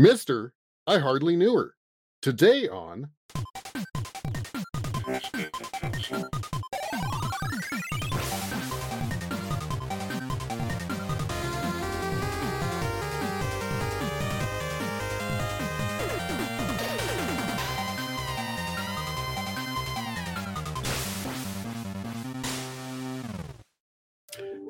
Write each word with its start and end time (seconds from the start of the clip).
Mister, 0.00 0.52
I 0.86 0.98
hardly 0.98 1.34
knew 1.34 1.54
her. 1.56 1.74
Today 2.22 2.68
on. 2.68 3.10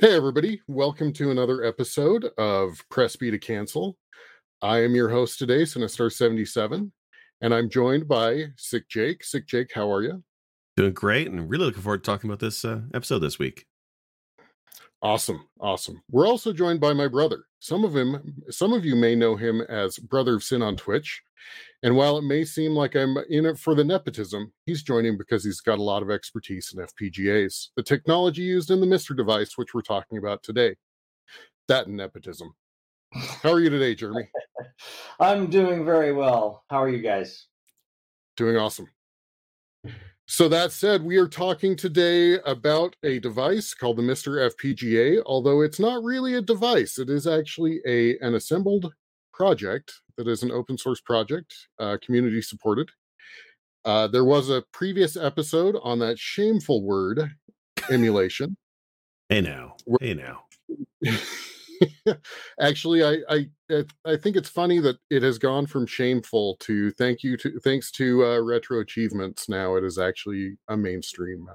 Hey, 0.00 0.14
everybody. 0.14 0.62
Welcome 0.68 1.12
to 1.14 1.30
another 1.30 1.64
episode 1.64 2.24
of 2.38 2.82
Press 2.88 3.16
B 3.16 3.30
to 3.30 3.38
Cancel. 3.38 3.98
I 4.60 4.82
am 4.82 4.96
your 4.96 5.08
host 5.08 5.38
today, 5.38 5.62
Sinistar77, 5.62 6.90
and 7.42 7.54
I'm 7.54 7.70
joined 7.70 8.08
by 8.08 8.46
Sick 8.56 8.88
Jake. 8.88 9.22
Sick 9.22 9.46
Jake, 9.46 9.70
how 9.72 9.92
are 9.92 10.02
you? 10.02 10.24
Doing 10.76 10.94
great, 10.94 11.28
and 11.28 11.48
really 11.48 11.66
looking 11.66 11.82
forward 11.82 12.02
to 12.02 12.10
talking 12.10 12.28
about 12.28 12.40
this 12.40 12.64
uh, 12.64 12.80
episode 12.92 13.20
this 13.20 13.38
week. 13.38 13.66
Awesome, 15.00 15.48
awesome. 15.60 16.02
We're 16.10 16.26
also 16.26 16.52
joined 16.52 16.80
by 16.80 16.92
my 16.92 17.06
brother. 17.06 17.44
Some 17.60 17.84
of 17.84 17.94
him, 17.94 18.42
some 18.50 18.72
of 18.72 18.84
you 18.84 18.96
may 18.96 19.14
know 19.14 19.36
him 19.36 19.60
as 19.60 19.96
Brother 19.96 20.34
of 20.34 20.42
Sin 20.42 20.60
on 20.60 20.76
Twitch. 20.76 21.22
And 21.84 21.94
while 21.94 22.18
it 22.18 22.22
may 22.22 22.44
seem 22.44 22.72
like 22.72 22.96
I'm 22.96 23.16
in 23.30 23.46
it 23.46 23.60
for 23.60 23.76
the 23.76 23.84
nepotism, 23.84 24.52
he's 24.66 24.82
joining 24.82 25.16
because 25.16 25.44
he's 25.44 25.60
got 25.60 25.78
a 25.78 25.82
lot 25.82 26.02
of 26.02 26.10
expertise 26.10 26.74
in 26.76 26.84
FPGAs, 26.84 27.68
the 27.76 27.82
technology 27.84 28.42
used 28.42 28.72
in 28.72 28.80
the 28.80 28.86
Mister 28.88 29.14
device, 29.14 29.56
which 29.56 29.72
we're 29.72 29.82
talking 29.82 30.18
about 30.18 30.42
today. 30.42 30.74
That 31.68 31.86
and 31.86 31.96
nepotism. 31.96 32.56
How 33.12 33.52
are 33.52 33.60
you 33.60 33.70
today, 33.70 33.94
Jeremy? 33.94 34.28
I'm 35.20 35.48
doing 35.48 35.84
very 35.84 36.12
well. 36.12 36.64
How 36.70 36.82
are 36.82 36.88
you 36.88 37.00
guys? 37.00 37.46
Doing 38.36 38.56
awesome. 38.56 38.88
So 40.26 40.46
that 40.50 40.72
said, 40.72 41.02
we 41.02 41.16
are 41.16 41.26
talking 41.26 41.74
today 41.74 42.38
about 42.44 42.94
a 43.02 43.18
device 43.18 43.72
called 43.72 43.96
the 43.96 44.02
Mister 44.02 44.32
FPGA, 44.50 45.22
although 45.24 45.62
it's 45.62 45.80
not 45.80 46.04
really 46.04 46.34
a 46.34 46.42
device. 46.42 46.98
It 46.98 47.08
is 47.08 47.26
actually 47.26 47.80
a 47.86 48.18
an 48.18 48.34
assembled 48.34 48.92
project 49.32 49.92
that 50.18 50.28
is 50.28 50.42
an 50.42 50.50
open 50.50 50.76
source 50.76 51.00
project, 51.00 51.54
uh, 51.78 51.96
community 52.04 52.42
supported. 52.42 52.90
Uh, 53.84 54.06
there 54.06 54.24
was 54.24 54.50
a 54.50 54.64
previous 54.72 55.16
episode 55.16 55.76
on 55.82 55.98
that 56.00 56.18
shameful 56.18 56.84
word, 56.84 57.30
emulation. 57.90 58.56
Hey 59.30 59.40
now, 59.40 59.76
hey 60.00 60.12
now. 60.12 60.42
Actually, 62.60 63.04
I, 63.04 63.18
I 63.28 63.84
I 64.04 64.16
think 64.16 64.36
it's 64.36 64.48
funny 64.48 64.78
that 64.80 64.98
it 65.10 65.22
has 65.22 65.38
gone 65.38 65.66
from 65.66 65.86
shameful 65.86 66.56
to 66.60 66.90
thank 66.92 67.22
you 67.22 67.36
to 67.38 67.58
thanks 67.60 67.90
to 67.92 68.24
uh, 68.24 68.40
retro 68.40 68.80
achievements. 68.80 69.48
Now 69.48 69.76
it 69.76 69.84
is 69.84 69.98
actually 69.98 70.56
a 70.68 70.76
mainstream 70.76 71.46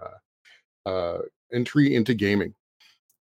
uh, 0.85 0.89
uh, 0.89 1.19
entry 1.53 1.95
into 1.95 2.13
gaming 2.13 2.53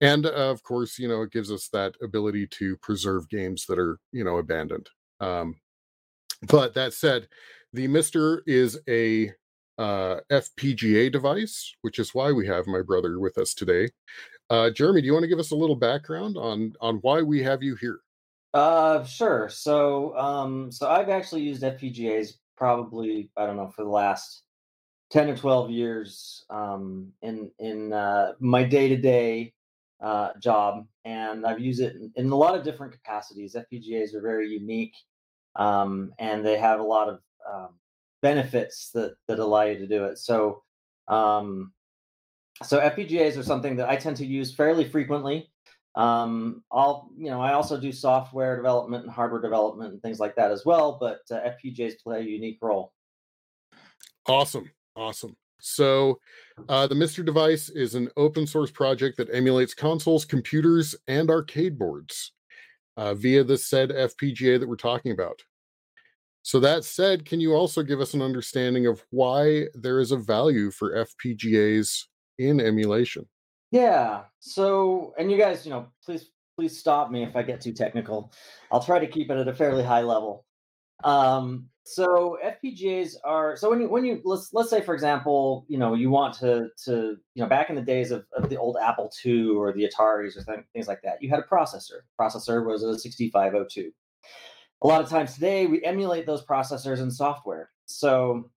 and 0.00 0.26
uh, 0.26 0.30
of 0.30 0.62
course 0.62 0.98
you 0.98 1.08
know 1.08 1.22
it 1.22 1.32
gives 1.32 1.50
us 1.50 1.68
that 1.68 1.94
ability 2.02 2.46
to 2.46 2.76
preserve 2.78 3.28
games 3.28 3.66
that 3.66 3.78
are 3.78 3.98
you 4.12 4.24
know 4.24 4.38
abandoned 4.38 4.88
um, 5.20 5.54
but 6.48 6.74
that 6.74 6.92
said 6.92 7.28
the 7.72 7.86
mister 7.86 8.42
is 8.46 8.78
a 8.88 9.30
uh, 9.78 10.16
fpga 10.30 11.10
device 11.12 11.74
which 11.82 11.98
is 11.98 12.14
why 12.14 12.32
we 12.32 12.46
have 12.46 12.66
my 12.66 12.82
brother 12.82 13.18
with 13.20 13.38
us 13.38 13.54
today 13.54 13.88
uh, 14.50 14.70
jeremy 14.70 15.00
do 15.00 15.06
you 15.06 15.12
want 15.12 15.22
to 15.22 15.28
give 15.28 15.38
us 15.38 15.50
a 15.50 15.56
little 15.56 15.76
background 15.76 16.36
on 16.36 16.72
on 16.80 16.96
why 16.96 17.22
we 17.22 17.42
have 17.42 17.62
you 17.62 17.74
here 17.76 18.00
uh 18.54 19.04
sure 19.04 19.48
so 19.48 20.16
um 20.16 20.70
so 20.70 20.88
i've 20.88 21.08
actually 21.08 21.42
used 21.42 21.62
fpgas 21.62 22.34
probably 22.56 23.30
i 23.36 23.44
don't 23.46 23.56
know 23.56 23.68
for 23.68 23.82
the 23.82 23.90
last 23.90 24.42
10 25.10 25.30
or 25.30 25.36
12 25.36 25.70
years 25.70 26.44
um 26.50 27.12
in 27.22 27.50
in 27.58 27.92
uh 27.92 28.32
my 28.40 28.62
day-to-day 28.64 29.52
uh, 30.00 30.30
job, 30.38 30.86
and 31.04 31.46
I've 31.46 31.60
used 31.60 31.80
it 31.80 31.96
in, 31.96 32.12
in, 32.16 32.30
a 32.30 32.36
lot 32.36 32.56
of 32.56 32.64
different 32.64 32.92
capacities. 32.92 33.56
FPGAs 33.56 34.14
are 34.14 34.20
very 34.20 34.48
unique, 34.48 34.94
um, 35.56 36.12
and 36.18 36.44
they 36.44 36.58
have 36.58 36.80
a 36.80 36.84
lot 36.84 37.08
of 37.08 37.20
um, 37.50 37.68
benefits 38.22 38.90
that 38.92 39.14
that 39.28 39.38
allow 39.38 39.62
you 39.62 39.78
to 39.78 39.86
do 39.86 40.04
it. 40.04 40.18
So, 40.18 40.62
um, 41.08 41.72
so 42.62 42.80
FPGAs 42.80 43.36
are 43.36 43.42
something 43.42 43.76
that 43.76 43.88
I 43.88 43.96
tend 43.96 44.16
to 44.18 44.26
use 44.26 44.54
fairly 44.54 44.88
frequently. 44.88 45.50
Um, 45.94 46.62
I'll, 46.70 47.10
you 47.16 47.30
know, 47.30 47.40
I 47.40 47.54
also 47.54 47.80
do 47.80 47.90
software 47.90 48.56
development 48.56 49.04
and 49.04 49.12
hardware 49.12 49.40
development 49.40 49.92
and 49.92 50.02
things 50.02 50.20
like 50.20 50.36
that 50.36 50.50
as 50.50 50.64
well. 50.64 50.98
But 51.00 51.20
uh, 51.30 51.50
FPGAs 51.50 51.94
play 52.02 52.20
a 52.20 52.24
unique 52.24 52.58
role. 52.60 52.92
Awesome, 54.26 54.70
awesome. 54.94 55.36
So, 55.58 56.20
uh, 56.68 56.86
the 56.86 56.94
Mister 56.94 57.22
device 57.22 57.70
is 57.70 57.94
an 57.94 58.10
open 58.16 58.46
source 58.46 58.70
project 58.70 59.16
that 59.16 59.32
emulates 59.32 59.72
consoles, 59.72 60.24
computers, 60.24 60.94
and 61.08 61.30
arcade 61.30 61.78
boards 61.78 62.32
uh, 62.98 63.14
via 63.14 63.42
the 63.42 63.56
said 63.56 63.90
FPGA 63.90 64.60
that 64.60 64.68
we're 64.68 64.76
talking 64.76 65.12
about. 65.12 65.42
So, 66.42 66.60
that 66.60 66.84
said, 66.84 67.24
can 67.24 67.40
you 67.40 67.54
also 67.54 67.82
give 67.82 68.00
us 68.00 68.12
an 68.12 68.20
understanding 68.20 68.86
of 68.86 69.02
why 69.10 69.68
there 69.74 69.98
is 69.98 70.12
a 70.12 70.18
value 70.18 70.70
for 70.70 71.06
FPGAs 71.06 72.04
in 72.38 72.60
emulation? 72.60 73.26
Yeah. 73.70 74.22
So, 74.40 75.14
and 75.18 75.30
you 75.30 75.38
guys, 75.38 75.64
you 75.64 75.70
know, 75.70 75.88
please, 76.04 76.30
please 76.56 76.78
stop 76.78 77.10
me 77.10 77.22
if 77.22 77.36
I 77.36 77.42
get 77.42 77.60
too 77.60 77.72
technical. 77.72 78.32
I'll 78.70 78.82
try 78.82 78.98
to 78.98 79.06
keep 79.06 79.30
it 79.30 79.36
at 79.36 79.48
a 79.48 79.54
fairly 79.54 79.84
high 79.84 80.02
level. 80.02 80.44
Um, 81.04 81.68
so 81.86 82.36
FPGAs 82.44 83.14
are 83.24 83.54
so 83.56 83.70
when 83.70 83.80
you 83.80 83.88
when 83.88 84.04
you 84.04 84.20
let's 84.24 84.52
let's 84.52 84.70
say 84.70 84.80
for 84.80 84.92
example 84.92 85.64
you 85.68 85.78
know 85.78 85.94
you 85.94 86.10
want 86.10 86.34
to 86.38 86.68
to 86.84 87.16
you 87.34 87.42
know 87.42 87.46
back 87.46 87.70
in 87.70 87.76
the 87.76 87.82
days 87.82 88.10
of, 88.10 88.26
of 88.36 88.48
the 88.48 88.56
old 88.56 88.76
Apple 88.82 89.08
II 89.24 89.50
or 89.50 89.72
the 89.72 89.88
Ataris 89.88 90.36
or 90.36 90.42
th- 90.42 90.66
things 90.72 90.88
like 90.88 91.00
that 91.02 91.22
you 91.22 91.30
had 91.30 91.38
a 91.38 91.42
processor. 91.42 92.00
Processor 92.20 92.66
was 92.66 92.82
a 92.82 92.98
6502. 92.98 93.92
A 94.82 94.86
lot 94.86 95.00
of 95.00 95.08
times 95.08 95.34
today 95.34 95.66
we 95.66 95.84
emulate 95.84 96.26
those 96.26 96.44
processors 96.44 96.98
in 96.98 97.10
software. 97.10 97.70
So, 97.84 98.50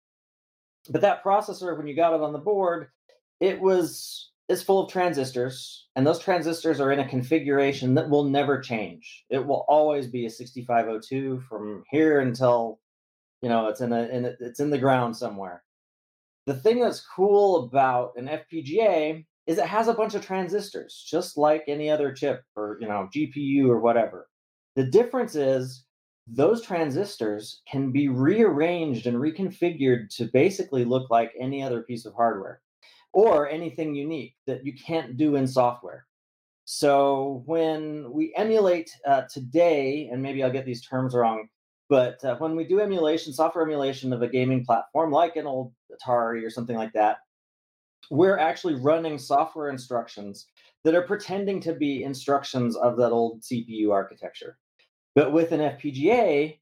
but 0.89 1.01
that 1.01 1.23
processor 1.23 1.77
when 1.77 1.85
you 1.85 1.95
got 1.95 2.15
it 2.15 2.21
on 2.21 2.33
the 2.33 2.39
board, 2.39 2.87
it 3.39 3.59
was 3.59 4.29
is 4.49 4.63
full 4.63 4.83
of 4.83 4.91
transistors, 4.91 5.87
and 5.95 6.05
those 6.05 6.19
transistors 6.19 6.79
are 6.79 6.91
in 6.91 6.99
a 6.99 7.07
configuration 7.07 7.93
that 7.93 8.09
will 8.09 8.23
never 8.23 8.59
change. 8.59 9.25
It 9.29 9.45
will 9.45 9.63
always 9.67 10.07
be 10.07 10.25
a 10.25 10.29
6502 10.29 11.41
from 11.47 11.83
here 11.91 12.19
until 12.19 12.79
you 13.41 13.49
know 13.49 13.67
it's 13.67 13.81
in 13.81 13.93
a, 13.93 14.07
in 14.07 14.25
a 14.25 14.33
it's 14.39 14.59
in 14.59 14.71
the 14.71 14.77
ground 14.77 15.15
somewhere. 15.15 15.63
The 16.47 16.55
thing 16.55 16.79
that's 16.79 17.05
cool 17.15 17.65
about 17.65 18.13
an 18.17 18.27
fpga 18.27 19.23
is 19.45 19.57
it 19.57 19.65
has 19.65 19.87
a 19.87 19.93
bunch 19.93 20.15
of 20.15 20.25
transistors 20.25 21.05
just 21.07 21.37
like 21.37 21.63
any 21.67 21.89
other 21.89 22.11
chip 22.11 22.43
or 22.55 22.77
you 22.81 22.87
know 22.87 23.07
gpu 23.15 23.67
or 23.67 23.79
whatever. 23.79 24.27
The 24.75 24.85
difference 24.85 25.35
is 25.35 25.85
those 26.27 26.61
transistors 26.61 27.61
can 27.69 27.91
be 27.91 28.07
rearranged 28.07 29.07
and 29.07 29.17
reconfigured 29.17 30.15
to 30.17 30.25
basically 30.25 30.85
look 30.85 31.09
like 31.09 31.31
any 31.39 31.63
other 31.63 31.81
piece 31.81 32.05
of 32.05 32.13
hardware 32.13 32.61
or 33.13 33.49
anything 33.49 33.95
unique 33.95 34.35
that 34.47 34.65
you 34.65 34.73
can't 34.73 35.17
do 35.17 35.35
in 35.35 35.47
software 35.47 36.05
so 36.65 37.43
when 37.45 38.11
we 38.11 38.33
emulate 38.35 38.91
uh, 39.07 39.23
today 39.31 40.09
and 40.11 40.21
maybe 40.21 40.43
i'll 40.43 40.51
get 40.51 40.65
these 40.65 40.85
terms 40.85 41.13
wrong 41.13 41.47
but 41.89 42.23
uh, 42.23 42.35
when 42.37 42.55
we 42.55 42.65
do 42.65 42.79
emulation, 42.79 43.33
software 43.33 43.65
emulation 43.65 44.13
of 44.13 44.21
a 44.21 44.27
gaming 44.27 44.63
platform 44.63 45.11
like 45.11 45.35
an 45.35 45.47
old 45.47 45.73
Atari 45.91 46.45
or 46.45 46.51
something 46.51 46.77
like 46.77 46.93
that, 46.93 47.17
we're 48.11 48.37
actually 48.37 48.75
running 48.75 49.17
software 49.17 49.69
instructions 49.69 50.45
that 50.83 50.95
are 50.95 51.01
pretending 51.01 51.59
to 51.61 51.73
be 51.73 52.03
instructions 52.03 52.75
of 52.75 52.95
that 52.97 53.11
old 53.11 53.41
CPU 53.41 53.91
architecture. 53.91 54.57
But 55.15 55.33
with 55.33 55.51
an 55.51 55.59
FPGA, 55.59 56.59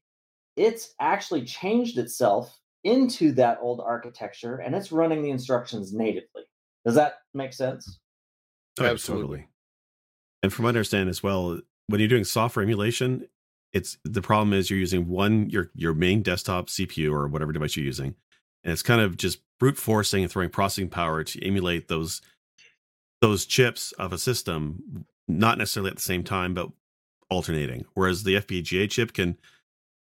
it's 0.56 0.94
actually 0.98 1.44
changed 1.44 1.98
itself 1.98 2.58
into 2.84 3.32
that 3.32 3.58
old 3.60 3.80
architecture 3.80 4.56
and 4.56 4.74
it's 4.74 4.92
running 4.92 5.22
the 5.22 5.30
instructions 5.30 5.92
natively. 5.92 6.42
Does 6.88 6.94
that 6.94 7.16
make 7.34 7.52
sense? 7.52 7.98
Oh, 8.80 8.86
absolutely. 8.86 9.46
And 10.42 10.50
from 10.50 10.62
my 10.62 10.70
understanding 10.70 11.10
as 11.10 11.22
well, 11.22 11.60
when 11.88 12.00
you're 12.00 12.08
doing 12.08 12.24
software 12.24 12.62
emulation, 12.62 13.28
it's 13.74 13.98
the 14.06 14.22
problem 14.22 14.54
is 14.54 14.70
you're 14.70 14.78
using 14.78 15.06
one 15.06 15.50
your 15.50 15.70
your 15.74 15.92
main 15.92 16.22
desktop 16.22 16.68
CPU 16.68 17.12
or 17.12 17.28
whatever 17.28 17.52
device 17.52 17.76
you're 17.76 17.84
using, 17.84 18.14
and 18.64 18.72
it's 18.72 18.80
kind 18.80 19.02
of 19.02 19.18
just 19.18 19.40
brute 19.60 19.76
forcing 19.76 20.22
and 20.22 20.32
throwing 20.32 20.48
processing 20.48 20.88
power 20.88 21.22
to 21.24 21.46
emulate 21.46 21.88
those 21.88 22.22
those 23.20 23.44
chips 23.44 23.92
of 23.98 24.14
a 24.14 24.18
system, 24.18 25.04
not 25.28 25.58
necessarily 25.58 25.90
at 25.90 25.96
the 25.96 26.02
same 26.02 26.24
time, 26.24 26.54
but 26.54 26.70
alternating. 27.28 27.84
Whereas 27.92 28.22
the 28.22 28.36
FPGA 28.36 28.88
chip 28.88 29.12
can 29.12 29.36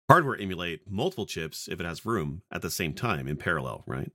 hardware 0.07 0.39
emulate 0.39 0.81
multiple 0.88 1.25
chips 1.25 1.68
if 1.68 1.80
it 1.80 1.86
has 1.88 2.06
room 2.06 2.44
at 2.51 2.62
the 2.62 2.69
same 2.69 2.94
time 2.94 3.27
in 3.27 3.38
parallel, 3.38 3.83
right? 3.88 4.12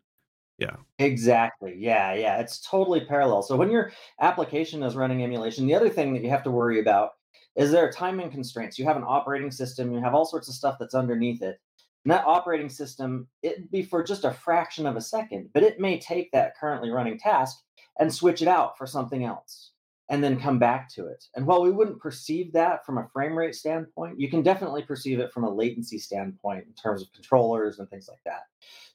Yeah. 0.59 0.77
Exactly. 0.99 1.75
Yeah, 1.77 2.15
yeah. 2.15 2.39
It's 2.39 2.61
totally 2.61 3.05
parallel. 3.05 3.43
So 3.43 3.57
when 3.57 3.71
your 3.71 3.93
application 4.21 4.83
is 4.83 4.95
running 4.95 5.23
emulation, 5.23 5.67
the 5.67 5.75
other 5.75 5.89
thing 5.91 6.13
that 6.15 6.23
you 6.23 6.31
have 6.31 6.45
to 6.45 6.51
worry 6.51 6.81
about 6.81 7.11
is 7.57 7.71
there 7.71 7.87
are 7.87 7.93
timing 7.93 8.31
constraints. 8.31 8.79
You 8.79 8.85
have 8.85 8.97
an 8.97 9.05
operating 9.07 9.51
system, 9.51 9.93
you 9.93 10.01
have 10.01 10.15
all 10.15 10.25
sorts 10.25 10.49
of 10.49 10.55
stuff 10.55 10.77
that's 10.79 10.95
underneath 10.95 11.43
it. 11.43 11.59
And 12.05 12.13
that 12.13 12.27
operating 12.27 12.69
system, 12.69 13.29
it'd 13.43 13.71
be 13.71 13.83
for 13.83 14.03
just 14.05 14.25
a 14.25 14.33
fraction 14.33 14.87
of 14.87 14.97
a 14.97 15.01
second, 15.01 15.51
but 15.55 15.63
it 15.63 15.81
may 15.81 15.99
take 15.99 16.31
that 16.33 16.57
currently 16.57 16.91
running 16.91 17.19
task 17.19 17.59
and 17.99 18.13
switch 18.13 18.43
it 18.43 18.49
out 18.49 18.77
for 18.77 18.87
something 18.87 19.25
else 19.25 19.71
and 20.11 20.23
then 20.23 20.39
come 20.39 20.59
back 20.59 20.89
to 20.91 21.07
it. 21.07 21.25
And 21.35 21.47
while 21.47 21.63
we 21.63 21.71
wouldn't 21.71 22.01
perceive 22.01 22.53
that 22.53 22.85
from 22.85 22.99
a 22.99 23.09
frame 23.13 23.37
rate 23.37 23.55
standpoint, 23.55 24.21
you 24.21 24.29
can 24.29 24.43
definitely 24.43 24.83
perceive 24.83 25.19
it 25.19 25.33
from 25.33 25.45
a 25.45 25.55
latency 25.55 25.99
standpoint 25.99 26.67
in 26.67 26.75
terms 26.75 27.03
of 27.03 27.13
controllers 27.13 27.79
and 27.79 27.89
things 27.89 28.09
like 28.09 28.23
that. 28.27 28.43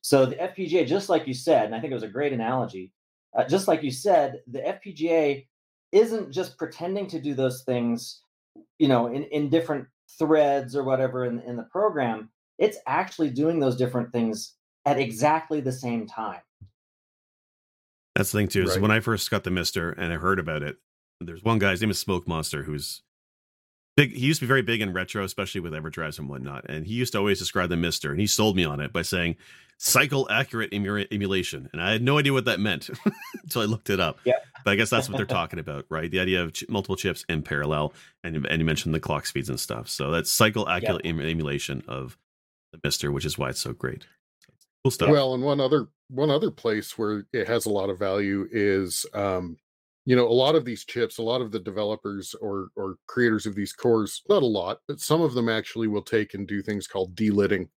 So 0.02 0.26
the 0.26 0.36
FPGA, 0.36 0.86
just 0.86 1.10
like 1.10 1.28
you 1.28 1.34
said, 1.34 1.66
and 1.66 1.76
I 1.76 1.80
think 1.80 1.92
it 1.92 1.96
was 1.96 2.04
a 2.04 2.08
great 2.08 2.34
analogy, 2.34 2.92
uh, 3.36 3.44
just 3.46 3.68
like 3.68 3.82
you 3.82 3.92
said, 3.92 4.42
the 4.48 4.60
FPGA 4.60 5.48
isn't 5.92 6.32
just 6.32 6.58
pretending 6.58 7.08
to 7.08 7.20
do 7.20 7.34
those 7.34 7.64
things, 7.64 8.22
you 8.78 8.88
know, 8.88 9.08
in, 9.08 9.24
in 9.24 9.50
different 9.50 9.88
threads 10.20 10.76
or 10.76 10.84
whatever 10.84 11.26
in, 11.26 11.40
in 11.42 11.58
the 11.58 11.64
program. 11.64 12.30
It's 12.60 12.78
actually 12.86 13.30
doing 13.32 13.60
those 13.60 13.78
different 13.78 14.12
things 14.12 14.56
at 14.86 15.00
exactly 15.00 15.62
the 15.62 15.72
same 15.72 16.06
time. 16.06 16.42
That's 18.16 18.32
the 18.32 18.40
thing 18.40 18.48
too. 18.48 18.64
Is 18.64 18.72
right. 18.72 18.82
when 18.82 18.92
I 18.92 19.00
first 19.00 19.32
got 19.32 19.44
the 19.44 19.52
Mister 19.52 19.92
and 19.92 20.12
I 20.12 20.18
heard 20.18 20.40
about 20.40 20.62
it, 20.62 20.78
there's 21.19 21.44
one 21.44 21.60
guy. 21.60 21.71
His 21.71 21.81
name 21.81 21.92
is 21.92 22.00
Smoke 22.00 22.27
Monster, 22.27 22.63
who's 22.63 23.01
big. 23.98 24.13
He 24.13 24.25
used 24.25 24.39
to 24.39 24.45
be 24.45 24.48
very 24.48 24.62
big 24.62 24.81
in 24.81 24.94
retro, 24.94 25.24
especially 25.24 25.62
with 25.62 25.74
EverDrives 25.74 26.19
and 26.19 26.30
whatnot. 26.30 26.66
And 26.69 26.86
he 26.86 26.94
used 26.94 27.13
to 27.13 27.19
always 27.19 27.39
describe 27.39 27.69
the 27.69 27.77
Mister, 27.77 28.12
and 28.12 28.19
he 28.19 28.27
sold 28.27 28.56
me 28.56 28.63
on 28.63 28.80
it 28.80 28.94
by 28.94 29.01
saying 29.01 29.36
cycle 29.77 30.27
accurate 30.30 30.74
emu- 30.74 31.06
emulation, 31.12 31.69
and 31.71 31.81
I 31.81 31.92
had 31.92 32.01
no 32.01 32.18
idea 32.18 32.33
what 32.33 32.45
that 32.45 32.60
meant 32.60 32.89
until 33.44 33.62
I 33.62 33.66
looked 33.66 33.89
it 33.89 34.00
up. 34.00 34.19
Yeah. 34.25 34.33
But 34.63 34.71
I 34.71 34.75
guess 34.75 34.89
that's 34.89 35.10
what 35.10 35.18
they're 35.18 35.25
talking 35.38 35.60
about, 35.60 35.86
right? 35.89 36.10
The 36.10 36.19
idea 36.19 36.44
of 36.44 36.54
ch- 36.54 36.66
multiple 36.69 36.95
chips 36.95 37.25
in 37.30 37.42
parallel, 37.44 37.94
and 38.24 38.45
and 38.45 38.60
you 38.60 38.66
mentioned 38.66 38.94
the 38.95 39.00
clock 39.00 39.25
speeds 39.25 39.50
and 39.50 39.60
stuff. 39.60 39.89
So 39.89 40.12
that's 40.12 40.31
cycle 40.31 40.68
accurate 40.69 41.01
em- 41.06 41.19
emulation 41.19 41.83
of 41.88 42.18
the 42.71 42.80
Mister, 42.83 43.12
which 43.12 43.25
is 43.25 43.38
why 43.38 43.50
it's 43.50 43.60
so 43.60 43.74
great. 43.74 44.06
Cool 44.83 44.92
stuff. 44.92 45.10
Well, 45.10 45.33
and 45.33 45.44
one 45.44 45.60
other 45.60 45.88
one 46.10 46.30
other 46.30 46.51
place 46.51 46.98
where 46.98 47.25
it 47.33 47.48
has 47.48 47.66
a 47.66 47.69
lot 47.69 47.89
of 47.89 48.00
value 48.00 48.48
is 48.51 49.06
um, 49.13 49.57
you 50.10 50.16
know 50.16 50.28
a 50.28 50.34
lot 50.34 50.56
of 50.56 50.66
these 50.66 50.86
chips 50.86 51.20
a 51.20 51.24
lot 51.24 51.40
of 51.40 51.52
the 51.52 51.60
developers 51.60 52.34
or 52.42 52.70
or 52.76 52.96
creators 53.06 53.46
of 53.46 53.54
these 53.54 53.72
cores 53.72 54.24
not 54.28 54.42
a 54.42 54.46
lot 54.46 54.80
but 54.88 55.00
some 55.00 55.22
of 55.22 55.36
them 55.36 55.48
actually 55.48 55.88
will 55.88 56.02
take 56.02 56.34
and 56.34 56.48
do 56.48 56.64
things 56.64 56.88
called 56.88 57.14
delidding 57.14 57.70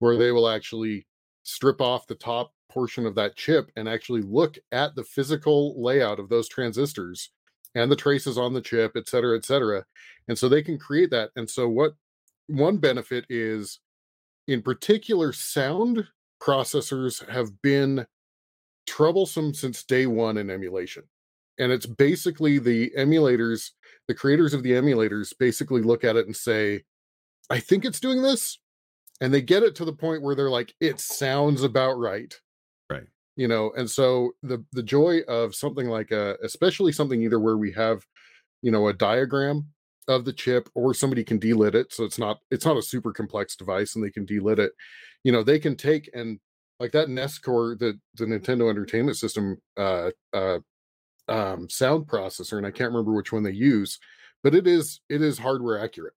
where 0.00 0.18
they 0.18 0.32
will 0.32 0.50
actually 0.50 1.06
strip 1.44 1.80
off 1.80 2.06
the 2.06 2.14
top 2.14 2.52
portion 2.70 3.06
of 3.06 3.14
that 3.14 3.36
chip 3.36 3.70
and 3.76 3.88
actually 3.88 4.20
look 4.20 4.58
at 4.72 4.94
the 4.94 5.04
physical 5.04 5.82
layout 5.82 6.20
of 6.20 6.28
those 6.28 6.46
transistors 6.46 7.30
and 7.74 7.90
the 7.90 7.96
traces 7.96 8.36
on 8.36 8.52
the 8.52 8.60
chip 8.60 8.92
et 8.94 9.08
cetera 9.08 9.34
et 9.34 9.44
cetera 9.46 9.82
and 10.28 10.38
so 10.38 10.50
they 10.50 10.62
can 10.62 10.78
create 10.78 11.08
that 11.08 11.30
and 11.36 11.48
so 11.48 11.66
what 11.66 11.94
one 12.48 12.76
benefit 12.76 13.24
is 13.30 13.80
in 14.46 14.60
particular 14.60 15.32
sound 15.32 16.06
processors 16.38 17.26
have 17.30 17.50
been 17.62 18.06
troublesome 18.86 19.54
since 19.54 19.82
day 19.82 20.06
one 20.06 20.36
in 20.36 20.50
emulation. 20.50 21.02
And 21.58 21.72
it's 21.72 21.86
basically 21.86 22.58
the 22.58 22.92
emulators, 22.96 23.70
the 24.08 24.14
creators 24.14 24.54
of 24.54 24.62
the 24.62 24.72
emulators 24.72 25.32
basically 25.38 25.82
look 25.82 26.04
at 26.04 26.16
it 26.16 26.26
and 26.26 26.36
say, 26.36 26.82
I 27.50 27.60
think 27.60 27.84
it's 27.84 28.00
doing 28.00 28.22
this. 28.22 28.58
And 29.20 29.32
they 29.32 29.40
get 29.40 29.62
it 29.62 29.74
to 29.76 29.84
the 29.84 29.94
point 29.94 30.22
where 30.22 30.34
they're 30.34 30.50
like, 30.50 30.74
it 30.80 31.00
sounds 31.00 31.62
about 31.62 31.94
right. 31.94 32.34
Right. 32.90 33.06
You 33.36 33.48
know, 33.48 33.72
and 33.76 33.90
so 33.90 34.32
the 34.42 34.64
the 34.72 34.82
joy 34.82 35.20
of 35.28 35.54
something 35.54 35.88
like 35.88 36.10
a 36.10 36.36
especially 36.42 36.92
something 36.92 37.22
either 37.22 37.40
where 37.40 37.56
we 37.56 37.72
have, 37.72 38.04
you 38.62 38.70
know, 38.70 38.88
a 38.88 38.92
diagram 38.92 39.68
of 40.08 40.24
the 40.24 40.32
chip 40.32 40.68
or 40.74 40.94
somebody 40.94 41.24
can 41.24 41.38
delid 41.38 41.74
it 41.74 41.92
so 41.92 42.04
it's 42.04 42.18
not 42.18 42.38
it's 42.50 42.64
not 42.64 42.76
a 42.76 42.82
super 42.82 43.12
complex 43.12 43.56
device 43.56 43.94
and 43.94 44.04
they 44.04 44.10
can 44.10 44.24
delid 44.24 44.58
it 44.58 44.72
you 45.24 45.32
know 45.32 45.42
they 45.42 45.58
can 45.58 45.76
take 45.76 46.08
and 46.14 46.38
like 46.78 46.92
that 46.92 47.08
nest 47.08 47.42
core 47.42 47.76
the 47.78 47.98
the 48.14 48.24
nintendo 48.24 48.70
entertainment 48.70 49.16
system 49.16 49.56
uh 49.76 50.10
uh 50.32 50.58
um 51.28 51.68
sound 51.68 52.06
processor 52.06 52.58
and 52.58 52.66
i 52.66 52.70
can't 52.70 52.90
remember 52.90 53.12
which 53.12 53.32
one 53.32 53.42
they 53.42 53.50
use 53.50 53.98
but 54.42 54.54
it 54.54 54.66
is 54.66 55.00
it 55.08 55.22
is 55.22 55.38
hardware 55.38 55.78
accurate 55.78 56.14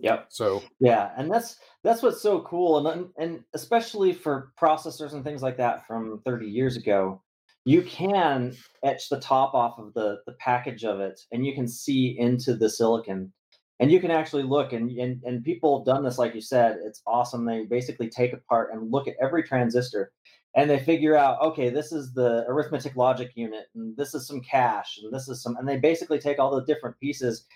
Yep. 0.00 0.26
So 0.28 0.62
yeah, 0.78 1.10
and 1.16 1.28
that's 1.28 1.56
that's 1.82 2.02
what's 2.02 2.22
so 2.22 2.42
cool, 2.42 2.86
and 2.86 3.08
and 3.18 3.42
especially 3.52 4.12
for 4.12 4.52
processors 4.56 5.12
and 5.12 5.24
things 5.24 5.42
like 5.42 5.56
that 5.56 5.88
from 5.88 6.22
30 6.24 6.46
years 6.46 6.76
ago, 6.76 7.20
you 7.68 7.82
can 7.82 8.56
etch 8.82 9.10
the 9.10 9.20
top 9.20 9.52
off 9.52 9.78
of 9.78 9.92
the 9.92 10.20
the 10.24 10.32
package 10.40 10.84
of 10.84 11.00
it 11.00 11.20
and 11.32 11.44
you 11.44 11.54
can 11.54 11.68
see 11.68 12.16
into 12.18 12.54
the 12.54 12.70
silicon 12.70 13.30
and 13.78 13.92
you 13.92 14.00
can 14.00 14.10
actually 14.10 14.42
look 14.42 14.72
and, 14.72 14.90
and 14.98 15.22
and 15.22 15.44
people 15.44 15.78
have 15.78 15.84
done 15.84 16.02
this 16.02 16.16
like 16.16 16.34
you 16.34 16.40
said 16.40 16.78
it's 16.82 17.02
awesome 17.06 17.44
they 17.44 17.64
basically 17.64 18.08
take 18.08 18.32
apart 18.32 18.70
and 18.72 18.90
look 18.90 19.06
at 19.06 19.16
every 19.20 19.42
transistor 19.42 20.12
and 20.58 20.68
they 20.68 20.78
figure 20.78 21.16
out 21.16 21.40
okay 21.40 21.70
this 21.70 21.92
is 21.92 22.12
the 22.12 22.44
arithmetic 22.48 22.96
logic 22.96 23.30
unit 23.34 23.66
and 23.74 23.96
this 23.96 24.14
is 24.14 24.26
some 24.26 24.40
cache 24.40 24.98
and 25.02 25.12
this 25.12 25.28
is 25.28 25.42
some 25.42 25.56
and 25.56 25.68
they 25.68 25.76
basically 25.76 26.18
take 26.18 26.38
all 26.38 26.54
the 26.54 26.64
different 26.64 26.98
pieces 26.98 27.46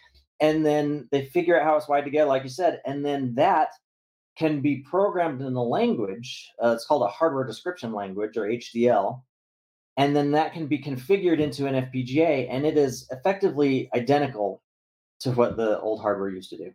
and 0.41 0.65
then 0.65 1.07
they 1.11 1.27
figure 1.27 1.59
out 1.59 1.65
how 1.65 1.77
it's 1.77 1.89
wired 1.89 2.05
together 2.05 2.29
like 2.29 2.45
you 2.45 2.49
said 2.49 2.81
and 2.87 3.05
then 3.05 3.35
that 3.35 3.69
can 4.39 4.61
be 4.61 4.79
programmed 4.89 5.43
in 5.43 5.55
a 5.55 5.63
language 5.63 6.51
uh, 6.63 6.69
it's 6.69 6.87
called 6.87 7.03
a 7.03 7.09
hardware 7.09 7.45
description 7.45 7.93
language 7.93 8.37
or 8.37 8.47
hdl 8.47 9.21
and 9.97 10.17
then 10.17 10.31
that 10.31 10.53
can 10.53 10.67
be 10.67 10.79
configured 10.79 11.41
into 11.41 11.67
an 11.67 11.75
FPGA, 11.75 12.49
and 12.51 12.65
it 12.65 12.79
is 12.79 13.07
effectively 13.11 13.91
identical 13.95 14.63
to 15.21 15.33
what 15.33 15.57
the 15.57 15.79
old 15.81 16.01
hardware 16.01 16.31
used 16.31 16.51
to 16.51 16.57
do. 16.57 16.73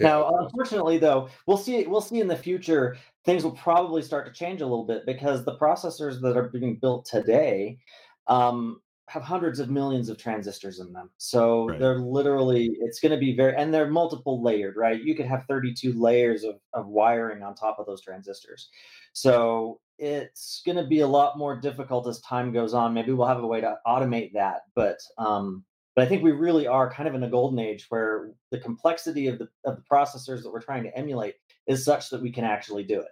Now, 0.00 0.38
unfortunately, 0.38 0.98
though, 0.98 1.28
we'll 1.46 1.58
see. 1.58 1.86
We'll 1.86 2.00
see 2.00 2.20
in 2.20 2.26
the 2.26 2.36
future 2.36 2.96
things 3.24 3.44
will 3.44 3.52
probably 3.52 4.02
start 4.02 4.26
to 4.26 4.32
change 4.32 4.60
a 4.60 4.66
little 4.66 4.84
bit 4.84 5.06
because 5.06 5.44
the 5.44 5.56
processors 5.56 6.20
that 6.20 6.36
are 6.36 6.48
being 6.48 6.76
built 6.76 7.06
today 7.06 7.78
um, 8.26 8.80
have 9.08 9.22
hundreds 9.22 9.60
of 9.60 9.70
millions 9.70 10.08
of 10.08 10.18
transistors 10.18 10.80
in 10.80 10.92
them. 10.92 11.10
So 11.18 11.68
right. 11.68 11.78
they're 11.78 11.98
literally, 11.98 12.70
it's 12.80 13.00
going 13.00 13.12
to 13.12 13.18
be 13.18 13.36
very, 13.36 13.54
and 13.56 13.72
they're 13.72 13.90
multiple 13.90 14.42
layered, 14.42 14.76
right? 14.76 15.02
You 15.02 15.14
could 15.14 15.26
have 15.26 15.44
32 15.48 15.92
layers 15.92 16.44
of, 16.44 16.56
of 16.72 16.86
wiring 16.86 17.42
on 17.42 17.54
top 17.54 17.78
of 17.78 17.86
those 17.86 18.02
transistors. 18.02 18.68
So 19.12 19.80
it's 19.98 20.62
going 20.64 20.76
to 20.76 20.86
be 20.86 21.00
a 21.00 21.06
lot 21.06 21.38
more 21.38 21.60
difficult 21.60 22.06
as 22.08 22.20
time 22.20 22.52
goes 22.52 22.74
on. 22.74 22.94
Maybe 22.94 23.12
we'll 23.12 23.26
have 23.26 23.42
a 23.42 23.46
way 23.46 23.60
to 23.60 23.76
automate 23.86 24.32
that, 24.32 24.62
but 24.74 24.98
um, 25.18 25.64
but 25.94 26.04
I 26.04 26.08
think 26.08 26.24
we 26.24 26.32
really 26.32 26.66
are 26.66 26.90
kind 26.90 27.08
of 27.08 27.14
in 27.14 27.22
a 27.22 27.30
golden 27.30 27.60
age 27.60 27.86
where 27.88 28.32
the 28.50 28.58
complexity 28.58 29.28
of 29.28 29.38
the 29.38 29.48
of 29.64 29.76
the 29.76 29.84
processors 29.90 30.42
that 30.42 30.50
we're 30.50 30.60
trying 30.60 30.82
to 30.82 30.96
emulate 30.98 31.34
is 31.66 31.84
such 31.84 32.10
that 32.10 32.22
we 32.22 32.30
can 32.30 32.44
actually 32.44 32.84
do 32.84 33.00
it. 33.00 33.08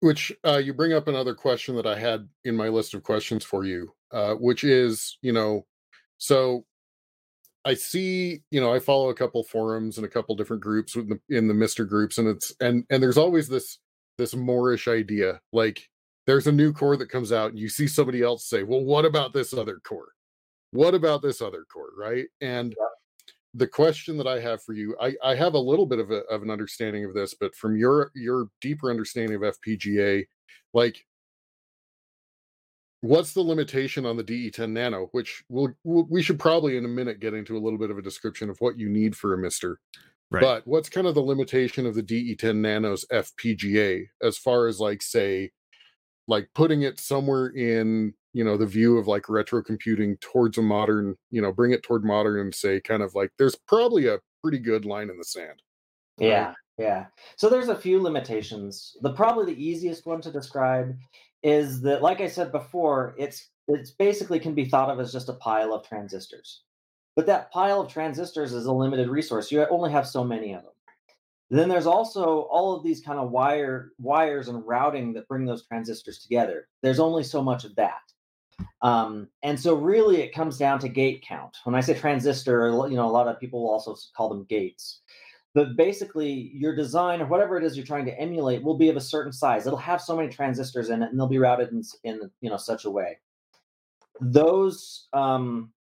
Which 0.00 0.32
uh, 0.46 0.58
you 0.58 0.74
bring 0.74 0.92
up 0.92 1.08
another 1.08 1.34
question 1.34 1.76
that 1.76 1.86
I 1.86 1.98
had 1.98 2.28
in 2.44 2.56
my 2.56 2.68
list 2.68 2.92
of 2.92 3.02
questions 3.02 3.42
for 3.42 3.64
you, 3.64 3.94
uh, 4.12 4.34
which 4.34 4.62
is, 4.62 5.16
you 5.22 5.32
know, 5.32 5.64
so 6.18 6.66
I 7.64 7.74
see, 7.74 8.42
you 8.50 8.60
know, 8.60 8.74
I 8.74 8.78
follow 8.78 9.08
a 9.08 9.14
couple 9.14 9.42
forums 9.44 9.96
and 9.96 10.04
a 10.04 10.10
couple 10.10 10.36
different 10.36 10.62
groups 10.62 10.94
in 10.94 11.08
the, 11.08 11.20
in 11.34 11.48
the 11.48 11.54
Mister 11.54 11.86
groups, 11.86 12.18
and 12.18 12.28
it's 12.28 12.52
and 12.60 12.84
and 12.90 13.02
there's 13.02 13.16
always 13.16 13.48
this 13.48 13.78
this 14.18 14.34
Moorish 14.34 14.86
idea. 14.88 15.40
Like 15.52 15.88
there's 16.26 16.46
a 16.46 16.52
new 16.52 16.72
core 16.72 16.98
that 16.98 17.08
comes 17.08 17.32
out, 17.32 17.50
and 17.50 17.58
you 17.58 17.70
see 17.70 17.86
somebody 17.86 18.20
else 18.20 18.46
say, 18.46 18.62
"Well, 18.62 18.84
what 18.84 19.06
about 19.06 19.32
this 19.32 19.54
other 19.54 19.80
core? 19.82 20.12
What 20.72 20.94
about 20.94 21.22
this 21.22 21.40
other 21.40 21.64
core?" 21.72 21.92
Right? 21.96 22.26
And 22.42 22.74
yeah. 22.78 22.86
The 23.54 23.66
question 23.66 24.16
that 24.18 24.26
I 24.26 24.40
have 24.40 24.62
for 24.62 24.72
you, 24.72 24.96
I, 25.00 25.14
I 25.22 25.34
have 25.36 25.54
a 25.54 25.58
little 25.58 25.86
bit 25.86 26.00
of, 26.00 26.10
a, 26.10 26.22
of 26.24 26.42
an 26.42 26.50
understanding 26.50 27.04
of 27.04 27.14
this, 27.14 27.34
but 27.34 27.54
from 27.54 27.76
your 27.76 28.10
your 28.14 28.48
deeper 28.60 28.90
understanding 28.90 29.36
of 29.36 29.42
FPGA, 29.42 30.26
like 30.72 31.04
what's 33.00 33.32
the 33.32 33.40
limitation 33.40 34.06
on 34.06 34.16
the 34.16 34.24
DE10 34.24 34.70
Nano? 34.70 35.08
Which 35.12 35.44
we'll, 35.48 35.72
we'll, 35.84 36.06
we 36.10 36.22
should 36.22 36.38
probably 36.38 36.76
in 36.76 36.84
a 36.84 36.88
minute 36.88 37.20
get 37.20 37.34
into 37.34 37.56
a 37.56 37.60
little 37.60 37.78
bit 37.78 37.90
of 37.90 37.98
a 37.98 38.02
description 38.02 38.50
of 38.50 38.56
what 38.60 38.78
you 38.78 38.88
need 38.88 39.14
for 39.14 39.34
a 39.34 39.38
Mister. 39.38 39.78
Right. 40.30 40.40
But 40.40 40.66
what's 40.66 40.88
kind 40.88 41.06
of 41.06 41.14
the 41.14 41.20
limitation 41.20 41.86
of 41.86 41.94
the 41.94 42.02
DE10 42.02 42.56
Nano's 42.56 43.04
FPGA 43.12 44.06
as 44.22 44.36
far 44.36 44.66
as 44.66 44.80
like 44.80 45.02
say 45.02 45.52
like 46.26 46.48
putting 46.54 46.82
it 46.82 46.98
somewhere 46.98 47.48
in, 47.48 48.14
you 48.32 48.44
know, 48.44 48.56
the 48.56 48.66
view 48.66 48.98
of 48.98 49.06
like 49.06 49.28
retro 49.28 49.62
computing 49.62 50.16
towards 50.18 50.58
a 50.58 50.62
modern, 50.62 51.16
you 51.30 51.42
know, 51.42 51.52
bring 51.52 51.72
it 51.72 51.82
toward 51.82 52.04
modern 52.04 52.40
and 52.40 52.54
say 52.54 52.80
kind 52.80 53.02
of 53.02 53.14
like 53.14 53.30
there's 53.38 53.56
probably 53.68 54.06
a 54.06 54.18
pretty 54.42 54.58
good 54.58 54.84
line 54.84 55.10
in 55.10 55.18
the 55.18 55.24
sand. 55.24 55.62
Right? 56.20 56.28
Yeah. 56.28 56.54
Yeah. 56.78 57.06
So 57.36 57.48
there's 57.48 57.68
a 57.68 57.76
few 57.76 58.02
limitations. 58.02 58.96
The 59.00 59.12
probably 59.12 59.54
the 59.54 59.64
easiest 59.64 60.06
one 60.06 60.20
to 60.22 60.32
describe 60.32 60.96
is 61.42 61.82
that 61.82 62.02
like 62.02 62.20
I 62.20 62.28
said 62.28 62.50
before, 62.50 63.14
it's 63.18 63.50
it's 63.68 63.90
basically 63.92 64.38
can 64.38 64.54
be 64.54 64.64
thought 64.64 64.90
of 64.90 65.00
as 65.00 65.12
just 65.12 65.28
a 65.28 65.34
pile 65.34 65.72
of 65.72 65.86
transistors. 65.86 66.62
But 67.16 67.26
that 67.26 67.52
pile 67.52 67.80
of 67.80 67.92
transistors 67.92 68.52
is 68.52 68.66
a 68.66 68.72
limited 68.72 69.08
resource. 69.08 69.52
You 69.52 69.66
only 69.66 69.92
have 69.92 70.06
so 70.06 70.24
many 70.24 70.52
of 70.52 70.62
them. 70.62 70.72
Then 71.50 71.68
there's 71.68 71.86
also 71.86 72.42
all 72.50 72.74
of 72.74 72.82
these 72.82 73.00
kind 73.00 73.18
of 73.18 73.30
wire 73.30 73.92
wires 73.98 74.48
and 74.48 74.66
routing 74.66 75.12
that 75.12 75.28
bring 75.28 75.44
those 75.44 75.66
transistors 75.66 76.18
together. 76.18 76.68
There's 76.82 77.00
only 77.00 77.22
so 77.22 77.42
much 77.42 77.64
of 77.64 77.74
that. 77.76 78.00
Um, 78.82 79.28
and 79.42 79.58
so 79.58 79.74
really 79.74 80.20
it 80.22 80.34
comes 80.34 80.58
down 80.58 80.78
to 80.80 80.88
gate 80.88 81.24
count. 81.26 81.56
When 81.64 81.74
I 81.74 81.80
say 81.80 81.94
transistor, 81.94 82.68
you 82.88 82.96
know, 82.96 83.06
a 83.06 83.10
lot 83.10 83.28
of 83.28 83.40
people 83.40 83.62
will 83.62 83.70
also 83.70 83.96
call 84.16 84.28
them 84.28 84.46
gates. 84.48 85.00
But 85.54 85.76
basically, 85.76 86.50
your 86.52 86.74
design 86.74 87.22
or 87.22 87.26
whatever 87.26 87.56
it 87.56 87.62
is 87.62 87.76
you're 87.76 87.86
trying 87.86 88.06
to 88.06 88.20
emulate 88.20 88.62
will 88.62 88.76
be 88.76 88.88
of 88.88 88.96
a 88.96 89.00
certain 89.00 89.32
size. 89.32 89.66
It'll 89.66 89.78
have 89.78 90.00
so 90.00 90.16
many 90.16 90.28
transistors 90.28 90.90
in 90.90 91.00
it, 91.00 91.10
and 91.10 91.18
they'll 91.18 91.28
be 91.28 91.38
routed 91.38 91.70
in, 91.70 91.82
in 92.02 92.30
you 92.40 92.50
know 92.50 92.56
such 92.56 92.84
a 92.84 92.90
way. 92.90 93.18
Those 94.20 95.06
um, 95.12 95.72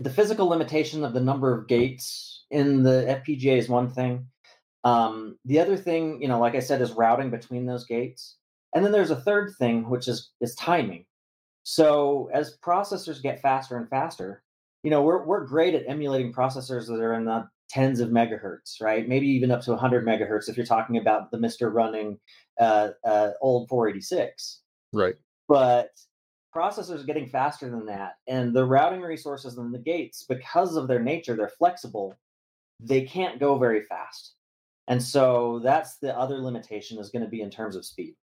the 0.00 0.10
physical 0.10 0.48
limitation 0.48 1.04
of 1.04 1.14
the 1.14 1.20
number 1.20 1.56
of 1.56 1.68
gates 1.68 2.46
in 2.50 2.82
the 2.82 3.22
FPGA 3.24 3.58
is 3.58 3.68
one 3.68 3.88
thing. 3.88 4.26
Um, 4.86 5.36
the 5.44 5.58
other 5.58 5.76
thing, 5.76 6.22
you 6.22 6.28
know, 6.28 6.38
like 6.38 6.54
I 6.54 6.60
said, 6.60 6.80
is 6.80 6.92
routing 6.92 7.28
between 7.28 7.66
those 7.66 7.84
gates. 7.84 8.36
And 8.72 8.84
then 8.84 8.92
there's 8.92 9.10
a 9.10 9.20
third 9.20 9.52
thing, 9.58 9.90
which 9.90 10.06
is 10.06 10.30
is 10.40 10.54
timing. 10.54 11.04
So 11.64 12.30
as 12.32 12.56
processors 12.64 13.20
get 13.20 13.42
faster 13.42 13.76
and 13.76 13.88
faster, 13.90 14.44
you 14.84 14.90
know, 14.90 15.02
we're 15.02 15.24
we're 15.24 15.44
great 15.44 15.74
at 15.74 15.88
emulating 15.88 16.32
processors 16.32 16.86
that 16.86 17.00
are 17.00 17.14
in 17.14 17.24
the 17.24 17.48
tens 17.68 17.98
of 17.98 18.10
megahertz, 18.10 18.80
right? 18.80 19.08
Maybe 19.08 19.26
even 19.26 19.50
up 19.50 19.62
to 19.62 19.72
100 19.72 20.06
megahertz 20.06 20.48
if 20.48 20.56
you're 20.56 20.64
talking 20.64 20.98
about 20.98 21.32
the 21.32 21.38
MiSTer 21.38 21.74
running 21.74 22.20
uh, 22.60 22.90
uh, 23.04 23.30
old 23.40 23.68
486. 23.68 24.60
Right. 24.92 25.16
But 25.48 25.90
processors 26.54 27.00
are 27.00 27.06
getting 27.06 27.26
faster 27.26 27.68
than 27.68 27.86
that, 27.86 28.18
and 28.28 28.54
the 28.54 28.64
routing 28.64 29.00
resources 29.00 29.58
and 29.58 29.74
the 29.74 29.80
gates, 29.80 30.24
because 30.28 30.76
of 30.76 30.86
their 30.86 31.02
nature, 31.02 31.34
they're 31.34 31.48
flexible. 31.48 32.16
They 32.78 33.02
can't 33.02 33.40
go 33.40 33.58
very 33.58 33.82
fast, 33.82 34.34
and 34.88 35.02
so 35.02 35.60
that's 35.62 35.96
the 35.98 36.16
other 36.18 36.38
limitation 36.38 36.98
is 36.98 37.10
going 37.10 37.22
to 37.24 37.28
be 37.28 37.40
in 37.40 37.50
terms 37.50 37.76
of 37.76 37.84
speed. 37.84 38.14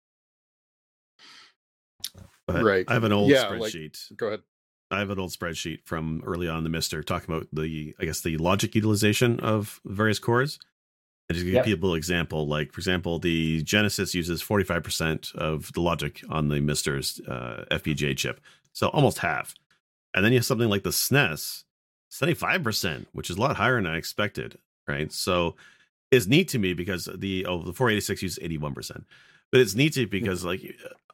But 2.46 2.62
Right. 2.62 2.84
I 2.88 2.94
have 2.94 3.04
an 3.04 3.12
old 3.12 3.30
Yeah, 3.30 3.48
like- 3.48 3.72
spreadsheet. 3.72 4.16
Go 4.16 4.28
ahead. 4.28 4.42
I 4.90 4.98
have 4.98 5.10
an 5.10 5.18
old 5.18 5.30
spreadsheet 5.30 5.84
from 5.86 6.22
early 6.26 6.48
on 6.48 6.58
in 6.58 6.64
the 6.64 6.70
Mister 6.70 7.02
talking 7.02 7.34
about 7.34 7.48
the, 7.52 7.94
I 7.98 8.04
guess, 8.04 8.20
the 8.20 8.36
logic 8.36 8.74
utilization 8.74 9.40
of 9.40 9.80
various 9.86 10.18
cores. 10.18 10.58
And 11.28 11.36
just 11.36 11.46
give 11.46 11.54
Yep. 11.54 11.64
people 11.64 11.92
an 11.92 11.96
example, 11.96 12.46
like 12.46 12.72
for 12.72 12.80
example, 12.80 13.18
the 13.18 13.62
Genesis 13.62 14.14
uses 14.14 14.42
45% 14.42 15.34
of 15.34 15.72
the 15.72 15.80
logic 15.80 16.22
on 16.28 16.48
the 16.48 16.60
Mister's 16.60 17.20
uh, 17.20 17.64
FPGA 17.70 18.14
chip, 18.16 18.40
so 18.72 18.88
almost 18.88 19.18
half. 19.18 19.54
And 20.12 20.22
then 20.24 20.32
you 20.32 20.38
have 20.40 20.44
something 20.44 20.68
like 20.68 20.82
the 20.82 20.90
SNES, 20.90 21.64
75%, 22.10 23.06
which 23.12 23.30
is 23.30 23.36
a 23.38 23.40
lot 23.40 23.56
higher 23.56 23.76
than 23.76 23.86
I 23.86 23.96
expected, 23.96 24.58
right? 24.86 25.10
So 25.10 25.56
it's 26.12 26.28
neat 26.28 26.48
to 26.48 26.58
me 26.60 26.74
because 26.74 27.08
the 27.12 27.46
oh 27.46 27.62
the 27.62 27.72
486 27.72 28.22
uses 28.22 28.38
81%. 28.38 29.04
But 29.50 29.60
it's 29.60 29.74
neat 29.74 29.94
to 29.94 30.06
because 30.06 30.44
like 30.44 30.60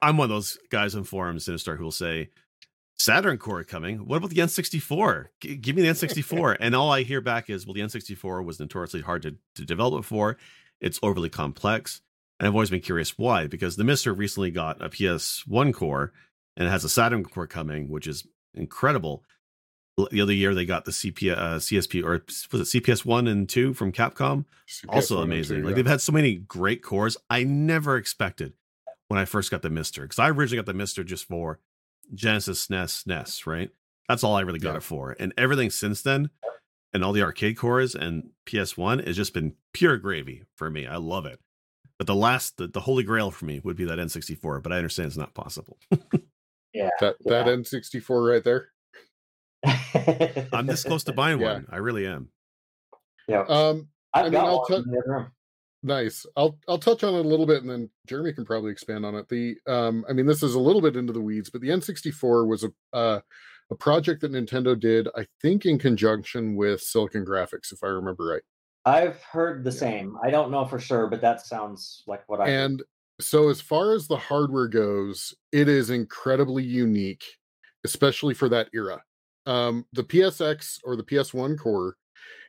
I'm 0.03 0.19
one 0.19 0.27
of 0.27 0.31
those 0.31 0.59
guys 0.71 0.95
on 0.95 1.05
forums, 1.05 1.47
Sinistar, 1.47 1.79
who 1.79 1.85
will 1.85 1.91
say, 1.91 2.31
Saturn 2.99 3.39
core 3.39 3.65
coming. 3.65 3.99
What 4.07 4.17
about 4.17 4.31
the 4.31 4.37
N64? 4.37 5.27
G- 5.41 5.57
give 5.57 5.77
me 5.77 5.83
the 5.83 5.89
N64. 5.89 6.57
and 6.61 6.75
all 6.75 6.93
I 6.93 7.05
hear 7.05 7.21
back 7.21 7.49
is, 7.49 7.65
well, 7.65 7.75
the 7.75 7.81
N64 7.81 8.45
was 8.45 8.59
notoriously 8.59 9.01
hard 9.01 9.23
to, 9.23 9.37
to 9.55 9.65
develop 9.65 10.05
for. 10.05 10.37
It's 10.81 10.99
overly 11.03 11.29
complex. 11.29 12.01
And 12.39 12.47
I've 12.47 12.55
always 12.55 12.71
been 12.71 12.81
curious 12.81 13.17
why, 13.17 13.47
because 13.47 13.77
the 13.77 13.85
Mister 13.85 14.13
recently 14.13 14.51
got 14.51 14.83
a 14.85 14.89
PS1 14.89 15.73
core 15.75 16.13
and 16.57 16.67
it 16.67 16.71
has 16.71 16.85
a 16.85 16.89
Saturn 16.89 17.25
core 17.25 17.47
coming, 17.47 17.89
which 17.89 18.07
is 18.07 18.27
incredible. 18.55 19.25
L- 19.99 20.09
The 20.11 20.21
other 20.21 20.33
year 20.33 20.55
they 20.55 20.65
got 20.65 20.85
the 20.85 20.91
CP, 20.93 21.33
uh, 21.37 21.59
CSP 21.59 22.03
or 22.05 22.23
was 22.53 22.75
it 22.75 22.83
CPS 22.85 23.05
one 23.05 23.27
and 23.27 23.49
two 23.49 23.75
from 23.75 23.93
Capcom? 23.93 24.45
also 24.89 25.17
CPS1 25.17 25.23
and 25.23 25.33
amazing. 25.33 25.57
2, 25.59 25.63
Like 25.65 25.71
yeah. 25.71 25.77
they've 25.77 25.87
had 25.87 26.01
so 26.01 26.13
many 26.13 26.35
great 26.37 26.83
cores. 26.83 27.17
I 27.31 27.45
never 27.45 27.97
expected 27.97 28.53
when 29.09 29.19
I 29.19 29.25
first 29.25 29.51
got 29.51 29.63
the 29.63 29.71
Mister 29.71 30.03
because 30.03 30.19
I 30.19 30.29
originally 30.31 30.57
got 30.63 30.67
the 30.67 30.75
Mister 30.75 31.03
just 31.05 31.25
for 31.27 31.59
Genesis, 32.15 32.67
SNES, 32.69 33.07
NES, 33.07 33.47
right? 33.47 33.71
That's 34.09 34.25
all 34.25 34.35
I 34.37 34.41
really 34.43 34.59
got 34.59 34.73
Yeah. 34.73 34.77
it 34.79 34.83
for. 34.83 35.17
And 35.19 35.33
everything 35.37 35.71
since 35.71 36.01
then, 36.03 36.31
and 36.95 37.05
all 37.05 37.13
the 37.13 37.23
arcade 37.23 37.57
cores 37.59 37.95
and 37.95 38.31
PS1 38.47 39.07
has 39.07 39.17
just 39.17 39.35
been 39.35 39.55
pure 39.75 39.99
gravy 39.99 40.45
for 40.57 40.71
me. 40.71 40.87
I 40.87 40.97
love 40.97 41.27
it. 41.27 41.39
But 41.99 42.07
the 42.07 42.15
last, 42.15 42.57
the, 42.57 42.67
the 42.69 42.81
holy 42.81 43.03
grail 43.03 43.31
for 43.31 43.45
me 43.45 43.61
would 43.63 43.77
be 43.77 43.85
that 43.85 43.99
N64, 43.99 44.63
but 44.63 44.73
I 44.73 44.77
understand 44.77 45.09
it's 45.09 45.17
not 45.17 45.35
possible. 45.35 45.79
Yeah. 46.75 46.91
that 47.01 47.17
that 47.25 47.47
Yeah. 47.47 47.53
N64 47.55 48.31
right 48.31 48.45
there. 48.45 48.69
I'm 50.53 50.67
this 50.67 50.85
close 50.85 51.05
to 51.05 51.13
buying 51.15 51.41
Yeah. 51.41 51.55
one. 51.55 51.67
I 51.71 51.77
really 51.77 52.07
am. 52.07 52.29
Yeah. 53.27 53.43
Um, 53.49 53.89
I've 54.15 54.21
I 54.21 54.25
mean, 54.25 54.33
got 54.33 54.47
I'll 54.47 54.59
one 54.59 54.67
tell- 54.69 54.79
in 54.79 54.91
the 54.91 54.99
other 54.99 55.13
room. 55.13 55.27
Nice. 55.85 56.27
I'll 56.37 56.59
I'll 56.67 56.79
touch 56.79 57.05
on 57.05 57.15
it 57.15 57.25
a 57.25 57.29
little 57.29 57.47
bit, 57.47 57.61
and 57.63 57.71
then 57.71 57.89
Jeremy 58.09 58.33
can 58.33 58.45
probably 58.45 58.73
expand 58.73 59.07
on 59.07 59.15
it. 59.15 59.29
The 59.29 59.57
um, 59.69 60.05
I 60.09 60.13
mean, 60.13 60.27
this 60.27 60.43
is 60.43 60.55
a 60.57 60.61
little 60.61 60.83
bit 60.83 60.97
into 60.97 61.13
the 61.13 61.21
weeds, 61.21 61.51
but 61.51 61.61
the 61.61 61.69
N64 61.69 62.49
was 62.49 62.65
a 62.65 62.73
uh, 62.93 63.21
a 63.71 63.75
project 63.77 64.23
that 64.23 64.33
Nintendo 64.33 64.79
did, 64.79 65.07
I 65.17 65.27
think, 65.41 65.67
in 65.67 65.79
conjunction 65.79 66.57
with 66.57 66.81
Silicon 66.81 67.25
Graphics, 67.25 67.71
if 67.71 67.85
I 67.85 67.89
remember 67.89 68.25
right. 68.27 68.43
I've 68.87 69.23
heard 69.23 69.63
the 69.63 69.71
Yeah. 69.71 69.77
same. 69.77 70.17
I 70.21 70.31
don't 70.31 70.51
know 70.51 70.65
for 70.65 70.81
sure, 70.81 71.07
but 71.07 71.21
that 71.21 71.47
sounds 71.47 72.03
like 72.09 72.29
what 72.29 72.41
I. 72.41 72.47
heard. 72.47 72.51
And 72.65 72.83
so, 73.21 73.49
as 73.49 73.61
far 73.61 73.93
as 73.95 74.09
the 74.09 74.17
hardware 74.17 74.67
goes, 74.69 75.33
it 75.53 75.69
is 75.69 75.91
incredibly 75.91 76.65
unique, 76.65 77.25
especially 77.85 78.35
for 78.35 78.49
that 78.49 78.69
era. 78.75 79.01
Um, 79.49 79.87
the 79.95 80.05
PSX 80.05 80.79
or 80.85 80.95
the 80.95 81.03
PS1 81.03 81.59
core, 81.59 81.97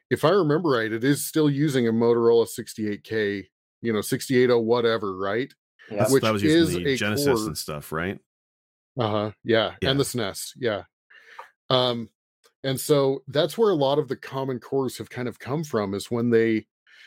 if 0.10 0.25
I 0.25 0.29
remember 0.29 0.70
right, 0.70 0.91
it 0.91 1.03
is 1.03 1.25
still 1.25 1.50
using 1.50 1.88
a 1.88 1.94
Motorola 1.94 2.46
68K, 2.48 3.46
you 3.82 3.94
know, 3.94 4.01
68 4.01 4.53
whatever, 4.60 5.15
right? 5.15 5.51
Yeah. 5.89 6.08
Which 6.10 6.24
that 6.24 6.34
was 6.34 6.44
is 6.44 6.53
using 6.53 6.84
the 6.84 6.98
Genesis 6.98 7.39
core- 7.39 7.48
and 7.48 7.58
stuff, 7.58 7.91
right? 7.91 8.20
Uh-huh. 9.00 9.32
Yeah. 9.44 9.75
Yeah. 9.82 9.91
And 9.91 10.00
the 10.00 10.03
SNES. 10.03 10.51
Yeah. 10.58 10.84
Um, 11.70 12.10
and 12.63 12.79
so 12.79 13.24
that's 13.27 13.58
where 13.58 13.70
a 13.70 13.75
lot 13.75 14.00
of 14.00 14.10
the 14.10 14.18
common 14.18 14.60
cores 14.60 14.98
have 14.98 15.10
kind 15.10 15.27
of 15.27 15.39
come 15.39 15.63
from 15.63 15.94
is 15.94 16.12
when 16.12 16.29
they 16.29 16.65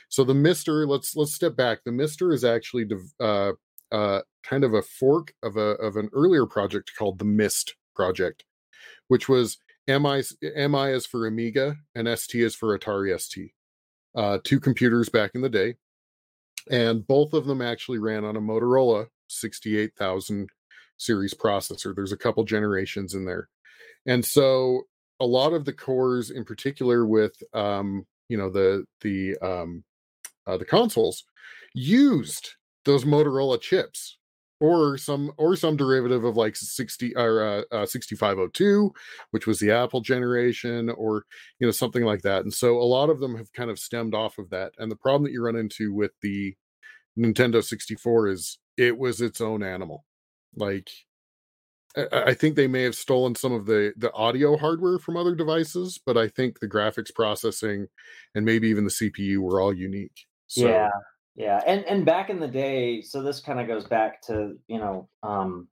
so 0.09 0.25
the 0.25 0.35
Mister, 0.35 0.87
let's 0.87 1.17
let's 1.17 1.35
step 1.35 1.57
back. 1.57 1.81
The 1.85 1.93
Mister 1.93 2.33
is 2.33 2.45
actually 2.45 2.85
dev- 2.85 3.15
uh 3.21 3.53
uh 3.91 4.21
kind 4.43 4.65
of 4.65 4.75
a 4.75 4.83
fork 4.83 5.35
of 5.43 5.57
a 5.57 5.73
of 5.81 5.97
an 5.97 6.09
earlier 6.13 6.47
project 6.47 6.93
called 6.99 7.19
the 7.19 7.25
Mist 7.25 7.75
project, 7.95 8.45
which 9.09 9.29
was 9.29 9.59
MI 9.89 10.23
MI 10.43 10.91
is 10.91 11.07
for 11.07 11.27
Amiga 11.27 11.77
and 11.95 12.07
ST 12.19 12.41
is 12.41 12.55
for 12.55 12.79
Atari 12.79 13.19
ST. 13.19 13.53
Uh 14.15 14.39
two 14.45 14.61
computers 14.61 15.09
back 15.09 15.33
in 15.35 15.41
the 15.41 15.49
day. 15.49 15.75
And 16.71 17.07
both 17.07 17.33
of 17.33 17.47
them 17.47 17.61
actually 17.61 17.99
ran 17.99 18.25
on 18.25 18.37
a 18.37 18.41
Motorola 18.41 19.09
68000 19.29 20.49
series 20.97 21.35
processor. 21.35 21.95
There's 21.95 22.13
a 22.13 22.17
couple 22.17 22.45
generations 22.45 23.15
in 23.15 23.25
there. 23.25 23.49
And 24.07 24.25
so 24.25 24.83
a 25.21 25.27
lot 25.27 25.53
of 25.53 25.65
the 25.65 25.73
cores 25.73 26.31
in 26.31 26.45
particular 26.45 27.07
with 27.07 27.35
um 27.53 28.07
you 28.29 28.37
know 28.37 28.51
the 28.51 28.85
the 29.01 29.37
um 29.39 29.85
uh, 30.47 30.57
the 30.57 30.65
consoles 30.65 31.25
used 31.75 32.51
those 32.85 33.05
Motorola 33.05 33.61
chips 33.61 34.19
or 34.63 34.97
some 34.97 35.33
or 35.39 35.57
some 35.57 35.77
derivative 35.77 36.23
of 36.23 36.37
like 36.37 36.55
60 36.55 37.17
or 37.17 37.45
uh, 37.45 37.63
uh 37.75 37.85
6502 37.85 38.93
which 39.33 39.45
was 39.45 39.59
the 39.59 39.73
Apple 39.73 40.01
generation 40.01 40.89
or 40.91 41.25
you 41.59 41.67
know 41.67 41.73
something 41.73 42.05
like 42.05 42.23
that. 42.23 42.43
And 42.43 42.55
so 42.55 42.79
a 42.79 42.85
lot 42.85 43.11
of 43.11 43.19
them 43.19 43.37
have 43.37 43.53
kind 43.53 43.71
of 43.71 43.79
stemmed 43.79 44.15
off 44.15 44.39
of 44.39 44.51
that. 44.51 44.73
And 44.79 44.91
the 44.91 44.97
problem 44.97 45.25
that 45.25 45.33
you 45.33 45.43
run 45.43 45.57
into 45.57 45.93
with 45.93 46.13
the 46.23 46.55
Nintendo 47.19 47.63
64 47.63 48.29
is 48.29 48.59
it 48.77 48.97
was 48.97 49.21
its 49.21 49.41
own 49.41 49.65
animal. 49.65 50.05
Like 50.55 50.91
I 51.97 52.07
I 52.13 52.35
think 52.35 52.55
they 52.55 52.69
may 52.69 52.85
have 52.85 52.95
stolen 52.95 53.35
some 53.35 53.53
of 53.53 53.67
the 53.67 53.93
the 53.97 54.13
audio 54.13 54.57
hardware 54.57 55.01
from 55.01 55.17
other 55.17 55.35
devices, 55.35 55.99
but 56.07 56.17
I 56.17 56.29
think 56.29 56.61
the 56.61 56.69
graphics 56.69 57.13
processing 57.13 57.89
and 58.37 58.45
maybe 58.45 58.69
even 58.69 58.85
the 58.85 58.91
CPU 58.91 59.39
were 59.39 59.61
all 59.61 59.75
unique. 59.75 60.27
So, 60.47 60.69
yeah 60.69 60.91
yeah 61.35 61.63
and 61.67 61.85
and 61.87 62.05
back 62.05 62.31
in 62.31 62.41
the 62.41 62.49
day 62.49 63.01
so 63.01 63.23
this 63.23 63.41
kind 63.41 63.61
of 63.61 63.67
goes 63.67 63.87
back 63.87 64.21
to 64.23 64.55
you 64.69 64.79
know 64.79 65.09
um 65.23 65.69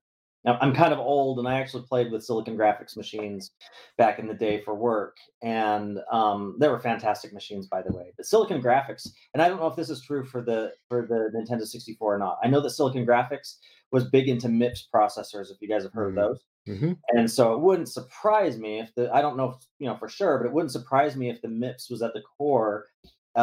i'm 0.46 0.74
kind 0.74 0.92
of 0.92 0.98
old 0.98 1.38
and 1.38 1.46
i 1.46 1.60
actually 1.60 1.82
played 1.86 2.10
with 2.10 2.24
silicon 2.24 2.56
graphics 2.56 2.96
machines 2.96 3.50
back 3.98 4.18
in 4.18 4.26
the 4.26 4.34
day 4.34 4.62
for 4.62 4.74
work 4.74 5.18
and 5.42 5.98
um 6.10 6.56
they 6.58 6.68
were 6.68 6.80
fantastic 6.80 7.32
machines 7.32 7.66
by 7.66 7.82
the 7.82 7.92
way 7.92 8.10
but 8.16 8.24
silicon 8.24 8.62
graphics 8.62 9.08
and 9.34 9.42
i 9.42 9.48
don't 9.48 9.60
know 9.60 9.66
if 9.66 9.76
this 9.76 9.90
is 9.90 10.00
true 10.00 10.24
for 10.24 10.40
the 10.42 10.72
for 10.88 11.06
the 11.06 11.30
nintendo 11.36 11.66
64 11.66 12.14
or 12.14 12.18
not 12.18 12.38
i 12.42 12.48
know 12.48 12.60
that 12.60 12.70
silicon 12.70 13.04
graphics 13.06 13.56
was 13.92 14.08
big 14.08 14.28
into 14.28 14.48
mips 14.48 14.88
processors 14.94 15.50
if 15.50 15.60
you 15.60 15.68
guys 15.68 15.82
have 15.82 15.92
heard 15.92 16.14
Mhm. 16.14 16.18
of 16.18 16.28
those 16.30 16.40
mhm. 16.68 16.96
and 17.10 17.30
so 17.30 17.52
it 17.54 17.60
wouldn't 17.60 17.88
surprise 17.88 18.58
me 18.58 18.78
if 18.80 18.94
the 18.94 19.12
I 19.12 19.20
don't 19.20 19.36
know 19.36 19.50
if, 19.50 19.56
you 19.78 19.86
know 19.86 19.96
for 19.96 20.08
sure, 20.08 20.38
but 20.38 20.46
it 20.46 20.52
wouldn't 20.52 20.72
surprise 20.72 21.16
me 21.16 21.30
if 21.30 21.40
the 21.42 21.48
MIPS 21.48 21.90
was 21.90 22.02
at 22.02 22.12
the 22.14 22.22
core 22.38 22.86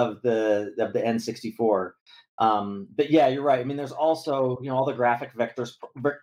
of 0.06 0.22
the 0.22 0.74
of 0.80 0.94
the 0.94 1.00
N64. 1.02 1.92
Um, 2.40 2.88
but 2.96 3.10
yeah, 3.10 3.28
you're 3.28 3.42
right. 3.44 3.60
I 3.60 3.64
mean, 3.64 3.78
there's 3.78 3.92
also 3.92 4.60
you 4.62 4.70
know 4.70 4.76
all 4.76 4.86
the 4.86 4.94
graphic 4.94 5.34
vectors, 5.34 5.72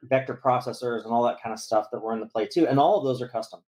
vector 0.04 0.40
processors, 0.42 1.04
and 1.04 1.12
all 1.12 1.24
that 1.24 1.42
kind 1.42 1.52
of 1.52 1.58
stuff 1.60 1.86
that 1.92 2.00
were 2.00 2.12
in 2.12 2.20
the 2.20 2.26
play 2.26 2.46
too, 2.46 2.66
and 2.68 2.78
all 2.78 2.98
of 2.98 3.04
those 3.04 3.20
are 3.20 3.28
custom. 3.28 3.60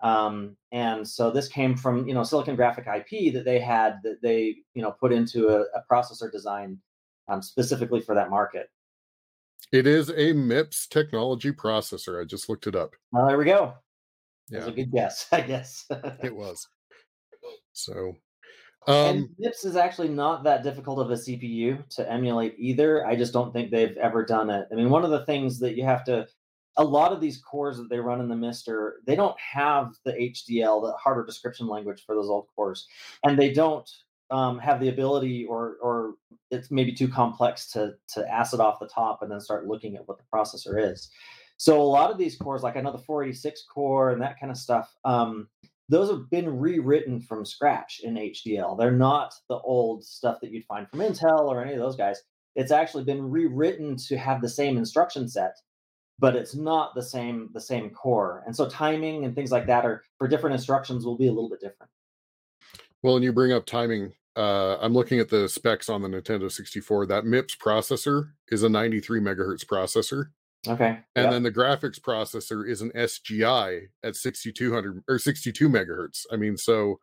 Um, 0.00 0.56
and 0.72 1.06
so 1.06 1.30
this 1.30 1.48
came 1.48 1.76
from 1.76 2.06
you 2.08 2.14
know 2.14 2.24
Silicon 2.24 2.56
Graphic 2.56 2.86
IP 2.86 3.32
that 3.34 3.44
they 3.44 3.60
had 3.60 3.98
that 4.04 4.20
they 4.22 4.56
you 4.74 4.82
know 4.82 4.92
put 4.92 5.12
into 5.12 5.48
a, 5.48 5.60
a 5.62 5.82
processor 5.90 6.30
design 6.30 6.78
um, 7.28 7.42
specifically 7.42 8.00
for 8.00 8.14
that 8.14 8.30
market. 8.30 8.68
It 9.72 9.86
is 9.86 10.10
a 10.10 10.34
MIPS 10.34 10.86
technology 10.88 11.50
processor. 11.52 12.20
I 12.20 12.24
just 12.24 12.48
looked 12.48 12.66
it 12.66 12.76
up. 12.76 12.94
Well, 13.10 13.26
there 13.26 13.38
we 13.38 13.44
go. 13.44 13.74
That's 14.50 14.66
Yeah, 14.66 14.72
a 14.72 14.76
good 14.76 14.92
guess, 14.92 15.26
I 15.32 15.40
guess. 15.40 15.86
it 16.22 16.34
was. 16.34 16.68
So, 17.72 18.18
and 18.86 19.24
um, 19.24 19.30
MIPS 19.38 19.64
is 19.64 19.76
actually 19.76 20.08
not 20.08 20.42
that 20.44 20.62
difficult 20.62 20.98
of 20.98 21.10
a 21.10 21.14
CPU 21.14 21.88
to 21.90 22.10
emulate 22.10 22.54
either. 22.58 23.06
I 23.06 23.14
just 23.14 23.32
don't 23.32 23.52
think 23.52 23.70
they've 23.70 23.96
ever 23.96 24.24
done 24.24 24.50
it. 24.50 24.66
I 24.72 24.74
mean, 24.74 24.90
one 24.90 25.04
of 25.04 25.10
the 25.10 25.24
things 25.24 25.60
that 25.60 25.76
you 25.76 25.84
have 25.84 26.04
to, 26.04 26.26
a 26.76 26.84
lot 26.84 27.12
of 27.12 27.20
these 27.20 27.38
cores 27.38 27.76
that 27.76 27.88
they 27.88 28.00
run 28.00 28.20
in 28.20 28.28
the 28.28 28.36
Mister, 28.36 29.00
they 29.06 29.14
don't 29.14 29.38
have 29.38 29.92
the 30.04 30.12
HDL, 30.12 30.82
the 30.82 30.94
hardware 30.98 31.24
description 31.24 31.68
language 31.68 32.02
for 32.04 32.14
those 32.14 32.28
old 32.28 32.46
cores, 32.56 32.88
and 33.24 33.38
they 33.38 33.52
don't 33.52 33.88
um, 34.30 34.58
have 34.58 34.80
the 34.80 34.88
ability, 34.88 35.44
or 35.44 35.76
or 35.80 36.14
it's 36.50 36.70
maybe 36.70 36.92
too 36.92 37.08
complex 37.08 37.70
to 37.72 37.92
to 38.14 38.28
acid 38.32 38.58
off 38.58 38.80
the 38.80 38.88
top 38.88 39.22
and 39.22 39.30
then 39.30 39.40
start 39.40 39.68
looking 39.68 39.94
at 39.96 40.08
what 40.08 40.18
the 40.18 40.24
processor 40.34 40.92
is. 40.92 41.08
So 41.56 41.80
a 41.80 41.84
lot 41.84 42.10
of 42.10 42.18
these 42.18 42.36
cores, 42.36 42.64
like 42.64 42.76
I 42.76 42.80
know 42.80 42.90
the 42.90 42.98
486 42.98 43.66
core 43.72 44.10
and 44.10 44.20
that 44.20 44.40
kind 44.40 44.50
of 44.50 44.56
stuff, 44.58 44.92
um, 45.04 45.46
those 45.92 46.08
have 46.08 46.30
been 46.30 46.58
rewritten 46.58 47.20
from 47.20 47.44
scratch 47.44 48.00
in 48.02 48.14
HDL. 48.14 48.78
They're 48.78 48.90
not 48.90 49.34
the 49.50 49.58
old 49.58 50.02
stuff 50.02 50.38
that 50.40 50.50
you'd 50.50 50.64
find 50.64 50.88
from 50.88 51.00
Intel 51.00 51.40
or 51.40 51.62
any 51.62 51.74
of 51.74 51.80
those 51.80 51.96
guys. 51.96 52.22
It's 52.56 52.72
actually 52.72 53.04
been 53.04 53.30
rewritten 53.30 53.98
to 54.08 54.16
have 54.16 54.40
the 54.40 54.48
same 54.48 54.78
instruction 54.78 55.28
set, 55.28 55.54
but 56.18 56.34
it's 56.34 56.54
not 56.54 56.94
the 56.94 57.02
same 57.02 57.50
the 57.52 57.60
same 57.60 57.90
core. 57.90 58.42
And 58.46 58.56
so 58.56 58.68
timing 58.70 59.26
and 59.26 59.34
things 59.34 59.52
like 59.52 59.66
that 59.66 59.84
are 59.84 60.02
for 60.16 60.26
different 60.26 60.54
instructions 60.54 61.04
will 61.04 61.18
be 61.18 61.26
a 61.26 61.32
little 61.32 61.50
bit 61.50 61.60
different. 61.60 61.92
well, 63.02 63.16
and 63.16 63.24
you 63.24 63.32
bring 63.32 63.52
up 63.52 63.66
timing. 63.66 64.14
Uh, 64.34 64.78
I'm 64.80 64.94
looking 64.94 65.20
at 65.20 65.28
the 65.28 65.46
specs 65.46 65.90
on 65.90 66.00
the 66.00 66.08
Nintendo 66.08 66.50
64. 66.50 67.04
That 67.04 67.24
MIPS 67.24 67.58
processor 67.58 68.30
is 68.48 68.62
a 68.62 68.68
93 68.70 69.20
megahertz 69.20 69.66
processor. 69.66 70.30
Okay. 70.68 70.98
And 71.16 71.24
Yep. 71.24 71.30
then 71.32 71.42
the 71.42 71.50
graphics 71.52 71.98
processor 72.00 72.68
is 72.68 72.80
an 72.82 72.92
SGI 72.94 73.88
at 74.04 74.14
6200 74.16 75.02
or 75.08 75.18
62 75.18 75.68
megahertz. 75.68 76.24
I 76.30 76.36
mean, 76.36 76.56
so 76.56 77.00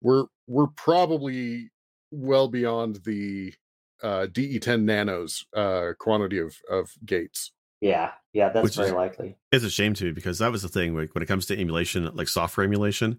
we're 0.00 0.26
we're 0.46 0.68
probably 0.68 1.70
well 2.10 2.48
beyond 2.48 3.00
the 3.04 3.54
uh, 4.02 4.26
DE10 4.30 4.82
nanos 4.82 5.44
uh, 5.56 5.92
quantity 5.98 6.38
of 6.38 6.56
of 6.70 6.90
gates. 7.04 7.52
yeah, 7.80 8.12
yeah, 8.32 8.48
that's 8.50 8.64
Which 8.64 8.76
very 8.76 8.88
is- 8.88 8.94
likely. 8.94 9.36
It's 9.50 9.64
a 9.64 9.70
shame 9.70 9.94
too 9.94 10.12
because 10.12 10.38
that 10.38 10.52
was 10.52 10.62
the 10.62 10.68
thing 10.68 10.94
like, 10.96 11.14
when 11.14 11.22
it 11.22 11.26
comes 11.26 11.46
to 11.46 11.58
emulation, 11.60 12.08
like 12.14 12.28
software 12.28 12.64
emulation. 12.64 13.18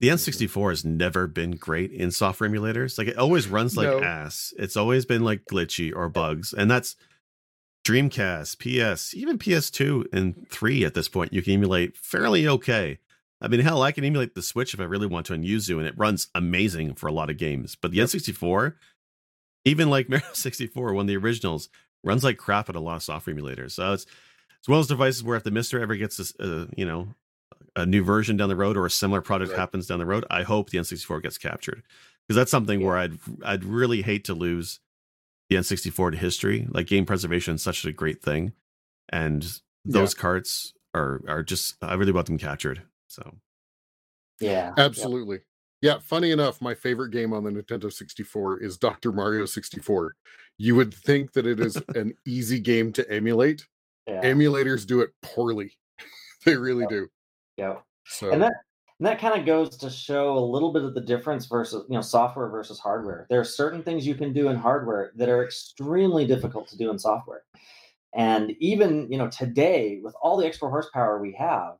The 0.00 0.08
N64 0.08 0.70
has 0.70 0.84
never 0.84 1.26
been 1.28 1.52
great 1.52 1.92
in 1.92 2.10
software 2.10 2.50
emulators. 2.50 2.98
Like 2.98 3.06
it 3.08 3.16
always 3.16 3.46
runs 3.48 3.76
like 3.76 3.86
No. 3.86 4.02
ass. 4.02 4.52
It's 4.58 4.76
always 4.76 5.06
been 5.06 5.22
like 5.24 5.44
glitchy 5.50 5.94
or 5.94 6.08
bugs, 6.08 6.52
and 6.52 6.70
that's 6.70 6.96
Dreamcast, 7.84 8.58
PS, 8.58 9.14
even 9.14 9.38
PS2 9.38 10.06
and 10.12 10.48
3 10.48 10.84
at 10.84 10.94
this 10.94 11.08
point. 11.08 11.32
You 11.32 11.42
can 11.42 11.52
emulate 11.52 11.96
fairly 11.96 12.48
okay. 12.48 12.98
I 13.40 13.48
mean, 13.48 13.60
hell, 13.60 13.82
I 13.82 13.92
can 13.92 14.04
emulate 14.04 14.34
the 14.34 14.42
Switch 14.42 14.72
if 14.72 14.80
I 14.80 14.84
really 14.84 15.06
want 15.06 15.26
to 15.26 15.34
on 15.34 15.42
Yuzu, 15.42 15.76
and 15.78 15.86
it 15.86 15.98
runs 15.98 16.28
amazing 16.34 16.94
for 16.94 17.08
a 17.08 17.12
lot 17.12 17.28
of 17.28 17.36
games. 17.36 17.76
But 17.78 17.90
the 17.90 17.98
N64, 17.98 18.74
even 19.66 19.90
like 19.90 20.08
Mario 20.10 20.24
64, 20.32 20.94
one 20.94 21.02
of 21.02 21.08
the 21.08 21.16
originals, 21.16 21.68
runs 22.02 22.24
like 22.24 22.38
crap 22.38 22.68
at 22.70 22.76
a 22.76 22.80
lot 22.80 22.96
of 22.96 23.02
software 23.02 23.36
emulators. 23.36 23.72
So 23.72 23.92
it's 23.92 24.06
it's 24.58 24.68
one 24.68 24.78
of 24.78 24.84
those 24.86 24.96
devices 24.96 25.22
where 25.22 25.36
if 25.36 25.42
the 25.44 25.50
Mister 25.50 25.78
ever 25.78 25.94
gets 25.94 26.16
this, 26.16 26.34
uh, 26.40 26.66
you 26.74 26.86
know, 26.86 27.08
a 27.76 27.84
new 27.84 28.02
version 28.02 28.38
down 28.38 28.48
the 28.48 28.56
road 28.56 28.78
or 28.78 28.86
a 28.86 28.90
similar 28.90 29.20
product 29.20 29.50
Right. 29.50 29.58
happens 29.60 29.86
down 29.86 29.98
the 29.98 30.06
road, 30.06 30.24
I 30.30 30.42
hope 30.42 30.70
the 30.70 30.78
N64 30.78 31.22
gets 31.22 31.36
captured 31.36 31.82
because 32.26 32.36
that's 32.36 32.50
something 32.50 32.82
where 32.82 32.96
I'd 32.96 33.18
I'd 33.44 33.64
really 33.64 34.00
hate 34.00 34.24
to 34.24 34.34
lose 34.34 34.80
the 35.54 35.60
N64 35.76 36.12
to 36.12 36.16
history. 36.16 36.66
Like 36.70 36.86
game 36.86 37.06
preservation 37.06 37.54
is 37.54 37.62
such 37.62 37.84
a 37.84 37.92
great 37.92 38.22
thing, 38.22 38.52
and 39.10 39.46
those 39.84 40.14
carts 40.14 40.72
are 40.94 41.20
are 41.28 41.42
just 41.42 41.76
I 41.82 41.94
really 41.94 42.12
want 42.12 42.26
them 42.26 42.38
captured. 42.38 42.82
So 43.08 43.34
Yeah. 44.40 44.68
yep. 44.68 44.74
Absolutely. 44.78 45.40
Yeah, 45.82 45.98
funny 45.98 46.30
enough, 46.30 46.62
my 46.62 46.74
favorite 46.74 47.10
game 47.10 47.34
on 47.34 47.44
the 47.44 47.50
Nintendo 47.50 47.92
64 47.92 48.62
is 48.62 48.78
Dr. 48.78 49.12
Mario 49.12 49.44
64. 49.44 50.14
You 50.56 50.76
would 50.76 50.94
think 50.94 51.32
that 51.34 51.46
it 51.46 51.60
is 51.60 51.76
an 51.94 52.14
easy 52.26 52.58
game 52.58 52.90
to 52.94 53.10
emulate. 53.10 53.66
Yeah. 54.06 54.22
Emulators 54.22 54.86
do 54.86 55.02
it 55.02 55.10
poorly. 55.22 55.76
they 56.46 56.56
really 56.56 56.82
Yep. 56.82 56.90
do. 56.90 57.08
yeah. 57.58 57.76
So 58.06 58.30
and 58.32 58.42
that 58.42 58.52
and 58.98 59.06
that 59.06 59.18
kind 59.18 59.38
of 59.38 59.46
goes 59.46 59.76
to 59.76 59.90
show 59.90 60.38
a 60.38 60.40
little 60.40 60.72
bit 60.72 60.84
of 60.84 60.94
the 60.94 61.00
difference 61.00 61.46
versus 61.46 61.84
you 61.88 61.94
know 61.94 62.00
software 62.00 62.48
versus 62.48 62.78
hardware 62.78 63.26
there 63.30 63.40
are 63.40 63.44
certain 63.44 63.82
things 63.82 64.06
you 64.06 64.14
can 64.14 64.32
do 64.32 64.48
in 64.48 64.56
hardware 64.56 65.12
that 65.16 65.28
are 65.28 65.44
extremely 65.44 66.26
difficult 66.26 66.68
to 66.68 66.76
do 66.76 66.90
in 66.90 66.98
software 66.98 67.44
and 68.14 68.52
even 68.60 69.10
you 69.10 69.18
know 69.18 69.28
today 69.28 70.00
with 70.02 70.14
all 70.22 70.36
the 70.36 70.46
extra 70.46 70.68
horsepower 70.68 71.20
we 71.20 71.32
have 71.32 71.76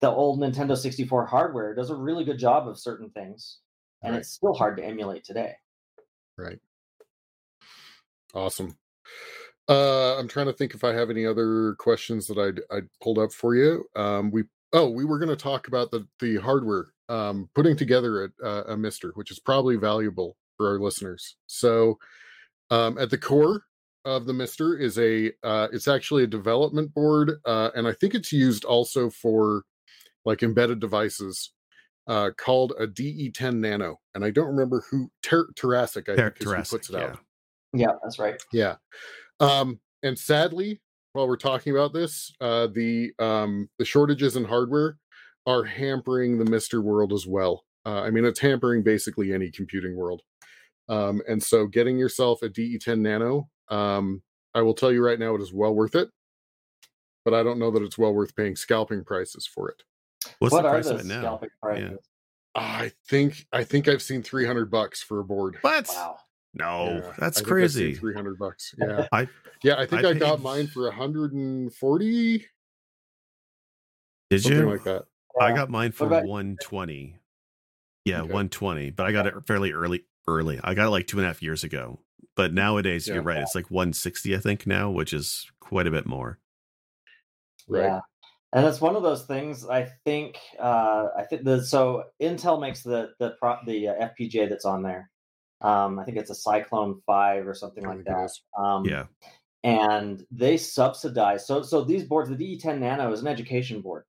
the 0.00 0.10
old 0.10 0.40
nintendo 0.40 0.76
64 0.76 1.26
hardware 1.26 1.74
does 1.74 1.90
a 1.90 1.96
really 1.96 2.24
good 2.24 2.38
job 2.38 2.68
of 2.68 2.78
certain 2.78 3.10
things 3.10 3.60
and 4.02 4.14
Right. 4.14 4.20
it's 4.20 4.30
still 4.30 4.54
hard 4.54 4.76
to 4.76 4.84
emulate 4.84 5.24
today 5.24 5.54
right. 6.36 6.60
Awesome. 8.34 8.78
Uh 9.68 10.16
I'm 10.18 10.28
trying 10.28 10.46
to 10.46 10.52
think 10.52 10.74
if 10.74 10.84
I 10.84 10.92
have 10.94 11.10
any 11.10 11.26
other 11.26 11.74
questions 11.76 12.26
that 12.28 12.38
I'd 12.38 12.60
I'd 12.76 12.88
pulled 13.02 13.18
up 13.18 13.32
for 13.32 13.54
you. 13.54 13.86
Um 13.96 14.30
we 14.30 14.44
oh, 14.72 14.88
we 14.90 15.04
were 15.04 15.18
going 15.18 15.28
to 15.28 15.36
talk 15.36 15.68
about 15.68 15.90
the 15.90 16.06
the 16.20 16.36
hardware 16.36 16.88
um 17.08 17.48
putting 17.54 17.76
together 17.76 18.24
a, 18.24 18.46
a, 18.46 18.62
a 18.72 18.76
mister, 18.76 19.10
which 19.14 19.30
is 19.30 19.38
probably 19.38 19.76
valuable 19.76 20.36
for 20.56 20.68
our 20.70 20.78
listeners. 20.78 21.36
So 21.46 21.98
um 22.70 22.96
at 22.98 23.10
the 23.10 23.18
core 23.18 23.64
of 24.04 24.26
the 24.26 24.32
mister 24.32 24.76
is 24.76 24.98
a 24.98 25.32
uh 25.42 25.68
it's 25.72 25.88
actually 25.88 26.24
a 26.24 26.28
development 26.28 26.92
board 26.94 27.32
uh 27.44 27.70
and 27.74 27.86
I 27.86 27.92
think 27.92 28.14
it's 28.14 28.32
used 28.32 28.64
also 28.64 29.10
for 29.10 29.62
like 30.24 30.42
embedded 30.42 30.80
devices 30.80 31.52
uh 32.08 32.30
called 32.36 32.72
a 32.78 32.86
DE10 32.86 33.56
Nano 33.56 34.00
and 34.14 34.24
I 34.24 34.30
don't 34.30 34.48
remember 34.48 34.82
who 34.90 35.10
Ter- 35.22 35.52
Terasic 35.54 36.08
I 36.08 36.16
Ter- 36.16 36.30
think 36.30 36.42
is 36.42 36.52
who 36.52 36.76
puts 36.76 36.88
it 36.90 36.92
Terasic, 36.94 37.10
out. 37.12 37.18
yeah 37.74 37.92
that's 38.02 38.18
right 38.18 38.40
Yeah. 38.52 38.76
Um, 39.40 39.80
and 40.04 40.18
sadly, 40.18 40.80
while 41.12 41.28
we're 41.28 41.36
talking 41.36 41.72
about 41.74 41.92
this, 41.92 42.32
uh, 42.40 42.68
the 42.68 43.12
um, 43.18 43.68
the 43.78 43.84
shortages 43.84 44.36
in 44.36 44.44
hardware 44.44 44.96
are 45.46 45.64
hampering 45.64 46.38
the 46.38 46.50
Mister 46.50 46.80
world 46.80 47.12
as 47.12 47.26
well. 47.26 47.64
Uh, 47.84 48.02
I 48.02 48.10
mean, 48.10 48.24
it's 48.24 48.40
hampering 48.40 48.82
basically 48.82 49.32
any 49.32 49.50
computing 49.50 49.96
world. 49.96 50.22
Um, 50.88 51.22
and 51.28 51.42
so, 51.42 51.66
getting 51.66 51.98
yourself 51.98 52.42
a 52.42 52.48
DE10 52.48 53.00
Nano, 53.00 53.48
um, 53.68 54.22
I 54.54 54.62
will 54.62 54.74
tell 54.74 54.92
you 54.92 55.04
right 55.04 55.18
now, 55.18 55.34
it 55.34 55.40
is 55.40 55.52
well 55.52 55.74
worth 55.74 55.94
it. 55.94 56.08
But 57.24 57.34
I 57.34 57.42
don't 57.42 57.58
know 57.58 57.70
that 57.70 57.82
it's 57.82 57.98
well 57.98 58.12
worth 58.12 58.34
paying 58.34 58.56
scalping 58.56 59.04
prices 59.04 59.46
for 59.46 59.70
it. 59.70 59.82
what's 60.38 60.52
what 60.52 60.62
the 60.62 60.68
are 60.68 60.72
price 60.72 60.86
the 60.86 60.94
of 60.94 61.00
it 61.00 61.06
now? 61.06 61.20
scalping 61.20 61.50
prices 61.62 61.98
I 62.54 62.92
think 63.08 63.46
I 63.52 63.64
think 63.64 63.88
I've 63.88 64.02
seen 64.02 64.22
300 64.22 64.70
bucks 64.70 65.02
for 65.02 65.20
a 65.20 65.24
board. 65.24 65.56
What? 65.62 65.88
wow 65.88 66.18
No, 66.54 67.00
Yeah, 67.02 67.12
that's 67.18 67.40
I 67.40 67.44
think 67.44 67.52
I've 67.62 67.70
seen 67.72 67.82
crazy. 67.86 67.94
300 67.94 68.38
bucks. 68.38 68.74
Yeah. 68.78 69.06
I 69.12 69.28
Yeah, 69.62 69.76
I 69.78 69.86
think 69.86 70.04
I 70.04 70.10
I, 70.10 70.14
got 70.14 70.36
paid- 70.38 70.42
mine 70.42 70.66
for 70.66 70.84
140 70.88 72.46
did 74.30 74.42
something 74.42 74.60
you? 74.60 74.70
like 74.70 74.84
that. 74.84 75.04
I 75.40 75.52
got 75.52 75.70
mine 75.70 75.92
for 75.92 76.06
about- 76.06 76.24
120. 76.26 77.16
Yeah, 78.04 78.22
Okay. 78.22 78.32
120. 78.32 78.90
But 78.90 79.06
I 79.06 79.12
got 79.12 79.26
it 79.26 79.34
fairly 79.46 79.72
early. 79.72 80.04
Early. 80.28 80.60
I 80.62 80.74
got 80.74 80.86
it 80.86 80.90
like 80.90 81.06
two 81.06 81.18
and 81.18 81.24
a 81.24 81.28
half 81.28 81.42
years 81.42 81.64
ago. 81.64 82.00
But 82.36 82.52
nowadays, 82.52 83.06
Yeah. 83.08 83.14
you're 83.14 83.22
right. 83.22 83.38
It's 83.42 83.54
like 83.54 83.70
160, 83.70 84.34
I 84.34 84.38
think 84.38 84.66
now, 84.66 84.90
which 84.90 85.12
is 85.12 85.50
quite 85.60 85.86
a 85.86 85.90
bit 85.90 86.06
more. 86.06 86.38
Right. 87.68 87.82
Yeah. 87.84 88.00
And 88.52 88.66
it's 88.66 88.80
one 88.80 88.94
of 88.96 89.02
those 89.02 89.24
things. 89.26 89.66
I 89.66 89.84
think. 90.04 90.36
Uh, 90.58 91.08
I 91.16 91.22
think 91.24 91.44
the 91.44 91.62
so 91.64 92.04
Intel 92.20 92.60
makes 92.60 92.82
the 92.82 93.14
the 93.18 93.30
pro, 93.40 93.56
the 93.66 93.88
uh, 93.88 94.08
FPGA 94.08 94.48
that's 94.48 94.64
on 94.66 94.82
there. 94.82 95.10
Um, 95.62 95.98
I 95.98 96.04
think 96.04 96.16
it's 96.18 96.30
a 96.30 96.34
Cyclone 96.34 97.00
Five 97.06 97.46
or 97.46 97.54
something 97.54 97.84
like 97.84 98.04
that. 98.04 98.30
Um, 98.58 98.84
Yeah. 98.84 99.06
and 99.64 100.24
they 100.30 100.56
subsidize. 100.56 101.46
So 101.46 101.62
so 101.62 101.82
these 101.84 102.04
boards, 102.04 102.28
the 102.28 102.36
DE10 102.36 102.78
Nano 102.80 103.12
is 103.12 103.20
an 103.20 103.28
education 103.28 103.80
board, 103.80 104.04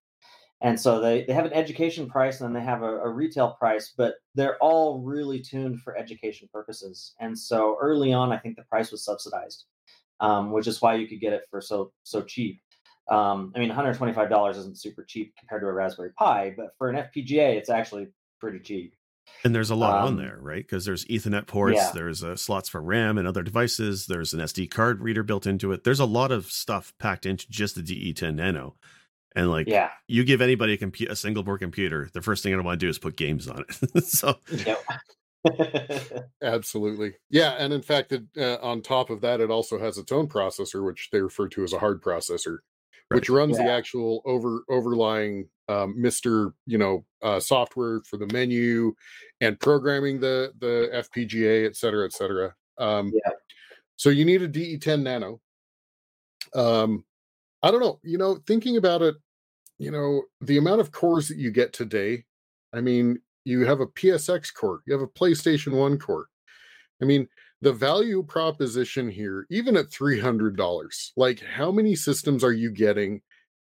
and 0.61 0.79
so 0.79 0.99
they 0.99 1.25
they 1.25 1.33
have 1.33 1.45
an 1.45 1.53
education 1.53 2.09
price 2.09 2.41
and 2.41 2.47
then 2.47 2.59
they 2.61 2.65
have 2.65 2.81
a, 2.81 2.97
a 3.01 3.09
retail 3.09 3.51
price, 3.51 3.93
but 3.95 4.15
they're 4.35 4.57
all 4.57 4.99
really 5.01 5.39
tuned 5.41 5.81
for 5.81 5.95
education 5.97 6.49
purposes. 6.51 7.13
And 7.19 7.37
so 7.37 7.77
early 7.81 8.13
on, 8.13 8.31
I 8.31 8.37
think 8.37 8.55
the 8.55 8.63
price 8.63 8.91
was 8.91 9.05
subsidized, 9.05 9.65
um, 10.19 10.51
which 10.51 10.67
is 10.67 10.81
why 10.81 10.95
you 10.95 11.07
could 11.07 11.19
get 11.21 11.33
it 11.33 11.43
for 11.51 11.61
so 11.61 11.91
so 12.03 12.21
cheap. 12.23 12.61
Um, 13.09 13.51
I 13.53 13.59
mean, 13.59 13.69
$125 13.69 14.49
isn't 14.57 14.77
super 14.79 15.03
cheap 15.03 15.33
compared 15.37 15.61
to 15.61 15.67
a 15.67 15.73
Raspberry 15.73 16.13
Pi, 16.17 16.53
but 16.55 16.69
for 16.77 16.89
an 16.89 16.95
FPGA, 16.95 17.57
it's 17.57 17.69
actually 17.69 18.07
pretty 18.39 18.59
cheap. 18.59 18.95
And 19.43 19.53
there's 19.53 19.69
a 19.69 19.75
lot 19.75 20.01
on 20.03 20.07
Um, 20.09 20.17
there, 20.17 20.37
right? 20.41 20.63
Because 20.63 20.85
there's 20.85 21.05
Ethernet 21.05 21.47
ports, 21.47 21.75
Yeah. 21.77 21.91
there's 21.93 22.23
uh, 22.23 22.35
slots 22.35 22.69
for 22.69 22.81
RAM 22.81 23.17
and 23.17 23.27
other 23.27 23.43
devices, 23.43 24.05
there's 24.07 24.33
an 24.33 24.39
SD 24.39 24.69
card 24.71 25.01
reader 25.01 25.23
built 25.23 25.45
into 25.45 25.71
it. 25.73 25.83
There's 25.83 25.99
a 25.99 26.05
lot 26.05 26.31
of 26.31 26.45
stuff 26.45 26.93
packed 26.97 27.25
into 27.25 27.49
just 27.49 27.75
the 27.75 27.81
DE10 27.81 28.35
Nano. 28.35 28.75
And 29.35 29.49
like, 29.49 29.67
Yeah. 29.67 29.89
you 30.07 30.23
give 30.23 30.41
anybody 30.41 30.73
a, 30.73 30.77
compu- 30.77 31.09
a 31.09 31.15
single 31.15 31.43
board 31.43 31.59
computer, 31.59 32.09
the 32.13 32.21
first 32.21 32.43
thing 32.43 32.53
I 32.53 32.57
want 32.61 32.79
to 32.79 32.85
do 32.85 32.89
is 32.89 32.99
put 32.99 33.17
games 33.17 33.47
on 33.47 33.65
it. 33.67 34.03
so 34.05 34.35
Absolutely. 36.41 37.13
Yeah, 37.29 37.51
and 37.51 37.73
in 37.73 37.81
fact, 37.81 38.11
it, 38.11 38.23
uh, 38.37 38.57
on 38.61 38.81
top 38.81 39.09
of 39.09 39.21
that, 39.21 39.41
it 39.41 39.49
also 39.51 39.79
has 39.79 39.97
its 39.97 40.11
own 40.11 40.27
processor, 40.27 40.85
which 40.85 41.09
they 41.11 41.21
refer 41.21 41.47
to 41.49 41.63
as 41.63 41.73
a 41.73 41.79
hard 41.79 42.01
processor, 42.01 42.59
which 43.13 43.29
runs 43.29 43.57
the 43.57 43.69
actual 43.69 44.21
over 44.25 44.63
overlying 44.69 45.47
um, 45.69 45.99
Mister, 45.99 46.53
you 46.65 46.77
know, 46.77 47.05
uh, 47.21 47.39
software 47.39 48.01
for 48.01 48.17
the 48.17 48.27
menu 48.33 48.93
and 49.41 49.59
programming 49.59 50.19
the 50.19 50.53
the 50.59 50.89
FPGA, 50.93 51.65
et 51.65 51.75
cetera, 51.75 52.05
et 52.05 52.13
cetera. 52.13 52.53
Um, 52.77 53.11
Yeah. 53.13 53.31
So 53.95 54.09
you 54.09 54.25
need 54.25 54.41
a 54.41 54.49
DE10 54.49 55.03
Nano. 55.03 55.39
Um, 56.55 57.05
I 57.61 57.71
don't 57.71 57.79
know. 57.79 57.99
You 58.03 58.17
know, 58.17 58.39
thinking 58.47 58.77
about 58.77 59.01
it, 59.01 59.15
you 59.77 59.91
know, 59.91 60.23
the 60.41 60.57
amount 60.57 60.81
of 60.81 60.91
cores 60.91 61.27
that 61.27 61.37
you 61.37 61.51
get 61.51 61.73
today. 61.73 62.25
I 62.73 62.81
mean, 62.81 63.19
you 63.45 63.65
have 63.65 63.81
a 63.81 63.87
PSX 63.87 64.53
core, 64.53 64.81
you 64.85 64.93
have 64.93 65.01
a 65.01 65.07
PlayStation 65.07 65.73
1 65.73 65.99
core. 65.99 66.27
I 67.01 67.05
mean, 67.05 67.27
the 67.63 67.71
value 67.71 68.21
proposition 68.23 69.09
here, 69.09 69.47
even 69.49 69.77
at 69.77 69.89
$300, 69.89 71.11
like 71.15 71.39
how 71.39 71.71
many 71.71 71.95
systems 71.95 72.43
are 72.43 72.51
you 72.51 72.69
getting 72.69 73.21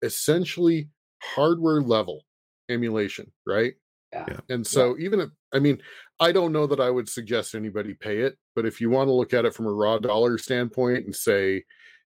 essentially 0.03 0.89
hardware 1.23 1.83
level 1.83 2.23
emulation, 2.71 3.31
right? 3.47 3.75
Yeah. 4.11 4.25
Yeah. 4.29 4.41
And 4.49 4.67
so, 4.67 4.97
even 4.99 5.21
if, 5.21 5.29
I 5.53 5.59
mean, 5.59 5.83
I 6.19 6.33
don't 6.33 6.53
know 6.53 6.67
that 6.67 6.81
I 6.81 6.89
would 6.89 7.11
suggest 7.11 7.55
anybody 7.55 7.93
pay 7.93 8.21
it, 8.21 8.39
but 8.57 8.65
if 8.65 8.81
you 8.81 8.89
want 8.89 9.09
to 9.09 9.13
look 9.13 9.35
at 9.35 9.45
it 9.45 9.53
from 9.53 9.67
a 9.67 9.73
raw 9.73 9.99
dollar 9.99 10.39
standpoint 10.39 11.05
and 11.05 11.15
say 11.15 11.65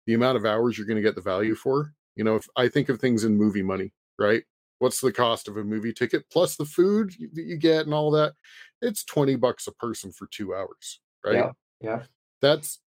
the 0.07 0.13
amount 0.13 0.37
of 0.37 0.45
hours 0.45 0.77
you're 0.77 0.87
going 0.87 0.95
to 0.95 1.03
get 1.03 1.15
the 1.15 1.21
value 1.21 1.55
for, 1.55 1.91
you 2.15 2.23
know, 2.23 2.35
if 2.35 2.47
I 2.55 2.69
think 2.69 2.87
of 2.87 3.01
things 3.01 3.25
in 3.25 3.35
movie 3.35 3.63
money, 3.63 3.91
right? 4.17 4.43
What's 4.79 5.01
the 5.01 5.11
cost 5.11 5.49
of 5.49 5.57
a 5.57 5.63
movie 5.63 5.93
ticket 5.93 6.23
plus 6.31 6.55
the 6.55 6.65
food 6.65 7.11
that 7.33 7.43
you 7.43 7.57
get 7.57 7.85
and 7.85 7.93
all 7.93 8.11
that? 8.11 8.33
It's 8.81 9.03
20 9.03 9.35
bucks 9.35 9.67
a 9.67 9.73
person 9.73 10.13
for 10.13 10.27
two 10.31 10.55
hours, 10.55 11.01
right? 11.25 11.35
Yeah. 11.35 11.51
Yeah. 11.85 12.03
That's 12.41 12.79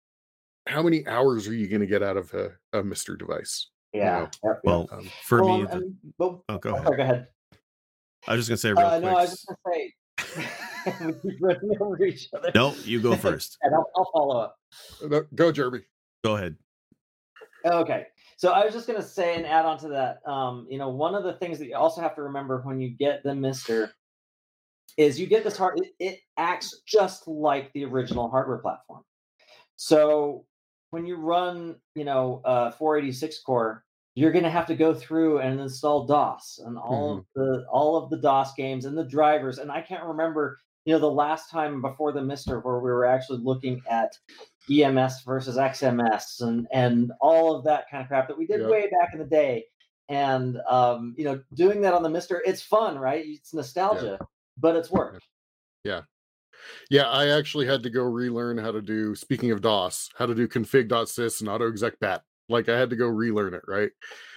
how 0.66 0.82
many 0.82 1.06
hours 1.06 1.46
are 1.48 1.54
you 1.54 1.68
going 1.68 1.80
to 1.80 1.86
get 1.86 2.02
out 2.02 2.16
of 2.16 2.32
a, 2.34 2.50
a 2.72 2.82
Mr. 2.82 3.18
device? 3.18 3.68
Yeah. 3.92 4.04
know, 4.04 4.20
yeah, 4.20 4.28
yeah. 4.44 4.52
Well, 4.64 4.88
Um, 4.90 5.08
for 5.24 5.42
Well, 5.44 5.58
me, 5.58 5.64
the, 5.66 5.72
um, 5.76 5.96
well, 6.18 6.44
oh, 6.48 6.58
go 6.58 6.70
oh, 6.70 6.74
ahead. 6.76 6.96
go 6.96 7.02
ahead. 7.02 7.26
I 8.28 8.34
was 8.34 8.46
just 8.46 8.48
gonna 8.48 8.56
say 8.58 8.70
real 8.72 8.86
Uh, 8.86 8.98
quick. 8.98 9.04
no, 9.04 9.16
I 9.16 9.22
was 9.22 9.30
just 9.30 9.46
gonna 9.46 9.58
say 9.72 9.94
we 11.06 11.12
keep 11.30 11.40
running 11.40 11.76
over 11.80 12.04
each 12.04 12.28
other. 12.34 12.50
No, 12.54 12.74
you 12.84 13.00
go 13.00 13.14
first. 13.28 13.56
and 13.62 13.74
I'll, 13.74 13.88
I'll 13.96 14.10
follow 14.12 14.38
up. 14.40 14.56
no, 15.08 15.24
Go, 15.34 15.52
Jeremy. 15.52 15.80
Go 16.24 16.36
ahead. 16.36 16.56
Okay. 17.64 18.06
So 18.36 18.50
I 18.52 18.64
was 18.64 18.74
just 18.74 18.86
going 18.86 19.00
to 19.00 19.06
say 19.06 19.36
and 19.36 19.46
add 19.46 19.64
on 19.64 19.78
to 19.78 19.88
that. 19.88 20.18
Um, 20.28 20.66
you 20.68 20.76
know, 20.78 20.88
one 20.90 21.14
of 21.14 21.24
the 21.24 21.32
things 21.34 21.58
that 21.58 21.66
you 21.68 21.76
also 21.76 22.00
have 22.00 22.14
to 22.16 22.22
remember 22.22 22.60
when 22.62 22.80
you 22.80 22.90
get 22.90 23.22
the 23.22 23.34
Mister 23.34 23.92
is 24.96 25.20
you 25.20 25.26
get 25.26 25.44
this 25.44 25.56
hard. 25.56 25.78
It, 25.80 25.92
it 25.98 26.18
acts 26.36 26.82
just 26.86 27.28
like 27.28 27.72
the 27.72 27.84
original 27.84 28.30
hardware 28.30 28.58
platform. 28.58 29.02
So 29.76 30.46
when 30.90 31.06
you 31.06 31.16
run, 31.16 31.76
you 31.94 32.04
know, 32.04 32.40
uh, 32.44 32.70
486 32.72 33.40
core, 33.42 33.84
you're 34.14 34.32
going 34.32 34.44
to 34.44 34.50
have 34.50 34.66
to 34.66 34.74
go 34.74 34.94
through 34.94 35.40
and 35.40 35.60
install 35.60 36.06
DOS 36.06 36.60
and 36.64 36.78
all 36.78 37.18
of 37.18 37.24
the 37.34 37.66
all 37.70 38.02
of 38.02 38.08
the 38.08 38.16
DOS 38.16 38.54
games 38.54 38.86
and 38.86 38.96
the 38.96 39.04
drivers. 39.04 39.58
And 39.58 39.70
I 39.70 39.82
can't 39.82 40.04
remember, 40.04 40.58
you 40.86 40.94
know, 40.94 40.98
the 40.98 41.10
last 41.10 41.50
time 41.50 41.82
before 41.82 42.12
the 42.12 42.22
Mister 42.22 42.60
where 42.60 42.78
we 42.78 42.90
were 42.90 43.04
actually 43.04 43.40
looking 43.42 43.82
at 43.90 44.16
EMS 44.70 45.22
versus 45.26 45.58
XMS 45.58 46.40
and 46.40 46.66
and 46.72 47.12
all 47.20 47.54
of 47.54 47.64
that 47.64 47.90
kind 47.90 48.02
of 48.02 48.08
crap 48.08 48.26
that 48.28 48.38
we 48.38 48.46
did 48.46 48.60
Yep. 48.60 48.70
way 48.70 48.88
back 48.98 49.10
in 49.12 49.18
the 49.18 49.26
day. 49.26 49.66
And 50.08 50.58
um, 50.70 51.14
you 51.18 51.24
know, 51.24 51.42
doing 51.52 51.82
that 51.82 51.92
on 51.92 52.02
the 52.02 52.08
Mister, 52.08 52.42
it's 52.46 52.62
fun, 52.62 52.98
right? 52.98 53.22
It's 53.26 53.52
nostalgia, 53.52 54.18
but 54.56 54.76
it's 54.76 54.90
work. 54.90 55.20
Yeah, 55.84 56.02
Yeah, 56.90 57.08
I 57.08 57.28
actually 57.28 57.66
had 57.66 57.82
to 57.84 57.90
go 57.90 58.02
relearn 58.02 58.58
how 58.58 58.72
to 58.72 58.82
do, 58.82 59.14
speaking 59.14 59.50
of 59.50 59.60
DOS, 59.60 60.10
how 60.16 60.26
to 60.26 60.34
do 60.34 60.48
config.sys 60.48 61.40
and 61.40 61.48
autoexec 61.48 61.98
bat. 62.00 62.22
Like 62.48 62.68
I 62.68 62.78
had 62.78 62.90
to 62.90 62.96
go 62.96 63.06
relearn 63.06 63.54
it, 63.54 63.62
right? 63.66 63.90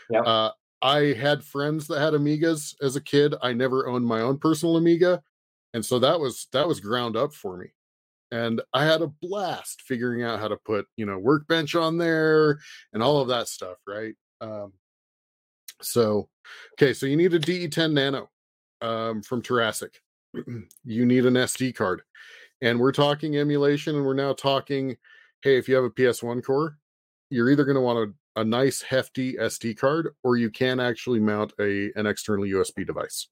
Yep. 0.09 0.23
Uh, 0.25 0.51
I 0.81 1.13
had 1.13 1.43
friends 1.43 1.87
that 1.87 1.99
had 1.99 2.13
Amigas 2.13 2.75
as 2.81 2.95
a 2.95 3.01
kid. 3.01 3.35
I 3.41 3.53
never 3.53 3.87
owned 3.87 4.05
my 4.05 4.21
own 4.21 4.37
personal 4.37 4.77
Amiga. 4.77 5.21
And 5.73 5.85
so 5.85 5.99
that 5.99 6.19
was 6.19 6.47
that 6.53 6.67
was 6.67 6.79
ground 6.79 7.15
up 7.15 7.33
for 7.33 7.57
me. 7.57 7.67
And 8.31 8.61
I 8.73 8.85
had 8.85 9.01
a 9.01 9.07
blast 9.07 9.81
figuring 9.81 10.23
out 10.23 10.39
how 10.39 10.47
to 10.47 10.57
put, 10.57 10.85
you 10.97 11.05
know, 11.05 11.17
workbench 11.17 11.75
on 11.75 11.97
there 11.97 12.59
and 12.93 13.03
all 13.03 13.19
of 13.19 13.27
that 13.29 13.47
stuff, 13.47 13.77
right? 13.87 14.13
Um, 14.41 14.73
so 15.81 16.29
okay, 16.73 16.93
so 16.93 17.05
you 17.05 17.17
need 17.17 17.33
a 17.33 17.39
DE10 17.39 17.93
Nano 17.93 18.29
um, 18.81 19.21
from 19.21 19.41
Terasic. 19.41 19.99
you 20.83 21.05
need 21.05 21.25
an 21.25 21.35
SD 21.35 21.75
card. 21.75 22.01
And 22.61 22.79
we're 22.79 22.91
talking 22.91 23.37
emulation 23.37 23.95
and 23.95 24.05
we're 24.05 24.13
now 24.13 24.33
talking 24.33 24.97
hey 25.41 25.57
if 25.57 25.69
you 25.69 25.75
have 25.75 25.85
a 25.85 25.89
ps1 25.89 26.43
core 26.43 26.77
you're 27.29 27.49
either 27.49 27.63
going 27.63 27.75
to 27.75 27.81
want 27.81 28.13
a, 28.35 28.41
a 28.41 28.43
nice 28.43 28.81
hefty 28.81 29.33
sd 29.35 29.77
card 29.77 30.09
or 30.23 30.37
you 30.37 30.49
can 30.49 30.79
actually 30.79 31.19
mount 31.19 31.53
a 31.59 31.91
an 31.95 32.05
external 32.05 32.45
usb 32.45 32.85
device. 32.85 33.27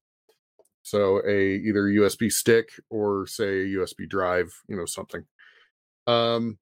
So 0.83 1.21
a 1.27 1.55
either 1.55 1.83
usb 1.83 2.31
stick 2.31 2.69
or 2.89 3.27
say 3.27 3.61
a 3.61 3.65
usb 3.77 4.07
drive 4.09 4.53
you 4.67 4.77
know 4.77 4.85
something. 4.85 5.23
Um 6.05 6.57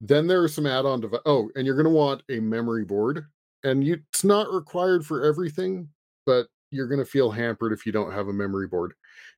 then 0.00 0.26
there 0.26 0.42
are 0.42 0.48
some 0.48 0.66
add-on 0.66 1.00
device 1.00 1.20
oh 1.26 1.50
and 1.54 1.66
you're 1.66 1.76
going 1.76 1.84
to 1.84 1.90
want 1.90 2.22
a 2.28 2.40
memory 2.40 2.84
board 2.84 3.26
and 3.64 3.84
you, 3.86 4.00
it's 4.10 4.24
not 4.24 4.52
required 4.52 5.06
for 5.06 5.24
everything 5.24 5.88
but 6.26 6.46
you're 6.70 6.88
going 6.88 6.98
to 6.98 7.04
feel 7.04 7.30
hampered 7.30 7.72
if 7.72 7.86
you 7.86 7.92
don't 7.92 8.12
have 8.12 8.28
a 8.28 8.32
memory 8.32 8.66
board 8.66 8.94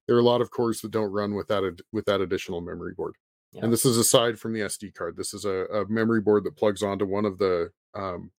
there 0.06 0.16
are 0.16 0.20
a 0.20 0.24
lot 0.24 0.40
of 0.40 0.50
cores 0.50 0.80
that 0.80 0.90
don't 0.90 1.10
run 1.12 1.34
without 1.34 1.64
a 1.64 1.76
with 1.92 2.04
that 2.06 2.20
additional 2.20 2.60
memory 2.60 2.92
board 2.96 3.14
Yeah. 3.52 3.64
and 3.64 3.72
this 3.72 3.84
is 3.84 3.96
aside 3.96 4.38
from 4.38 4.52
the 4.52 4.60
sd 4.60 4.94
card 4.94 5.16
this 5.16 5.32
is 5.34 5.44
a, 5.44 5.66
a 5.72 5.88
memory 5.88 6.20
board 6.20 6.44
that 6.44 6.56
plugs 6.56 6.82
onto 6.82 7.04
one 7.06 7.24
of 7.24 7.38
the 7.38 7.70
um 7.94 8.30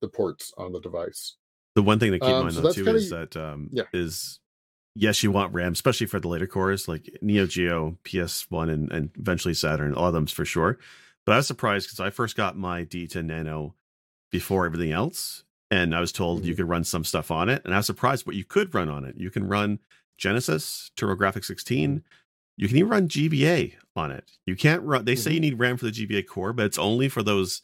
the 0.00 0.08
ports 0.08 0.52
on 0.58 0.72
the 0.72 0.80
device 0.80 1.36
The 1.74 1.82
one 1.82 1.98
thing 1.98 2.12
to 2.12 2.18
keep 2.18 2.28
in 2.28 2.34
Um, 2.34 2.42
mind 2.44 2.54
so 2.54 2.60
though 2.62 2.72
too 2.72 2.84
kinda- 2.84 2.98
is 3.00 3.10
that 3.10 3.36
um 3.36 3.68
Yeah. 3.72 3.84
is 3.92 4.40
yes, 4.96 5.24
you 5.24 5.32
want 5.32 5.52
RAM, 5.52 5.72
especially 5.72 6.06
for 6.06 6.20
the 6.20 6.28
later 6.28 6.46
cores 6.46 6.86
like 6.86 7.10
Neo 7.20 7.46
Geo, 7.46 7.98
PS1, 8.04 8.70
and, 8.70 8.92
and 8.92 9.10
eventually 9.18 9.52
Saturn, 9.52 9.92
all 9.92 10.06
of 10.06 10.14
them's 10.14 10.30
for 10.30 10.44
sure. 10.44 10.78
But 11.26 11.32
I 11.32 11.36
was 11.38 11.48
surprised 11.48 11.88
because 11.88 11.98
I 11.98 12.10
first 12.10 12.36
got 12.36 12.56
my 12.56 12.84
DE10 12.84 13.24
Nano 13.24 13.74
before 14.30 14.66
everything 14.66 14.92
else, 14.92 15.42
and 15.68 15.96
I 15.96 16.00
was 16.00 16.12
told 16.12 16.44
you 16.44 16.52
Mhm. 16.54 16.58
could 16.58 16.68
run 16.68 16.84
some 16.84 17.02
stuff 17.02 17.32
on 17.32 17.48
it, 17.48 17.62
and 17.64 17.74
I 17.74 17.78
was 17.78 17.86
surprised 17.86 18.24
what 18.24 18.36
you 18.36 18.44
could 18.44 18.72
run 18.72 18.88
on 18.88 19.04
it. 19.04 19.16
You 19.16 19.30
can 19.32 19.48
run 19.48 19.80
Genesis, 20.18 20.90
TurboGrafx 20.96 21.44
16. 21.44 22.02
You 22.56 22.68
can 22.68 22.76
even 22.76 22.88
run 22.90 23.08
GBA 23.08 23.74
on 23.96 24.10
it. 24.12 24.30
You 24.46 24.54
can't 24.56 24.82
run. 24.82 25.04
They 25.04 25.16
say 25.16 25.30
Mhm. 25.30 25.34
you 25.34 25.40
need 25.40 25.58
RAM 25.58 25.76
for 25.76 25.86
the 25.86 25.90
GBA 25.92 26.22
core, 26.22 26.52
but 26.52 26.66
it's 26.66 26.78
only 26.78 27.08
for 27.08 27.22
those 27.22 27.62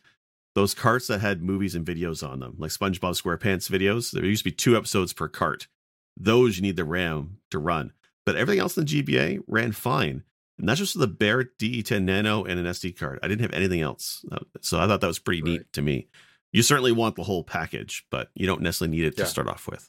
those 0.56 0.74
carts 0.74 1.06
that 1.06 1.20
had 1.20 1.44
movies 1.44 1.76
and 1.76 1.86
videos 1.86 2.28
on 2.28 2.40
them, 2.40 2.56
like 2.58 2.72
SpongeBob 2.72 3.14
SquarePants 3.20 3.70
videos. 3.70 4.10
There 4.10 4.24
used 4.24 4.40
to 4.42 4.50
be 4.50 4.54
two 4.54 4.76
episodes 4.76 5.12
per 5.12 5.28
cart. 5.28 5.68
Those 6.16 6.56
you 6.56 6.62
need 6.62 6.74
the 6.74 6.84
RAM 6.84 7.38
to 7.52 7.60
run, 7.60 7.92
but 8.26 8.34
everything 8.34 8.60
else 8.60 8.76
in 8.76 8.84
the 8.84 8.88
GBA 8.90 9.38
ran 9.46 9.70
fine. 9.70 10.24
And 10.58 10.68
that's 10.68 10.80
just 10.80 10.98
the 10.98 11.06
bare 11.06 11.44
DE10 11.44 12.02
Nano 12.04 12.42
and 12.44 12.58
an 12.58 12.66
SD 12.66 12.90
card. 12.98 13.20
I 13.22 13.28
didn't 13.28 13.42
have 13.42 13.52
anything 13.52 13.80
else, 13.80 14.24
Uh, 14.32 14.40
so 14.60 14.80
I 14.80 14.88
thought 14.88 15.00
that 15.00 15.06
was 15.06 15.20
pretty 15.20 15.40
neat 15.40 15.72
to 15.74 15.82
me. 15.82 16.08
You 16.52 16.62
certainly 16.64 16.90
want 16.92 17.14
the 17.14 17.22
whole 17.22 17.44
package, 17.44 18.04
but 18.10 18.30
you 18.34 18.46
don't 18.48 18.60
necessarily 18.60 18.96
need 18.96 19.06
it 19.06 19.14
Yeah. 19.16 19.24
to 19.26 19.30
start 19.30 19.46
off 19.46 19.68
with. 19.68 19.88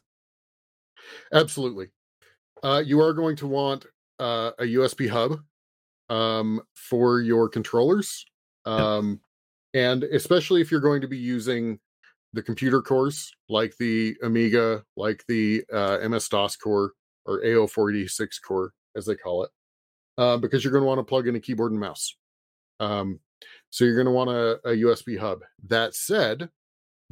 absolutely 1.33 1.89
uh 2.63 2.81
you 2.85 2.99
are 3.01 3.13
going 3.13 3.35
to 3.35 3.47
want 3.47 3.85
uh, 4.19 4.51
a 4.59 4.63
usb 4.63 5.09
hub 5.09 5.39
um 6.09 6.61
for 6.73 7.21
your 7.21 7.49
controllers 7.49 8.25
um 8.65 9.19
and 9.73 10.03
especially 10.03 10.61
if 10.61 10.69
you're 10.69 10.79
going 10.81 11.01
to 11.01 11.07
be 11.07 11.17
using 11.17 11.79
the 12.33 12.41
computer 12.41 12.81
cores 12.81 13.31
like 13.49 13.75
the 13.77 14.15
amiga 14.23 14.83
like 14.95 15.23
the 15.27 15.63
uh, 15.73 15.97
ms 16.07 16.27
dos 16.29 16.55
core 16.55 16.91
or 17.25 17.41
ao486 17.41 18.41
core 18.45 18.73
as 18.95 19.05
they 19.05 19.15
call 19.15 19.43
it 19.43 19.49
uh, 20.17 20.37
because 20.37 20.63
you're 20.63 20.71
going 20.71 20.83
to 20.83 20.87
want 20.87 20.99
to 20.99 21.03
plug 21.03 21.27
in 21.27 21.35
a 21.35 21.39
keyboard 21.39 21.71
and 21.71 21.79
mouse. 21.79 22.15
Um, 22.79 23.19
so 23.69 23.85
you're 23.85 23.95
going 23.95 24.05
to 24.05 24.11
want 24.11 24.29
a, 24.29 24.59
a 24.69 24.75
usb 24.83 25.17
hub. 25.17 25.39
That 25.67 25.95
said 25.95 26.49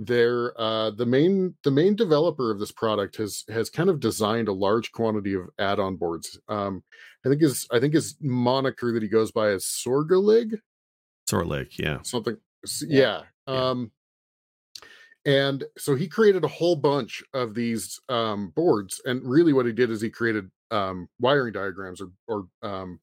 they're 0.01 0.59
uh, 0.59 0.89
the 0.91 1.05
main 1.05 1.53
the 1.65 1.71
main 1.71 1.93
developer 1.95 2.51
of 2.51 2.59
this 2.59 2.71
product 2.71 3.17
has 3.17 3.43
has 3.49 3.69
kind 3.69 3.89
of 3.89 3.99
designed 3.99 4.47
a 4.47 4.53
large 4.53 4.91
quantity 4.93 5.33
of 5.33 5.41
add-on 5.59 5.97
boards 5.97 6.39
um, 6.47 6.81
i 7.25 7.29
think 7.29 7.41
his 7.41 7.67
i 7.71 7.79
think 7.81 7.93
his 7.93 8.15
moniker 8.21 8.93
that 8.93 9.03
he 9.03 9.09
goes 9.09 9.31
by 9.31 9.49
is 9.49 9.65
Sorgelig 9.65 10.57
Sort 11.29 11.43
of 11.45 11.49
like, 11.51 11.77
yeah. 11.77 11.99
something 12.03 12.37
Yeah. 12.87 12.97
yeah, 12.99 13.21
Yeah. 13.53 13.69
um 13.69 13.91
and 15.25 15.65
so 15.77 15.95
he 15.95 16.07
created 16.07 16.45
a 16.45 16.47
whole 16.47 16.77
bunch 16.77 17.21
of 17.33 17.53
these 17.53 17.99
um 18.07 18.51
boards 18.55 19.01
and 19.05 19.21
really 19.23 19.51
what 19.53 19.65
he 19.65 19.73
did 19.73 19.89
is 19.91 19.99
he 20.01 20.09
created 20.09 20.49
um 20.71 21.09
wiring 21.19 21.51
diagrams 21.53 21.99
or 22.01 22.09
or 22.27 22.45
um 22.63 22.99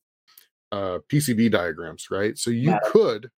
uh 0.73 0.99
pcb 1.13 1.51
diagrams 1.51 2.11
right 2.11 2.39
so 2.39 2.51
you 2.51 2.71
Got 2.71 2.87
it. 2.87 2.93
could 2.93 3.31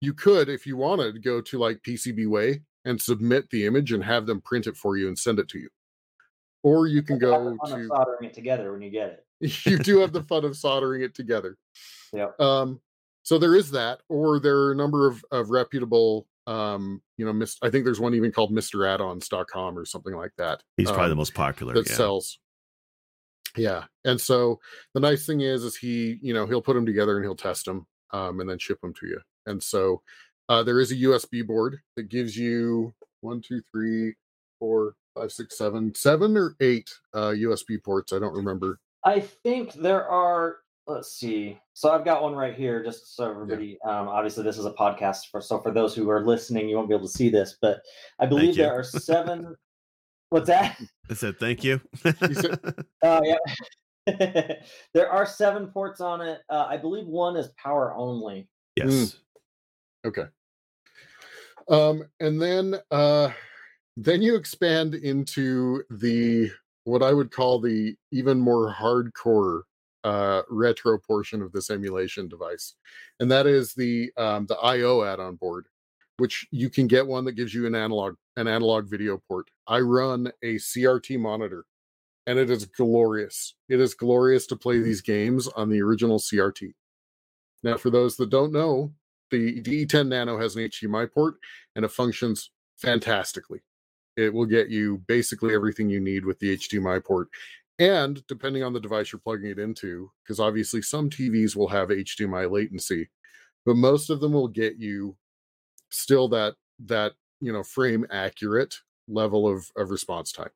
you 0.00 0.14
could 0.14 0.48
if 0.48 0.66
you 0.66 0.76
wanted 0.76 1.22
go 1.22 1.40
to 1.42 1.58
like 1.58 1.80
pcb 1.86 2.26
way 2.28 2.62
and 2.88 3.00
submit 3.00 3.50
the 3.50 3.66
image 3.66 3.92
and 3.92 4.02
have 4.02 4.26
them 4.26 4.40
print 4.40 4.66
it 4.66 4.76
for 4.76 4.96
you 4.96 5.06
and 5.08 5.18
send 5.18 5.38
it 5.38 5.48
to 5.48 5.58
you 5.58 5.68
or 6.62 6.86
you 6.86 7.02
can 7.02 7.18
go 7.18 7.50
to 7.50 7.86
soldering 7.86 8.24
it 8.24 8.34
together 8.34 8.72
when 8.72 8.82
you 8.82 8.90
get 8.90 9.24
it. 9.40 9.64
you 9.66 9.78
do 9.78 9.98
have 9.98 10.12
the 10.12 10.22
fun 10.28 10.44
of 10.44 10.56
soldering 10.56 11.02
it 11.02 11.14
together. 11.14 11.56
Yeah. 12.12 12.28
Um, 12.38 12.80
so 13.22 13.38
there 13.38 13.54
is 13.54 13.70
that, 13.72 14.00
or 14.08 14.40
there 14.40 14.56
are 14.56 14.72
a 14.72 14.76
number 14.76 15.06
of, 15.06 15.24
of 15.30 15.50
reputable, 15.50 16.26
um, 16.46 17.02
you 17.16 17.26
know, 17.26 17.32
mis- 17.32 17.58
I 17.62 17.70
think 17.70 17.84
there's 17.84 18.00
one 18.00 18.14
even 18.14 18.32
called 18.32 18.52
MrAddons.com 18.52 19.78
or 19.78 19.84
something 19.84 20.14
like 20.14 20.32
that. 20.38 20.62
He's 20.76 20.88
probably 20.88 21.04
um, 21.04 21.10
the 21.10 21.16
most 21.16 21.34
popular. 21.34 21.74
that 21.74 21.88
yeah. 21.88 21.94
sells. 21.94 22.38
Yeah, 23.56 23.84
and 24.04 24.20
so 24.20 24.60
the 24.94 25.00
nice 25.00 25.26
thing 25.26 25.40
is, 25.40 25.64
is 25.64 25.74
he, 25.74 26.18
you 26.22 26.32
know, 26.32 26.46
he'll 26.46 26.62
put 26.62 26.74
them 26.74 26.86
together 26.86 27.16
and 27.16 27.24
he'll 27.24 27.34
test 27.34 27.64
them, 27.64 27.86
um, 28.12 28.40
and 28.40 28.48
then 28.48 28.58
ship 28.58 28.80
them 28.80 28.94
to 29.00 29.06
you. 29.06 29.20
And 29.46 29.60
so 29.60 30.02
uh, 30.48 30.62
there 30.62 30.80
is 30.80 30.90
a 30.92 30.96
USB 30.96 31.46
board 31.46 31.78
that 31.96 32.08
gives 32.08 32.36
you 32.36 32.94
one, 33.20 33.40
two, 33.40 33.60
three, 33.72 34.14
four, 34.58 34.94
five, 35.14 35.32
six, 35.32 35.58
seven, 35.58 35.94
seven 35.94 36.36
or 36.36 36.54
eight 36.60 36.90
uh, 37.14 37.30
USB 37.30 37.82
ports. 37.82 38.12
I 38.12 38.18
don't 38.18 38.34
remember. 38.34 38.78
I 39.04 39.20
think 39.20 39.72
there 39.74 40.06
are. 40.08 40.56
Let's 40.86 41.12
see. 41.12 41.58
So 41.74 41.90
I've 41.90 42.04
got 42.04 42.22
one 42.22 42.34
right 42.34 42.54
here, 42.54 42.82
just 42.82 43.14
so 43.14 43.30
everybody. 43.30 43.78
Um, 43.84 44.08
obviously, 44.08 44.42
this 44.42 44.56
is 44.56 44.64
a 44.64 44.72
podcast 44.72 45.28
for 45.30 45.42
so 45.42 45.58
for 45.60 45.70
those 45.70 45.94
who 45.94 46.08
are 46.08 46.24
listening, 46.24 46.66
you 46.66 46.76
won't 46.76 46.88
be 46.88 46.94
able 46.94 47.06
to 47.06 47.12
see 47.12 47.28
this, 47.28 47.58
but 47.60 47.82
I 48.18 48.24
believe 48.24 48.56
there 48.56 48.72
are 48.72 48.82
seven. 48.82 49.54
What's 50.30 50.46
that? 50.46 50.80
I 51.10 51.14
said 51.14 51.38
thank 51.38 51.62
you. 51.62 51.80
said- 52.02 52.18
Oh 53.02 53.20
yeah. 53.22 53.36
there 54.94 55.10
are 55.12 55.26
seven 55.26 55.66
ports 55.66 56.00
on 56.00 56.22
it. 56.22 56.40
Uh, 56.48 56.64
I 56.66 56.78
believe 56.78 57.06
one 57.06 57.36
is 57.36 57.48
power 57.62 57.94
only. 57.94 58.48
yes. 58.76 59.18
Okay. 60.06 60.24
Um, 61.68 62.04
and 62.20 62.40
then 62.40 62.76
uh 62.90 63.30
then 63.96 64.22
you 64.22 64.36
expand 64.36 64.94
into 64.94 65.82
the 65.90 66.50
what 66.84 67.02
I 67.02 67.12
would 67.12 67.30
call 67.30 67.60
the 67.60 67.96
even 68.12 68.38
more 68.38 68.72
hardcore 68.72 69.62
uh 70.04 70.42
retro 70.48 70.98
portion 70.98 71.42
of 71.42 71.52
this 71.52 71.70
emulation 71.70 72.28
device. 72.28 72.74
And 73.20 73.30
that 73.30 73.46
is 73.46 73.74
the 73.74 74.10
um 74.16 74.46
the 74.46 74.56
IO 74.56 75.04
add-on 75.04 75.36
board, 75.36 75.66
which 76.18 76.46
you 76.50 76.70
can 76.70 76.86
get 76.86 77.06
one 77.06 77.24
that 77.26 77.32
gives 77.32 77.54
you 77.54 77.66
an 77.66 77.74
analog 77.74 78.14
an 78.36 78.48
analog 78.48 78.88
video 78.88 79.20
port. 79.28 79.48
I 79.66 79.80
run 79.80 80.32
a 80.42 80.54
CRT 80.56 81.18
monitor 81.18 81.64
and 82.28 82.38
it 82.38 82.50
is 82.50 82.66
glorious. 82.66 83.54
It 83.68 83.80
is 83.80 83.94
glorious 83.94 84.46
to 84.48 84.56
play 84.56 84.80
these 84.80 85.00
games 85.00 85.48
on 85.48 85.70
the 85.70 85.80
original 85.80 86.18
CRT. 86.18 86.72
Now, 87.62 87.78
for 87.78 87.88
those 87.90 88.16
that 88.16 88.28
don't 88.28 88.52
know, 88.52 88.92
the, 89.30 89.60
the 89.60 89.86
E10 89.86 90.08
Nano 90.08 90.38
has 90.38 90.56
an 90.56 90.62
HDMI 90.62 91.12
port 91.12 91.36
and 91.76 91.84
it 91.84 91.90
functions 91.90 92.50
fantastically. 92.76 93.60
It 94.16 94.32
will 94.32 94.46
get 94.46 94.68
you 94.68 95.02
basically 95.06 95.54
everything 95.54 95.88
you 95.88 96.00
need 96.00 96.24
with 96.24 96.38
the 96.38 96.56
HDMI 96.56 97.04
port. 97.04 97.28
And 97.78 98.26
depending 98.26 98.64
on 98.64 98.72
the 98.72 98.80
device 98.80 99.12
you're 99.12 99.20
plugging 99.20 99.50
it 99.50 99.58
into, 99.58 100.10
because 100.22 100.40
obviously 100.40 100.82
some 100.82 101.08
TVs 101.08 101.54
will 101.54 101.68
have 101.68 101.90
HDMI 101.90 102.50
latency, 102.50 103.08
but 103.64 103.76
most 103.76 104.10
of 104.10 104.20
them 104.20 104.32
will 104.32 104.48
get 104.48 104.76
you 104.78 105.16
still 105.90 106.28
that 106.28 106.54
that 106.86 107.12
you 107.40 107.52
know 107.52 107.62
frame 107.62 108.06
accurate 108.10 108.74
level 109.08 109.46
of, 109.46 109.70
of 109.76 109.90
response 109.90 110.32
time. 110.32 110.50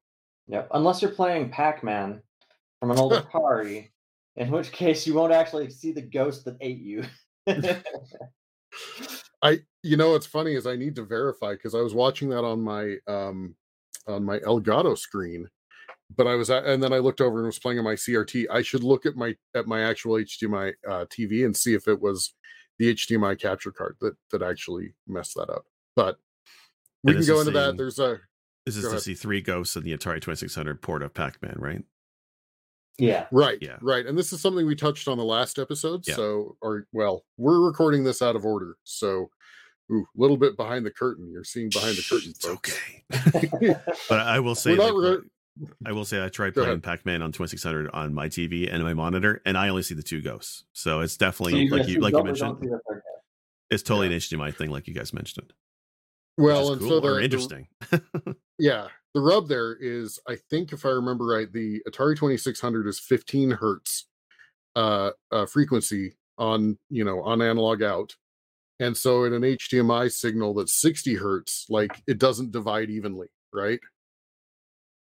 Yep. 0.48 0.68
Unless 0.72 1.02
you're 1.02 1.12
playing 1.12 1.50
Pac-Man 1.50 2.20
from 2.80 2.90
an 2.90 2.98
old 2.98 3.12
Atari, 3.32 3.90
in 4.36 4.50
which 4.50 4.72
case 4.72 5.06
you 5.06 5.14
won't 5.14 5.32
actually 5.32 5.70
see 5.70 5.92
the 5.92 6.02
ghost 6.02 6.44
that 6.44 6.56
ate 6.60 6.80
you. 6.80 7.04
I 9.42 9.60
you 9.82 9.96
know 9.96 10.12
what's 10.12 10.26
funny 10.26 10.54
is 10.54 10.66
I 10.66 10.76
need 10.76 10.96
to 10.96 11.04
verify 11.04 11.52
because 11.52 11.74
I 11.74 11.80
was 11.80 11.94
watching 11.94 12.28
that 12.30 12.44
on 12.44 12.60
my 12.60 12.96
um 13.06 13.54
on 14.06 14.24
my 14.24 14.38
Elgato 14.40 14.96
screen, 14.96 15.48
but 16.16 16.26
I 16.26 16.34
was 16.34 16.50
at, 16.50 16.64
and 16.64 16.82
then 16.82 16.92
I 16.92 16.98
looked 16.98 17.20
over 17.20 17.38
and 17.38 17.46
was 17.46 17.58
playing 17.58 17.78
on 17.78 17.84
my 17.84 17.94
CRT. 17.94 18.46
I 18.50 18.62
should 18.62 18.82
look 18.82 19.06
at 19.06 19.16
my 19.16 19.36
at 19.54 19.66
my 19.66 19.82
actual 19.82 20.14
HDMI 20.14 20.72
uh, 20.88 21.04
TV 21.06 21.44
and 21.44 21.56
see 21.56 21.74
if 21.74 21.88
it 21.88 22.00
was 22.00 22.34
the 22.78 22.94
HDMI 22.94 23.38
capture 23.38 23.72
card 23.72 23.96
that 24.00 24.14
that 24.30 24.42
actually 24.42 24.94
messed 25.06 25.34
that 25.34 25.50
up. 25.50 25.66
But 25.96 26.18
we 27.02 27.12
And 27.12 27.24
can 27.24 27.34
go 27.34 27.40
into 27.40 27.52
that. 27.52 27.76
There's 27.76 27.98
a 27.98 28.20
This 28.66 28.76
is 28.76 29.04
see 29.04 29.14
three 29.14 29.40
ghosts 29.40 29.76
in 29.76 29.82
the 29.82 29.96
Atari 29.96 30.20
2600 30.20 30.80
port 30.80 31.02
of 31.02 31.14
Pac-Man, 31.14 31.56
right? 31.58 31.82
Yeah. 32.98 33.26
right, 33.32 33.58
Yeah. 33.60 33.76
right, 33.80 34.04
and 34.06 34.16
this 34.18 34.32
is 34.32 34.40
something 34.40 34.66
we 34.66 34.74
touched 34.76 35.08
on 35.08 35.18
the 35.18 35.24
last 35.24 35.58
episode. 35.58 36.06
Yeah. 36.06 36.14
So, 36.16 36.56
or 36.60 36.86
well, 36.92 37.24
we're 37.36 37.60
recording 37.60 38.04
this 38.04 38.22
out 38.22 38.36
of 38.36 38.44
order, 38.44 38.76
so 38.84 39.30
a 39.90 39.94
little 40.16 40.36
bit 40.38 40.56
behind 40.56 40.86
the 40.86 40.90
curtain. 40.90 41.30
You're 41.30 41.44
seeing 41.44 41.68
behind 41.68 41.96
the 41.96 42.02
curtain. 42.08 42.30
It's 42.30 42.46
okay. 42.46 43.76
But 44.08 44.20
I 44.20 44.40
will 44.40 44.54
say, 44.54 44.74
like, 44.74 44.92
re- 44.94 45.18
I 45.84 45.92
will 45.92 46.06
say, 46.06 46.24
I 46.24 46.28
tried 46.30 46.54
Go 46.54 46.64
playing. 46.64 46.80
Pac-Man 46.80 47.20
on 47.20 47.30
2600 47.32 47.90
on 47.92 48.14
my 48.14 48.28
TV 48.28 48.72
and 48.72 48.82
my 48.82 48.94
monitor, 48.94 49.42
and 49.44 49.58
I 49.58 49.68
only 49.68 49.82
see 49.82 49.94
the 49.94 50.02
two 50.02 50.22
ghosts. 50.22 50.64
So 50.72 51.00
it's 51.00 51.12
So 51.14 51.18
definitely 51.18 51.64
you're 51.64 51.78
like 51.78 51.88
you 51.88 52.00
like 52.00 52.14
you 52.14 52.24
mentioned, 52.24 52.56
see 52.62 52.68
the 52.68 52.80
third 52.88 53.02
guy. 53.04 53.20
it's 53.70 53.82
totally 53.82 54.06
an 54.06 54.12
HDMI 54.14 54.54
thing, 54.54 54.70
like 54.70 54.88
you 54.88 54.94
guys 54.94 55.12
mentioned. 55.12 55.52
Well, 56.38 56.70
Which 56.70 56.72
and 56.72 56.82
is 56.82 56.88
so 56.88 56.90
cool 56.94 57.00
the, 57.02 57.08
or 57.08 57.14
the- 57.16 57.24
interesting. 57.24 57.68
yeah, 58.58 58.86
the 59.14 59.20
rub 59.20 59.48
there 59.48 59.74
is, 59.74 60.18
I 60.26 60.36
think 60.36 60.72
if 60.72 60.86
I 60.86 60.90
remember 60.90 61.26
right, 61.26 61.52
the 61.52 61.82
Atari 61.88 62.16
2600 62.16 62.86
is 62.86 62.98
15 62.98 63.50
hertz 63.50 64.06
uh, 64.74 65.10
uh 65.30 65.44
frequency 65.44 66.14
on 66.38 66.78
you 66.88 67.04
know 67.04 67.20
on 67.22 67.42
analog 67.42 67.82
out, 67.82 68.16
and 68.80 68.96
so 68.96 69.24
in 69.24 69.34
an 69.34 69.42
HDMI 69.42 70.10
signal 70.10 70.54
that's 70.54 70.80
60 70.80 71.14
hertz, 71.14 71.66
like 71.68 72.02
it 72.06 72.18
doesn't 72.18 72.52
divide 72.52 72.88
evenly, 72.88 73.28
right? 73.52 73.80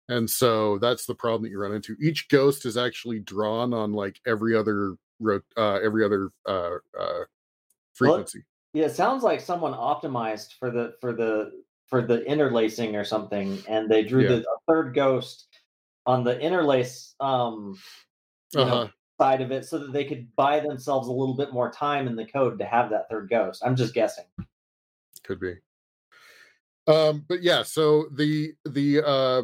And 0.09 0.31
so 0.31 0.79
that's 0.79 1.05
the 1.05 1.17
problem 1.17 1.43
that 1.43 1.51
you 1.51 1.59
run 1.59 1.73
into. 1.73 1.97
Each 2.01 2.29
ghost 2.29 2.65
is 2.65 2.77
actually 2.77 3.19
drawn 3.19 3.75
on 3.75 3.93
like 3.93 4.21
every 4.25 4.57
other 4.57 4.95
ro- 5.19 5.41
uh 5.57 5.81
every 5.83 6.05
other 6.05 6.31
uh 6.49 6.77
uh 6.99 7.25
frequency. 7.93 8.45
Yeah, 8.73 8.87
it 8.87 8.95
sounds 8.95 9.25
like 9.25 9.41
someone 9.41 9.73
optimized 9.73 10.55
for 10.59 10.71
the 10.71 10.95
for 11.01 11.13
the 11.13 11.51
for 11.87 12.03
the 12.03 12.25
interlacing 12.25 12.97
or 12.97 13.05
something, 13.05 13.63
and 13.69 13.91
they 13.91 14.03
drew 14.05 14.23
Yeah. 14.23 14.29
the 14.37 14.47
third 14.69 14.95
ghost 14.95 15.49
on 16.07 16.25
the 16.25 16.39
interlace 16.41 17.15
um 17.21 17.79
you 18.53 18.65
know, 18.65 18.73
Uh-huh. 18.85 18.89
side 19.21 19.41
of 19.43 19.51
it 19.53 19.65
so 19.65 19.79
that 19.79 19.93
they 19.93 20.05
could 20.05 20.35
buy 20.37 20.61
themselves 20.61 21.09
a 21.09 21.13
little 21.13 21.37
bit 21.37 21.53
more 21.53 21.71
time 21.71 22.07
in 22.07 22.17
the 22.17 22.25
code 22.27 22.59
to 22.59 22.65
have 22.65 22.91
that 22.91 23.09
third 23.11 23.29
ghost. 23.29 23.63
I'm 23.65 23.77
just 23.77 23.95
guessing. 23.95 24.25
could 25.25 25.41
be 25.41 25.57
um 26.87 27.25
but 27.29 27.43
yeah 27.43 27.63
so 27.63 28.07
the 28.13 28.53
the 28.65 29.03
uh, 29.05 29.43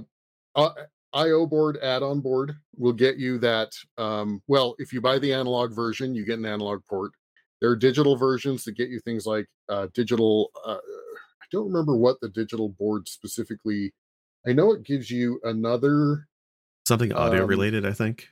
uh 0.54 0.70
io 1.14 1.44
board 1.46 1.76
add-on 1.78 2.20
board 2.20 2.54
will 2.76 2.92
get 2.92 3.16
you 3.16 3.38
that 3.38 3.72
um 3.98 4.40
well 4.46 4.74
if 4.78 4.92
you 4.92 5.00
buy 5.00 5.18
the 5.18 5.32
analog 5.32 5.72
version 5.74 6.14
you 6.14 6.24
get 6.24 6.38
an 6.38 6.46
analog 6.46 6.80
port 6.88 7.12
there 7.60 7.70
are 7.70 7.76
digital 7.76 8.14
versions 8.16 8.64
that 8.64 8.72
get 8.72 8.88
you 8.90 9.00
things 9.00 9.26
like 9.26 9.46
uh 9.68 9.88
digital 9.92 10.50
uh 10.64 10.78
don't 11.52 11.66
remember 11.66 11.96
what 11.96 12.20
the 12.20 12.28
digital 12.28 12.68
board 12.70 13.06
specifically 13.08 13.92
i 14.46 14.52
know 14.52 14.72
it 14.72 14.82
gives 14.82 15.10
you 15.10 15.40
another 15.44 16.26
Something 16.86 17.12
audio 17.12 17.44
Um, 17.44 17.48
related, 17.48 17.86
I 17.86 17.92
think. 17.92 18.28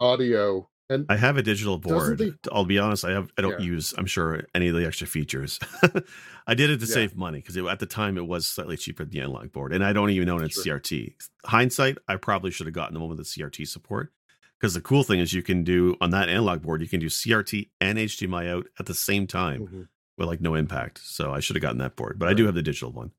audio 0.00 0.68
and 0.90 1.06
I 1.08 1.16
have 1.16 1.36
a 1.38 1.42
digital 1.42 1.78
board. 1.78 2.18
the- 2.18 2.36
I'll 2.52 2.64
be 2.66 2.78
honest, 2.78 3.04
I 3.04 3.12
have 3.12 3.30
I 3.38 3.42
don't 3.42 3.58
Yeah. 3.60 3.66
use, 3.66 3.94
I'm 3.96 4.04
sure, 4.06 4.42
any 4.54 4.68
of 4.68 4.74
the 4.74 4.84
extra 4.84 5.06
features. 5.06 5.58
I 6.46 6.54
did 6.54 6.68
it 6.70 6.80
to 6.80 6.86
Yeah. 6.86 6.92
save 6.92 7.16
money 7.16 7.38
because 7.38 7.56
at 7.56 7.78
the 7.78 7.86
time 7.86 8.18
it 8.18 8.26
was 8.26 8.46
slightly 8.46 8.76
cheaper 8.76 9.04
than 9.04 9.10
the 9.12 9.20
analog 9.20 9.50
board. 9.52 9.72
And 9.72 9.82
I 9.84 9.92
don't 9.94 10.10
even 10.10 10.28
own 10.28 10.44
it's 10.44 10.54
Sure. 10.62 10.78
CRT. 10.80 11.14
Hindsight, 11.46 11.98
I 12.08 12.16
probably 12.16 12.50
should 12.50 12.66
have 12.66 12.74
gotten 12.74 12.94
the 12.94 13.00
one 13.00 13.08
with 13.08 13.18
the 13.18 13.24
CRT 13.24 13.64
support. 13.66 14.12
Because 14.60 14.74
the 14.74 14.80
cool 14.82 15.04
thing 15.04 15.20
is 15.20 15.32
you 15.32 15.42
can 15.42 15.62
do 15.64 15.96
on 16.00 16.10
that 16.10 16.28
analog 16.28 16.62
board, 16.62 16.80
you 16.82 16.88
can 16.88 17.00
do 17.00 17.08
CRT 17.08 17.70
and 17.80 17.98
HDMI 17.98 18.48
out 18.50 18.66
at 18.78 18.86
the 18.86 18.94
same 18.94 19.26
time 19.26 19.66
Mhm. 19.66 19.88
With 20.16 20.28
like 20.28 20.40
no 20.40 20.54
impact. 20.54 21.00
So 21.02 21.32
I 21.32 21.40
should 21.40 21.56
have 21.56 21.62
gotten 21.62 21.78
that 21.78 21.96
board. 21.96 22.18
But 22.18 22.28
I 22.28 22.34
do 22.34 22.46
have 22.46 22.54
the 22.54 22.62
digital 22.62 22.92
one. 22.92 23.12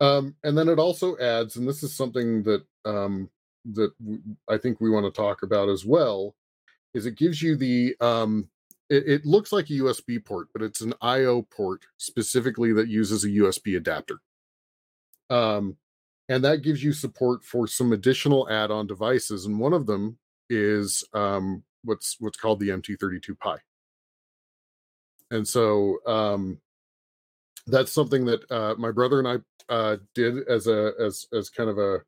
Um, 0.00 0.36
and 0.44 0.56
then 0.56 0.68
it 0.68 0.78
also 0.78 1.16
adds, 1.18 1.56
and 1.56 1.66
this 1.66 1.82
is 1.82 1.96
something 1.96 2.42
that 2.44 2.64
um, 2.84 3.30
that 3.72 3.90
w- 3.98 4.22
I 4.48 4.56
think 4.56 4.80
we 4.80 4.90
want 4.90 5.06
to 5.06 5.10
talk 5.10 5.42
about 5.42 5.68
as 5.68 5.84
well, 5.84 6.36
is 6.94 7.06
it 7.06 7.16
gives 7.16 7.42
you 7.42 7.56
the 7.56 7.96
um, 8.00 8.48
it, 8.88 9.08
it 9.08 9.26
looks 9.26 9.52
like 9.52 9.70
a 9.70 9.74
USB 9.74 10.24
port, 10.24 10.48
but 10.52 10.62
it's 10.62 10.80
an 10.80 10.94
I/O 11.00 11.42
port 11.42 11.82
specifically 11.96 12.72
that 12.74 12.88
uses 12.88 13.24
a 13.24 13.28
USB 13.28 13.76
adapter. 13.76 14.18
Um, 15.30 15.76
and 16.28 16.44
that 16.44 16.62
gives 16.62 16.82
you 16.82 16.92
support 16.92 17.44
for 17.44 17.66
some 17.66 17.92
additional 17.92 18.48
add-on 18.50 18.86
devices, 18.86 19.46
and 19.46 19.58
one 19.58 19.72
of 19.72 19.86
them 19.86 20.18
is 20.48 21.04
um, 21.12 21.64
what's 21.84 22.16
what's 22.20 22.38
called 22.38 22.60
the 22.60 22.68
MT32 22.68 23.38
Pi. 23.38 23.58
And 25.30 25.46
so 25.46 25.98
um, 26.06 26.60
that's 27.66 27.92
something 27.92 28.24
that 28.26 28.50
uh, 28.50 28.74
my 28.78 28.90
brother 28.90 29.18
and 29.18 29.28
I 29.28 29.36
uh 29.70 29.98
did 30.14 30.48
as 30.48 30.66
a 30.66 30.92
as 30.98 31.26
as 31.34 31.50
kind 31.50 31.68
of 31.68 31.76
a 31.76 32.00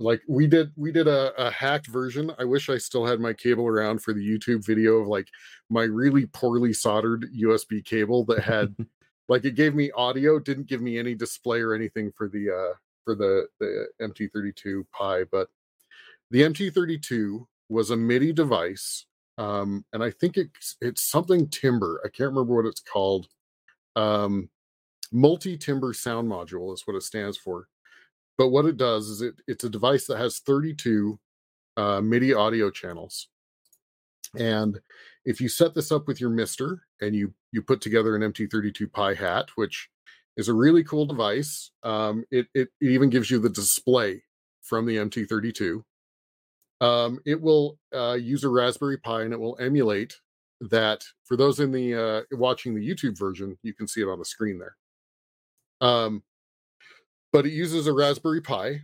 like 0.00 0.20
we 0.28 0.46
did 0.46 0.70
we 0.76 0.92
did 0.92 1.08
a, 1.08 1.32
a 1.38 1.50
hacked 1.50 1.86
version. 1.86 2.30
I 2.38 2.44
wish 2.44 2.68
i 2.68 2.76
still 2.76 3.06
had 3.06 3.20
my 3.20 3.32
cable 3.32 3.66
around 3.66 4.02
for 4.02 4.12
the 4.12 4.20
youtube 4.20 4.66
video 4.66 4.96
of 4.96 5.06
like 5.08 5.28
my 5.70 5.84
really 5.84 6.26
poorly 6.26 6.74
soldered 6.74 7.24
usb 7.42 7.84
cable 7.86 8.24
that 8.26 8.42
had 8.42 8.76
like 9.30 9.46
it 9.46 9.54
gave 9.54 9.74
me 9.74 9.90
audio 9.92 10.38
didn't 10.38 10.66
give 10.66 10.82
me 10.82 10.98
any 10.98 11.14
display 11.14 11.60
or 11.60 11.72
anything 11.72 12.12
for 12.14 12.28
the 12.28 12.50
uh 12.50 12.74
for 13.04 13.14
the 13.14 13.46
the 13.60 13.86
mt32 14.02 14.84
pi 14.92 15.24
but 15.32 15.48
the 16.30 16.42
mt32 16.42 17.46
was 17.68 17.90
a 17.90 17.96
MIDI 17.96 18.32
device, 18.32 19.06
um, 19.38 19.84
and 19.92 20.02
I 20.02 20.10
think 20.10 20.36
it's 20.36 20.76
it's 20.80 21.08
something 21.08 21.48
timber. 21.48 22.00
I 22.04 22.08
can't 22.08 22.30
remember 22.30 22.54
what 22.54 22.66
it's 22.66 22.80
called. 22.80 23.28
Um, 23.96 24.48
multi 25.12 25.56
timber 25.56 25.92
sound 25.92 26.30
module 26.30 26.72
is 26.74 26.82
what 26.86 26.96
it 26.96 27.02
stands 27.02 27.36
for. 27.36 27.68
But 28.36 28.48
what 28.48 28.66
it 28.66 28.76
does 28.76 29.08
is 29.08 29.22
it 29.22 29.34
it's 29.46 29.64
a 29.64 29.70
device 29.70 30.06
that 30.06 30.18
has 30.18 30.40
32 30.40 31.18
uh, 31.76 32.00
MIDI 32.00 32.34
audio 32.34 32.70
channels, 32.70 33.28
and 34.38 34.80
if 35.24 35.40
you 35.40 35.48
set 35.48 35.74
this 35.74 35.90
up 35.92 36.06
with 36.06 36.20
your 36.20 36.30
MiSTer 36.30 36.78
and 37.00 37.14
you 37.14 37.32
you 37.52 37.62
put 37.62 37.80
together 37.80 38.16
an 38.16 38.32
MT32 38.32 38.92
Pi 38.92 39.14
hat, 39.14 39.48
which 39.56 39.88
is 40.36 40.48
a 40.48 40.54
really 40.54 40.82
cool 40.84 41.06
device, 41.06 41.70
um, 41.82 42.24
it, 42.30 42.46
it 42.54 42.68
it 42.80 42.88
even 42.88 43.10
gives 43.10 43.30
you 43.30 43.38
the 43.38 43.48
display 43.48 44.22
from 44.62 44.86
the 44.86 44.96
MT32. 44.96 45.82
Um, 46.80 47.20
it 47.24 47.40
will 47.40 47.78
uh, 47.94 48.14
use 48.14 48.44
a 48.44 48.48
Raspberry 48.48 48.98
Pi 48.98 49.22
and 49.22 49.32
it 49.32 49.40
will 49.40 49.56
emulate 49.60 50.16
that. 50.60 51.04
For 51.24 51.36
those 51.36 51.60
in 51.60 51.72
the 51.72 51.94
uh, 51.94 52.36
watching 52.36 52.74
the 52.74 52.86
YouTube 52.86 53.18
version, 53.18 53.56
you 53.62 53.74
can 53.74 53.88
see 53.88 54.02
it 54.02 54.08
on 54.08 54.18
the 54.18 54.24
screen 54.24 54.58
there. 54.58 54.76
Um, 55.80 56.22
but 57.32 57.46
it 57.46 57.52
uses 57.52 57.86
a 57.86 57.92
Raspberry 57.92 58.40
Pi 58.40 58.80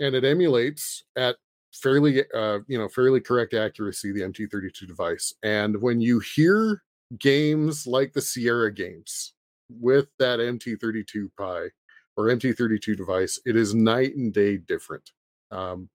and 0.00 0.14
it 0.14 0.24
emulates 0.24 1.04
at 1.16 1.36
fairly 1.74 2.22
uh, 2.34 2.58
you 2.66 2.78
know 2.78 2.88
fairly 2.88 3.20
correct 3.20 3.54
accuracy 3.54 4.12
the 4.12 4.20
MT32 4.20 4.86
device. 4.86 5.34
And 5.42 5.80
when 5.80 6.00
you 6.00 6.20
hear 6.20 6.82
games 7.18 7.86
like 7.86 8.12
the 8.12 8.20
Sierra 8.20 8.72
games 8.72 9.34
with 9.70 10.08
that 10.18 10.38
MT32 10.38 11.30
Pi 11.38 11.68
or 12.16 12.24
MT32 12.26 12.96
device, 12.96 13.40
it 13.46 13.56
is 13.56 13.74
night 13.74 14.16
and 14.16 14.32
day 14.32 14.56
different. 14.56 15.10
Um, 15.50 15.88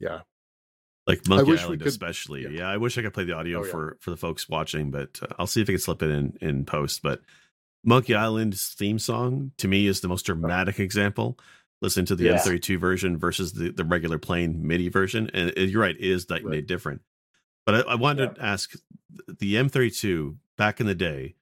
yeah, 0.00 0.20
like 1.06 1.26
Monkey 1.28 1.58
Island, 1.58 1.80
could, 1.80 1.88
especially. 1.88 2.42
Yeah. 2.42 2.48
yeah. 2.48 2.68
I 2.68 2.76
wish 2.76 2.96
I 2.96 3.02
could 3.02 3.14
play 3.14 3.24
the 3.24 3.32
audio 3.32 3.60
oh, 3.60 3.64
yeah. 3.64 3.70
for 3.70 3.96
for 4.00 4.10
the 4.10 4.16
folks 4.16 4.48
watching, 4.48 4.90
but 4.90 5.18
uh, 5.22 5.34
I'll 5.38 5.46
see 5.46 5.60
if 5.60 5.68
I 5.68 5.72
can 5.72 5.80
slip 5.80 6.02
it 6.02 6.10
in 6.10 6.36
in 6.40 6.64
post. 6.64 7.02
But 7.02 7.20
Monkey 7.84 8.14
Island's 8.14 8.74
theme 8.74 8.98
song 8.98 9.52
to 9.58 9.68
me 9.68 9.86
is 9.86 10.00
the 10.00 10.08
most 10.08 10.26
dramatic 10.26 10.78
example. 10.78 11.38
Listen 11.80 12.04
to 12.04 12.14
the 12.14 12.24
yeah. 12.24 12.36
MT32 12.36 12.78
version 12.78 13.18
versus 13.18 13.54
the, 13.54 13.72
the 13.72 13.84
regular 13.84 14.16
plain 14.16 14.64
MIDI 14.64 14.88
version, 14.88 15.28
and 15.34 15.52
it, 15.56 15.68
you're 15.70 15.82
right, 15.82 15.96
it 15.96 16.04
is 16.04 16.30
night 16.30 16.44
and 16.44 16.52
day 16.52 16.60
different. 16.60 17.00
But 17.66 17.74
I, 17.74 17.92
I 17.92 17.94
wanted 17.96 18.36
to 18.36 18.42
ask 18.42 18.72
the 19.26 19.54
MT32 19.54 20.36
back 20.56 20.80
in 20.80 20.86
the 20.86 20.94
day. 20.94 21.34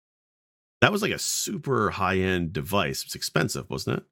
That 0.80 0.92
was 0.92 1.02
like 1.02 1.12
a 1.12 1.18
super 1.18 1.90
high 1.90 2.18
end 2.18 2.54
device. 2.54 3.04
It's 3.04 3.14
expensive, 3.14 3.68
wasn't 3.68 3.98
it? 3.98 4.04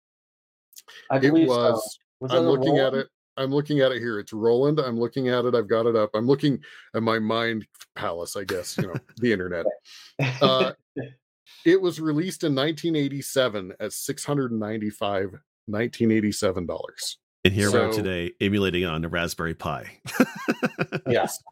I 1.11 1.17
it 1.17 1.33
was. 1.33 1.83
So. 1.83 1.91
was 2.21 2.35
I'm 2.35 2.45
looking 2.45 2.79
at 2.79 2.93
it. 2.93 3.09
I'm 3.39 3.51
looking 3.51 3.81
at 3.81 3.93
it 3.93 4.01
here. 4.01 4.19
It's 4.19 4.33
Roland. 4.33 4.81
I'm 4.81 4.99
looking 4.99 5.29
at 5.29 5.45
it. 5.45 5.55
I've 5.55 5.69
got 5.69 5.87
it 5.87 5.97
up. 5.97 6.11
I'm 6.15 6.27
looking 6.27 6.61
at 6.95 7.03
my 7.03 7.19
mind 7.19 7.67
palace, 7.95 8.37
I 8.37 8.45
guess, 8.45 8.77
you 8.77 8.89
know, 8.89 8.95
the 9.19 9.33
internet. 9.33 9.67
Uh, 10.41 10.73
it 11.65 11.81
was 11.81 12.01
released 12.01 12.45
in 12.45 12.55
1987 12.55 13.75
at 13.81 13.93
695 13.93 15.31
1987 15.67 16.67
dollars. 16.67 17.19
And 17.45 17.55
here 17.55 17.71
so, 17.71 17.81
we 17.81 17.89
are 17.89 17.93
today 17.93 18.33
emulating 18.41 18.85
on 18.85 19.01
the 19.01 19.09
Raspberry 19.09 19.55
Pi. 19.55 19.87
yes. 21.07 21.43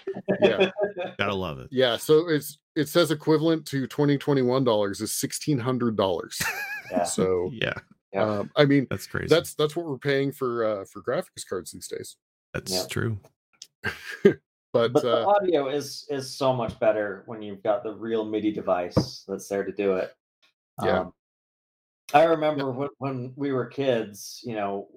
Yeah. 0.41 0.71
Gotta 1.19 1.35
love 1.35 1.61
it. 1.61 1.69
Yeah. 1.71 1.97
So 1.97 2.29
it's 2.29 2.59
it 2.75 2.89
says 2.89 3.11
equivalent 3.11 3.67
to 3.67 3.87
2021 3.87 4.65
dollars 4.65 5.01
is 5.01 5.15
sixteen 5.15 5.59
hundred 5.59 5.97
dollars. 5.97 6.43
Yeah. 6.91 7.05
So 7.05 7.51
yeah. 7.53 7.75
Um, 8.23 8.51
I 8.57 8.65
mean, 8.65 8.87
that's 8.91 9.07
crazy. 9.07 9.29
That's 9.29 9.55
that's 9.55 9.77
what 9.77 9.87
we're 9.87 9.99
paying 9.99 10.33
for 10.33 10.65
uh, 10.65 10.85
for 10.85 11.03
graphics 11.03 11.47
cards 11.49 11.73
these 11.73 11.89
days. 11.89 12.17
That's 12.55 12.73
yeah. 12.73 12.85
true. 12.89 13.19
but, 14.23 14.93
but 14.93 14.97
uh, 14.97 15.21
the 15.21 15.27
audio 15.27 15.69
is 15.69 16.07
is 16.09 16.33
so 16.33 16.53
much 16.53 16.79
better 16.79 17.23
when 17.27 17.43
you've 17.43 17.63
got 17.63 17.83
the 17.83 17.93
real 17.93 18.25
MIDI 18.25 18.53
device 18.53 19.25
that's 19.27 19.49
there 19.49 19.65
to 19.65 19.73
do 19.73 19.97
it. 19.97 20.13
Yeah. 20.83 21.01
Um, 21.01 21.13
I 22.15 22.25
remember 22.25 22.71
when, 22.71 22.89
when 22.99 23.33
we 23.37 23.53
were 23.53 23.67
kids, 23.67 24.41
you 24.45 24.55
know, 24.55 24.89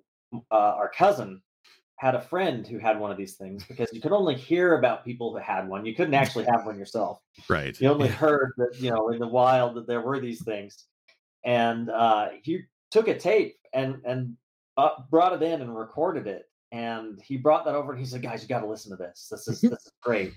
uh, 0.52 0.56
our 0.56 0.90
cousin 0.90 1.42
had 1.96 2.16
a 2.16 2.22
friend 2.22 2.66
who 2.66 2.78
had 2.78 2.98
one 3.00 3.12
of 3.12 3.18
these 3.18 3.36
things 3.36 3.66
because 3.66 3.90
you 3.92 4.00
could 4.00 4.14
only 4.14 4.36
hear 4.36 4.78
about 4.78 5.04
people 5.04 5.34
who 5.34 5.38
had 5.38 5.68
one. 5.68 5.86
You 5.86 5.96
couldn't 5.96 6.14
actually 6.14 6.46
have 6.46 6.66
one 6.66 6.80
yourself. 6.80 7.20
Right. 7.50 7.80
You 7.82 7.90
only 7.90 8.08
heard 8.08 8.54
that, 8.58 8.80
you 8.80 8.90
know, 8.90 9.10
in 9.10 9.20
the 9.20 9.28
wild 9.28 9.76
that 9.76 9.86
there 9.86 10.02
were 10.02 10.20
these 10.20 10.42
things. 10.44 10.86
And 11.44 11.90
uh, 11.90 12.30
he 12.42 12.62
took 12.92 13.08
a 13.08 13.18
tape 13.18 13.58
and 13.74 14.02
and 14.06 14.36
uh, 14.78 14.90
brought 15.10 15.34
it 15.34 15.44
in 15.44 15.62
and 15.62 15.76
recorded 15.76 16.28
it. 16.28 16.46
And 16.72 17.20
he 17.22 17.36
brought 17.36 17.66
that 17.66 17.74
over 17.74 17.92
and 17.92 18.00
he 18.00 18.06
said, 18.06 18.22
"Guys, 18.22 18.44
you 18.44 18.48
got 18.48 18.60
to 18.60 18.68
listen 18.68 18.92
to 18.92 18.98
this. 18.98 19.28
This 19.32 19.48
is 19.48 19.62
this 19.62 19.72
is 19.72 19.92
great." 20.02 20.34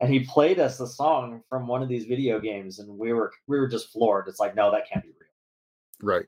And 0.00 0.12
he 0.12 0.20
played 0.20 0.58
us 0.58 0.76
the 0.76 0.86
song 0.86 1.42
from 1.48 1.66
one 1.66 1.82
of 1.82 1.88
these 1.88 2.04
video 2.04 2.38
games, 2.38 2.78
and 2.80 2.98
we 2.98 3.12
were 3.12 3.32
we 3.46 3.58
were 3.58 3.68
just 3.68 3.90
floored. 3.90 4.28
It's 4.28 4.40
like, 4.40 4.54
no, 4.54 4.70
that 4.70 4.88
can't 4.88 5.02
be 5.02 5.08
real. 5.08 6.12
Right. 6.14 6.26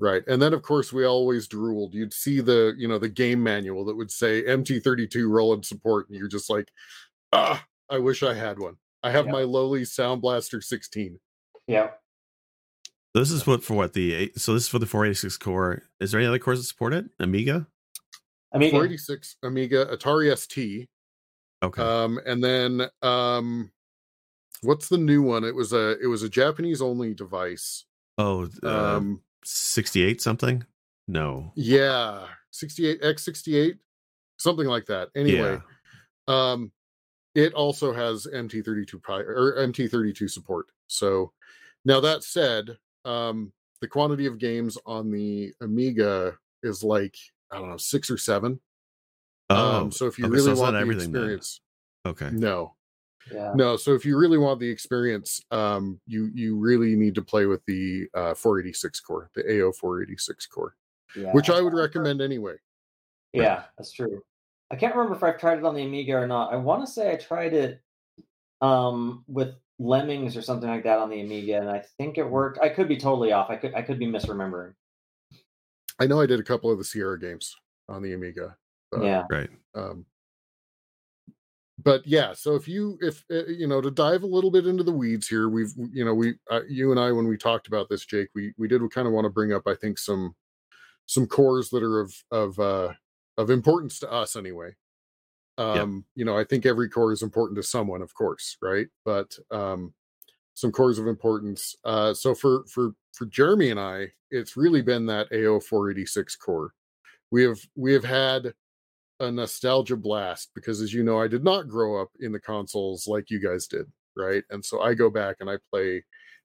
Right. 0.00 0.22
And 0.26 0.42
then 0.42 0.52
of 0.52 0.62
course 0.62 0.92
we 0.92 1.04
always 1.06 1.46
drooled. 1.48 1.94
You'd 1.94 2.12
see 2.12 2.40
the, 2.40 2.74
you 2.76 2.88
know, 2.88 2.98
the 2.98 3.08
game 3.08 3.42
manual 3.42 3.84
that 3.86 3.96
would 3.96 4.10
say 4.10 4.42
MT32 4.42 5.28
Roland 5.28 5.64
support, 5.64 6.08
and 6.08 6.18
you're 6.18 6.28
just 6.28 6.50
like, 6.50 6.70
ah, 7.32 7.64
I 7.88 7.98
wish 7.98 8.22
I 8.22 8.34
had 8.34 8.58
one. 8.58 8.76
I 9.02 9.10
have 9.10 9.26
my 9.26 9.42
lowly 9.42 9.84
Sound 9.84 10.22
Blaster 10.22 10.60
16. 10.60 11.18
Yeah. 11.66 11.90
This 13.14 13.30
is 13.30 13.46
what 13.46 13.62
for 13.62 13.74
what 13.74 13.92
the 13.92 14.32
so 14.36 14.54
this 14.54 14.64
is 14.64 14.68
for 14.68 14.80
the 14.80 14.86
486 14.86 15.36
core. 15.38 15.82
Is 16.00 16.10
there 16.10 16.20
any 16.20 16.26
other 16.26 16.40
cores 16.40 16.58
that 16.58 16.64
support 16.64 16.92
it? 16.92 17.06
Amiga? 17.20 17.66
Amiga. 18.52 18.72
486 18.72 19.36
Amiga, 19.44 19.86
Atari 19.86 20.36
ST. 20.36 20.88
Okay. 21.62 21.80
Um, 21.82 22.18
and 22.26 22.42
then 22.42 22.88
um 23.02 23.70
what's 24.62 24.88
the 24.88 24.98
new 24.98 25.22
one? 25.22 25.44
It 25.44 25.54
was 25.54 25.72
a 25.72 25.96
it 26.02 26.08
was 26.08 26.24
a 26.24 26.28
Japanese 26.28 26.82
only 26.82 27.14
device. 27.14 27.84
Oh, 28.18 28.48
uh, 28.64 28.96
um 28.96 29.22
68 29.44 30.20
something? 30.20 30.64
No. 31.06 31.52
Yeah. 31.54 32.26
68 32.50 33.00
X68 33.00 33.78
something 34.38 34.66
like 34.66 34.86
that. 34.86 35.10
Anyway. 35.14 35.60
Yeah. 36.28 36.50
Um 36.52 36.72
it 37.36 37.54
also 37.54 37.92
has 37.92 38.26
MT32 38.26 39.02
Pi 39.02 39.18
or 39.20 39.54
MT32 39.58 40.30
support. 40.30 40.66
So 40.88 41.32
now 41.84 42.00
that 42.00 42.24
said, 42.24 42.76
um 43.04 43.52
the 43.80 43.88
quantity 43.88 44.26
of 44.26 44.38
games 44.38 44.78
on 44.86 45.10
the 45.10 45.52
Amiga 45.60 46.36
is 46.62 46.82
like 46.82 47.16
I 47.50 47.58
don't 47.58 47.70
know, 47.70 47.76
6 47.76 48.10
or 48.10 48.18
7. 48.18 48.60
Oh. 49.50 49.76
Um 49.76 49.92
so 49.92 50.06
if 50.06 50.18
you 50.18 50.26
okay, 50.26 50.32
really 50.32 50.54
so 50.54 50.62
want 50.62 50.76
the 50.76 50.90
experience. 50.90 51.60
Then. 52.04 52.12
Okay. 52.12 52.30
No. 52.32 52.74
Yeah. 53.32 53.52
No, 53.54 53.76
so 53.76 53.94
if 53.94 54.04
you 54.04 54.18
really 54.18 54.38
want 54.38 54.60
the 54.60 54.68
experience, 54.68 55.40
um, 55.50 55.98
you 56.06 56.30
you 56.34 56.56
really 56.56 56.94
need 56.94 57.14
to 57.14 57.22
play 57.22 57.46
with 57.46 57.64
the 57.66 58.06
uh, 58.14 58.34
486 58.34 59.00
core, 59.00 59.30
the 59.34 59.42
AO 59.42 59.72
486 59.72 60.46
core, 60.46 60.76
yeah. 61.16 61.32
which 61.32 61.48
I 61.48 61.60
would 61.60 61.72
recommend 61.72 62.20
anyway. 62.20 62.56
Yeah, 63.32 63.64
that's 63.78 63.92
true. 63.92 64.22
I 64.70 64.76
can't 64.76 64.94
remember 64.94 65.16
if 65.16 65.22
I've 65.22 65.38
tried 65.38 65.58
it 65.58 65.64
on 65.64 65.74
the 65.74 65.84
Amiga 65.84 66.14
or 66.14 66.26
not. 66.26 66.52
I 66.52 66.56
want 66.56 66.84
to 66.84 66.90
say 66.90 67.12
I 67.12 67.16
tried 67.16 67.54
it 67.54 67.80
um, 68.60 69.24
with 69.26 69.54
Lemmings 69.78 70.36
or 70.36 70.42
something 70.42 70.68
like 70.68 70.84
that 70.84 70.98
on 70.98 71.10
the 71.10 71.20
Amiga, 71.20 71.58
and 71.60 71.68
I 71.68 71.82
think 71.98 72.18
it 72.18 72.28
worked. 72.28 72.58
I 72.60 72.68
could 72.68 72.88
be 72.88 72.96
totally 72.96 73.32
off. 73.32 73.50
I 73.50 73.56
could 73.56 73.74
I 73.74 73.82
could 73.82 73.98
be 73.98 74.06
misremembering. 74.06 74.74
I 75.98 76.06
know 76.06 76.20
I 76.20 76.26
did 76.26 76.40
a 76.40 76.44
couple 76.44 76.70
of 76.70 76.78
the 76.78 76.84
Sierra 76.84 77.18
games 77.18 77.56
on 77.88 78.02
the 78.02 78.12
Amiga. 78.14 78.56
yeah. 79.00 79.24
Right. 79.30 79.50
Um, 79.74 80.06
but 81.82 82.06
yeah 82.06 82.32
so 82.32 82.54
if 82.54 82.68
you 82.68 82.98
if 83.00 83.24
uh, 83.30 83.46
you 83.46 83.66
know 83.66 83.80
to 83.80 83.90
dive 83.90 84.22
a 84.22 84.26
little 84.26 84.50
bit 84.50 84.66
into 84.66 84.84
the 84.84 84.92
weeds 84.92 85.26
here 85.26 85.48
we've 85.48 85.72
you 85.92 86.04
know 86.04 86.14
we 86.14 86.34
uh, 86.50 86.60
you 86.68 86.90
and 86.90 87.00
i 87.00 87.10
when 87.10 87.26
we 87.26 87.36
talked 87.36 87.66
about 87.66 87.88
this 87.88 88.04
jake 88.04 88.28
we 88.34 88.52
we 88.56 88.68
did 88.68 88.80
kind 88.90 89.06
of 89.06 89.12
want 89.12 89.24
to 89.24 89.30
bring 89.30 89.52
up 89.52 89.66
i 89.66 89.74
think 89.74 89.98
some 89.98 90.34
some 91.06 91.26
cores 91.26 91.70
that 91.70 91.82
are 91.82 92.00
of 92.00 92.14
of 92.30 92.58
uh 92.58 92.92
of 93.36 93.50
importance 93.50 93.98
to 93.98 94.10
us 94.10 94.36
anyway 94.36 94.74
um 95.58 96.04
you 96.14 96.24
know 96.24 96.36
i 96.36 96.44
think 96.44 96.66
every 96.66 96.88
core 96.88 97.12
is 97.12 97.22
important 97.22 97.56
to 97.56 97.62
someone 97.62 98.02
of 98.02 98.14
course 98.14 98.56
right? 98.60 98.88
But 99.04 99.36
um 99.50 99.94
some 100.54 100.72
cores 100.72 100.98
of 100.98 101.06
importance 101.06 101.76
uh 101.84 102.14
so 102.14 102.34
for 102.34 102.64
for 102.66 102.92
for 103.12 103.26
jeremy 103.26 103.70
and 103.70 103.80
i 103.80 104.06
it's 104.30 104.56
really 104.56 104.82
been 104.82 105.06
that 105.06 105.26
ao 105.32 105.58
486 105.58 106.36
core 106.36 106.72
we 107.32 107.42
have 107.42 107.58
we 107.74 107.92
have 107.92 108.04
had 108.04 108.54
a 109.20 109.30
nostalgia 109.30 109.96
blast 109.96 110.50
because 110.54 110.80
as 110.80 110.92
you 110.92 111.02
know 111.02 111.20
i 111.20 111.26
did 111.26 111.42
not 111.42 111.68
grow 111.68 112.00
up 112.00 112.10
in 112.20 112.30
the 112.30 112.40
consoles 112.40 113.06
like 113.08 113.30
you 113.30 113.40
guys 113.40 113.66
did 113.66 113.86
right? 114.16 114.44
And 114.50 114.64
so 114.64 114.80
i 114.80 114.94
go 114.94 115.10
back 115.10 115.36
and 115.40 115.50
i 115.50 115.56
play 115.72 116.04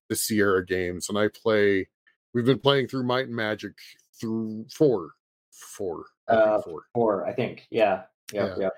the 0.09 0.15
sierra 0.15 0.65
games 0.65 1.09
and 1.09 1.17
i 1.17 1.27
play 1.27 1.87
we've 2.33 2.45
been 2.45 2.59
playing 2.59 2.87
through 2.87 3.03
might 3.03 3.27
and 3.27 3.35
magic 3.35 3.73
through 4.19 4.65
four 4.73 5.11
four 5.51 6.05
uh, 6.27 6.61
four. 6.61 6.81
four 6.93 7.27
i 7.27 7.33
think 7.33 7.67
yeah 7.69 8.03
yeah 8.33 8.55
yeah 8.59 8.69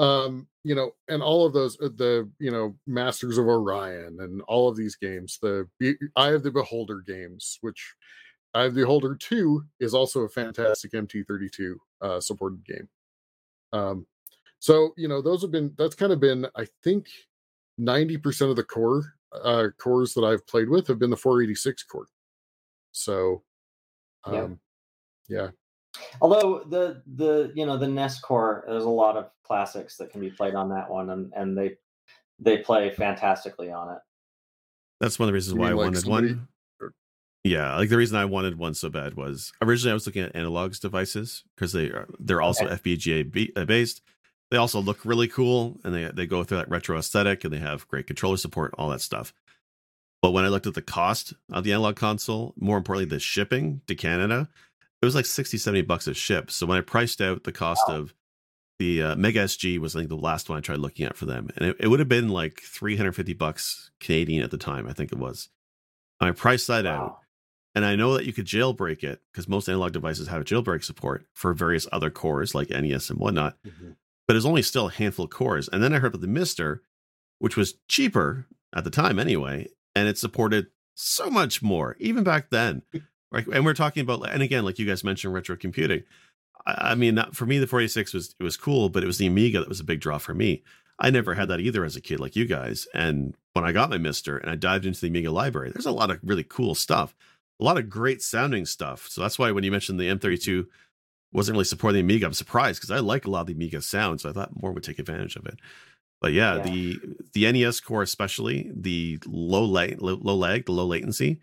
um 0.00 0.46
you 0.64 0.74
know 0.74 0.90
and 1.08 1.22
all 1.22 1.46
of 1.46 1.52
those 1.52 1.80
uh, 1.80 1.88
the 1.96 2.28
you 2.38 2.50
know 2.50 2.74
masters 2.86 3.38
of 3.38 3.46
orion 3.46 4.18
and 4.20 4.42
all 4.42 4.68
of 4.68 4.76
these 4.76 4.96
games 4.96 5.38
the 5.40 5.68
eye 6.16 6.30
of 6.30 6.42
the 6.42 6.50
beholder 6.50 7.00
games 7.00 7.58
which 7.60 7.94
eye 8.54 8.64
of 8.64 8.74
the 8.74 8.80
beholder 8.80 9.14
2 9.14 9.64
is 9.80 9.94
also 9.94 10.20
a 10.20 10.28
fantastic 10.28 10.92
mt32 10.92 11.74
uh 12.00 12.20
supported 12.20 12.64
game 12.64 12.88
um, 13.72 14.06
So 14.60 14.92
you 14.96 15.08
know 15.08 15.20
those 15.20 15.42
have 15.42 15.50
been 15.50 15.74
that's 15.76 15.96
kind 15.96 16.12
of 16.12 16.20
been 16.20 16.46
I 16.56 16.66
think 16.82 17.08
ninety 17.76 18.16
percent 18.16 18.50
of 18.50 18.56
the 18.56 18.64
core 18.64 19.14
uh, 19.42 19.68
cores 19.78 20.14
that 20.14 20.22
I've 20.22 20.46
played 20.46 20.68
with 20.68 20.86
have 20.86 20.98
been 20.98 21.10
the 21.10 21.16
486 21.16 21.82
core. 21.84 22.06
So, 22.92 23.42
um, 24.24 24.60
yeah. 25.28 25.42
yeah. 25.42 25.48
Although 26.20 26.64
the 26.64 27.02
the 27.14 27.52
you 27.54 27.66
know 27.66 27.76
the 27.76 27.88
NES 27.88 28.20
core, 28.20 28.64
there's 28.66 28.84
a 28.84 28.88
lot 28.88 29.16
of 29.16 29.30
classics 29.44 29.96
that 29.98 30.10
can 30.10 30.20
be 30.20 30.30
played 30.30 30.54
on 30.54 30.68
that 30.70 30.90
one, 30.90 31.10
and 31.10 31.32
and 31.34 31.56
they 31.56 31.76
they 32.38 32.58
play 32.58 32.90
fantastically 32.90 33.70
on 33.70 33.94
it. 33.94 33.98
That's 35.00 35.18
one 35.18 35.28
of 35.28 35.32
the 35.32 35.34
reasons 35.34 35.54
you 35.54 35.60
why 35.60 35.68
I 35.68 35.72
like 35.72 35.84
wanted 35.84 36.00
somebody... 36.00 36.28
one. 36.34 36.48
Yeah, 37.44 37.76
like 37.76 37.90
the 37.90 37.98
reason 37.98 38.16
I 38.16 38.24
wanted 38.24 38.58
one 38.58 38.72
so 38.72 38.88
bad 38.88 39.14
was 39.14 39.52
originally 39.60 39.90
I 39.90 39.94
was 39.94 40.06
looking 40.06 40.22
at 40.22 40.32
analogs 40.32 40.80
devices 40.80 41.44
because 41.54 41.72
they 41.72 41.88
are 41.88 42.08
they're 42.18 42.40
also 42.40 42.66
okay. 42.66 42.96
FPGA 42.96 43.52
uh, 43.56 43.64
based. 43.66 44.00
They 44.50 44.56
also 44.56 44.80
look 44.80 45.04
really 45.04 45.28
cool 45.28 45.78
and 45.84 45.94
they 45.94 46.04
they 46.04 46.26
go 46.26 46.42
through 46.42 46.58
that 46.58 46.70
retro 46.70 46.96
aesthetic 46.96 47.44
and 47.44 47.52
they 47.52 47.58
have 47.58 47.86
great 47.88 48.06
controller 48.06 48.38
support, 48.38 48.74
all 48.78 48.88
that 48.90 49.02
stuff. 49.02 49.34
But 50.22 50.30
when 50.30 50.46
I 50.46 50.48
looked 50.48 50.66
at 50.66 50.72
the 50.72 50.80
cost 50.80 51.34
of 51.52 51.64
the 51.64 51.72
analog 51.72 51.96
console, 51.96 52.54
more 52.56 52.78
importantly 52.78 53.14
the 53.14 53.20
shipping 53.20 53.82
to 53.88 53.94
Canada, 53.94 54.48
it 55.04 55.06
was 55.06 55.14
like 55.14 55.26
60 55.26 55.58
70 55.58 55.82
bucks 55.82 56.06
a 56.06 56.14
ship. 56.14 56.50
So 56.50 56.66
when 56.66 56.78
I 56.78 56.80
priced 56.80 57.20
out 57.20 57.44
the 57.44 57.52
cost 57.52 57.82
wow. 57.88 57.96
of 57.96 58.14
the 58.78 59.02
uh, 59.02 59.16
Mega 59.16 59.44
SG 59.44 59.78
was 59.78 59.94
I 59.94 60.00
think 60.00 60.08
the 60.08 60.16
last 60.16 60.48
one 60.48 60.58
I 60.58 60.60
tried 60.60 60.78
looking 60.78 61.06
at 61.06 61.16
for 61.16 61.26
them, 61.26 61.50
and 61.56 61.70
it, 61.70 61.76
it 61.80 61.88
would 61.88 62.00
have 62.00 62.08
been 62.08 62.28
like 62.28 62.60
350 62.60 63.32
bucks 63.34 63.90
Canadian 64.00 64.42
at 64.42 64.50
the 64.50 64.58
time. 64.58 64.88
I 64.88 64.92
think 64.92 65.12
it 65.12 65.18
was. 65.18 65.48
I 66.20 66.30
priced 66.30 66.66
that 66.68 66.84
wow. 66.84 66.90
out 66.90 67.18
and 67.74 67.84
I 67.84 67.96
know 67.96 68.14
that 68.14 68.24
you 68.24 68.32
could 68.32 68.46
jailbreak 68.46 69.02
it 69.02 69.20
because 69.32 69.48
most 69.48 69.68
analog 69.68 69.92
devices 69.92 70.28
have 70.28 70.44
jailbreak 70.44 70.84
support 70.84 71.26
for 71.32 71.52
various 71.52 71.88
other 71.90 72.10
cores 72.10 72.54
like 72.54 72.70
NES 72.70 73.10
and 73.10 73.18
whatnot. 73.18 73.56
Mm-hmm. 73.66 73.90
But 74.26 74.36
it's 74.36 74.46
only 74.46 74.62
still 74.62 74.86
a 74.86 74.92
handful 74.92 75.24
of 75.24 75.30
cores. 75.30 75.68
And 75.68 75.82
then 75.82 75.92
I 75.92 75.98
heard 75.98 76.14
about 76.14 76.20
the 76.20 76.28
Mister, 76.28 76.82
which 77.40 77.56
was 77.56 77.74
cheaper 77.88 78.46
at 78.74 78.84
the 78.84 78.90
time 78.90 79.18
anyway, 79.18 79.68
and 79.94 80.08
it 80.08 80.18
supported 80.18 80.68
so 80.94 81.28
much 81.28 81.62
more, 81.62 81.96
even 81.98 82.22
back 82.22 82.50
then. 82.50 82.82
Right? 83.34 83.46
And 83.48 83.64
we're 83.64 83.74
talking 83.74 84.02
about, 84.02 84.28
and 84.30 84.42
again, 84.42 84.64
like 84.64 84.78
you 84.78 84.86
guys 84.86 85.04
mentioned, 85.04 85.34
retro 85.34 85.56
computing. 85.56 86.04
I, 86.66 86.92
I 86.92 86.94
mean, 86.94 87.22
for 87.32 87.46
me, 87.46 87.58
the 87.58 87.66
46 87.66 88.14
was 88.14 88.34
it 88.38 88.44
was 88.44 88.56
cool, 88.56 88.88
but 88.88 89.02
it 89.02 89.06
was 89.06 89.18
the 89.18 89.26
Amiga 89.26 89.60
that 89.60 89.68
was 89.68 89.80
a 89.80 89.84
big 89.84 90.00
draw 90.00 90.18
for 90.18 90.34
me. 90.34 90.62
I 90.98 91.10
never 91.10 91.34
had 91.34 91.48
that 91.48 91.60
either 91.60 91.84
as 91.84 91.96
a 91.96 92.00
kid, 92.00 92.20
like 92.20 92.36
you 92.36 92.46
guys. 92.46 92.86
And 92.94 93.34
when 93.52 93.64
I 93.64 93.72
got 93.72 93.90
my 93.90 93.98
Mister 93.98 94.38
and 94.38 94.50
I 94.50 94.54
dived 94.54 94.86
into 94.86 95.00
the 95.00 95.08
Amiga 95.08 95.30
library, 95.30 95.70
there's 95.72 95.86
a 95.86 95.90
lot 95.90 96.10
of 96.10 96.20
really 96.22 96.44
cool 96.44 96.74
stuff 96.74 97.14
a 97.60 97.64
lot 97.64 97.78
of 97.78 97.88
great 97.88 98.22
sounding 98.22 98.66
stuff. 98.66 99.08
So 99.08 99.20
that's 99.20 99.38
why 99.38 99.50
when 99.52 99.64
you 99.64 99.70
mentioned 99.70 100.00
the 100.00 100.08
MT32 100.08 100.66
wasn't 101.32 101.54
really 101.54 101.64
supporting 101.64 102.06
the 102.06 102.12
Amiga, 102.12 102.26
I'm 102.26 102.32
surprised 102.32 102.80
because 102.80 102.90
I 102.90 102.98
like 102.98 103.26
a 103.26 103.30
lot 103.30 103.42
of 103.42 103.46
the 103.48 103.54
Amiga 103.54 103.80
sound, 103.80 104.20
so 104.20 104.30
I 104.30 104.32
thought 104.32 104.60
more 104.60 104.72
would 104.72 104.84
take 104.84 104.98
advantage 104.98 105.36
of 105.36 105.46
it. 105.46 105.58
But 106.20 106.32
yeah, 106.32 106.56
yeah. 106.56 106.62
the 106.62 107.00
the 107.32 107.52
NES 107.52 107.80
core, 107.80 108.02
especially 108.02 108.70
the 108.74 109.18
low 109.26 109.64
light, 109.64 110.00
low, 110.00 110.14
low 110.14 110.36
lag, 110.36 110.64
the 110.64 110.72
low 110.72 110.86
latency, 110.86 111.40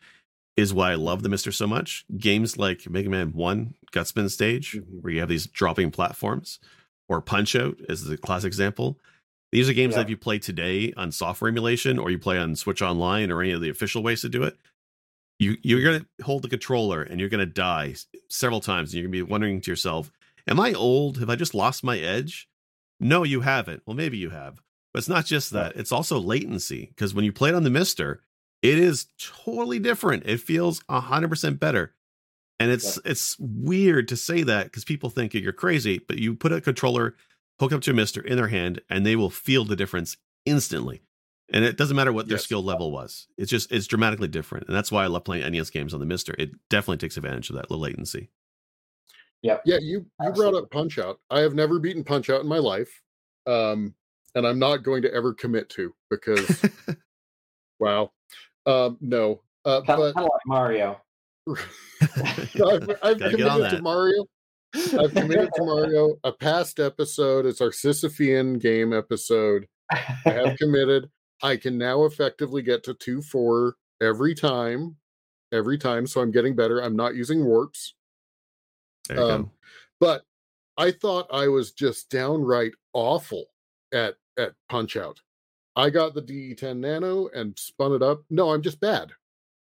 is 0.57 0.73
why 0.73 0.91
I 0.91 0.95
love 0.95 1.23
the 1.23 1.29
Mister 1.29 1.51
so 1.51 1.67
much. 1.67 2.05
Games 2.17 2.57
like 2.57 2.89
Mega 2.89 3.09
Man 3.09 3.33
One 3.33 3.75
Guts 3.91 4.15
Man 4.15 4.29
Stage, 4.29 4.73
mm-hmm. 4.73 4.97
where 5.01 5.13
you 5.13 5.19
have 5.19 5.29
these 5.29 5.47
dropping 5.47 5.91
platforms, 5.91 6.59
or 7.07 7.21
Punch 7.21 7.55
Out 7.55 7.77
is 7.89 8.05
the 8.05 8.17
classic 8.17 8.47
example. 8.47 8.99
These 9.51 9.69
are 9.69 9.73
games 9.73 9.91
yeah. 9.91 9.97
that 9.97 10.03
if 10.03 10.09
you 10.09 10.17
play 10.17 10.39
today 10.39 10.93
on 10.95 11.11
software 11.11 11.49
emulation, 11.49 11.99
or 11.99 12.09
you 12.09 12.19
play 12.19 12.37
on 12.37 12.55
Switch 12.55 12.81
Online, 12.81 13.31
or 13.31 13.41
any 13.41 13.51
of 13.51 13.61
the 13.61 13.69
official 13.69 14.01
ways 14.01 14.21
to 14.21 14.29
do 14.29 14.43
it, 14.43 14.57
you 15.41 15.57
you're 15.63 15.83
gonna 15.83 16.05
hold 16.23 16.43
the 16.43 16.49
controller 16.49 17.01
and 17.01 17.19
you're 17.19 17.29
gonna 17.29 17.45
die 17.45 17.95
several 18.29 18.61
times 18.61 18.93
and 18.93 19.01
you're 19.01 19.09
gonna 19.09 19.25
be 19.25 19.29
wondering 19.29 19.59
to 19.59 19.71
yourself 19.71 20.11
am 20.47 20.59
i 20.59 20.71
old 20.73 21.17
have 21.17 21.29
i 21.29 21.35
just 21.35 21.55
lost 21.55 21.83
my 21.83 21.97
edge 21.97 22.47
no 22.99 23.23
you 23.23 23.41
haven't 23.41 23.81
well 23.85 23.95
maybe 23.95 24.17
you 24.17 24.29
have 24.29 24.61
but 24.93 24.99
it's 24.99 25.09
not 25.09 25.25
just 25.25 25.49
that 25.49 25.75
it's 25.75 25.91
also 25.91 26.19
latency 26.19 26.85
because 26.85 27.13
when 27.13 27.25
you 27.25 27.33
play 27.33 27.49
it 27.49 27.55
on 27.55 27.63
the 27.63 27.69
mister 27.69 28.21
it 28.61 28.77
is 28.77 29.07
totally 29.19 29.79
different 29.79 30.23
it 30.25 30.39
feels 30.39 30.81
100% 30.83 31.59
better 31.59 31.93
and 32.59 32.71
it's 32.71 32.97
yeah. 32.97 33.11
it's 33.11 33.37
weird 33.39 34.07
to 34.07 34.15
say 34.15 34.43
that 34.43 34.65
because 34.65 34.83
people 34.83 35.09
think 35.09 35.33
you're 35.33 35.51
crazy 35.51 35.99
but 36.07 36.17
you 36.17 36.35
put 36.35 36.51
a 36.51 36.61
controller 36.61 37.15
hook 37.59 37.71
up 37.71 37.81
to 37.81 37.91
a 37.91 37.93
mister 37.93 38.21
in 38.21 38.37
their 38.37 38.47
hand 38.47 38.81
and 38.89 39.05
they 39.05 39.15
will 39.15 39.29
feel 39.29 39.65
the 39.65 39.75
difference 39.75 40.17
instantly 40.45 41.01
and 41.53 41.65
it 41.65 41.77
doesn't 41.77 41.95
matter 41.95 42.13
what 42.13 42.27
their 42.27 42.37
yes. 42.37 42.45
skill 42.45 42.63
level 42.63 42.91
was. 42.91 43.27
It's 43.37 43.51
just 43.51 43.71
it's 43.71 43.87
dramatically 43.87 44.27
different, 44.27 44.67
and 44.67 44.75
that's 44.75 44.91
why 44.91 45.03
I 45.03 45.07
love 45.07 45.25
playing 45.25 45.49
NES 45.51 45.69
games 45.69 45.93
on 45.93 45.99
the 45.99 46.05
Mister. 46.05 46.33
It 46.37 46.51
definitely 46.69 46.97
takes 46.97 47.17
advantage 47.17 47.49
of 47.49 47.57
that 47.57 47.69
low 47.69 47.77
latency. 47.77 48.29
Yeah, 49.41 49.57
yeah. 49.65 49.77
You 49.81 50.05
you 50.21 50.31
brought 50.31 50.55
up 50.55 50.71
Punch 50.71 50.97
Out. 50.97 51.19
I 51.29 51.39
have 51.39 51.53
never 51.53 51.79
beaten 51.79 52.03
Punch 52.03 52.29
Out 52.29 52.41
in 52.41 52.47
my 52.47 52.57
life, 52.57 53.01
um, 53.47 53.93
and 54.33 54.47
I'm 54.47 54.59
not 54.59 54.77
going 54.77 55.01
to 55.01 55.13
ever 55.13 55.33
commit 55.33 55.69
to 55.71 55.93
because, 56.09 56.63
wow, 57.79 58.11
um, 58.65 58.97
no. 59.01 59.41
Uh, 59.65 59.81
kind, 59.81 59.99
but, 59.99 60.13
kind 60.13 60.25
of 60.25 60.31
like 60.31 60.41
Mario. 60.45 61.01
I've, 61.49 62.89
I've 63.03 63.19
committed 63.19 63.69
to 63.71 63.79
Mario. 63.81 64.25
I've 64.75 65.13
committed 65.13 65.49
to 65.55 65.63
Mario. 65.65 66.15
A 66.23 66.31
past 66.31 66.79
episode 66.79 67.45
is 67.45 67.61
our 67.61 67.69
Sisyphean 67.69 68.59
game 68.59 68.93
episode. 68.93 69.67
I 69.91 69.97
have 70.25 70.57
committed. 70.59 71.09
I 71.43 71.57
can 71.57 71.77
now 71.77 72.05
effectively 72.05 72.61
get 72.61 72.83
to 72.83 72.93
2 72.93 73.21
4 73.21 73.75
every 74.01 74.35
time. 74.35 74.95
Every 75.51 75.77
time. 75.77 76.07
So 76.07 76.21
I'm 76.21 76.31
getting 76.31 76.55
better. 76.55 76.81
I'm 76.81 76.95
not 76.95 77.15
using 77.15 77.43
warps. 77.43 77.95
Um, 79.09 79.51
but 79.99 80.23
I 80.77 80.91
thought 80.91 81.27
I 81.31 81.47
was 81.47 81.71
just 81.71 82.09
downright 82.09 82.71
awful 82.93 83.45
at 83.93 84.15
at 84.37 84.53
Punch 84.69 84.95
Out. 84.95 85.19
I 85.75 85.89
got 85.89 86.13
the 86.13 86.21
DE10 86.21 86.77
Nano 86.77 87.27
and 87.29 87.57
spun 87.57 87.93
it 87.93 88.01
up. 88.01 88.23
No, 88.29 88.51
I'm 88.51 88.61
just 88.61 88.79
bad. 88.79 89.11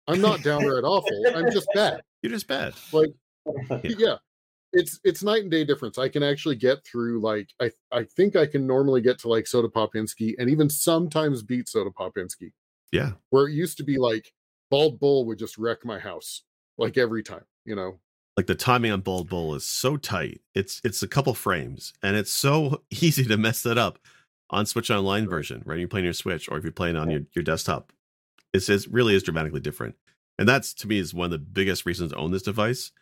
I'm 0.08 0.20
not 0.20 0.42
downright 0.42 0.84
awful. 0.84 1.22
I'm 1.34 1.50
just 1.52 1.68
bad. 1.74 2.02
You're 2.22 2.32
just 2.32 2.48
bad. 2.48 2.74
Like, 2.92 3.10
yeah. 3.84 3.94
yeah 3.98 4.16
it's 4.72 5.00
it's 5.04 5.22
night 5.22 5.42
and 5.42 5.50
day 5.50 5.64
difference. 5.64 5.98
I 5.98 6.08
can 6.08 6.22
actually 6.22 6.56
get 6.56 6.84
through 6.84 7.20
like 7.20 7.50
I 7.60 7.70
I 7.90 8.04
think 8.04 8.36
I 8.36 8.46
can 8.46 8.66
normally 8.66 9.00
get 9.00 9.18
to 9.20 9.28
like 9.28 9.46
Soda 9.46 9.68
Popinski 9.68 10.34
and 10.38 10.48
even 10.48 10.70
sometimes 10.70 11.42
beat 11.42 11.68
Soda 11.68 11.90
Popinski. 11.90 12.52
Yeah. 12.90 13.12
Where 13.30 13.48
it 13.48 13.52
used 13.52 13.76
to 13.78 13.84
be 13.84 13.98
like 13.98 14.32
Bald 14.70 14.98
Bull 14.98 15.26
would 15.26 15.38
just 15.38 15.58
wreck 15.58 15.84
my 15.84 15.98
house 15.98 16.42
like 16.78 16.96
every 16.96 17.22
time, 17.22 17.44
you 17.64 17.76
know. 17.76 18.00
Like 18.36 18.46
the 18.46 18.54
timing 18.54 18.92
on 18.92 19.02
Bald 19.02 19.28
Bull 19.28 19.54
is 19.54 19.66
so 19.66 19.98
tight. 19.98 20.40
It's 20.54 20.80
it's 20.84 21.02
a 21.02 21.08
couple 21.08 21.34
frames 21.34 21.92
and 22.02 22.16
it's 22.16 22.32
so 22.32 22.82
easy 22.90 23.24
to 23.24 23.36
mess 23.36 23.62
that 23.62 23.78
up 23.78 23.98
on 24.52 24.66
Switch 24.66 24.90
Online 24.90 25.28
version, 25.28 25.62
right? 25.64 25.78
You're 25.78 25.88
playing 25.88 26.04
your 26.04 26.12
Switch 26.14 26.48
or 26.50 26.58
if 26.58 26.62
you're 26.62 26.72
playing 26.72 26.96
on 26.96 27.10
your, 27.10 27.22
your 27.34 27.42
desktop. 27.42 27.92
it 28.52 28.60
says 28.60 28.88
really 28.88 29.14
is 29.14 29.22
dramatically 29.22 29.60
different. 29.60 29.96
And 30.38 30.48
that's 30.48 30.74
to 30.74 30.88
me 30.88 30.98
is 30.98 31.14
one 31.14 31.26
of 31.26 31.30
the 31.30 31.38
biggest 31.38 31.86
reasons 31.86 32.12
to 32.12 32.18
own 32.18 32.30
this 32.30 32.42
device 32.42 32.92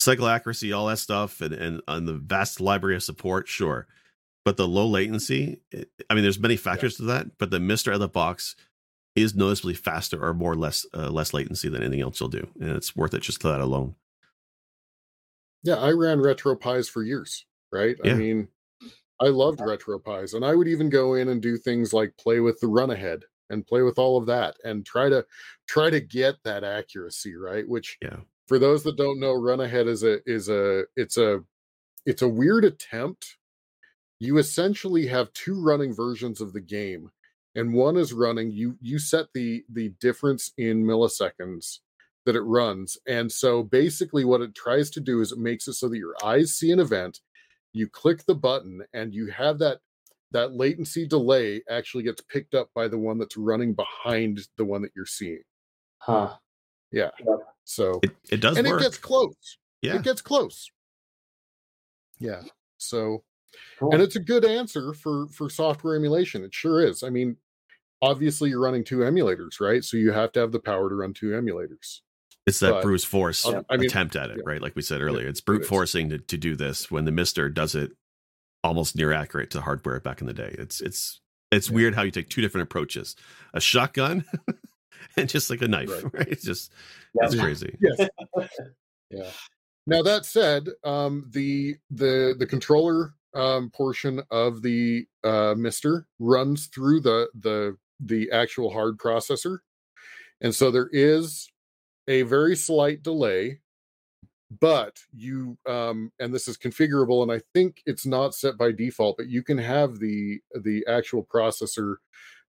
cycle 0.00 0.26
accuracy, 0.26 0.72
all 0.72 0.86
that 0.86 0.98
stuff, 0.98 1.40
and, 1.40 1.54
and 1.54 1.80
on 1.86 2.06
the 2.06 2.14
vast 2.14 2.60
library 2.60 2.96
of 2.96 3.02
support, 3.02 3.46
sure. 3.48 3.86
But 4.44 4.56
the 4.56 4.66
low 4.66 4.86
latency, 4.86 5.60
it, 5.70 5.90
I 6.10 6.14
mean, 6.14 6.24
there's 6.24 6.40
many 6.40 6.56
factors 6.56 6.94
yeah. 6.94 6.96
to 6.96 7.12
that, 7.12 7.38
but 7.38 7.50
the 7.50 7.60
Mister 7.60 7.92
out 7.92 7.96
of 7.96 8.00
the 8.00 8.08
box 8.08 8.56
is 9.14 9.34
noticeably 9.34 9.74
faster 9.74 10.22
or 10.22 10.34
more 10.34 10.52
or 10.52 10.56
less 10.56 10.84
uh, 10.94 11.10
less 11.10 11.32
latency 11.32 11.68
than 11.68 11.82
anything 11.82 12.00
else 12.00 12.18
you'll 12.18 12.28
do, 12.28 12.48
and 12.60 12.70
it's 12.70 12.96
worth 12.96 13.14
it 13.14 13.22
just 13.22 13.40
for 13.40 13.48
that 13.48 13.60
alone. 13.60 13.94
Yeah, 15.62 15.76
I 15.76 15.90
ran 15.90 16.18
RetroPies 16.18 16.90
for 16.90 17.04
years, 17.04 17.46
right? 17.70 17.96
Yeah. 18.02 18.12
I 18.12 18.14
mean, 18.14 18.48
I 19.22 19.28
loved 19.28 19.60
RetroPies, 19.60 20.34
and 20.34 20.44
I 20.44 20.54
would 20.54 20.68
even 20.68 20.90
go 20.90 21.14
in 21.14 21.28
and 21.28 21.40
do 21.40 21.56
things 21.56 21.92
like 21.92 22.16
play 22.18 22.40
with 22.40 22.60
the 22.60 22.68
run 22.68 22.90
ahead 22.90 23.24
and 23.50 23.66
play 23.66 23.82
with 23.82 23.98
all 23.98 24.16
of 24.16 24.26
that 24.26 24.56
and 24.64 24.84
try 24.84 25.08
to 25.08 25.24
try 25.66 25.90
to 25.90 26.00
get 26.00 26.36
that 26.44 26.64
accuracy, 26.64 27.36
right? 27.36 27.68
Which 27.68 27.98
yeah 28.02 28.20
for 28.52 28.58
those 28.58 28.82
that 28.82 28.96
don't 28.96 29.20
know, 29.20 29.32
Run 29.32 29.60
Ahead 29.60 29.86
is 29.86 30.02
a 30.02 30.18
is 30.28 30.50
a 30.50 30.84
it's 30.96 31.16
a 31.16 31.42
it's 32.04 32.22
a 32.22 32.28
weird 32.28 32.66
attempt. 32.66 33.38
You 34.18 34.38
essentially 34.38 35.06
have 35.06 35.32
two 35.32 35.60
running 35.60 35.94
versions 35.94 36.40
of 36.40 36.52
the 36.52 36.60
game, 36.60 37.10
and 37.54 37.72
one 37.72 37.96
is 37.96 38.12
running. 38.12 38.50
You 38.50 38.76
you 38.80 38.98
set 38.98 39.28
the 39.32 39.64
the 39.72 39.90
difference 40.00 40.52
in 40.58 40.84
milliseconds 40.84 41.78
that 42.26 42.36
it 42.36 42.42
runs, 42.42 42.98
and 43.06 43.32
so 43.32 43.62
basically 43.62 44.24
what 44.24 44.42
it 44.42 44.54
tries 44.54 44.90
to 44.90 45.00
do 45.00 45.20
is 45.20 45.32
it 45.32 45.38
makes 45.38 45.66
it 45.66 45.72
so 45.72 45.88
that 45.88 45.96
your 45.96 46.14
eyes 46.22 46.54
see 46.54 46.70
an 46.70 46.80
event. 46.80 47.20
You 47.72 47.88
click 47.88 48.24
the 48.26 48.34
button, 48.34 48.82
and 48.92 49.14
you 49.14 49.30
have 49.30 49.58
that 49.58 49.78
that 50.32 50.54
latency 50.54 51.06
delay 51.06 51.62
actually 51.70 52.02
gets 52.04 52.22
picked 52.22 52.54
up 52.54 52.70
by 52.74 52.88
the 52.88 52.98
one 52.98 53.18
that's 53.18 53.36
running 53.36 53.74
behind 53.74 54.40
the 54.56 54.64
one 54.64 54.82
that 54.82 54.92
you're 54.96 55.06
seeing. 55.06 55.42
Huh. 55.98 56.34
Yeah. 56.90 57.10
So 57.64 58.00
it, 58.02 58.10
it 58.30 58.40
does 58.40 58.56
and 58.56 58.66
work. 58.66 58.80
it 58.80 58.84
gets 58.84 58.98
close. 58.98 59.58
Yeah. 59.82 59.96
It 59.96 60.02
gets 60.02 60.20
close. 60.20 60.70
Yeah. 62.18 62.42
So 62.78 63.24
cool. 63.78 63.92
and 63.92 64.02
it's 64.02 64.16
a 64.16 64.20
good 64.20 64.44
answer 64.44 64.94
for 64.94 65.28
for 65.28 65.48
software 65.48 65.96
emulation. 65.96 66.44
It 66.44 66.54
sure 66.54 66.84
is. 66.84 67.02
I 67.02 67.10
mean, 67.10 67.36
obviously 68.00 68.50
you're 68.50 68.60
running 68.60 68.84
two 68.84 68.98
emulators, 68.98 69.60
right? 69.60 69.84
So 69.84 69.96
you 69.96 70.12
have 70.12 70.32
to 70.32 70.40
have 70.40 70.52
the 70.52 70.60
power 70.60 70.88
to 70.88 70.94
run 70.94 71.14
two 71.14 71.30
emulators. 71.30 72.00
It's 72.46 72.58
that 72.60 72.72
but, 72.72 72.82
brute 72.82 73.02
force 73.02 73.46
I 73.46 73.76
mean, 73.76 73.86
attempt 73.86 74.16
at 74.16 74.30
it, 74.30 74.38
yeah. 74.38 74.42
right? 74.44 74.60
Like 74.60 74.74
we 74.74 74.82
said 74.82 75.00
earlier, 75.00 75.24
yeah, 75.24 75.30
it's 75.30 75.40
brute 75.40 75.62
it 75.62 75.68
forcing 75.68 76.08
to, 76.10 76.18
to 76.18 76.36
do 76.36 76.56
this 76.56 76.90
when 76.90 77.04
the 77.04 77.12
Mister 77.12 77.48
does 77.48 77.74
it 77.74 77.92
almost 78.64 78.96
near 78.96 79.12
accurate 79.12 79.50
to 79.50 79.60
hardware 79.60 80.00
back 80.00 80.20
in 80.20 80.26
the 80.26 80.32
day. 80.32 80.54
It's 80.58 80.80
it's 80.80 81.20
it's 81.52 81.68
yeah. 81.68 81.74
weird 81.74 81.94
how 81.94 82.02
you 82.02 82.10
take 82.10 82.28
two 82.28 82.40
different 82.40 82.64
approaches: 82.64 83.14
a 83.54 83.60
shotgun 83.60 84.24
and 85.16 85.28
just 85.28 85.50
like 85.50 85.62
a 85.62 85.68
knife. 85.68 85.90
Right? 85.90 86.14
right? 86.14 86.28
It's 86.28 86.44
just 86.44 86.72
it's 87.14 87.34
crazy. 87.36 87.76
Yes. 87.80 88.08
yeah. 89.10 89.30
Now 89.86 90.02
that 90.02 90.24
said, 90.24 90.68
um, 90.84 91.28
the 91.30 91.76
the 91.90 92.34
the 92.38 92.46
controller 92.46 93.14
um, 93.34 93.70
portion 93.70 94.20
of 94.30 94.62
the 94.62 95.06
uh, 95.24 95.54
Mister 95.56 96.06
runs 96.18 96.66
through 96.66 97.00
the 97.00 97.28
the 97.34 97.76
the 98.00 98.30
actual 98.32 98.72
hard 98.72 98.98
processor, 98.98 99.58
and 100.40 100.54
so 100.54 100.70
there 100.70 100.88
is 100.92 101.48
a 102.08 102.22
very 102.22 102.56
slight 102.56 103.02
delay 103.02 103.60
but 104.60 104.98
you 105.14 105.56
um 105.66 106.12
and 106.18 106.34
this 106.34 106.46
is 106.46 106.58
configurable 106.58 107.22
and 107.22 107.32
i 107.32 107.40
think 107.54 107.82
it's 107.86 108.04
not 108.04 108.34
set 108.34 108.58
by 108.58 108.70
default 108.70 109.16
but 109.16 109.28
you 109.28 109.42
can 109.42 109.56
have 109.56 109.98
the 109.98 110.40
the 110.62 110.84
actual 110.86 111.24
processor 111.24 111.96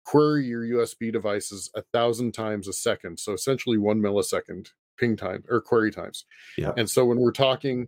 query 0.05 0.45
your 0.45 0.63
usb 0.63 1.11
devices 1.11 1.69
a 1.75 1.81
thousand 1.93 2.31
times 2.33 2.67
a 2.67 2.73
second 2.73 3.19
so 3.19 3.33
essentially 3.33 3.77
one 3.77 3.99
millisecond 3.99 4.69
ping 4.99 5.15
time 5.15 5.43
or 5.49 5.61
query 5.61 5.91
times. 5.91 6.25
Yeah. 6.57 6.73
And 6.77 6.89
so 6.89 7.05
when 7.05 7.17
we're 7.17 7.31
talking 7.31 7.87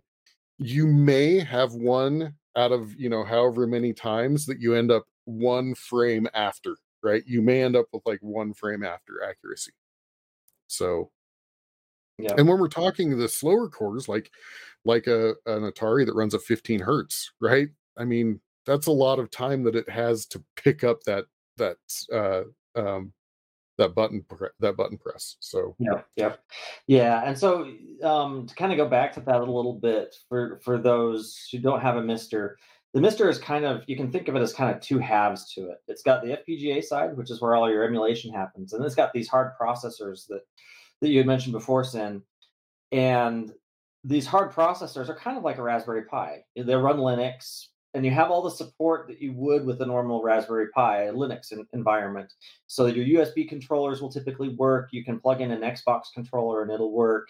you 0.58 0.86
may 0.86 1.38
have 1.38 1.74
one 1.74 2.34
out 2.56 2.72
of 2.72 2.94
you 2.96 3.08
know 3.08 3.24
however 3.24 3.66
many 3.66 3.92
times 3.92 4.46
that 4.46 4.60
you 4.60 4.74
end 4.74 4.90
up 4.90 5.04
one 5.24 5.74
frame 5.74 6.26
after 6.34 6.76
right? 7.04 7.24
You 7.26 7.42
may 7.42 7.62
end 7.64 7.74
up 7.74 7.86
with 7.92 8.02
like 8.06 8.20
one 8.20 8.54
frame 8.54 8.84
after 8.84 9.24
accuracy. 9.28 9.72
So 10.68 11.10
yeah. 12.18 12.34
And 12.36 12.48
when 12.48 12.58
we're 12.58 12.68
talking 12.68 13.16
the 13.16 13.28
slower 13.28 13.68
cores, 13.68 14.08
like 14.08 14.30
like 14.84 15.06
a 15.06 15.30
an 15.46 15.70
Atari 15.70 16.06
that 16.06 16.14
runs 16.14 16.34
at 16.34 16.42
15 16.42 16.80
hertz, 16.80 17.32
right? 17.40 17.68
I 17.96 18.04
mean, 18.04 18.40
that's 18.66 18.86
a 18.86 18.92
lot 18.92 19.18
of 19.18 19.30
time 19.30 19.62
that 19.64 19.76
it 19.76 19.88
has 19.88 20.26
to 20.26 20.42
pick 20.56 20.84
up 20.84 21.02
that 21.04 21.26
that 21.56 21.76
uh 22.12 22.42
um 22.80 23.12
that 23.78 23.94
button 23.94 24.24
that 24.60 24.76
button 24.76 24.98
press. 24.98 25.36
So 25.40 25.74
yeah, 25.78 26.02
yeah, 26.16 26.34
yeah. 26.86 27.22
And 27.24 27.38
so 27.38 27.72
um 28.02 28.46
to 28.46 28.54
kind 28.54 28.72
of 28.72 28.78
go 28.78 28.88
back 28.88 29.12
to 29.14 29.20
that 29.20 29.40
a 29.40 29.44
little 29.44 29.78
bit 29.80 30.14
for 30.28 30.60
for 30.62 30.78
those 30.78 31.48
who 31.50 31.58
don't 31.58 31.80
have 31.80 31.96
a 31.96 32.02
Mister, 32.02 32.58
the 32.92 33.00
Mister 33.00 33.28
is 33.28 33.38
kind 33.38 33.64
of 33.64 33.82
you 33.86 33.96
can 33.96 34.10
think 34.10 34.28
of 34.28 34.36
it 34.36 34.42
as 34.42 34.52
kind 34.52 34.74
of 34.74 34.82
two 34.82 34.98
halves 34.98 35.52
to 35.54 35.70
it. 35.70 35.78
It's 35.88 36.02
got 36.02 36.22
the 36.22 36.38
FPGA 36.46 36.84
side, 36.84 37.16
which 37.16 37.30
is 37.30 37.40
where 37.40 37.54
all 37.54 37.70
your 37.70 37.84
emulation 37.84 38.32
happens, 38.32 38.72
and 38.72 38.84
it's 38.84 38.94
got 38.94 39.12
these 39.12 39.28
hard 39.28 39.52
processors 39.60 40.26
that 40.28 40.42
that 41.02 41.10
you 41.10 41.18
had 41.18 41.26
mentioned 41.26 41.52
before, 41.52 41.84
Sin. 41.84 42.22
And 42.92 43.52
these 44.04 44.26
hard 44.26 44.52
processors 44.52 45.08
are 45.08 45.16
kind 45.16 45.36
of 45.36 45.44
like 45.44 45.58
a 45.58 45.62
Raspberry 45.62 46.04
Pi. 46.04 46.44
They 46.56 46.74
run 46.74 46.98
Linux, 46.98 47.66
and 47.94 48.04
you 48.04 48.10
have 48.12 48.30
all 48.30 48.42
the 48.42 48.50
support 48.50 49.08
that 49.08 49.20
you 49.20 49.32
would 49.34 49.66
with 49.66 49.82
a 49.82 49.86
normal 49.86 50.22
Raspberry 50.22 50.68
Pi 50.68 51.08
Linux 51.12 51.52
environment. 51.72 52.32
So 52.66 52.86
your 52.86 53.24
USB 53.24 53.48
controllers 53.48 54.00
will 54.00 54.10
typically 54.10 54.50
work. 54.50 54.88
You 54.92 55.04
can 55.04 55.20
plug 55.20 55.40
in 55.40 55.50
an 55.50 55.60
Xbox 55.60 56.04
controller 56.14 56.62
and 56.62 56.70
it'll 56.70 56.92
work. 56.92 57.28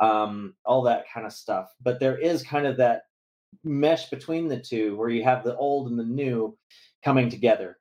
Um, 0.00 0.54
all 0.64 0.82
that 0.82 1.04
kind 1.12 1.26
of 1.26 1.32
stuff. 1.32 1.68
But 1.82 2.00
there 2.00 2.16
is 2.16 2.42
kind 2.42 2.66
of 2.66 2.78
that 2.78 3.02
mesh 3.64 4.08
between 4.08 4.48
the 4.48 4.58
two 4.58 4.96
where 4.96 5.10
you 5.10 5.22
have 5.24 5.44
the 5.44 5.56
old 5.56 5.90
and 5.90 5.98
the 5.98 6.04
new 6.04 6.56
coming 7.04 7.28
together. 7.28 7.76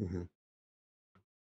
Mm-hmm. 0.00 0.22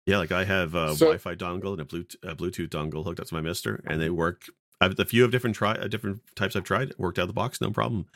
Yeah, 0.09 0.17
like 0.17 0.31
I 0.31 0.43
have 0.43 0.73
a 0.73 0.95
so, 0.95 1.05
Wi-Fi 1.05 1.35
dongle 1.35 1.73
and 1.73 1.81
a 1.81 1.85
Bluetooth, 1.85 2.15
a 2.23 2.35
Bluetooth 2.35 2.69
dongle 2.69 3.03
hooked 3.03 3.19
up 3.19 3.27
to 3.27 3.33
my 3.35 3.41
Mister, 3.41 3.83
and 3.85 4.01
they 4.01 4.09
work. 4.09 4.45
I've 4.81 4.95
the 4.95 5.05
few 5.05 5.23
of 5.23 5.29
different 5.29 5.55
try 5.55 5.73
uh, 5.73 5.87
different 5.87 6.21
types 6.35 6.55
I've 6.55 6.63
tried 6.63 6.93
worked 6.97 7.19
out 7.19 7.23
of 7.23 7.27
the 7.27 7.33
box, 7.33 7.61
no 7.61 7.69
problem. 7.69 8.07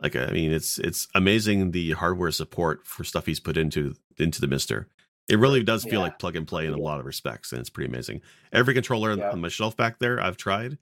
Like 0.00 0.16
I 0.16 0.30
mean, 0.30 0.52
it's 0.52 0.78
it's 0.78 1.06
amazing 1.14 1.72
the 1.72 1.90
hardware 1.92 2.30
support 2.30 2.86
for 2.86 3.04
stuff 3.04 3.26
he's 3.26 3.40
put 3.40 3.58
into 3.58 3.94
into 4.16 4.40
the 4.40 4.46
Mister. 4.46 4.88
It 5.28 5.38
really 5.38 5.62
does 5.62 5.84
feel 5.84 5.94
yeah. 5.94 6.04
like 6.06 6.18
plug 6.18 6.34
and 6.34 6.46
play 6.46 6.66
in 6.66 6.72
a 6.72 6.78
lot 6.78 6.98
of 6.98 7.04
respects, 7.04 7.52
and 7.52 7.60
it's 7.60 7.70
pretty 7.70 7.90
amazing. 7.90 8.22
Every 8.50 8.72
controller 8.72 9.14
yeah. 9.14 9.30
on 9.30 9.42
my 9.42 9.48
shelf 9.48 9.76
back 9.76 9.98
there, 9.98 10.18
I've 10.18 10.38
tried 10.38 10.78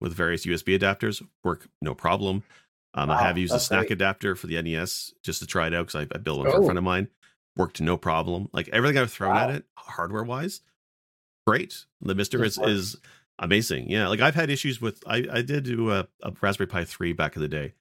with 0.00 0.14
various 0.14 0.46
USB 0.46 0.78
adapters, 0.78 1.22
work 1.44 1.68
no 1.82 1.94
problem. 1.94 2.42
Um, 2.94 3.10
wow, 3.10 3.16
I 3.16 3.22
have 3.22 3.36
used 3.36 3.52
a 3.52 3.58
SNAC 3.58 3.78
great. 3.80 3.90
adapter 3.92 4.34
for 4.34 4.46
the 4.46 4.60
NES 4.62 5.12
just 5.22 5.40
to 5.40 5.46
try 5.46 5.66
it 5.66 5.74
out 5.74 5.88
because 5.88 6.06
I, 6.10 6.14
I 6.14 6.18
built 6.18 6.38
one 6.38 6.48
oh. 6.48 6.52
for 6.52 6.62
a 6.62 6.64
friend 6.64 6.78
of 6.78 6.84
mine 6.84 7.08
worked 7.56 7.80
no 7.80 7.96
problem. 7.96 8.48
Like 8.52 8.68
everything 8.68 8.98
I've 8.98 9.12
thrown 9.12 9.34
wow. 9.34 9.48
at 9.48 9.50
it, 9.50 9.64
hardware 9.76 10.22
wise, 10.22 10.60
great. 11.46 11.86
The 12.00 12.14
Mister 12.14 12.44
is, 12.44 12.58
is 12.58 12.96
amazing. 13.38 13.90
Yeah, 13.90 14.08
like 14.08 14.20
I've 14.20 14.34
had 14.34 14.50
issues 14.50 14.80
with. 14.80 15.02
I 15.06 15.26
I 15.30 15.42
did 15.42 15.64
do 15.64 15.90
a, 15.90 16.06
a, 16.22 16.32
Raspberry 16.40 16.68
Pi 16.68 16.84
three 16.84 17.12
back 17.12 17.36
in 17.36 17.42
the 17.42 17.48
day, 17.48 17.74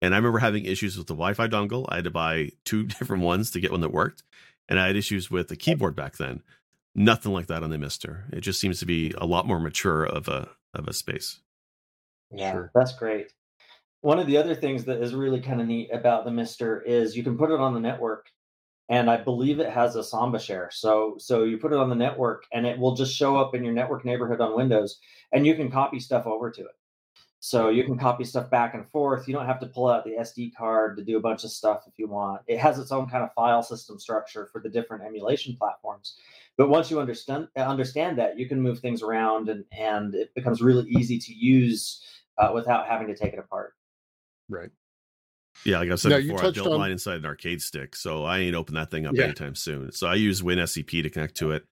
and 0.00 0.14
I 0.14 0.18
remember 0.18 0.38
having 0.38 0.64
issues 0.64 0.96
with 0.96 1.06
the 1.06 1.14
Wi-Fi 1.14 1.48
dongle. 1.48 1.86
I 1.88 1.96
had 1.96 2.04
to 2.04 2.10
buy 2.10 2.50
two 2.64 2.84
different 2.86 3.22
ones 3.22 3.50
to 3.52 3.60
get 3.60 3.72
one 3.72 3.80
that 3.80 3.92
worked, 3.92 4.22
and 4.68 4.78
I 4.78 4.86
had 4.86 4.96
issues 4.96 5.30
with 5.30 5.48
the 5.48 5.56
keyboard 5.56 5.96
back 5.96 6.16
then. 6.16 6.42
Nothing 6.94 7.32
like 7.32 7.46
that 7.46 7.62
on 7.62 7.70
the 7.70 7.78
Mister. 7.78 8.26
It 8.32 8.40
just 8.40 8.60
seems 8.60 8.80
to 8.80 8.86
be 8.86 9.12
a 9.18 9.26
lot 9.26 9.46
more 9.46 9.60
mature 9.60 10.04
of 10.04 10.28
a 10.28 10.48
of 10.74 10.88
a 10.88 10.92
space. 10.92 11.40
Yeah, 12.30 12.52
sure. 12.52 12.70
that's 12.74 12.92
great. 12.92 13.32
One 14.00 14.20
of 14.20 14.26
the 14.26 14.36
other 14.36 14.54
things 14.54 14.84
that 14.84 15.02
is 15.02 15.12
really 15.12 15.40
kind 15.40 15.60
of 15.60 15.66
neat 15.66 15.90
about 15.92 16.24
the 16.24 16.30
Mister 16.30 16.80
is 16.80 17.16
you 17.16 17.24
can 17.24 17.36
put 17.36 17.50
it 17.50 17.60
on 17.60 17.74
the 17.74 17.80
network 17.80 18.30
and 18.88 19.10
I 19.10 19.18
believe 19.18 19.60
it 19.60 19.70
has 19.70 19.96
a 19.96 20.04
Samba 20.04 20.38
share. 20.38 20.70
So 20.72 21.16
so 21.18 21.44
you 21.44 21.58
put 21.58 21.72
it 21.72 21.78
on 21.78 21.88
the 21.88 21.94
network 21.94 22.44
and 22.52 22.66
it 22.66 22.78
will 22.78 22.94
just 22.94 23.14
show 23.14 23.36
up 23.36 23.54
in 23.54 23.64
your 23.64 23.74
network 23.74 24.04
neighborhood 24.04 24.40
on 24.40 24.56
Windows 24.56 24.98
and 25.32 25.46
you 25.46 25.54
can 25.54 25.70
copy 25.70 26.00
stuff 26.00 26.26
over 26.26 26.50
to 26.50 26.62
it. 26.62 26.76
So 27.40 27.68
you 27.68 27.84
can 27.84 27.96
copy 27.96 28.24
stuff 28.24 28.50
back 28.50 28.74
and 28.74 28.88
forth. 28.88 29.28
You 29.28 29.34
don't 29.34 29.46
have 29.46 29.60
to 29.60 29.66
pull 29.66 29.88
out 29.88 30.04
the 30.04 30.16
SD 30.18 30.56
card 30.56 30.96
to 30.96 31.04
do 31.04 31.16
a 31.16 31.20
bunch 31.20 31.44
of 31.44 31.50
stuff 31.50 31.84
if 31.86 31.96
you 31.96 32.08
want. 32.08 32.42
It 32.48 32.58
has 32.58 32.78
its 32.80 32.90
own 32.90 33.08
kind 33.08 33.22
of 33.22 33.32
file 33.34 33.62
system 33.62 34.00
structure 34.00 34.48
for 34.52 34.60
the 34.60 34.68
different 34.68 35.04
emulation 35.04 35.56
platforms. 35.56 36.16
But 36.56 36.68
once 36.68 36.90
you 36.90 36.98
understand 36.98 37.46
understand 37.56 38.18
that, 38.18 38.38
you 38.38 38.48
can 38.48 38.60
move 38.60 38.80
things 38.80 39.02
around 39.02 39.48
and 39.48 39.64
and 39.70 40.14
it 40.14 40.34
becomes 40.34 40.60
really 40.60 40.90
easy 40.90 41.18
to 41.18 41.32
use 41.32 42.02
uh, 42.38 42.50
without 42.52 42.88
having 42.88 43.06
to 43.06 43.16
take 43.16 43.32
it 43.32 43.38
apart. 43.38 43.74
Right. 44.48 44.70
Yeah, 45.64 45.78
like 45.80 45.90
I 45.90 45.96
said 45.96 46.10
now, 46.10 46.18
before, 46.18 46.44
I 46.44 46.50
built 46.50 46.68
on... 46.68 46.78
mine 46.78 46.92
inside 46.92 47.16
an 47.16 47.26
arcade 47.26 47.60
stick, 47.60 47.96
so 47.96 48.24
I 48.24 48.38
ain't 48.38 48.54
open 48.54 48.74
that 48.76 48.90
thing 48.90 49.06
up 49.06 49.14
yeah. 49.14 49.24
anytime 49.24 49.54
soon. 49.54 49.92
So 49.92 50.06
I 50.06 50.14
use 50.14 50.42
WinSCP 50.42 51.02
to 51.02 51.10
connect 51.10 51.36
to 51.36 51.52
it, 51.52 51.64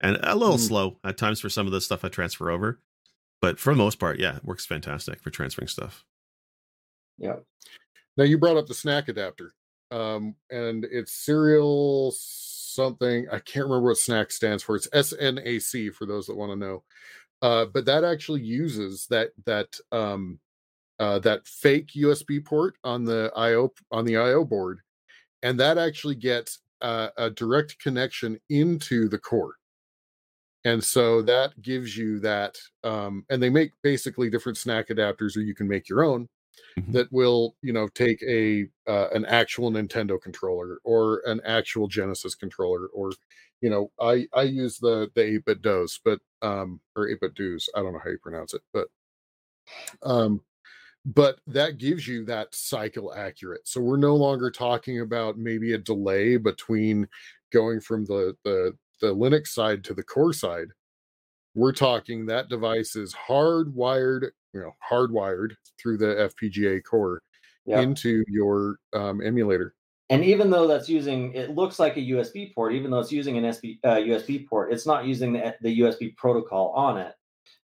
and 0.00 0.18
a 0.22 0.36
little 0.36 0.56
mm. 0.56 0.66
slow 0.66 0.98
at 1.04 1.16
times 1.16 1.40
for 1.40 1.48
some 1.48 1.66
of 1.66 1.72
the 1.72 1.80
stuff 1.80 2.04
I 2.04 2.08
transfer 2.08 2.50
over, 2.50 2.80
but 3.40 3.58
for 3.58 3.72
the 3.72 3.78
most 3.78 3.98
part, 3.98 4.18
yeah, 4.18 4.36
it 4.36 4.44
works 4.44 4.64
fantastic 4.64 5.20
for 5.20 5.30
transferring 5.30 5.68
stuff. 5.68 6.04
Yeah. 7.18 7.36
Now 8.16 8.24
you 8.24 8.38
brought 8.38 8.56
up 8.56 8.66
the 8.66 8.74
SNAC 8.74 9.08
adapter, 9.08 9.54
um, 9.90 10.34
and 10.50 10.84
it's 10.84 11.12
serial 11.12 12.12
something. 12.16 13.26
I 13.30 13.38
can't 13.38 13.66
remember 13.66 13.88
what 13.88 13.96
SNAC 13.96 14.32
stands 14.32 14.62
for. 14.62 14.76
It's 14.76 14.88
SNAC 14.88 15.94
for 15.94 16.06
those 16.06 16.26
that 16.26 16.36
want 16.36 16.52
to 16.52 16.56
know. 16.56 16.82
Uh, 17.40 17.66
but 17.66 17.84
that 17.86 18.04
actually 18.04 18.40
uses 18.40 19.06
that 19.08 19.30
that 19.44 19.76
um, 19.90 20.38
uh, 21.02 21.18
that 21.18 21.44
fake 21.48 21.88
USB 21.96 22.44
port 22.44 22.76
on 22.84 23.04
the 23.04 23.32
IO 23.34 23.72
on 23.90 24.04
the 24.04 24.16
IO 24.16 24.44
board, 24.44 24.78
and 25.42 25.58
that 25.58 25.76
actually 25.76 26.14
gets 26.14 26.60
uh, 26.80 27.08
a 27.16 27.28
direct 27.28 27.76
connection 27.80 28.38
into 28.50 29.08
the 29.08 29.18
core. 29.18 29.54
And 30.64 30.82
so 30.82 31.20
that 31.22 31.60
gives 31.60 31.96
you 31.96 32.20
that, 32.20 32.56
um, 32.84 33.24
and 33.30 33.42
they 33.42 33.50
make 33.50 33.72
basically 33.82 34.30
different 34.30 34.58
SNAC 34.58 34.90
adapters, 34.90 35.36
or 35.36 35.40
you 35.40 35.56
can 35.56 35.66
make 35.66 35.88
your 35.88 36.04
own 36.04 36.28
mm-hmm. 36.78 36.92
that 36.92 37.12
will, 37.12 37.56
you 37.62 37.72
know, 37.72 37.88
take 37.88 38.22
a 38.22 38.68
uh, 38.86 39.08
an 39.12 39.24
actual 39.24 39.72
Nintendo 39.72 40.22
controller 40.22 40.78
or 40.84 41.22
an 41.26 41.40
actual 41.44 41.88
Genesis 41.88 42.36
controller, 42.36 42.86
or 42.94 43.10
you 43.60 43.70
know, 43.70 43.90
I 44.00 44.28
I 44.32 44.42
use 44.42 44.78
the 44.78 45.10
the 45.16 45.24
eight 45.24 45.46
bit 45.46 45.62
DOS, 45.62 45.98
but 46.04 46.20
um, 46.42 46.80
or 46.94 47.08
eight 47.08 47.20
bit 47.20 47.34
DOS, 47.34 47.68
I 47.74 47.80
don't 47.80 47.92
know 47.92 48.00
how 48.04 48.10
you 48.10 48.18
pronounce 48.18 48.54
it, 48.54 48.62
but 48.72 48.86
um, 50.04 50.42
but 51.04 51.40
that 51.46 51.78
gives 51.78 52.06
you 52.06 52.24
that 52.24 52.54
cycle 52.54 53.12
accurate. 53.14 53.66
So 53.66 53.80
we're 53.80 53.96
no 53.96 54.14
longer 54.14 54.50
talking 54.50 55.00
about 55.00 55.38
maybe 55.38 55.72
a 55.72 55.78
delay 55.78 56.36
between 56.36 57.08
going 57.52 57.80
from 57.80 58.04
the 58.04 58.36
the, 58.44 58.76
the 59.00 59.14
linux 59.14 59.48
side 59.48 59.84
to 59.84 59.94
the 59.94 60.02
core 60.02 60.32
side. 60.32 60.68
We're 61.54 61.72
talking 61.72 62.26
that 62.26 62.48
device 62.48 62.96
is 62.96 63.14
hardwired 63.14 64.30
you 64.52 64.60
know 64.60 64.72
hardwired 64.90 65.52
through 65.80 65.98
the 65.98 66.30
fpga 66.32 66.82
core 66.84 67.22
yep. 67.66 67.82
into 67.82 68.24
your 68.28 68.78
um, 68.92 69.20
emulator. 69.22 69.74
And 70.10 70.22
even 70.24 70.50
though 70.50 70.66
that's 70.66 70.88
using 70.88 71.32
it 71.32 71.50
looks 71.50 71.78
like 71.78 71.96
a 71.96 72.00
usb 72.00 72.54
port 72.54 72.74
even 72.74 72.90
though 72.90 73.00
it's 73.00 73.12
using 73.12 73.38
an 73.38 73.44
SB, 73.44 73.78
uh, 73.84 73.96
usb 73.96 74.46
port 74.46 74.72
it's 74.72 74.86
not 74.86 75.06
using 75.06 75.32
the, 75.32 75.54
the 75.62 75.80
usb 75.80 76.16
protocol 76.16 76.70
on 76.70 76.98
it 76.98 77.14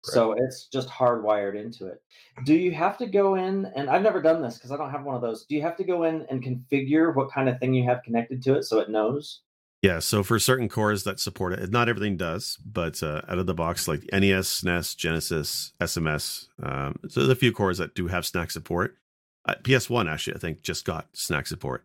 so 0.06 0.32
it's 0.32 0.66
just 0.66 0.88
hardwired 0.88 1.60
into 1.60 1.86
it. 1.86 2.02
Do 2.44 2.54
you 2.54 2.72
have 2.72 2.96
to 2.98 3.06
go 3.06 3.34
in 3.34 3.66
and 3.74 3.88
I've 3.90 4.02
never 4.02 4.20
done 4.22 4.42
this 4.42 4.54
because 4.54 4.70
I 4.70 4.76
don't 4.76 4.90
have 4.90 5.04
one 5.04 5.16
of 5.16 5.22
those. 5.22 5.44
Do 5.44 5.54
you 5.54 5.62
have 5.62 5.76
to 5.76 5.84
go 5.84 6.04
in 6.04 6.26
and 6.30 6.42
configure 6.42 7.14
what 7.14 7.30
kind 7.30 7.48
of 7.48 7.58
thing 7.58 7.74
you 7.74 7.84
have 7.84 8.02
connected 8.02 8.42
to 8.44 8.54
it 8.54 8.64
so 8.64 8.78
it 8.78 8.90
knows? 8.90 9.40
Yeah, 9.82 9.98
so 10.00 10.22
for 10.22 10.38
certain 10.38 10.68
cores 10.68 11.04
that 11.04 11.20
support 11.20 11.52
it, 11.52 11.70
not 11.70 11.88
everything 11.88 12.16
does, 12.16 12.58
but 12.64 13.02
uh, 13.02 13.22
out 13.28 13.38
of 13.38 13.46
the 13.46 13.54
box, 13.54 13.86
like 13.86 14.04
NES, 14.12 14.62
SNES, 14.62 14.96
Genesis, 14.96 15.72
SMS, 15.80 16.48
um, 16.62 16.98
so 17.08 17.20
there's 17.20 17.30
a 17.30 17.36
few 17.36 17.52
cores 17.52 17.78
that 17.78 17.94
do 17.94 18.06
have 18.08 18.24
SNAC 18.24 18.50
support. 18.50 18.96
Uh, 19.44 19.54
PS1 19.62 20.10
actually, 20.10 20.34
I 20.34 20.38
think, 20.38 20.62
just 20.62 20.84
got 20.84 21.12
SNAC 21.12 21.46
support. 21.46 21.84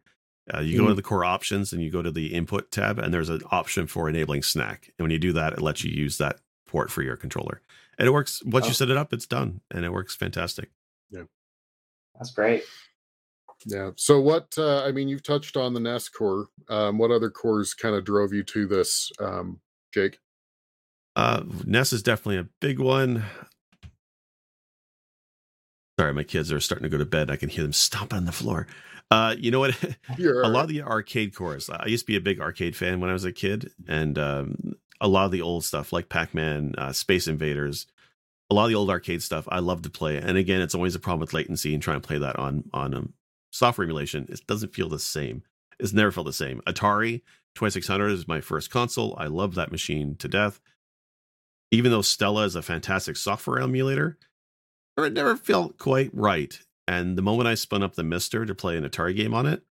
Uh, 0.52 0.60
you 0.60 0.78
mm-hmm. 0.78 0.86
go 0.86 0.88
to 0.90 0.96
the 0.96 1.04
core 1.04 1.24
options 1.24 1.74
and 1.74 1.84
you 1.84 1.92
go 1.92 2.02
to 2.02 2.12
the 2.12 2.34
input 2.34 2.72
tab, 2.72 2.98
and 2.98 3.14
there's 3.14 3.30
an 3.30 3.42
option 3.52 3.88
for 3.88 4.10
enabling 4.10 4.42
SNAC. 4.42 4.86
And 4.98 5.04
when 5.06 5.12
you 5.12 5.20
do 5.20 5.34
that, 5.34 5.54
it 5.54 5.62
lets 5.62 5.84
you 5.84 5.92
use 5.92 6.18
that 6.18 6.40
port 6.66 6.90
for 6.90 7.04
your 7.04 7.18
controller. 7.18 7.62
And 8.02 8.08
it 8.08 8.14
works 8.14 8.42
once 8.44 8.66
oh. 8.66 8.70
you 8.70 8.74
set 8.74 8.90
it 8.90 8.98
up, 8.98 9.14
it's 9.14 9.28
done, 9.28 9.62
and 9.70 9.86
it 9.86 9.94
works 9.94 10.16
fantastic. 10.16 10.72
Yeah, 11.12 11.26
that's 12.16 12.32
great. 12.32 12.64
Yeah. 13.64 13.92
So 13.96 14.20
what? 14.20 14.56
Uh, 14.58 14.84
I 14.84 14.92
mean, 14.92 15.08
you've 15.08 15.22
touched 15.22 15.56
on 15.56 15.76
the 15.76 15.80
NES 15.80 16.10
core. 16.10 16.48
Um, 16.68 16.98
what 16.98 17.12
other 17.12 17.30
cores 17.30 17.76
kind 17.76 17.94
of 17.94 18.04
drove 18.04 18.34
you 18.34 18.42
to 18.42 18.66
this, 18.66 19.12
um, 19.20 19.60
Jake? 19.94 20.18
Uh, 21.16 21.44
NES 21.64 21.94
is 21.94 22.02
definitely 22.02 22.38
a 22.38 22.48
big 22.60 22.80
one. 22.80 23.24
Sorry, 26.00 26.16
my 26.16 26.24
kids 26.24 26.52
are 26.52 26.60
starting 26.60 26.86
to 26.86 26.90
go 26.90 26.98
to 26.98 27.06
bed. 27.06 27.30
I 27.30 27.36
can 27.36 27.50
hear 27.50 27.62
them 27.62 27.72
stomping 27.72 28.18
on 28.18 28.26
the 28.26 28.32
floor. 28.32 28.66
Uh, 29.12 29.36
you 29.38 29.52
know 29.52 29.60
what? 29.60 29.78
a 30.20 30.50
lot 30.50 30.64
of 30.64 30.70
the 30.70 30.82
arcade 30.82 31.36
cores. 31.36 31.70
I 31.70 31.86
used 31.86 32.08
to 32.08 32.12
be 32.12 32.18
a 32.18 32.22
big 32.22 32.42
arcade 32.42 32.76
fan 32.76 33.00
when 33.00 33.12
I 33.12 33.14
was 33.14 33.26
a 33.26 33.32
kid, 33.32 33.70
and 33.88 34.18
um, 34.18 34.74
a 35.02 35.08
lot 35.08 35.26
of 35.26 35.32
the 35.32 35.42
old 35.42 35.66
stuff 35.66 35.92
like 35.92 36.08
Pac-Man, 36.08 36.76
uh, 36.78 36.94
Space 36.94 37.28
Invaders, 37.28 37.88
a 38.50 38.54
lot 38.54 38.66
of 38.66 38.70
the 38.70 38.76
old 38.76 38.90
arcade 38.90 39.24
stuff 39.24 39.48
I 39.50 39.60
love 39.60 39.82
to 39.82 39.90
play. 39.90 40.18
And 40.18 40.38
again, 40.38 40.62
it's 40.62 40.76
always 40.76 40.96
a 40.96 41.00
problem 41.00 41.22
with 41.22 41.34
latency 41.34 41.74
and 41.74 41.82
trying 41.82 42.00
to 42.00 42.08
play 42.08 42.20
that 42.20 42.38
on 42.38 42.70
on 42.74 42.94
um, 42.94 43.14
software 43.52 43.84
emulation. 43.84 44.28
It 44.30 44.46
doesn't 44.48 44.74
feel 44.74 44.90
the 44.90 45.00
same. 45.00 45.44
It's 45.80 45.94
never 45.94 46.12
felt 46.12 46.28
the 46.28 46.34
same. 46.34 46.62
Atari 46.68 47.22
2600 47.56 48.10
is 48.12 48.28
my 48.28 48.40
first 48.40 48.70
console. 48.70 49.16
I 49.18 49.28
love 49.28 49.56
that 49.56 49.72
machine 49.72 50.16
to 50.18 50.28
death. 50.28 50.60
Even 51.72 51.92
though 51.92 52.02
Stella 52.02 52.44
is 52.44 52.56
a 52.56 52.62
fantastic 52.62 53.16
software 53.16 53.60
emulator, 53.60 54.18
it 54.98 55.14
never 55.14 55.36
felt 55.36 55.78
quite 55.78 56.12
right. 56.14 56.60
And 56.88 57.18
the 57.18 57.22
moment 57.22 57.48
I 57.48 57.56
spun 57.56 57.84
up 57.84 57.96
the 57.96 58.04
Mister 58.04 58.46
to 58.46 58.54
play 58.54 58.78
an 58.78 58.88
Atari 58.88 59.16
game 59.16 59.34
on 59.34 59.46
it, 59.46 59.64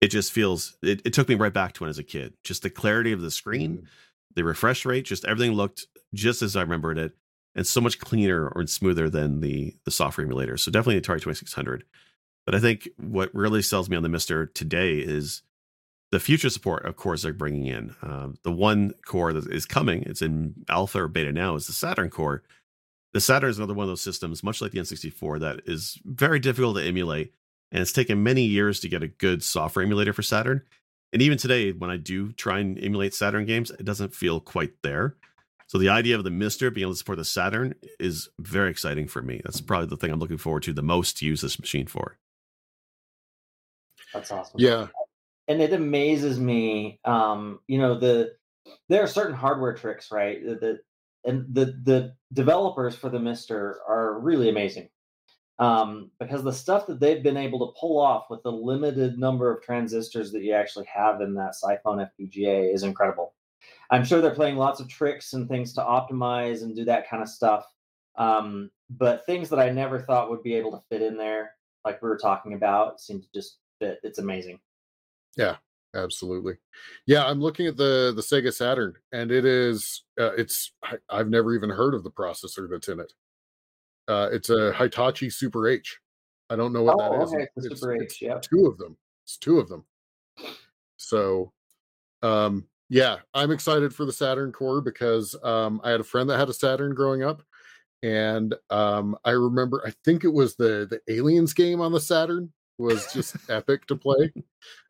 it 0.00 0.08
just 0.08 0.32
feels 0.32 0.76
it, 0.82 1.02
it 1.04 1.12
took 1.12 1.28
me 1.28 1.34
right 1.34 1.52
back 1.52 1.74
to 1.74 1.82
when 1.82 1.88
I 1.88 1.90
was 1.90 1.98
a 1.98 2.04
kid. 2.04 2.34
Just 2.42 2.62
the 2.62 2.70
clarity 2.70 3.12
of 3.12 3.20
the 3.20 3.30
screen, 3.30 3.76
mm-hmm. 3.76 3.86
The 4.34 4.44
refresh 4.44 4.84
rate, 4.84 5.04
just 5.04 5.24
everything 5.24 5.52
looked 5.52 5.86
just 6.12 6.42
as 6.42 6.56
I 6.56 6.62
remembered 6.62 6.98
it, 6.98 7.12
and 7.54 7.66
so 7.66 7.80
much 7.80 7.98
cleaner 7.98 8.48
or 8.48 8.66
smoother 8.66 9.08
than 9.08 9.40
the 9.40 9.74
the 9.84 9.90
software 9.90 10.24
emulator. 10.24 10.56
So 10.56 10.70
definitely 10.70 11.00
Atari 11.00 11.20
2600. 11.20 11.84
But 12.46 12.54
I 12.54 12.60
think 12.60 12.88
what 12.98 13.34
really 13.34 13.62
sells 13.62 13.88
me 13.88 13.96
on 13.96 14.02
the 14.02 14.08
Mister 14.08 14.46
today 14.46 14.98
is 14.98 15.42
the 16.14 16.20
future 16.20 16.50
support 16.50 16.84
of 16.84 16.96
cores 16.96 17.22
they're 17.22 17.32
bringing 17.32 17.66
in. 17.66 17.94
Um, 18.02 18.36
the 18.44 18.52
one 18.52 18.94
core 19.04 19.32
that 19.32 19.50
is 19.50 19.66
coming, 19.66 20.02
it's 20.04 20.22
in 20.22 20.54
alpha 20.68 21.02
or 21.02 21.08
beta 21.08 21.32
now, 21.32 21.56
is 21.56 21.66
the 21.66 21.72
Saturn 21.72 22.10
core. 22.10 22.44
The 23.14 23.20
Saturn 23.20 23.50
is 23.50 23.58
another 23.58 23.74
one 23.74 23.84
of 23.84 23.88
those 23.88 24.00
systems, 24.00 24.42
much 24.42 24.60
like 24.60 24.72
the 24.72 24.78
N64, 24.78 25.40
that 25.40 25.60
is 25.66 25.98
very 26.04 26.38
difficult 26.38 26.76
to 26.76 26.84
emulate. 26.84 27.32
And 27.72 27.80
it's 27.80 27.92
taken 27.92 28.22
many 28.22 28.42
years 28.42 28.78
to 28.80 28.88
get 28.88 29.02
a 29.02 29.08
good 29.08 29.42
software 29.42 29.84
emulator 29.84 30.12
for 30.12 30.22
Saturn. 30.22 30.62
And 31.14 31.22
even 31.22 31.38
today, 31.38 31.70
when 31.70 31.90
I 31.90 31.96
do 31.96 32.32
try 32.32 32.58
and 32.58 32.76
emulate 32.76 33.14
Saturn 33.14 33.46
games, 33.46 33.70
it 33.70 33.84
doesn't 33.84 34.14
feel 34.14 34.40
quite 34.40 34.72
there. 34.82 35.16
So 35.68 35.78
the 35.78 35.88
idea 35.88 36.16
of 36.16 36.24
the 36.24 36.30
Mister 36.30 36.70
being 36.70 36.84
able 36.84 36.92
to 36.92 36.98
support 36.98 37.18
the 37.18 37.24
Saturn 37.24 37.74
is 37.98 38.28
very 38.40 38.70
exciting 38.70 39.06
for 39.06 39.22
me. 39.22 39.40
That's 39.44 39.60
probably 39.60 39.86
the 39.86 39.96
thing 39.96 40.10
I'm 40.10 40.18
looking 40.18 40.38
forward 40.38 40.64
to 40.64 40.72
the 40.72 40.82
most 40.82 41.16
to 41.18 41.26
use 41.26 41.40
this 41.40 41.58
machine 41.58 41.86
for. 41.86 42.18
That's 44.12 44.30
awesome. 44.30 44.58
Yeah. 44.58 44.88
And 45.46 45.62
it 45.62 45.72
amazes 45.72 46.38
me. 46.40 46.98
Um, 47.04 47.60
you 47.68 47.78
know, 47.78 47.98
the 47.98 48.34
there 48.88 49.02
are 49.02 49.06
certain 49.06 49.34
hardware 49.34 49.74
tricks, 49.74 50.10
right? 50.10 50.44
That 50.44 50.80
and 51.24 51.46
the 51.54 51.66
the 51.84 52.14
developers 52.32 52.96
for 52.96 53.08
the 53.08 53.20
Mister 53.20 53.78
are 53.88 54.18
really 54.18 54.48
amazing. 54.48 54.88
Um, 55.58 56.10
because 56.18 56.42
the 56.42 56.52
stuff 56.52 56.86
that 56.88 56.98
they've 56.98 57.22
been 57.22 57.36
able 57.36 57.64
to 57.66 57.78
pull 57.78 58.00
off 58.00 58.26
with 58.28 58.42
the 58.42 58.50
limited 58.50 59.18
number 59.18 59.52
of 59.52 59.62
transistors 59.62 60.32
that 60.32 60.42
you 60.42 60.52
actually 60.52 60.86
have 60.86 61.20
in 61.20 61.34
that 61.34 61.54
Cyclone 61.54 62.08
FPGA 62.18 62.74
is 62.74 62.82
incredible. 62.82 63.34
I'm 63.90 64.04
sure 64.04 64.20
they're 64.20 64.34
playing 64.34 64.56
lots 64.56 64.80
of 64.80 64.88
tricks 64.88 65.32
and 65.32 65.48
things 65.48 65.72
to 65.74 65.80
optimize 65.80 66.62
and 66.62 66.74
do 66.74 66.84
that 66.86 67.08
kind 67.08 67.22
of 67.22 67.28
stuff. 67.28 67.64
Um, 68.16 68.70
but 68.90 69.26
things 69.26 69.48
that 69.50 69.58
I 69.58 69.70
never 69.70 70.00
thought 70.00 70.30
would 70.30 70.42
be 70.42 70.54
able 70.54 70.72
to 70.72 70.82
fit 70.90 71.02
in 71.02 71.16
there, 71.16 71.52
like 71.84 72.02
we 72.02 72.08
were 72.08 72.18
talking 72.18 72.54
about, 72.54 73.00
seem 73.00 73.20
to 73.20 73.26
just 73.34 73.58
fit. 73.78 74.00
It's 74.02 74.18
amazing. 74.18 74.58
Yeah, 75.36 75.56
absolutely. 75.94 76.54
Yeah, 77.06 77.26
I'm 77.26 77.40
looking 77.40 77.66
at 77.66 77.76
the 77.76 78.12
the 78.14 78.22
Sega 78.22 78.52
Saturn, 78.52 78.94
and 79.12 79.30
it 79.30 79.44
is 79.44 80.04
uh, 80.20 80.32
it's 80.32 80.72
I, 80.82 81.16
have 81.16 81.28
never 81.28 81.54
even 81.54 81.70
heard 81.70 81.94
of 81.94 82.04
the 82.04 82.10
processor 82.10 82.68
that's 82.70 82.88
in 82.88 83.00
it. 83.00 83.12
Uh, 84.08 84.28
it's 84.32 84.50
a 84.50 84.72
Hitachi 84.72 85.30
Super 85.30 85.68
H. 85.68 85.98
I 86.50 86.56
don't 86.56 86.72
know 86.72 86.82
what 86.82 86.96
oh, 87.00 87.18
that 87.18 87.22
is. 87.22 87.34
Okay. 87.34 87.46
It's, 87.56 87.80
Super 87.80 88.02
H, 88.02 88.18
yeah. 88.20 88.38
Two 88.38 88.66
of 88.66 88.78
them. 88.78 88.96
It's 89.24 89.36
two 89.36 89.58
of 89.58 89.68
them. 89.68 89.84
So, 90.96 91.52
um, 92.22 92.66
yeah, 92.90 93.16
I'm 93.32 93.50
excited 93.50 93.94
for 93.94 94.04
the 94.04 94.12
Saturn 94.12 94.52
core 94.52 94.80
because 94.80 95.34
um, 95.42 95.80
I 95.82 95.90
had 95.90 96.00
a 96.00 96.04
friend 96.04 96.28
that 96.28 96.38
had 96.38 96.48
a 96.48 96.54
Saturn 96.54 96.94
growing 96.94 97.22
up, 97.22 97.42
and 98.02 98.54
um, 98.70 99.16
I 99.24 99.30
remember 99.30 99.82
I 99.86 99.92
think 100.04 100.24
it 100.24 100.32
was 100.32 100.56
the 100.56 100.86
the 100.88 101.00
Aliens 101.12 101.54
game 101.54 101.80
on 101.80 101.92
the 101.92 102.00
Saturn 102.00 102.52
was 102.78 103.10
just 103.12 103.36
epic 103.50 103.86
to 103.86 103.96
play. 103.96 104.32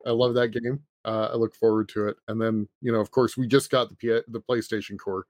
I 0.06 0.10
love 0.10 0.34
that 0.34 0.48
game. 0.48 0.80
Uh, 1.04 1.28
I 1.32 1.36
look 1.36 1.54
forward 1.54 1.88
to 1.90 2.08
it. 2.08 2.16
And 2.28 2.40
then, 2.40 2.66
you 2.80 2.92
know, 2.92 3.00
of 3.00 3.10
course, 3.10 3.36
we 3.36 3.46
just 3.46 3.70
got 3.70 3.90
the 3.90 3.96
P- 3.96 4.22
the 4.28 4.40
PlayStation 4.40 4.98
Core. 4.98 5.26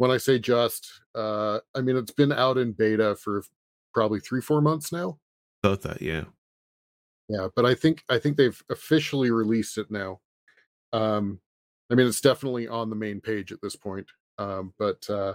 When 0.00 0.10
I 0.10 0.16
say 0.16 0.38
just, 0.38 1.02
uh, 1.14 1.58
I 1.74 1.82
mean 1.82 1.94
it's 1.94 2.10
been 2.10 2.32
out 2.32 2.56
in 2.56 2.72
beta 2.72 3.16
for 3.16 3.42
probably 3.92 4.18
three, 4.18 4.40
four 4.40 4.62
months 4.62 4.92
now. 4.92 5.18
About 5.62 5.82
that, 5.82 6.00
yeah, 6.00 6.24
yeah. 7.28 7.48
But 7.54 7.66
I 7.66 7.74
think 7.74 8.02
I 8.08 8.18
think 8.18 8.38
they've 8.38 8.58
officially 8.70 9.30
released 9.30 9.76
it 9.76 9.90
now. 9.90 10.20
Um, 10.94 11.38
I 11.90 11.96
mean, 11.96 12.06
it's 12.06 12.22
definitely 12.22 12.66
on 12.66 12.88
the 12.88 12.96
main 12.96 13.20
page 13.20 13.52
at 13.52 13.58
this 13.62 13.76
point. 13.76 14.06
Um, 14.38 14.72
but 14.78 15.04
uh, 15.10 15.34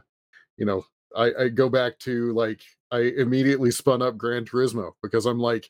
you 0.57 0.65
know, 0.65 0.83
I, 1.15 1.31
I 1.41 1.49
go 1.49 1.69
back 1.69 1.99
to 1.99 2.33
like 2.33 2.61
I 2.89 3.01
immediately 3.17 3.69
spun 3.69 4.01
up 4.01 4.17
Gran 4.17 4.45
Turismo 4.45 4.93
because 5.03 5.27
I'm 5.27 5.39
like, 5.39 5.69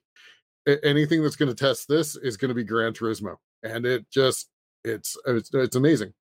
anything 0.86 1.22
that's 1.22 1.36
going 1.36 1.54
to 1.54 1.66
test 1.66 1.90
this 1.90 2.16
is 2.16 2.38
going 2.38 2.48
to 2.48 2.56
be 2.56 2.64
Gran 2.64 2.94
Turismo, 2.94 3.36
and 3.62 3.86
it 3.86 4.10
just 4.10 4.48
it's 4.86 5.18
it's, 5.26 5.54
it's 5.54 5.76
amazing. 5.76 6.14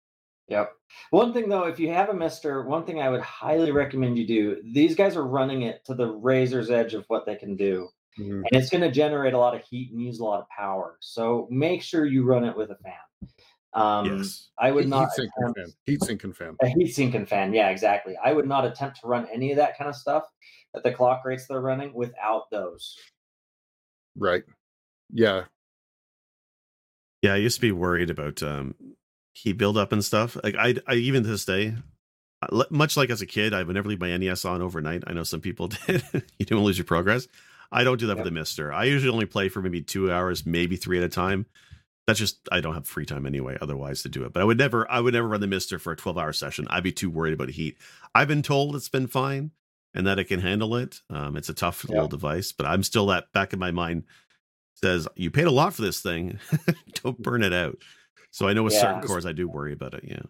Yep. 0.49 0.71
One 1.11 1.33
thing 1.33 1.49
though, 1.49 1.63
if 1.63 1.79
you 1.79 1.89
have 1.91 2.09
a 2.09 2.13
Mister, 2.13 2.63
one 2.63 2.85
thing 2.85 3.01
I 3.01 3.09
would 3.09 3.21
highly 3.21 3.71
recommend 3.71 4.17
you 4.17 4.27
do. 4.27 4.57
These 4.73 4.95
guys 4.95 5.15
are 5.15 5.25
running 5.25 5.63
it 5.63 5.85
to 5.85 5.95
the 5.95 6.07
razor's 6.07 6.69
edge 6.69 6.93
of 6.93 7.05
what 7.07 7.25
they 7.25 7.35
can 7.35 7.55
do, 7.55 7.87
mm-hmm. 8.19 8.43
and 8.43 8.49
it's 8.51 8.69
going 8.69 8.81
to 8.81 8.91
generate 8.91 9.33
a 9.33 9.37
lot 9.37 9.55
of 9.55 9.63
heat 9.63 9.91
and 9.91 10.01
use 10.01 10.19
a 10.19 10.23
lot 10.23 10.41
of 10.41 10.49
power. 10.49 10.97
So 10.99 11.47
make 11.49 11.81
sure 11.81 12.05
you 12.05 12.25
run 12.25 12.43
it 12.43 12.57
with 12.57 12.71
a 12.71 12.75
fan. 12.75 13.29
Um, 13.73 14.17
yes. 14.17 14.49
I 14.59 14.71
would 14.71 14.83
heat, 14.83 14.89
not 14.89 15.09
heat 15.15 15.29
attempt, 15.37 15.59
fan. 15.59 15.73
heat 15.85 16.03
sink 16.03 16.23
and 16.25 16.35
fan. 16.35 16.55
A 16.61 16.67
heat 16.67 16.93
sink 16.93 17.15
and 17.15 17.27
fan. 17.27 17.53
Yeah, 17.53 17.69
exactly. 17.69 18.15
I 18.23 18.33
would 18.33 18.47
not 18.47 18.65
attempt 18.65 19.01
to 19.01 19.07
run 19.07 19.27
any 19.33 19.51
of 19.51 19.57
that 19.57 19.77
kind 19.77 19.89
of 19.89 19.95
stuff 19.95 20.25
at 20.75 20.83
the 20.83 20.91
clock 20.91 21.23
rates 21.25 21.47
they're 21.47 21.61
running 21.61 21.93
without 21.93 22.51
those. 22.51 22.97
Right. 24.15 24.43
Yeah. 25.11 25.45
Yeah, 27.23 27.33
I 27.33 27.37
used 27.37 27.55
to 27.55 27.61
be 27.61 27.71
worried 27.71 28.09
about 28.09 28.43
um 28.43 28.75
heat 29.33 29.57
buildup 29.57 29.91
and 29.91 30.03
stuff. 30.03 30.37
Like 30.43 30.55
I, 30.55 30.75
I 30.87 30.95
even 30.95 31.23
to 31.23 31.29
this 31.29 31.45
day, 31.45 31.75
much 32.69 32.97
like 32.97 33.09
as 33.09 33.21
a 33.21 33.25
kid, 33.25 33.53
I 33.53 33.63
would 33.63 33.75
never 33.75 33.89
leave 33.89 33.99
my 33.99 34.15
NES 34.15 34.45
on 34.45 34.61
overnight. 34.61 35.03
I 35.07 35.13
know 35.13 35.23
some 35.23 35.41
people 35.41 35.67
did. 35.87 36.03
you 36.37 36.45
don't 36.45 36.63
lose 36.63 36.77
your 36.77 36.85
progress. 36.85 37.27
I 37.71 37.83
don't 37.83 37.99
do 37.99 38.07
that 38.07 38.17
yep. 38.17 38.25
with 38.25 38.33
the 38.33 38.39
Mister. 38.39 38.71
I 38.71 38.85
usually 38.85 39.11
only 39.11 39.25
play 39.25 39.49
for 39.49 39.61
maybe 39.61 39.81
two 39.81 40.11
hours, 40.11 40.45
maybe 40.45 40.75
three 40.75 40.97
at 40.97 41.03
a 41.03 41.09
time. 41.09 41.45
That's 42.05 42.19
just 42.19 42.47
I 42.51 42.59
don't 42.59 42.73
have 42.73 42.87
free 42.87 43.05
time 43.05 43.25
anyway, 43.25 43.57
otherwise 43.61 44.03
to 44.03 44.09
do 44.09 44.25
it. 44.25 44.33
But 44.33 44.41
I 44.41 44.43
would 44.43 44.57
never, 44.57 44.89
I 44.91 44.99
would 44.99 45.13
never 45.13 45.27
run 45.27 45.41
the 45.41 45.47
Mister 45.47 45.79
for 45.79 45.93
a 45.93 45.95
twelve 45.95 46.17
hour 46.17 46.33
session. 46.33 46.67
I'd 46.69 46.83
be 46.83 46.91
too 46.91 47.09
worried 47.09 47.33
about 47.33 47.49
heat. 47.49 47.77
I've 48.13 48.27
been 48.27 48.43
told 48.43 48.75
it's 48.75 48.89
been 48.89 49.07
fine 49.07 49.51
and 49.95 50.05
that 50.05 50.19
it 50.19 50.25
can 50.25 50.39
handle 50.39 50.75
it. 50.75 51.01
Um, 51.09 51.37
it's 51.37 51.49
a 51.49 51.53
tough 51.53 51.85
yeah. 51.87 51.95
little 51.95 52.09
device, 52.09 52.51
but 52.51 52.65
I'm 52.65 52.83
still 52.83 53.07
that 53.07 53.31
back 53.31 53.53
in 53.53 53.59
my 53.59 53.71
mind 53.71 54.03
says 54.75 55.07
you 55.15 55.31
paid 55.31 55.47
a 55.47 55.51
lot 55.51 55.73
for 55.73 55.81
this 55.81 56.01
thing. 56.01 56.39
Don't 57.03 57.21
burn 57.21 57.43
it 57.43 57.53
out. 57.53 57.77
So 58.33 58.47
I 58.47 58.53
know 58.53 58.63
with 58.63 58.73
yeah. 58.73 58.81
certain 58.81 59.01
cores 59.03 59.27
I 59.27 59.31
do 59.31 59.47
worry 59.47 59.73
about 59.73 59.93
it. 59.93 60.03
Yeah. 60.05 60.23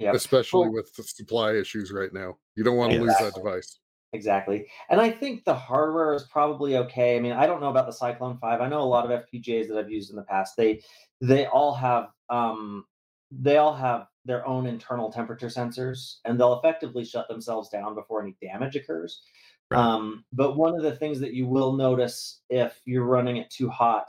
Yeah. 0.00 0.12
Especially 0.12 0.62
well, 0.62 0.72
with 0.72 0.92
the 0.96 1.04
supply 1.04 1.52
issues 1.52 1.92
right 1.92 2.12
now. 2.12 2.36
You 2.56 2.64
don't 2.64 2.76
want 2.76 2.90
to 2.90 3.00
exactly. 3.00 3.24
lose 3.24 3.32
that 3.34 3.40
device. 3.40 3.78
Exactly. 4.12 4.66
And 4.90 5.00
I 5.00 5.08
think 5.08 5.44
the 5.44 5.54
hardware 5.54 6.14
is 6.14 6.24
probably 6.24 6.76
okay. 6.78 7.16
I 7.16 7.20
mean, 7.20 7.32
I 7.32 7.46
don't 7.46 7.60
know 7.60 7.70
about 7.70 7.86
the 7.86 7.92
Cyclone 7.92 8.38
5. 8.38 8.60
I 8.60 8.68
know 8.68 8.80
a 8.80 8.82
lot 8.82 9.08
of 9.08 9.24
FPGAs 9.24 9.68
that 9.68 9.78
I've 9.78 9.90
used 9.90 10.10
in 10.10 10.16
the 10.16 10.22
past. 10.22 10.56
They 10.56 10.82
they 11.20 11.46
all 11.46 11.72
have 11.74 12.08
um 12.28 12.84
they 13.30 13.56
all 13.56 13.72
have 13.72 14.08
their 14.24 14.44
own 14.44 14.66
internal 14.66 15.12
temperature 15.12 15.46
sensors 15.46 16.16
and 16.24 16.38
they'll 16.38 16.58
effectively 16.58 17.04
shut 17.04 17.28
themselves 17.28 17.68
down 17.68 17.94
before 17.94 18.20
any 18.20 18.36
damage 18.42 18.74
occurs. 18.74 19.22
Right. 19.70 19.78
Um, 19.78 20.24
but 20.32 20.56
one 20.56 20.74
of 20.74 20.82
the 20.82 20.96
things 20.96 21.20
that 21.20 21.34
you 21.34 21.46
will 21.46 21.72
notice 21.72 22.40
if 22.50 22.80
you're 22.84 23.06
running 23.06 23.36
it 23.36 23.48
too 23.48 23.68
hot 23.68 24.08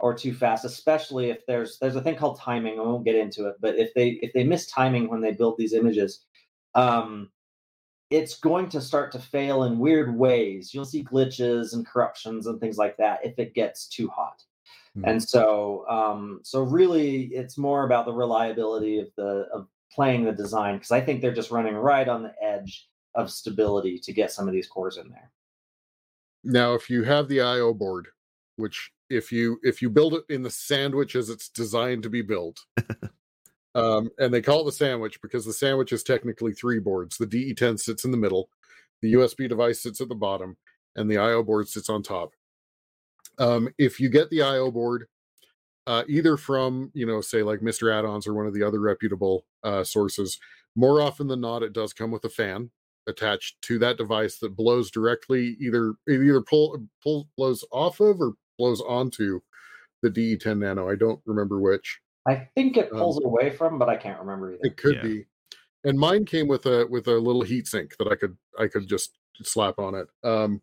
or 0.00 0.14
too 0.14 0.34
fast, 0.34 0.64
especially 0.64 1.30
if 1.30 1.46
there's 1.46 1.78
there's 1.78 1.96
a 1.96 2.02
thing 2.02 2.16
called 2.16 2.38
timing. 2.38 2.78
I 2.78 2.82
won't 2.82 3.04
get 3.04 3.14
into 3.14 3.46
it, 3.46 3.56
but 3.60 3.76
if 3.76 3.92
they 3.94 4.10
if 4.22 4.32
they 4.32 4.44
miss 4.44 4.66
timing 4.66 5.08
when 5.08 5.20
they 5.20 5.32
build 5.32 5.56
these 5.58 5.72
images, 5.72 6.24
um, 6.74 7.30
it's 8.10 8.36
going 8.38 8.68
to 8.70 8.80
start 8.80 9.12
to 9.12 9.18
fail 9.18 9.64
in 9.64 9.78
weird 9.78 10.16
ways. 10.16 10.74
You'll 10.74 10.84
see 10.84 11.04
glitches 11.04 11.72
and 11.72 11.86
corruptions 11.86 12.46
and 12.46 12.60
things 12.60 12.76
like 12.76 12.96
that 12.96 13.24
if 13.24 13.38
it 13.38 13.54
gets 13.54 13.88
too 13.88 14.08
hot. 14.08 14.42
Mm-hmm. 14.96 15.08
And 15.08 15.22
so, 15.22 15.86
um, 15.88 16.40
so 16.42 16.62
really, 16.62 17.26
it's 17.26 17.56
more 17.56 17.84
about 17.84 18.06
the 18.06 18.12
reliability 18.12 18.98
of 18.98 19.08
the 19.16 19.46
of 19.52 19.68
playing 19.92 20.24
the 20.24 20.32
design 20.32 20.76
because 20.76 20.90
I 20.90 21.00
think 21.00 21.20
they're 21.20 21.34
just 21.34 21.50
running 21.50 21.74
right 21.74 22.08
on 22.08 22.22
the 22.22 22.34
edge 22.42 22.88
of 23.14 23.30
stability 23.30 23.98
to 23.98 24.12
get 24.12 24.32
some 24.32 24.48
of 24.48 24.54
these 24.54 24.66
cores 24.66 24.96
in 24.96 25.08
there. 25.08 25.30
Now, 26.42 26.74
if 26.74 26.90
you 26.90 27.04
have 27.04 27.28
the 27.28 27.40
I/O 27.40 27.74
board, 27.74 28.08
which 28.56 28.90
if 29.10 29.32
you 29.32 29.58
if 29.62 29.82
you 29.82 29.90
build 29.90 30.14
it 30.14 30.24
in 30.28 30.42
the 30.42 30.50
sandwich 30.50 31.16
as 31.16 31.28
it's 31.28 31.48
designed 31.48 32.02
to 32.04 32.10
be 32.10 32.22
built, 32.22 32.60
um, 33.74 34.10
and 34.18 34.32
they 34.32 34.40
call 34.40 34.62
it 34.62 34.64
the 34.64 34.72
sandwich 34.72 35.20
because 35.20 35.44
the 35.44 35.52
sandwich 35.52 35.92
is 35.92 36.02
technically 36.02 36.52
three 36.52 36.78
boards. 36.78 37.18
The 37.18 37.26
DE10 37.26 37.78
sits 37.78 38.04
in 38.04 38.12
the 38.12 38.16
middle, 38.16 38.48
the 39.02 39.14
USB 39.14 39.48
device 39.48 39.82
sits 39.82 40.00
at 40.00 40.08
the 40.08 40.14
bottom, 40.14 40.56
and 40.96 41.10
the 41.10 41.18
I/O 41.18 41.42
board 41.42 41.68
sits 41.68 41.90
on 41.90 42.02
top. 42.02 42.32
Um, 43.38 43.68
if 43.78 44.00
you 44.00 44.08
get 44.08 44.30
the 44.30 44.42
I/O 44.42 44.70
board, 44.70 45.06
uh, 45.86 46.04
either 46.08 46.36
from 46.36 46.90
you 46.94 47.06
know 47.06 47.20
say 47.20 47.42
like 47.42 47.60
Mr. 47.60 47.92
Add-ons 47.92 48.26
or 48.26 48.34
one 48.34 48.46
of 48.46 48.54
the 48.54 48.62
other 48.62 48.80
reputable 48.80 49.44
uh, 49.64 49.84
sources, 49.84 50.38
more 50.76 51.02
often 51.02 51.26
than 51.26 51.40
not, 51.40 51.62
it 51.62 51.72
does 51.72 51.92
come 51.92 52.10
with 52.10 52.24
a 52.24 52.30
fan 52.30 52.70
attached 53.06 53.60
to 53.62 53.78
that 53.78 53.96
device 53.96 54.38
that 54.38 54.56
blows 54.56 54.90
directly 54.90 55.56
either 55.60 55.94
either 56.08 56.40
pull 56.40 56.78
pull 57.02 57.28
blows 57.36 57.64
off 57.72 58.00
of 58.00 58.20
or 58.20 58.34
blows 58.60 58.82
onto 58.82 59.40
the 60.02 60.10
DE10 60.10 60.58
Nano. 60.58 60.88
I 60.88 60.94
don't 60.94 61.20
remember 61.24 61.58
which. 61.60 62.00
I 62.28 62.46
think 62.54 62.76
it 62.76 62.90
pulls 62.90 63.16
um, 63.16 63.24
away 63.24 63.50
from, 63.50 63.78
but 63.78 63.88
I 63.88 63.96
can't 63.96 64.20
remember 64.20 64.52
either. 64.52 64.60
It 64.62 64.76
could 64.76 64.96
yeah. 64.96 65.02
be. 65.02 65.26
And 65.84 65.98
mine 65.98 66.26
came 66.26 66.46
with 66.46 66.66
a 66.66 66.86
with 66.90 67.08
a 67.08 67.16
little 67.16 67.40
heat 67.40 67.66
sink 67.66 67.96
that 67.96 68.08
I 68.08 68.14
could 68.14 68.36
I 68.58 68.66
could 68.66 68.86
just 68.86 69.16
slap 69.42 69.78
on 69.78 69.94
it. 69.94 70.08
Um 70.22 70.60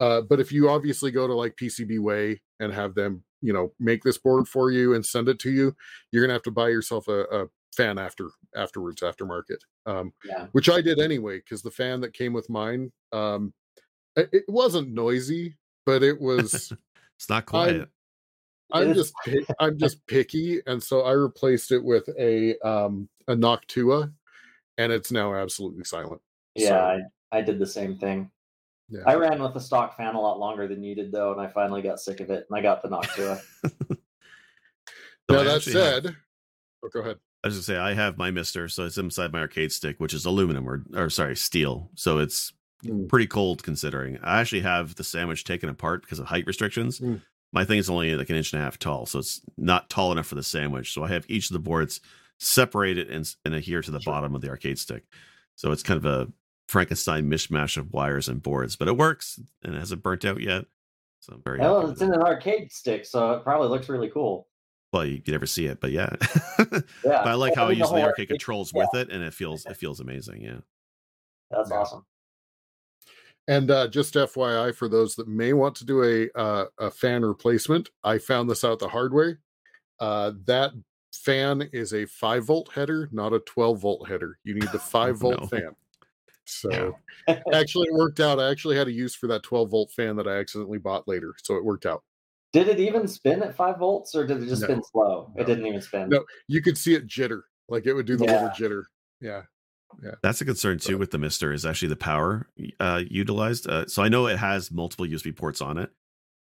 uh 0.00 0.20
but 0.20 0.38
if 0.38 0.52
you 0.52 0.68
obviously 0.68 1.10
go 1.10 1.26
to 1.26 1.34
like 1.34 1.56
PCBWay 1.56 2.38
and 2.60 2.72
have 2.74 2.94
them, 2.94 3.24
you 3.40 3.54
know, 3.54 3.72
make 3.80 4.02
this 4.02 4.18
board 4.18 4.46
for 4.46 4.70
you 4.70 4.92
and 4.94 5.04
send 5.04 5.30
it 5.30 5.38
to 5.38 5.50
you, 5.50 5.74
you're 6.12 6.22
gonna 6.22 6.34
have 6.34 6.42
to 6.42 6.50
buy 6.50 6.68
yourself 6.68 7.08
a, 7.08 7.22
a 7.22 7.46
fan 7.74 7.98
after 7.98 8.30
afterwards 8.56 9.00
aftermarket 9.00 9.58
um 9.86 10.12
yeah. 10.24 10.46
which 10.52 10.68
i 10.68 10.80
did 10.80 10.98
anyway 10.98 11.38
because 11.38 11.62
the 11.62 11.70
fan 11.70 12.00
that 12.00 12.12
came 12.12 12.32
with 12.32 12.50
mine 12.50 12.90
um 13.12 13.52
it, 14.16 14.28
it 14.32 14.44
wasn't 14.48 14.92
noisy 14.92 15.56
but 15.86 16.02
it 16.02 16.20
was 16.28 16.72
it's 17.20 17.28
not 17.28 17.44
quiet 17.44 17.86
i'm, 18.72 18.88
I'm 18.88 18.94
just 18.94 19.12
i'm 19.60 19.78
just 19.78 20.06
picky 20.06 20.62
and 20.66 20.82
so 20.82 21.02
i 21.02 21.12
replaced 21.12 21.70
it 21.70 21.84
with 21.84 22.08
a 22.18 22.56
um 22.66 23.10
a 23.28 23.34
noctua 23.34 24.10
and 24.78 24.90
it's 24.90 25.12
now 25.12 25.34
absolutely 25.34 25.84
silent 25.84 26.22
yeah 26.54 26.68
so, 26.68 27.00
I, 27.32 27.38
I 27.38 27.42
did 27.42 27.58
the 27.58 27.66
same 27.66 27.98
thing 27.98 28.30
yeah. 28.88 29.02
i 29.06 29.16
ran 29.16 29.42
with 29.42 29.52
the 29.52 29.60
stock 29.60 29.98
fan 29.98 30.14
a 30.14 30.20
lot 30.20 30.38
longer 30.38 30.66
than 30.66 30.82
you 30.82 30.94
did 30.94 31.12
though 31.12 31.32
and 31.32 31.40
i 31.42 31.46
finally 31.46 31.82
got 31.82 32.00
sick 32.00 32.20
of 32.20 32.30
it 32.30 32.46
and 32.48 32.58
i 32.58 32.62
got 32.62 32.80
the 32.80 32.88
noctua 32.88 33.38
now 35.28 35.42
that 35.42 35.60
said 35.62 36.06
have... 36.06 36.14
oh, 36.82 36.88
go 36.88 37.00
ahead 37.00 37.18
I 37.42 37.48
was 37.48 37.54
gonna 37.54 37.62
say 37.62 37.76
I 37.78 37.94
have 37.94 38.18
my 38.18 38.30
Mister, 38.30 38.68
so 38.68 38.84
it's 38.84 38.98
inside 38.98 39.32
my 39.32 39.38
arcade 39.40 39.72
stick, 39.72 39.98
which 39.98 40.12
is 40.12 40.26
aluminum 40.26 40.68
or 40.68 40.84
or 40.94 41.08
sorry, 41.08 41.36
steel. 41.36 41.90
So 41.94 42.18
it's 42.18 42.52
mm. 42.84 43.08
pretty 43.08 43.26
cold 43.26 43.62
considering. 43.62 44.18
I 44.22 44.40
actually 44.40 44.60
have 44.62 44.94
the 44.94 45.04
sandwich 45.04 45.44
taken 45.44 45.68
apart 45.68 46.02
because 46.02 46.18
of 46.18 46.26
height 46.26 46.46
restrictions. 46.46 47.00
Mm. 47.00 47.22
My 47.52 47.64
thing 47.64 47.78
is 47.78 47.90
only 47.90 48.14
like 48.14 48.30
an 48.30 48.36
inch 48.36 48.52
and 48.52 48.60
a 48.60 48.64
half 48.64 48.78
tall, 48.78 49.06
so 49.06 49.18
it's 49.18 49.40
not 49.56 49.90
tall 49.90 50.12
enough 50.12 50.26
for 50.26 50.36
the 50.36 50.42
sandwich. 50.42 50.92
So 50.92 51.02
I 51.02 51.08
have 51.08 51.26
each 51.28 51.50
of 51.50 51.54
the 51.54 51.58
boards 51.58 52.00
separated 52.38 53.10
and, 53.10 53.28
and 53.44 53.54
adhere 53.54 53.82
to 53.82 53.90
the 53.90 54.00
sure. 54.00 54.12
bottom 54.12 54.34
of 54.34 54.40
the 54.40 54.48
arcade 54.48 54.78
stick. 54.78 55.04
So 55.56 55.72
it's 55.72 55.82
kind 55.82 55.98
of 55.98 56.06
a 56.06 56.32
Frankenstein 56.68 57.28
mishmash 57.28 57.76
of 57.76 57.92
wires 57.92 58.28
and 58.28 58.42
boards, 58.42 58.76
but 58.76 58.88
it 58.88 58.96
works 58.96 59.40
and 59.64 59.74
it 59.74 59.78
hasn't 59.78 60.02
burnt 60.02 60.24
out 60.24 60.40
yet. 60.40 60.66
So 61.18 61.34
I'm 61.34 61.42
very 61.42 61.58
well. 61.58 61.90
It's 61.90 62.00
in 62.00 62.14
an 62.14 62.22
arcade 62.22 62.72
stick, 62.72 63.04
so 63.04 63.32
it 63.32 63.42
probably 63.42 63.68
looks 63.68 63.88
really 63.88 64.08
cool 64.08 64.46
well 64.92 65.04
you, 65.04 65.22
you 65.24 65.32
never 65.32 65.46
see 65.46 65.66
it 65.66 65.80
but 65.80 65.90
yeah, 65.90 66.10
yeah. 66.58 66.66
but 67.04 67.28
i 67.28 67.34
like 67.34 67.54
how 67.54 67.68
i 67.68 67.70
use 67.70 67.88
the 67.90 68.02
arcade 68.02 68.28
controls 68.28 68.72
yeah. 68.74 68.82
with 68.82 69.00
it 69.00 69.12
and 69.12 69.22
it 69.22 69.34
feels 69.34 69.64
it 69.66 69.76
feels 69.76 70.00
amazing 70.00 70.42
yeah 70.42 70.58
that's 71.50 71.70
awesome 71.70 72.04
and 73.50 73.68
uh, 73.70 73.88
just 73.88 74.14
fyi 74.14 74.74
for 74.74 74.88
those 74.88 75.16
that 75.16 75.26
may 75.26 75.52
want 75.52 75.74
to 75.74 75.84
do 75.84 76.02
a 76.04 76.38
uh, 76.38 76.66
a 76.78 76.90
fan 76.90 77.22
replacement 77.22 77.90
i 78.04 78.16
found 78.16 78.48
this 78.48 78.64
out 78.64 78.78
the 78.78 78.88
hard 78.88 79.12
way 79.12 79.36
uh, 79.98 80.32
that 80.46 80.70
fan 81.12 81.68
is 81.72 81.92
a 81.92 82.06
5 82.06 82.44
volt 82.46 82.70
header 82.72 83.08
not 83.12 83.32
a 83.32 83.40
12 83.40 83.80
volt 83.80 84.08
header 84.08 84.38
you 84.44 84.54
need 84.54 84.70
the 84.72 84.78
5 84.78 85.18
volt 85.18 85.40
no. 85.40 85.46
fan 85.46 85.74
so 86.44 86.96
actually 87.52 87.88
it 87.88 87.94
worked 87.94 88.20
out 88.20 88.40
i 88.40 88.50
actually 88.50 88.76
had 88.76 88.88
a 88.88 88.92
use 88.92 89.14
for 89.14 89.26
that 89.26 89.42
12 89.42 89.70
volt 89.70 89.90
fan 89.92 90.16
that 90.16 90.28
i 90.28 90.36
accidentally 90.36 90.78
bought 90.78 91.06
later 91.06 91.34
so 91.42 91.56
it 91.56 91.64
worked 91.64 91.86
out 91.86 92.02
did 92.52 92.66
it 92.66 92.80
even 92.80 93.06
spin 93.06 93.44
at 93.44 93.54
five 93.54 93.78
volts, 93.78 94.12
or 94.16 94.26
did 94.26 94.42
it 94.42 94.48
just 94.48 94.62
no, 94.62 94.66
spin 94.66 94.82
slow? 94.82 95.32
No. 95.36 95.40
It 95.40 95.46
didn't 95.46 95.66
even 95.66 95.80
spin. 95.80 96.08
No, 96.08 96.24
you 96.48 96.60
could 96.60 96.76
see 96.76 96.94
it 96.94 97.06
jitter, 97.06 97.42
like 97.68 97.86
it 97.86 97.92
would 97.92 98.06
do 98.06 98.16
the 98.16 98.24
yeah. 98.24 98.32
little 98.32 98.48
jitter. 98.48 98.82
Yeah, 99.20 99.42
yeah. 100.02 100.14
That's 100.22 100.40
a 100.40 100.44
concern 100.44 100.78
too 100.78 100.98
with 100.98 101.10
the 101.10 101.18
Mister 101.18 101.52
is 101.52 101.66
actually 101.66 101.88
the 101.88 101.96
power 101.96 102.48
uh, 102.78 103.02
utilized. 103.08 103.68
Uh, 103.68 103.86
so 103.86 104.02
I 104.02 104.08
know 104.08 104.26
it 104.26 104.38
has 104.38 104.70
multiple 104.70 105.06
USB 105.06 105.34
ports 105.34 105.60
on 105.60 105.78
it, 105.78 105.90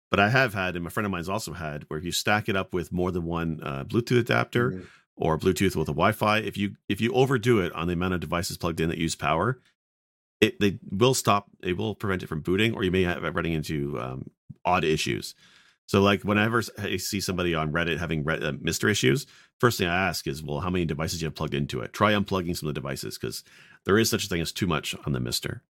but 0.09 0.19
I 0.19 0.29
have 0.29 0.53
had, 0.53 0.75
and 0.75 0.83
my 0.83 0.89
friend 0.89 1.05
of 1.05 1.11
mine's 1.11 1.29
also 1.29 1.53
had, 1.53 1.85
where 1.87 1.99
if 1.99 2.05
you 2.05 2.11
stack 2.11 2.49
it 2.49 2.55
up 2.55 2.73
with 2.73 2.91
more 2.91 3.11
than 3.11 3.25
one 3.25 3.59
uh, 3.63 3.83
Bluetooth 3.83 4.19
adapter 4.19 4.71
mm-hmm. 4.71 4.83
or 5.15 5.37
Bluetooth 5.37 5.75
with 5.75 5.89
a 5.89 5.93
Wi-Fi, 5.93 6.39
if 6.39 6.57
you 6.57 6.75
if 6.87 7.01
you 7.01 7.11
overdo 7.13 7.59
it 7.59 7.73
on 7.73 7.87
the 7.87 7.93
amount 7.93 8.13
of 8.13 8.19
devices 8.19 8.57
plugged 8.57 8.79
in 8.79 8.89
that 8.89 8.97
use 8.97 9.15
power, 9.15 9.59
it 10.41 10.59
they 10.59 10.79
will 10.91 11.13
stop. 11.13 11.47
It 11.61 11.77
will 11.77 11.95
prevent 11.95 12.23
it 12.23 12.27
from 12.27 12.41
booting, 12.41 12.73
or 12.73 12.83
you 12.83 12.91
may 12.91 13.03
have 13.03 13.23
it 13.23 13.35
running 13.35 13.53
into 13.53 13.99
um, 13.99 14.29
odd 14.65 14.83
issues. 14.83 15.35
So 15.89 16.01
like 16.01 16.21
whenever 16.21 16.61
I 16.77 16.97
see 16.97 17.19
somebody 17.19 17.55
on 17.55 17.71
Reddit 17.71 17.97
having 17.97 18.23
re- 18.23 18.39
uh, 18.39 18.51
Mister 18.61 18.89
issues, 18.89 19.25
first 19.59 19.79
thing 19.79 19.87
I 19.87 20.07
ask 20.07 20.27
is, 20.27 20.43
well, 20.43 20.59
how 20.59 20.69
many 20.69 20.85
devices 20.85 21.19
you 21.19 21.25
have 21.25 21.33
plugged 21.33 21.55
into 21.55 21.81
it? 21.81 21.93
Try 21.93 22.13
unplugging 22.13 22.55
some 22.55 22.69
of 22.69 22.75
the 22.75 22.79
devices 22.79 23.17
because 23.17 23.43
there 23.85 23.97
is 23.97 24.07
such 24.07 24.23
a 24.25 24.27
thing 24.27 24.39
as 24.39 24.51
too 24.51 24.67
much 24.67 24.95
on 25.07 25.13
the 25.13 25.19
Mister. 25.19 25.63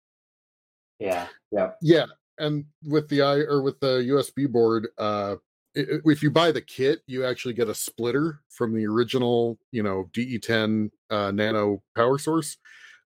Yeah, 0.98 1.26
yeah, 1.50 1.70
yeah. 1.80 2.04
And 2.36 2.66
with 2.86 3.08
the 3.08 3.22
i 3.22 3.36
or 3.36 3.62
with 3.62 3.80
the 3.80 4.00
USB 4.10 4.46
board, 4.46 4.88
uh, 4.98 5.36
if 5.74 6.22
you 6.22 6.30
buy 6.30 6.52
the 6.52 6.60
kit, 6.60 7.00
you 7.06 7.24
actually 7.24 7.54
get 7.54 7.70
a 7.70 7.74
splitter 7.74 8.42
from 8.50 8.74
the 8.74 8.86
original, 8.86 9.58
you 9.72 9.82
know, 9.82 10.10
DE10 10.12 10.90
uh, 11.08 11.30
Nano 11.30 11.82
power 11.96 12.18
source. 12.18 12.58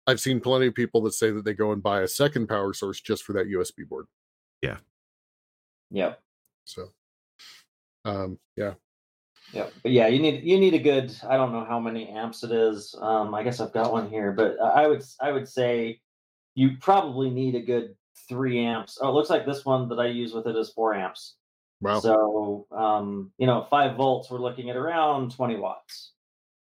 I've 0.09 0.19
seen 0.19 0.41
plenty 0.41 0.67
of 0.67 0.75
people 0.75 1.01
that 1.03 1.15
say 1.15 1.31
that 1.31 1.45
they 1.45 1.55
go 1.55 1.71
and 1.71 1.81
buy 1.81 2.01
a 2.01 2.09
second 2.09 2.49
power 2.49 2.73
source 2.75 3.01
just 3.01 3.23
for 3.23 3.35
that 3.35 3.47
USB 3.47 3.89
board. 3.89 4.07
Yeah. 4.63 4.79
Yep. 5.93 6.21
So 6.65 6.89
um 8.05 8.39
yeah. 8.57 8.75
Yeah 9.53 9.67
but 9.83 9.93
yeah 9.93 10.07
you 10.09 10.21
need 10.21 10.43
you 10.43 10.59
need 10.59 10.75
a 10.75 10.79
good 10.79 11.15
i 11.29 11.37
don't 11.37 11.53
know 11.53 11.65
how 11.65 11.79
many 11.79 12.09
amps 12.09 12.43
it 12.43 12.51
is 12.51 12.95
um 13.01 13.35
i 13.35 13.43
guess 13.43 13.61
i've 13.61 13.73
got 13.73 13.93
one 13.93 14.09
here 14.09 14.33
but 14.33 14.59
i 14.61 14.87
would 14.87 15.03
i 15.21 15.31
would 15.31 15.47
say 15.49 16.01
you 16.55 16.71
probably 16.81 17.31
need 17.31 17.55
a 17.55 17.61
good 17.61 17.95
three 18.29 18.61
amps. 18.61 18.99
Oh 19.01 19.09
it 19.09 19.13
looks 19.13 19.31
like 19.31 19.45
this 19.45 19.65
one 19.65 19.89
that 19.89 19.99
i 19.99 20.07
use 20.07 20.33
with 20.33 20.47
it 20.47 20.57
is 20.57 20.71
four 20.71 20.95
amps. 20.95 21.35
Wow. 21.81 22.01
So 22.01 22.67
um 22.71 23.33
you 23.39 23.47
know 23.47 23.67
five 23.69 23.97
volts 23.97 24.31
we're 24.31 24.39
looking 24.39 24.71
at 24.71 24.77
around 24.77 25.33
20 25.33 25.57
watts 25.57 26.13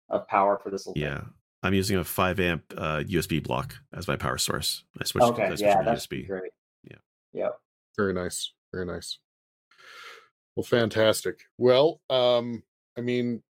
of 0.08 0.26
power 0.28 0.58
for 0.62 0.70
this 0.70 0.88
yeah 0.94 1.18
thing. 1.18 1.30
i'm 1.62 1.74
using 1.74 1.96
a 1.98 2.04
five 2.04 2.38
amp 2.40 2.62
uh 2.76 3.00
usb 3.00 3.42
block 3.42 3.74
as 3.92 4.06
my 4.06 4.16
power 4.16 4.38
source. 4.38 4.84
I 5.00 5.04
switched 5.04 5.26
okay 5.26 5.44
I 5.44 5.48
switched 5.48 5.62
yeah 5.62 5.82
that's 5.82 6.06
usb 6.06 6.26
great. 6.26 6.52
Yeah. 6.84 6.96
Yeah 7.32 7.48
very 7.96 8.12
nice 8.14 8.52
very 8.72 8.86
nice 8.86 9.18
well, 10.58 10.64
fantastic. 10.64 11.44
Well, 11.56 12.00
um, 12.10 12.64
I 12.96 13.00
mean, 13.00 13.44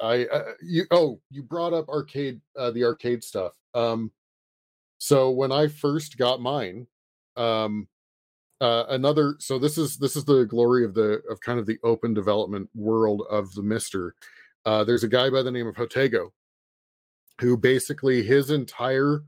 I 0.00 0.24
uh, 0.24 0.52
you 0.62 0.86
oh 0.90 1.20
you 1.30 1.42
brought 1.42 1.74
up 1.74 1.90
arcade 1.90 2.40
uh, 2.58 2.70
the 2.70 2.84
arcade 2.84 3.22
stuff. 3.22 3.52
Um, 3.74 4.12
so 4.96 5.28
when 5.28 5.52
I 5.52 5.68
first 5.68 6.16
got 6.16 6.40
mine, 6.40 6.86
um, 7.36 7.86
uh, 8.62 8.84
another 8.88 9.36
so 9.40 9.58
this 9.58 9.76
is 9.76 9.98
this 9.98 10.16
is 10.16 10.24
the 10.24 10.46
glory 10.46 10.86
of 10.86 10.94
the 10.94 11.20
of 11.28 11.38
kind 11.42 11.58
of 11.58 11.66
the 11.66 11.78
open 11.84 12.14
development 12.14 12.70
world 12.74 13.24
of 13.28 13.52
the 13.52 13.62
Mister. 13.62 14.14
Uh, 14.64 14.84
there's 14.84 15.04
a 15.04 15.08
guy 15.08 15.28
by 15.28 15.42
the 15.42 15.50
name 15.50 15.66
of 15.66 15.74
Jotego, 15.74 16.30
who 17.42 17.58
basically 17.58 18.22
his 18.22 18.50
entire 18.50 19.22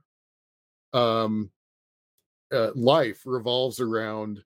um 0.95 1.51
uh, 2.51 2.71
life 2.75 3.21
revolves 3.27 3.79
around 3.79 4.43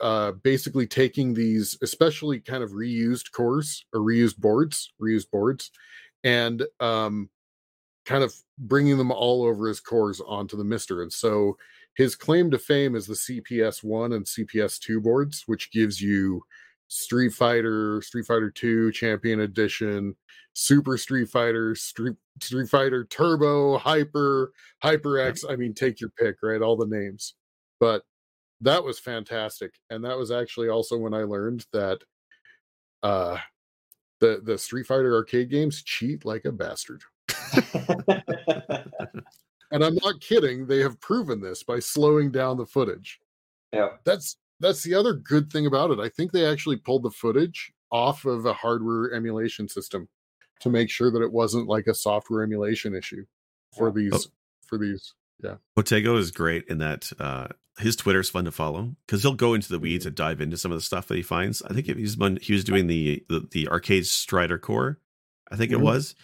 uh, 0.00 0.32
basically 0.32 0.86
taking 0.86 1.34
these, 1.34 1.76
especially 1.82 2.40
kind 2.40 2.62
of 2.62 2.70
reused 2.70 3.32
cores 3.32 3.84
or 3.92 4.00
reused 4.00 4.38
boards, 4.38 4.92
reused 5.00 5.30
boards, 5.30 5.70
and 6.24 6.64
um, 6.80 7.30
kind 8.04 8.22
of 8.22 8.34
bringing 8.58 8.98
them 8.98 9.10
all 9.10 9.44
over 9.44 9.68
his 9.68 9.80
cores 9.80 10.20
onto 10.20 10.56
the 10.56 10.64
Mister. 10.64 11.02
And 11.02 11.12
so 11.12 11.56
his 11.94 12.14
claim 12.14 12.50
to 12.50 12.58
fame 12.58 12.94
is 12.94 13.06
the 13.06 13.14
CPS 13.14 13.82
one 13.82 14.12
and 14.12 14.26
CPS 14.26 14.78
two 14.78 15.00
boards, 15.00 15.44
which 15.46 15.70
gives 15.72 16.00
you 16.00 16.42
Street 16.88 17.30
Fighter, 17.30 18.00
Street 18.02 18.26
Fighter 18.26 18.50
Two, 18.50 18.92
Champion 18.92 19.40
Edition, 19.40 20.14
Super 20.52 20.96
Street 20.98 21.28
Fighter, 21.28 21.74
Street 21.74 22.16
Street 22.40 22.68
Fighter 22.68 23.04
Turbo, 23.04 23.78
Hyper, 23.78 24.52
Hyper 24.82 25.18
X. 25.18 25.44
I 25.48 25.56
mean, 25.56 25.74
take 25.74 26.00
your 26.00 26.10
pick, 26.10 26.36
right? 26.42 26.62
All 26.62 26.76
the 26.76 26.86
names. 26.86 27.34
But 27.80 28.02
that 28.60 28.82
was 28.82 28.98
fantastic 28.98 29.72
and 29.90 30.04
that 30.04 30.16
was 30.16 30.30
actually 30.30 30.68
also 30.68 30.96
when 30.96 31.12
i 31.14 31.22
learned 31.22 31.66
that 31.72 31.98
uh 33.02 33.36
the 34.20 34.40
the 34.44 34.56
Street 34.56 34.86
Fighter 34.86 35.14
arcade 35.14 35.50
games 35.50 35.82
cheat 35.82 36.24
like 36.24 36.46
a 36.46 36.52
bastard. 36.52 37.02
and 38.08 39.84
I'm 39.84 39.96
not 39.96 40.20
kidding, 40.20 40.66
they 40.66 40.78
have 40.80 40.98
proven 41.00 41.40
this 41.40 41.62
by 41.62 41.78
slowing 41.80 42.30
down 42.30 42.56
the 42.56 42.66
footage. 42.66 43.20
yeah. 43.72 43.90
That's 44.04 44.36
that's 44.58 44.82
the 44.82 44.94
other 44.94 45.12
good 45.12 45.52
thing 45.52 45.66
about 45.66 45.90
it. 45.90 46.00
I 46.00 46.08
think 46.08 46.32
they 46.32 46.46
actually 46.46 46.76
pulled 46.76 47.02
the 47.02 47.10
footage 47.10 47.72
off 47.92 48.24
of 48.24 48.46
a 48.46 48.54
hardware 48.54 49.12
emulation 49.12 49.68
system 49.68 50.08
to 50.60 50.70
make 50.70 50.88
sure 50.88 51.10
that 51.10 51.20
it 51.22 51.30
wasn't 51.30 51.68
like 51.68 51.86
a 51.86 51.94
software 51.94 52.42
emulation 52.42 52.94
issue 52.94 53.26
for 53.76 53.90
these 53.90 54.12
Oh. 54.14 54.30
for 54.66 54.78
these. 54.78 55.12
Jotego 55.78 56.18
is 56.18 56.30
great 56.30 56.64
in 56.68 56.78
that 56.78 57.12
uh, 57.18 57.48
his 57.78 57.96
Twitter 57.96 58.20
is 58.20 58.30
fun 58.30 58.44
to 58.46 58.52
follow 58.52 58.96
because 59.06 59.22
he'll 59.22 59.34
go 59.34 59.54
into 59.54 59.68
the 59.68 59.78
weeds 59.78 60.06
and 60.06 60.14
dive 60.14 60.40
into 60.40 60.56
some 60.56 60.72
of 60.72 60.78
the 60.78 60.82
stuff 60.82 61.06
that 61.08 61.16
he 61.16 61.22
finds. 61.22 61.62
I 61.62 61.74
think 61.74 61.86
he's 61.86 62.16
when 62.16 62.38
he 62.38 62.52
was 62.52 62.64
doing 62.64 62.86
the 62.86 63.24
the, 63.28 63.46
the 63.50 63.68
arcade 63.68 64.06
Strider 64.06 64.58
core, 64.58 64.98
I 65.50 65.56
think 65.56 65.70
Mhm. 65.70 65.74
it 65.74 65.80
was, 65.80 66.14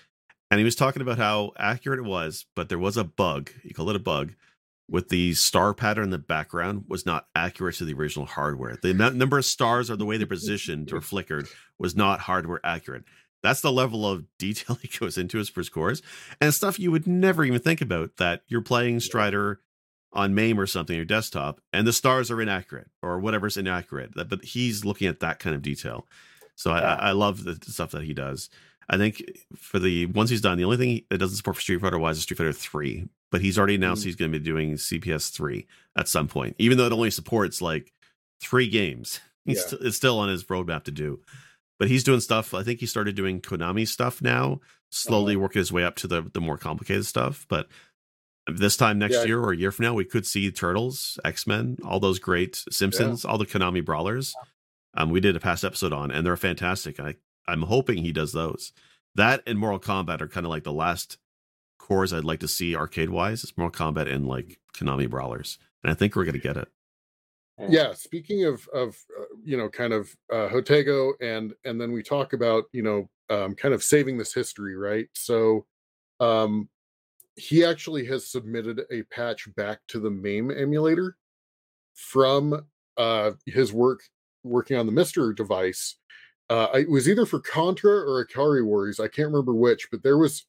and 0.51 0.59
he 0.59 0.65
was 0.65 0.75
talking 0.77 1.03
about 1.03 1.19
how 1.19 1.53
accurate 1.59 1.99
it 2.01 2.05
was, 2.09 2.47
but 2.57 2.69
there 2.69 2.79
was 2.79 2.97
a 2.97 3.05
bug. 3.05 3.51
He 3.63 3.73
called 3.75 3.91
it 3.91 3.97
a 3.97 4.01
bug 4.01 4.33
with 4.89 5.09
the 5.11 5.33
star 5.35 5.73
pattern 5.73 6.05
in 6.05 6.11
the 6.11 6.19
background 6.19 6.85
was 6.89 7.07
not 7.07 7.27
accurate 7.35 7.77
to 7.77 7.85
the 7.85 7.95
original 7.95 8.27
hardware. 8.27 8.77
The 8.83 8.93
number 8.93 9.39
of 9.39 9.45
stars 9.45 9.91
or 9.91 9.97
the 9.97 10.05
way 10.05 10.17
they're 10.19 10.27
positioned 10.27 10.93
or 10.93 11.01
flickered 11.03 11.49
was 11.79 11.95
not 11.97 12.21
hardware 12.21 12.61
accurate. 12.65 13.05
That's 13.43 13.61
the 13.61 13.73
level 13.73 14.07
of 14.07 14.25
detail 14.39 14.77
he 14.83 14.89
goes 14.89 15.19
into 15.19 15.39
his 15.39 15.49
for 15.49 15.63
scores 15.63 16.01
and 16.41 16.55
stuff 16.55 16.79
you 16.79 16.91
would 16.91 17.07
never 17.07 17.45
even 17.45 17.61
think 17.61 17.81
about 17.81 18.17
that 18.19 18.43
you're 18.49 18.61
playing 18.63 19.01
Strider 19.01 19.61
on 20.13 20.35
MAME 20.35 20.61
or 20.61 20.67
something, 20.67 20.95
your 20.95 21.05
desktop, 21.07 21.61
and 21.73 21.87
the 21.87 21.93
stars 21.93 22.31
are 22.31 22.41
inaccurate 22.41 22.89
or 23.03 23.19
whatever's 23.19 23.57
inaccurate. 23.57 24.11
But 24.15 24.45
he's 24.45 24.85
looking 24.85 25.09
at 25.09 25.21
that 25.21 25.39
kind 25.39 25.57
of 25.57 25.63
detail. 25.63 26.07
So 26.55 26.71
I, 26.71 26.81
Yeah. 26.81 26.95
I 26.97 27.09
I 27.09 27.13
love 27.13 27.45
the 27.45 27.59
stuff 27.63 27.93
that 27.93 28.03
he 28.05 28.13
does. 28.15 28.51
I 28.91 28.99
think 28.99 29.23
for 29.57 29.79
the 29.79 30.07
ones 30.07 30.29
he's 30.29 30.41
done, 30.43 30.59
the 30.59 30.65
only 30.65 30.77
thing 30.77 31.03
that 31.09 31.19
doesn't 31.19 31.37
support 31.37 31.57
for 31.57 31.63
Street 31.63 31.81
Fighter 31.81 31.99
wise 31.99 32.17
is 32.19 32.25
Street 32.25 32.37
Fighter 32.37 32.53
3. 32.53 33.09
But 33.31 33.41
he's 33.41 33.57
already 33.57 33.77
announced 33.77 34.03
Mm. 34.03 34.07
he's 34.07 34.17
going 34.17 34.31
to 34.33 34.39
be 34.39 34.45
doing 34.45 34.75
CPS 34.77 35.31
3 35.31 35.67
at 35.97 36.09
some 36.09 36.29
point, 36.29 36.57
even 36.59 36.77
though 36.77 36.85
it 36.87 36.93
only 36.93 37.11
supports 37.11 37.63
like 37.63 37.93
three 38.41 38.69
games. 38.69 39.21
He's 39.47 39.65
Yeah. 39.73 39.79
it's 39.83 39.97
still 39.97 40.19
on 40.19 40.29
his 40.29 40.45
roadmap 40.45 40.85
to 40.85 40.91
do. 40.91 41.21
But 41.83 41.89
he's 41.91 42.05
doing 42.05 42.21
stuff. 42.21 42.55
I 42.55 42.63
think 42.63 42.79
he 42.79 42.87
started 42.87 43.17
doing 43.17 43.41
Konami 43.41 43.89
stuff 43.89 44.23
now, 44.23 44.61
slowly 44.91 45.35
working 45.35 45.59
his 45.59 45.73
way 45.73 45.83
up 45.83 45.97
to 45.97 46.07
the 46.07 46.23
the 46.23 46.41
more 46.41 46.57
complicated 46.57 47.07
stuff. 47.07 47.45
But 47.49 47.67
this 48.47 48.77
time 48.77 49.01
next 49.01 49.17
Yeah. 49.17 49.25
year 49.25 49.41
or 49.41 49.51
a 49.51 49.57
year 49.57 49.73
from 49.73 49.87
now, 49.87 49.95
we 49.95 50.05
could 50.05 50.25
see 50.25 50.49
Turtles, 50.53 51.19
X 51.25 51.45
Men, 51.45 51.79
all 51.85 51.99
those 51.99 52.21
great 52.21 52.63
Simpsons, 52.71 53.25
all 53.25 53.37
the 53.37 53.47
Konami 53.47 53.85
brawlers. 53.85 54.33
Um, 54.95 55.11
we 55.11 55.19
did 55.19 55.35
a 55.35 55.41
past 55.41 55.65
episode 55.65 55.93
on, 55.93 56.13
and 56.13 56.25
they're 56.25 56.37
fantastic. 56.37 57.01
I 57.01 57.17
I'm 57.49 57.63
hoping 57.63 57.99
he 57.99 58.13
does 58.13 58.31
those. 58.31 58.73
That 59.17 59.43
and 59.45 59.59
Mortal 59.59 59.81
Kombat 59.81 60.21
are 60.21 60.29
kind 60.29 60.47
of 60.47 60.51
like 60.51 60.63
the 60.63 60.73
last 60.73 61.19
cores 61.81 62.13
I'd 62.13 62.23
like 62.23 62.39
to 62.41 62.49
see 62.49 62.77
arcade 62.77 63.11
wise. 63.11 63.43
It's 63.43 63.59
Mortal 63.59 63.93
Kombat 63.93 64.07
and 64.09 64.25
like 64.25 64.61
Konami 64.73 65.11
brawlers, 65.11 65.59
and 65.83 65.91
I 65.91 65.95
think 65.95 66.15
we're 66.15 66.27
gonna 66.27 66.39
get 66.39 66.57
it. 66.57 66.69
Yeah. 67.69 67.93
Speaking 67.95 68.45
of 68.45 68.67
of 68.69 68.97
uh, 69.19 69.25
you 69.45 69.57
know 69.57 69.69
kind 69.69 69.93
of 69.93 70.15
uh 70.33 70.49
Jotego 70.49 71.13
and 71.21 71.55
and 71.65 71.81
then 71.81 71.93
we 71.93 72.03
talk 72.03 72.33
about 72.33 72.65
you 72.73 72.83
know 72.83 73.09
um 73.31 73.55
kind 73.55 73.75
of 73.75 73.83
saving 73.83 74.19
this 74.19 74.35
history 74.35 74.77
right? 74.77 75.09
So 75.15 75.67
um 76.21 76.69
he 77.37 77.65
actually 77.65 78.05
has 78.07 78.31
submitted 78.31 78.83
a 78.91 79.03
patch 79.05 79.49
back 79.57 79.81
to 79.89 79.99
the 79.99 80.11
MAME 80.11 80.51
emulator 80.51 81.17
from 81.95 82.67
uh 82.97 83.33
his 83.47 83.73
work 83.73 84.01
working 84.45 84.77
on 84.77 84.87
the 84.87 84.93
Mister 84.93 85.33
device. 85.33 85.97
Uh 86.51 86.69
it 86.75 86.91
was 86.91 87.09
either 87.09 87.27
for 87.27 87.41
contra 87.41 87.93
or 87.93 88.27
Ikari 88.27 88.65
Warriors 88.65 89.01
i 89.01 89.09
can't 89.09 89.29
remember 89.29 89.55
which 89.55 89.89
but 89.91 90.03
there 90.03 90.19
was 90.19 90.47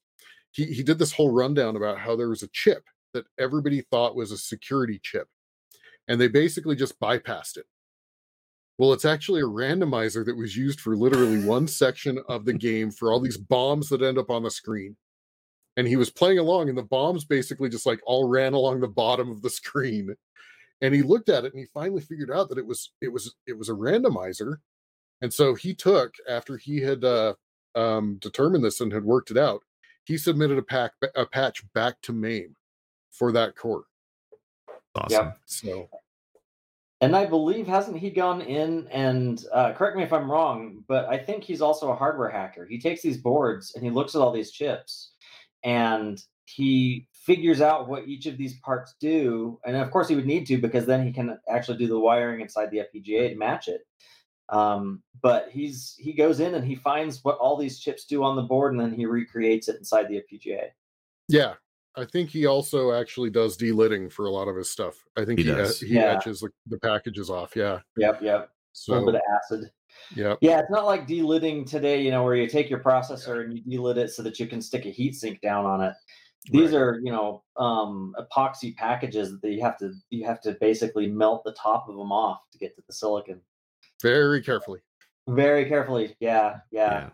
he 0.52 0.66
he 0.66 0.82
did 0.82 0.98
this 0.98 1.12
whole 1.12 1.30
rundown 1.30 1.76
about 1.76 1.98
how 1.98 2.16
there 2.16 2.28
was 2.28 2.42
a 2.42 2.48
chip 2.52 2.84
that 3.12 3.24
everybody 3.38 3.80
thought 3.80 4.16
was 4.16 4.32
a 4.32 4.38
security 4.38 5.00
chip 5.02 5.28
and 6.08 6.20
they 6.20 6.28
basically 6.28 6.76
just 6.76 6.98
bypassed 7.00 7.56
it. 7.56 7.66
Well, 8.76 8.92
it's 8.92 9.04
actually 9.04 9.40
a 9.40 9.44
randomizer 9.44 10.24
that 10.24 10.36
was 10.36 10.56
used 10.56 10.80
for 10.80 10.96
literally 10.96 11.44
one 11.44 11.68
section 11.68 12.18
of 12.28 12.44
the 12.44 12.52
game 12.52 12.90
for 12.90 13.12
all 13.12 13.20
these 13.20 13.36
bombs 13.36 13.88
that 13.90 14.02
end 14.02 14.18
up 14.18 14.30
on 14.30 14.42
the 14.42 14.50
screen. 14.50 14.96
And 15.76 15.86
he 15.86 15.96
was 15.96 16.10
playing 16.10 16.38
along, 16.38 16.68
and 16.68 16.78
the 16.78 16.82
bombs 16.82 17.24
basically 17.24 17.68
just 17.68 17.86
like 17.86 18.00
all 18.04 18.28
ran 18.28 18.52
along 18.52 18.80
the 18.80 18.88
bottom 18.88 19.30
of 19.30 19.42
the 19.42 19.50
screen. 19.50 20.14
And 20.80 20.92
he 20.94 21.02
looked 21.02 21.28
at 21.28 21.44
it 21.44 21.52
and 21.52 21.60
he 21.60 21.66
finally 21.72 22.02
figured 22.02 22.30
out 22.30 22.48
that 22.48 22.58
it 22.58 22.66
was 22.66 22.92
it 23.00 23.12
was 23.12 23.34
it 23.46 23.56
was 23.56 23.68
a 23.68 23.74
randomizer. 23.74 24.56
And 25.22 25.32
so 25.32 25.54
he 25.54 25.72
took 25.74 26.14
after 26.28 26.56
he 26.56 26.80
had 26.80 27.04
uh, 27.04 27.34
um, 27.74 28.16
determined 28.20 28.64
this 28.64 28.80
and 28.80 28.92
had 28.92 29.04
worked 29.04 29.30
it 29.30 29.38
out, 29.38 29.62
he 30.04 30.18
submitted 30.18 30.58
a 30.58 30.62
pack 30.62 30.92
a 31.14 31.26
patch 31.26 31.64
back 31.74 32.00
to 32.02 32.12
MAME 32.12 32.56
for 33.12 33.32
that 33.32 33.56
core. 33.56 33.84
Awesome. 34.94 35.26
Yep. 35.26 35.38
So 35.46 35.88
And 37.00 37.16
I 37.16 37.26
believe 37.26 37.66
hasn't 37.66 37.98
he 37.98 38.10
gone 38.10 38.40
in 38.40 38.86
and 38.88 39.44
uh, 39.52 39.72
correct 39.72 39.96
me 39.96 40.02
if 40.02 40.12
I'm 40.12 40.30
wrong, 40.30 40.84
but 40.88 41.06
I 41.06 41.18
think 41.18 41.44
he's 41.44 41.60
also 41.60 41.90
a 41.90 41.96
hardware 41.96 42.30
hacker. 42.30 42.66
He 42.66 42.80
takes 42.80 43.02
these 43.02 43.18
boards 43.18 43.74
and 43.74 43.84
he 43.84 43.90
looks 43.90 44.14
at 44.14 44.20
all 44.20 44.32
these 44.32 44.52
chips, 44.52 45.12
and 45.64 46.22
he 46.46 47.08
figures 47.12 47.60
out 47.60 47.88
what 47.88 48.06
each 48.06 48.26
of 48.26 48.36
these 48.36 48.58
parts 48.60 48.94
do. 49.00 49.58
And 49.64 49.76
of 49.76 49.90
course, 49.90 50.08
he 50.08 50.14
would 50.14 50.26
need 50.26 50.46
to 50.46 50.58
because 50.58 50.86
then 50.86 51.04
he 51.04 51.12
can 51.12 51.38
actually 51.48 51.78
do 51.78 51.88
the 51.88 51.98
wiring 51.98 52.40
inside 52.40 52.70
the 52.70 52.78
FPGA 52.78 53.30
to 53.30 53.36
match 53.36 53.68
it. 53.68 53.86
Um, 54.50 55.02
but 55.22 55.48
he's 55.50 55.96
he 55.98 56.12
goes 56.12 56.40
in 56.40 56.54
and 56.54 56.66
he 56.66 56.74
finds 56.74 57.24
what 57.24 57.38
all 57.38 57.56
these 57.56 57.78
chips 57.78 58.04
do 58.04 58.22
on 58.22 58.36
the 58.36 58.42
board, 58.42 58.72
and 58.72 58.80
then 58.80 58.92
he 58.92 59.06
recreates 59.06 59.68
it 59.68 59.76
inside 59.76 60.08
the 60.08 60.22
FPGA. 60.22 60.68
Yeah, 61.28 61.54
I 61.96 62.04
think 62.04 62.30
he 62.30 62.46
also 62.46 62.92
actually 62.92 63.30
does 63.30 63.56
delidding 63.56 64.10
for 64.10 64.26
a 64.26 64.30
lot 64.30 64.48
of 64.48 64.56
his 64.56 64.68
stuff. 64.70 65.04
I 65.16 65.24
think 65.24 65.38
He 65.38 65.44
he 65.44 65.50
he, 65.50 65.56
does. 65.56 65.80
he 65.80 65.94
Yeah. 65.94 66.16
etches 66.16 66.40
the, 66.40 66.50
the 66.66 66.78
packages 66.78 67.30
off. 67.30 67.54
Yeah, 67.54 67.80
Yep, 67.96 68.22
yep. 68.22 68.50
a 68.88 68.90
little 68.90 69.06
so 69.06 69.12
bit 69.12 69.14
of 69.14 69.20
acid. 69.36 69.70
yeah, 70.16 70.34
Yeah, 70.40 70.58
it's 70.58 70.70
not 70.70 70.86
like 70.86 71.06
delidding 71.06 71.64
today, 71.64 72.02
you 72.02 72.10
know, 72.10 72.24
where 72.24 72.34
you 72.34 72.48
take 72.48 72.68
your 72.68 72.80
processor 72.80 73.44
and 73.44 73.56
you 73.56 73.62
delid 73.76 73.98
it 73.98 74.10
so 74.10 74.22
that 74.24 74.40
you 74.40 74.46
can 74.48 74.60
stick 74.60 74.86
a 74.86 74.88
heatsink 74.92 75.40
down 75.40 75.64
on 75.66 75.80
it. 75.82 75.94
These 76.50 76.72
Right. 76.72 76.80
are, 76.80 77.00
you 77.02 77.12
know, 77.12 77.42
um, 77.56 78.14
epoxy 78.18 78.74
packages 78.76 79.40
that 79.40 79.50
you 79.50 79.62
have 79.62 79.78
to 79.78 79.92
you 80.10 80.26
have 80.26 80.40
to 80.42 80.52
basically 80.60 81.06
melt 81.08 81.42
the 81.44 81.52
top 81.52 81.88
of 81.88 81.96
them 81.96 82.10
off 82.12 82.40
to 82.52 82.58
get 82.58 82.74
to 82.76 82.82
the 82.86 82.92
silicon. 82.92 83.40
very 84.02 84.42
carefully. 84.42 84.80
Very 85.28 85.64
carefully. 85.66 86.16
Yeah, 86.20 86.58
yeah. 86.70 87.10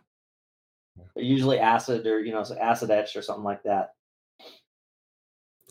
Yeah. 0.97 1.05
Usually 1.23 1.59
acid 1.61 2.07
or 2.07 2.21
you 2.21 2.33
know, 2.33 2.45
acid 2.61 2.91
etched 2.91 3.15
or 3.15 3.23
something 3.23 3.45
like 3.45 3.63
that. 3.63 3.91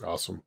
Awesome. 0.02 0.42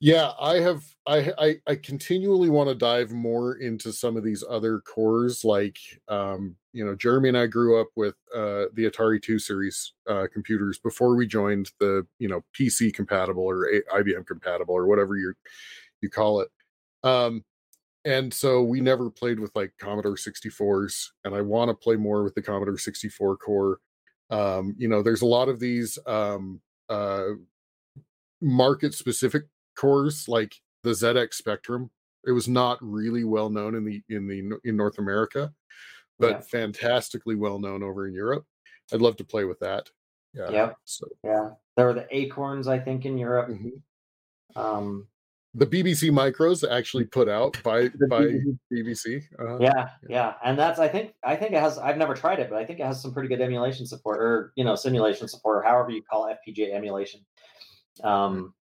Yeah, 0.00 0.32
I 0.40 0.60
have. 0.60 0.84
I 1.06 1.32
I, 1.38 1.56
I 1.66 1.74
continually 1.74 2.48
want 2.50 2.68
to 2.68 2.74
dive 2.74 3.10
more 3.10 3.56
into 3.56 3.92
some 3.92 4.16
of 4.16 4.22
these 4.22 4.44
other 4.48 4.80
cores. 4.80 5.44
Like, 5.44 5.78
um, 6.06 6.54
you 6.72 6.84
know, 6.84 6.94
Jeremy 6.94 7.30
and 7.30 7.38
I 7.38 7.46
grew 7.46 7.80
up 7.80 7.88
with 7.96 8.14
uh, 8.32 8.66
the 8.74 8.88
Atari 8.88 9.20
Two 9.20 9.40
Series 9.40 9.94
uh, 10.08 10.26
computers 10.32 10.78
before 10.78 11.16
we 11.16 11.26
joined 11.26 11.72
the 11.80 12.06
you 12.20 12.28
know 12.28 12.44
PC 12.58 12.94
compatible 12.94 13.42
or 13.42 13.68
IBM 13.92 14.26
compatible 14.26 14.74
or 14.74 14.86
whatever 14.86 15.16
you 15.16 15.34
you 16.00 16.10
call 16.10 16.42
it. 16.42 16.48
Um, 17.02 17.44
and 18.04 18.32
so 18.32 18.62
we 18.62 18.80
never 18.80 19.10
played 19.10 19.40
with 19.40 19.50
like 19.56 19.72
Commodore 19.80 20.14
64s, 20.14 21.08
and 21.24 21.34
I 21.34 21.42
want 21.42 21.70
to 21.70 21.74
play 21.74 21.96
more 21.96 22.22
with 22.22 22.34
the 22.34 22.42
Commodore 22.42 22.78
64 22.78 23.36
core. 23.38 23.80
Um, 24.30 24.74
you 24.78 24.88
know, 24.88 25.02
there's 25.02 25.22
a 25.22 25.26
lot 25.26 25.48
of 25.48 25.58
these 25.58 25.98
um, 26.06 26.60
uh, 26.88 27.30
market 28.40 28.94
specific 28.94 29.44
cores 29.76 30.28
like 30.28 30.54
the 30.82 30.90
ZX 30.90 31.34
Spectrum. 31.34 31.90
It 32.26 32.32
was 32.32 32.48
not 32.48 32.78
really 32.80 33.24
well 33.24 33.48
known 33.50 33.74
in 33.74 33.84
the 33.84 34.02
in 34.08 34.26
the 34.26 34.58
in 34.64 34.76
North 34.76 34.98
America, 34.98 35.52
but 36.18 36.30
Yeah. 36.30 36.40
fantastically 36.40 37.34
well 37.36 37.58
known 37.58 37.82
over 37.82 38.06
in 38.06 38.14
Europe. 38.14 38.44
I'd 38.92 39.00
love 39.02 39.16
to 39.16 39.24
play 39.24 39.44
with 39.44 39.58
that. 39.60 39.88
Yeah. 40.34 40.50
Yep. 40.50 40.76
So 40.84 41.06
Yeah. 41.24 41.50
There 41.76 41.86
were 41.86 41.94
the 41.94 42.06
acorns, 42.10 42.66
I 42.68 42.78
think, 42.78 43.04
in 43.06 43.18
Europe. 43.18 43.48
mhm. 43.50 43.82
Um 44.56 45.08
the 45.54 45.66
BBC 45.66 46.10
micros 46.10 46.68
actually 46.68 47.04
put 47.18 47.28
out 47.28 47.60
by 47.62 47.88
by 48.10 48.24
BBC 48.26 48.58
BBC. 48.70 49.22
Uh, 49.38 49.58
yeah 49.58 49.88
yeah 50.08 50.34
and 50.44 50.58
that's 50.58 50.78
i 50.78 50.86
think 50.86 51.14
i 51.24 51.34
think 51.34 51.52
it 51.52 51.60
has 51.60 51.78
i've 51.78 51.96
never 51.96 52.14
tried 52.14 52.38
it 52.38 52.50
but 52.50 52.58
i 52.58 52.64
think 52.66 52.78
it 52.80 52.84
has 52.86 53.00
some 53.00 53.12
pretty 53.14 53.28
good 53.30 53.40
emulation 53.40 53.86
support 53.86 54.20
or 54.20 54.52
you 54.56 54.62
know 54.64 54.74
simulation 54.76 55.26
support 55.26 55.56
or 55.58 55.62
however 55.62 55.90
you 55.90 56.02
call 56.02 56.26
fpga 56.46 56.72
emulation 56.74 57.20
um 58.04 58.54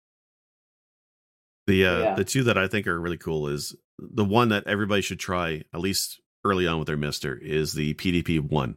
The 1.67 1.85
uh, 1.87 1.99
Yeah. 2.03 2.15
the 2.15 2.25
two 2.25 2.45
that 2.45 2.57
I 2.59 2.69
think 2.69 2.87
are 2.87 3.01
really 3.01 3.19
cool 3.19 3.49
is 3.49 3.75
the 3.99 4.25
one 4.25 4.51
that 4.51 4.67
everybody 4.67 5.03
should 5.03 5.19
try 5.19 5.63
at 5.73 5.81
least 5.81 6.21
early 6.45 6.67
on 6.67 6.79
with 6.79 6.87
their 6.87 6.97
Mister 6.97 7.35
is 7.37 7.73
the 7.73 7.95
PDP 7.95 8.39
one, 8.41 8.77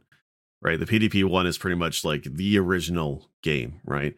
right? 0.60 0.78
The 0.78 0.86
PDP 0.86 1.24
one 1.24 1.46
is 1.46 1.58
pretty 1.58 1.76
much 1.76 2.04
like 2.04 2.24
the 2.24 2.58
original 2.58 3.28
game, 3.42 3.80
right? 3.84 4.16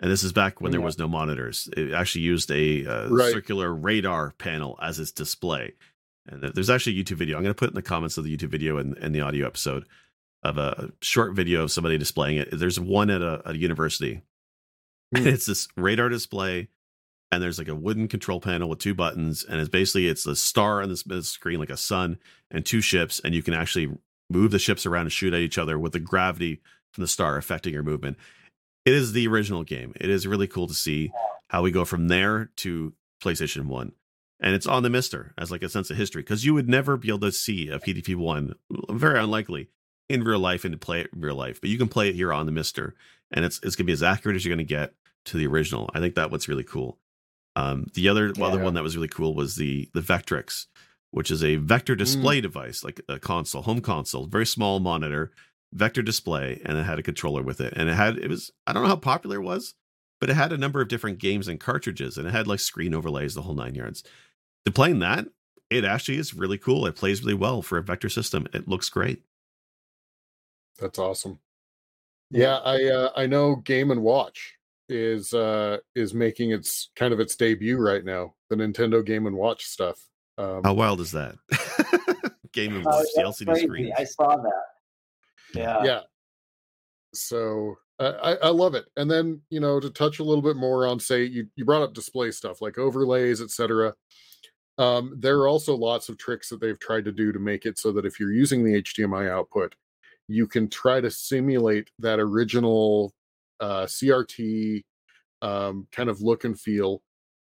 And 0.00 0.10
this 0.10 0.22
is 0.24 0.32
back 0.32 0.60
when 0.60 0.72
there 0.72 0.80
was 0.80 0.98
no 0.98 1.06
monitors. 1.08 1.68
It 1.76 1.92
actually 1.92 2.22
used 2.22 2.50
a 2.50 2.84
uh, 2.86 3.08
Right. 3.08 3.32
circular 3.32 3.72
radar 3.72 4.32
panel 4.32 4.78
as 4.82 4.98
its 4.98 5.12
display. 5.12 5.74
And 6.26 6.42
there's 6.42 6.70
actually 6.70 6.98
a 6.98 7.02
YouTube 7.04 7.16
video. 7.18 7.36
I'm 7.36 7.42
going 7.44 7.54
to 7.54 7.58
put 7.58 7.68
in 7.70 7.74
the 7.74 7.82
comments 7.82 8.16
of 8.18 8.24
the 8.24 8.36
YouTube 8.36 8.50
video 8.50 8.78
and, 8.78 8.96
and 8.98 9.14
the 9.14 9.20
audio 9.20 9.46
episode 9.46 9.84
of 10.44 10.58
a 10.58 10.90
short 11.00 11.34
video 11.34 11.62
of 11.64 11.70
somebody 11.72 11.98
displaying 11.98 12.36
it. 12.38 12.48
There's 12.52 12.78
one 12.80 13.10
at 13.10 13.22
a, 13.22 13.48
a 13.50 13.54
university. 13.54 14.22
Mm. 15.16 15.26
it's 15.26 15.44
this 15.44 15.68
radar 15.76 16.08
display, 16.08 16.68
and 17.30 17.42
there's 17.42 17.58
like 17.58 17.68
a 17.68 17.74
wooden 17.74 18.08
control 18.08 18.40
panel 18.40 18.68
with 18.68 18.78
two 18.78 18.94
buttons, 18.94 19.44
and 19.44 19.60
it's 19.60 19.68
basically 19.68 20.08
it's 20.08 20.26
a 20.26 20.34
star 20.34 20.82
on 20.82 20.88
this 20.88 21.28
screen 21.28 21.60
like 21.60 21.68
a 21.68 21.76
sun 21.76 22.18
and 22.50 22.64
two 22.64 22.80
ships, 22.80 23.20
and 23.22 23.34
you 23.34 23.42
can 23.42 23.52
actually 23.52 23.90
move 24.30 24.52
the 24.52 24.58
ships 24.58 24.86
around 24.86 25.02
and 25.02 25.12
shoot 25.12 25.34
at 25.34 25.40
each 25.40 25.58
other 25.58 25.78
with 25.78 25.92
the 25.92 26.00
gravity 26.00 26.62
from 26.92 27.02
the 27.02 27.08
star 27.08 27.36
affecting 27.36 27.74
your 27.74 27.82
movement. 27.82 28.16
It 28.86 28.94
is 28.94 29.12
the 29.12 29.28
original 29.28 29.64
game. 29.64 29.92
It 30.00 30.08
is 30.08 30.26
really 30.26 30.46
cool 30.46 30.66
to 30.66 30.74
see 30.74 31.12
how 31.48 31.62
we 31.62 31.70
go 31.70 31.84
from 31.84 32.08
there 32.08 32.50
to 32.56 32.94
PlayStation 33.22 33.66
1. 33.66 33.92
And 34.40 34.54
it's 34.54 34.66
on 34.66 34.82
the 34.82 34.90
Mister 34.90 35.34
as 35.38 35.50
like 35.50 35.62
a 35.62 35.68
sense 35.68 35.90
of 35.90 35.96
history 35.96 36.22
because 36.22 36.44
you 36.44 36.54
would 36.54 36.68
never 36.68 36.96
be 36.96 37.08
able 37.08 37.20
to 37.20 37.32
see 37.32 37.68
a 37.68 37.78
PDP 37.78 38.16
1, 38.16 38.54
very 38.90 39.18
unlikely, 39.20 39.68
in 40.08 40.24
real 40.24 40.40
life 40.40 40.64
and 40.64 40.72
to 40.72 40.78
play 40.78 41.02
it 41.02 41.10
in 41.12 41.20
real 41.20 41.36
life. 41.36 41.60
But 41.60 41.70
you 41.70 41.78
can 41.78 41.88
play 41.88 42.08
it 42.08 42.16
here 42.16 42.32
on 42.32 42.46
the 42.46 42.52
Mister, 42.52 42.94
and 43.30 43.44
it's 43.44 43.60
it's 43.62 43.76
gonna 43.76 43.86
be 43.86 43.92
as 43.92 44.02
accurate 44.02 44.36
as 44.36 44.44
you're 44.44 44.54
gonna 44.54 44.64
get 44.64 44.94
to 45.26 45.36
the 45.36 45.46
original. 45.46 45.90
I 45.94 46.00
think 46.00 46.14
that 46.14 46.30
what's 46.30 46.48
really 46.48 46.64
cool. 46.64 46.98
Um, 47.54 47.86
the 47.94 48.08
other 48.08 48.32
yeah. 48.34 48.44
other 48.44 48.62
one 48.62 48.74
that 48.74 48.82
was 48.82 48.96
really 48.96 49.08
cool 49.08 49.34
was 49.34 49.56
the 49.56 49.88
the 49.94 50.00
Vectrex, 50.00 50.66
which 51.10 51.30
is 51.30 51.44
a 51.44 51.56
vector 51.56 51.94
display 51.94 52.38
mm. 52.38 52.42
device, 52.42 52.82
like 52.82 53.00
a 53.08 53.18
console, 53.18 53.62
home 53.62 53.80
console, 53.80 54.26
very 54.26 54.46
small 54.46 54.80
monitor, 54.80 55.32
vector 55.72 56.02
display, 56.02 56.60
and 56.64 56.78
it 56.78 56.84
had 56.84 56.98
a 56.98 57.02
controller 57.02 57.42
with 57.42 57.60
it. 57.60 57.74
And 57.76 57.88
it 57.88 57.94
had 57.94 58.18
it 58.18 58.28
was 58.28 58.50
I 58.66 58.72
don't 58.72 58.82
know 58.82 58.88
how 58.88 58.96
popular 58.96 59.36
it 59.36 59.44
was, 59.44 59.74
but 60.20 60.30
it 60.30 60.34
had 60.34 60.52
a 60.52 60.58
number 60.58 60.80
of 60.80 60.88
different 60.88 61.18
games 61.18 61.48
and 61.48 61.60
cartridges, 61.60 62.16
and 62.16 62.26
it 62.26 62.32
had 62.32 62.46
like 62.46 62.60
screen 62.60 62.94
overlays, 62.94 63.34
the 63.34 63.42
whole 63.42 63.54
nine 63.54 63.74
yards. 63.74 64.02
To 64.64 64.72
playing 64.72 65.00
that, 65.00 65.26
it 65.68 65.84
actually 65.84 66.18
is 66.18 66.34
really 66.34 66.58
cool. 66.58 66.86
It 66.86 66.96
plays 66.96 67.22
really 67.22 67.34
well 67.34 67.60
for 67.60 67.76
a 67.76 67.82
vector 67.82 68.08
system. 68.08 68.46
It 68.54 68.68
looks 68.68 68.88
great. 68.88 69.22
That's 70.78 70.98
awesome. 70.98 71.38
Yeah, 72.30 72.56
I 72.58 72.84
uh, 72.84 73.10
I 73.14 73.26
know 73.26 73.56
Game 73.56 73.90
and 73.90 74.02
Watch 74.02 74.54
is 74.92 75.34
uh 75.34 75.78
is 75.94 76.14
making 76.14 76.52
its 76.52 76.90
kind 76.94 77.12
of 77.12 77.20
its 77.20 77.34
debut 77.34 77.78
right 77.78 78.04
now. 78.04 78.34
The 78.50 78.56
Nintendo 78.56 79.04
Game 79.04 79.26
and 79.26 79.36
Watch 79.36 79.64
stuff. 79.64 79.98
Um, 80.38 80.62
How 80.64 80.74
wild 80.74 81.00
is 81.00 81.12
that? 81.12 81.36
Game 82.52 82.76
and 82.76 82.86
oh, 82.86 82.90
Watch, 82.90 83.06
the 83.14 83.22
LCD 83.22 83.62
screen. 83.62 83.92
I 83.96 84.04
saw 84.04 84.36
that. 84.36 84.62
Yeah. 85.54 85.84
Yeah. 85.84 86.00
So 87.14 87.76
uh, 87.98 88.12
I, 88.22 88.46
I 88.46 88.50
love 88.50 88.74
it. 88.74 88.86
And 88.96 89.10
then 89.10 89.40
you 89.50 89.60
know 89.60 89.80
to 89.80 89.90
touch 89.90 90.18
a 90.18 90.24
little 90.24 90.42
bit 90.42 90.56
more 90.56 90.86
on 90.86 91.00
say 91.00 91.24
you 91.24 91.46
you 91.56 91.64
brought 91.64 91.82
up 91.82 91.94
display 91.94 92.30
stuff 92.30 92.60
like 92.60 92.78
overlays, 92.78 93.40
etc. 93.40 93.94
Um, 94.78 95.14
there 95.18 95.38
are 95.38 95.48
also 95.48 95.76
lots 95.76 96.08
of 96.08 96.18
tricks 96.18 96.48
that 96.48 96.60
they've 96.60 96.78
tried 96.78 97.04
to 97.04 97.12
do 97.12 97.32
to 97.32 97.38
make 97.38 97.66
it 97.66 97.78
so 97.78 97.92
that 97.92 98.06
if 98.06 98.18
you're 98.18 98.32
using 98.32 98.64
the 98.64 98.82
HDMI 98.82 99.30
output, 99.30 99.74
you 100.28 100.46
can 100.46 100.68
try 100.68 101.00
to 101.00 101.10
simulate 101.10 101.90
that 101.98 102.18
original 102.18 103.12
uh, 103.62 103.86
CRT 103.86 104.82
um, 105.40 105.86
kind 105.92 106.10
of 106.10 106.20
look 106.20 106.44
and 106.44 106.58
feel 106.58 107.02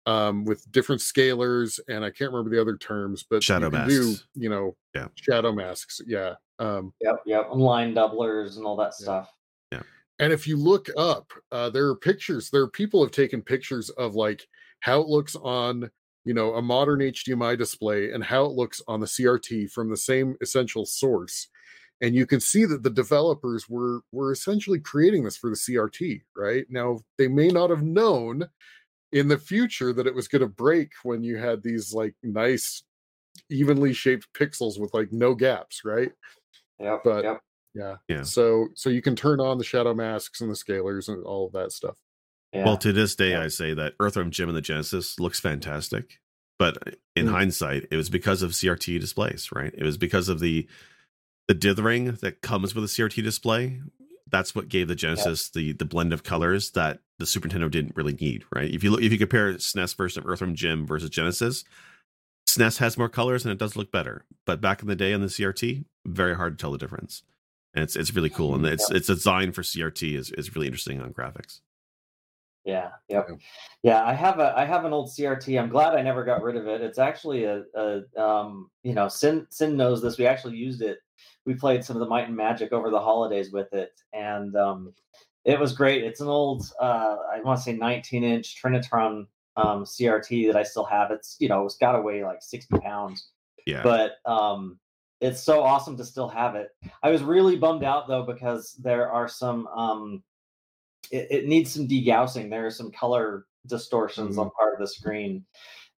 um, 0.07 0.45
with 0.45 0.71
different 0.73 1.03
scalers, 1.03 1.79
and 1.87 2.05
I 2.05 2.11
can't 2.11 2.33
remember 2.33 2.51
the 2.51 2.61
other 2.61 2.79
terms, 2.79 3.25
but 3.29 3.43
shadow 3.43 3.71
masks. 3.71 3.95
Do, 3.95 4.17
you 4.35 4.49
know, 4.49 4.75
yeah, 4.95 5.09
shadow 5.15 5.53
masks. 5.53 6.01
Yeah. 6.07 6.35
Um, 6.59 6.93
yep, 7.01 7.23
yep, 7.27 7.51
line 7.53 7.95
doublers 7.95 8.57
and 8.57 8.65
all 8.65 8.77
that 8.77 8.95
yeah. 8.99 9.05
stuff. 9.05 9.33
Yeah. 9.71 9.83
And 10.19 10.33
if 10.33 10.49
you 10.49 10.57
look 10.57 10.89
up, 10.97 11.31
uh, 11.53 11.71
there 11.71 11.87
are 11.87 11.95
pictures. 11.95 12.51
There 12.51 12.63
are 12.63 12.71
people 12.71 13.03
have 13.03 13.13
taken 13.13 13.43
pictures 13.43 13.91
of 13.91 14.15
like 14.15 14.43
how 14.81 15.01
it 15.01 15.09
looks 15.09 15.37
on 15.37 15.91
you 16.25 16.33
know 16.33 16.55
a 16.55 16.63
modern 16.63 17.01
HDMI 17.01 17.59
display 17.59 18.13
and 18.13 18.25
how 18.25 18.47
it 18.47 18.53
looks 18.53 18.81
on 18.89 19.01
the 19.01 19.07
CRT 19.07 19.71
from 19.71 19.91
the 19.91 19.97
same 19.97 20.37
essential 20.41 20.87
source 20.87 21.49
and 22.01 22.15
you 22.15 22.27
can 22.27 22.41
see 22.41 22.65
that 22.65 22.83
the 22.83 22.91
developers 22.91 23.69
were 23.69 24.01
were 24.13 24.33
essentially 24.33 24.79
creating 24.79 25.25
this 25.25 25.37
for 25.37 25.51
the 25.51 25.57
CRT 25.57 26.23
right 26.37 26.67
now 26.69 26.99
they 27.17 27.29
may 27.29 27.49
not 27.49 27.71
have 27.71 27.83
known 27.83 28.49
in 29.13 29.29
the 29.29 29.39
future 29.39 29.93
that 29.93 30.07
it 30.07 30.15
was 30.15 30.29
going 30.29 30.43
to 30.43 30.49
break 30.49 30.93
when 31.03 31.23
you 31.23 31.39
had 31.39 31.63
these 31.63 31.95
like 31.95 32.15
nice 32.23 32.83
evenly 33.51 33.93
shaped 33.93 34.29
pixels 34.35 34.79
with 34.79 34.93
like 34.93 35.13
no 35.13 35.35
gaps 35.35 35.83
right 35.85 36.13
yeah 36.79 36.99
but 37.05 37.25
yep. 37.25 37.41
yeah 37.75 37.97
yeah 38.09 38.23
so 38.23 38.67
so 38.75 38.91
you 38.91 39.01
can 39.01 39.17
turn 39.17 39.41
on 39.41 39.59
the 39.59 39.65
shadow 39.65 39.95
masks 39.95 40.41
and 40.41 40.51
the 40.51 40.55
scalers 40.55 41.09
and 41.09 41.25
all 41.25 41.47
of 41.47 41.53
that 41.53 41.73
stuff 41.73 41.97
yeah. 42.53 42.65
well 42.65 42.77
to 42.77 42.93
this 42.93 43.15
day 43.15 43.31
yeah. 43.31 43.43
i 43.43 43.49
say 43.49 43.73
that 43.73 43.95
earthworm 44.01 44.31
jim 44.31 44.49
and 44.49 44.57
the 44.57 44.63
genesis 44.63 45.19
looks 45.19 45.41
fantastic 45.41 46.19
but 46.59 46.77
in 47.15 47.27
mm. 47.27 47.31
hindsight 47.31 47.87
it 47.91 47.97
was 47.97 48.11
because 48.11 48.43
of 48.43 48.51
crt 48.51 49.01
displays 49.01 49.51
right 49.53 49.73
it 49.77 49.85
was 49.85 49.97
because 49.97 50.29
of 50.29 50.41
the 50.41 50.69
the 51.49 51.55
dithering 51.55 52.13
that 52.21 52.43
comes 52.43 52.75
with 52.75 52.85
a 52.85 52.87
CRT 52.87 53.25
display. 53.25 53.81
That's 54.31 54.55
what 54.55 54.69
gave 54.69 54.89
the 54.89 54.95
Genesis 54.95 55.51
yeah. 55.55 55.61
the 55.61 55.73
the 55.73 55.85
blend 55.87 56.13
of 56.13 56.23
colors 56.23 56.71
that 56.73 57.01
the 57.19 57.27
Super 57.27 57.49
Nintendo 57.49 57.71
didn't 57.71 57.97
really 57.97 58.13
need, 58.13 58.45
right? 58.55 58.73
If 58.73 58.85
you 58.85 58.91
look, 58.91 59.03
if 59.03 59.11
you 59.11 59.19
compare 59.19 59.55
SNES 59.55 59.97
version 59.97 60.23
of 60.23 60.29
Earthworm 60.29 60.55
Jim 60.55 60.87
versus 60.87 61.11
Genesis, 61.11 61.65
SNES 62.47 62.79
has 62.79 62.99
more 62.99 63.09
colors 63.09 63.45
and 63.45 63.53
it 63.53 63.59
does 63.59 63.75
look 63.75 63.91
better. 63.91 64.27
But 64.45 64.61
back 64.61 64.83
in 64.83 64.89
the 64.89 64.95
day 64.95 65.15
on 65.15 65.23
the 65.23 65.29
CRT, 65.29 65.85
very 66.07 66.37
hard 66.37 66.59
to 66.59 66.63
tell 66.63 66.71
the 66.71 66.79
difference. 66.79 67.23
And 67.75 67.83
it's 67.83 67.97
it's 67.97 68.15
really 68.15 68.31
cool, 68.31 68.55
and 68.55 68.65
it's 68.67 68.91
it's 68.91 69.07
designed 69.07 69.55
for 69.55 69.63
CRT 69.63 70.15
is 70.15 70.31
is 70.33 70.55
really 70.55 70.67
interesting 70.67 71.01
on 71.01 71.15
graphics. 71.15 71.61
Yeah, 72.65 72.91
yep. 73.09 73.31
Yeah, 73.83 74.05
I 74.05 74.13
have 74.13 74.41
a 74.41 74.53
I 74.55 74.67
have 74.67 74.85
an 74.85 74.93
old 74.93 75.09
CRT. 75.09 75.59
I'm 75.59 75.71
glad 75.71 75.95
I 75.95 76.03
never 76.03 76.23
got 76.23 76.43
rid 76.43 76.57
of 76.57 76.67
it. 76.67 76.83
It's 76.83 76.99
actually 76.99 77.45
a, 77.45 77.63
a 77.75 78.23
um, 78.23 78.71
you 78.83 78.93
know, 78.93 79.09
Sin 79.09 79.47
Sin 79.49 79.77
knows 79.77 80.03
this. 80.03 80.19
We 80.19 80.27
actually 80.27 80.57
used 80.57 80.83
it 80.83 80.99
we 81.49 81.55
played 81.55 81.83
some 81.83 81.97
of 81.97 82.01
the 82.01 82.07
Might 82.07 82.27
and 82.27 82.37
Magic 82.37 82.75
over 82.75 82.91
the 82.91 83.01
holidays 83.01 83.51
with 83.51 83.73
it, 83.73 83.93
and 84.13 84.55
um, 84.55 84.93
it 85.47 85.59
was 85.59 85.73
great. 85.73 86.05
It's 86.05 86.21
an 86.21 86.29
old, 86.29 86.71
uh, 86.79 87.17
I 87.33 87.41
want 87.41 87.59
to 87.59 87.65
say 87.65 87.73
19 87.73 88.23
inch 88.23 88.63
Trinitron 88.63 89.27
um, 89.57 89.85
CRT 89.85 90.47
that 90.47 90.57
I 90.57 90.63
still 90.63 90.85
have. 90.85 91.11
It's 91.11 91.37
you 91.41 91.49
know 91.49 91.65
it's 91.65 91.79
got 91.79 91.93
to 91.93 92.03
weigh 92.03 92.23
like 92.23 92.43
60 92.43 92.79
pounds. 92.81 93.31
Yeah. 93.67 93.83
But 93.83 94.17
um, 94.31 94.79
it's 95.23 95.43
so 95.43 95.63
awesome 95.63 95.97
to 95.97 96.05
still 96.05 96.29
have 96.29 96.55
it. 96.55 96.69
I 97.03 97.11
was 97.11 97.23
really 97.23 97.57
bummed 97.57 97.83
out 97.83 98.09
though 98.09 98.25
because 98.25 98.75
there 98.75 99.11
are 99.11 99.27
some 99.27 99.69
um, 99.69 100.23
it, 101.11 101.29
it 101.31 101.47
needs 101.47 101.73
some 101.73 101.89
degaussing. 101.89 102.51
There 102.51 102.67
are 102.67 102.71
some 102.71 102.91
color 102.91 103.47
distortions 103.67 104.33
mm-hmm. 104.33 104.41
on 104.41 104.51
part 104.51 104.75
of 104.75 104.81
the 104.81 104.87
screen. 104.87 105.47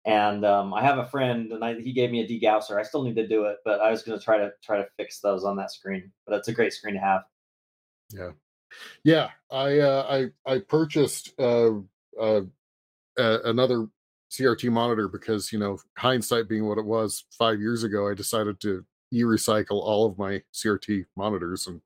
And 0.05 0.45
um, 0.45 0.73
I 0.73 0.83
have 0.83 0.99
a 0.99 1.07
friend, 1.07 1.53
and 1.53 1.65
I, 1.65 1.75
he 1.75 1.93
gave 1.93 2.11
me 2.11 2.21
a 2.21 2.27
degausser. 2.27 2.79
I 2.79 2.83
still 2.83 3.03
need 3.03 3.17
to 3.17 3.27
do 3.27 3.45
it, 3.45 3.59
but 3.65 3.81
I 3.81 3.91
was 3.91 4.03
going 4.03 4.19
to 4.19 4.25
try 4.25 4.39
to 4.39 4.53
try 4.63 4.79
to 4.79 4.87
fix 4.97 5.21
those 5.21 5.45
on 5.45 5.57
that 5.57 5.71
screen. 5.71 6.11
But 6.27 6.37
it's 6.37 6.49
a 6.49 6.53
great 6.53 6.73
screen 6.73 6.95
to 6.95 7.01
have. 7.01 7.23
Yeah, 8.11 8.31
yeah. 9.05 9.31
I 9.51 9.79
uh, 9.81 10.31
I 10.47 10.51
I 10.51 10.59
purchased 10.61 11.39
uh, 11.39 11.73
uh, 12.19 12.43
another 13.17 13.89
CRT 14.31 14.71
monitor 14.71 15.09
because 15.09 15.53
you 15.53 15.59
know 15.59 15.79
hindsight 15.97 16.49
being 16.49 16.67
what 16.67 16.79
it 16.79 16.87
was 16.87 17.25
five 17.37 17.61
years 17.61 17.85
ago, 17.85 18.09
I 18.09 18.15
decided 18.15 18.61
to 18.61 18.85
e-recycle 19.13 19.73
all 19.73 20.07
of 20.07 20.19
my 20.19 20.43
CRT 20.55 21.07
monitors 21.17 21.67
and. 21.67 21.81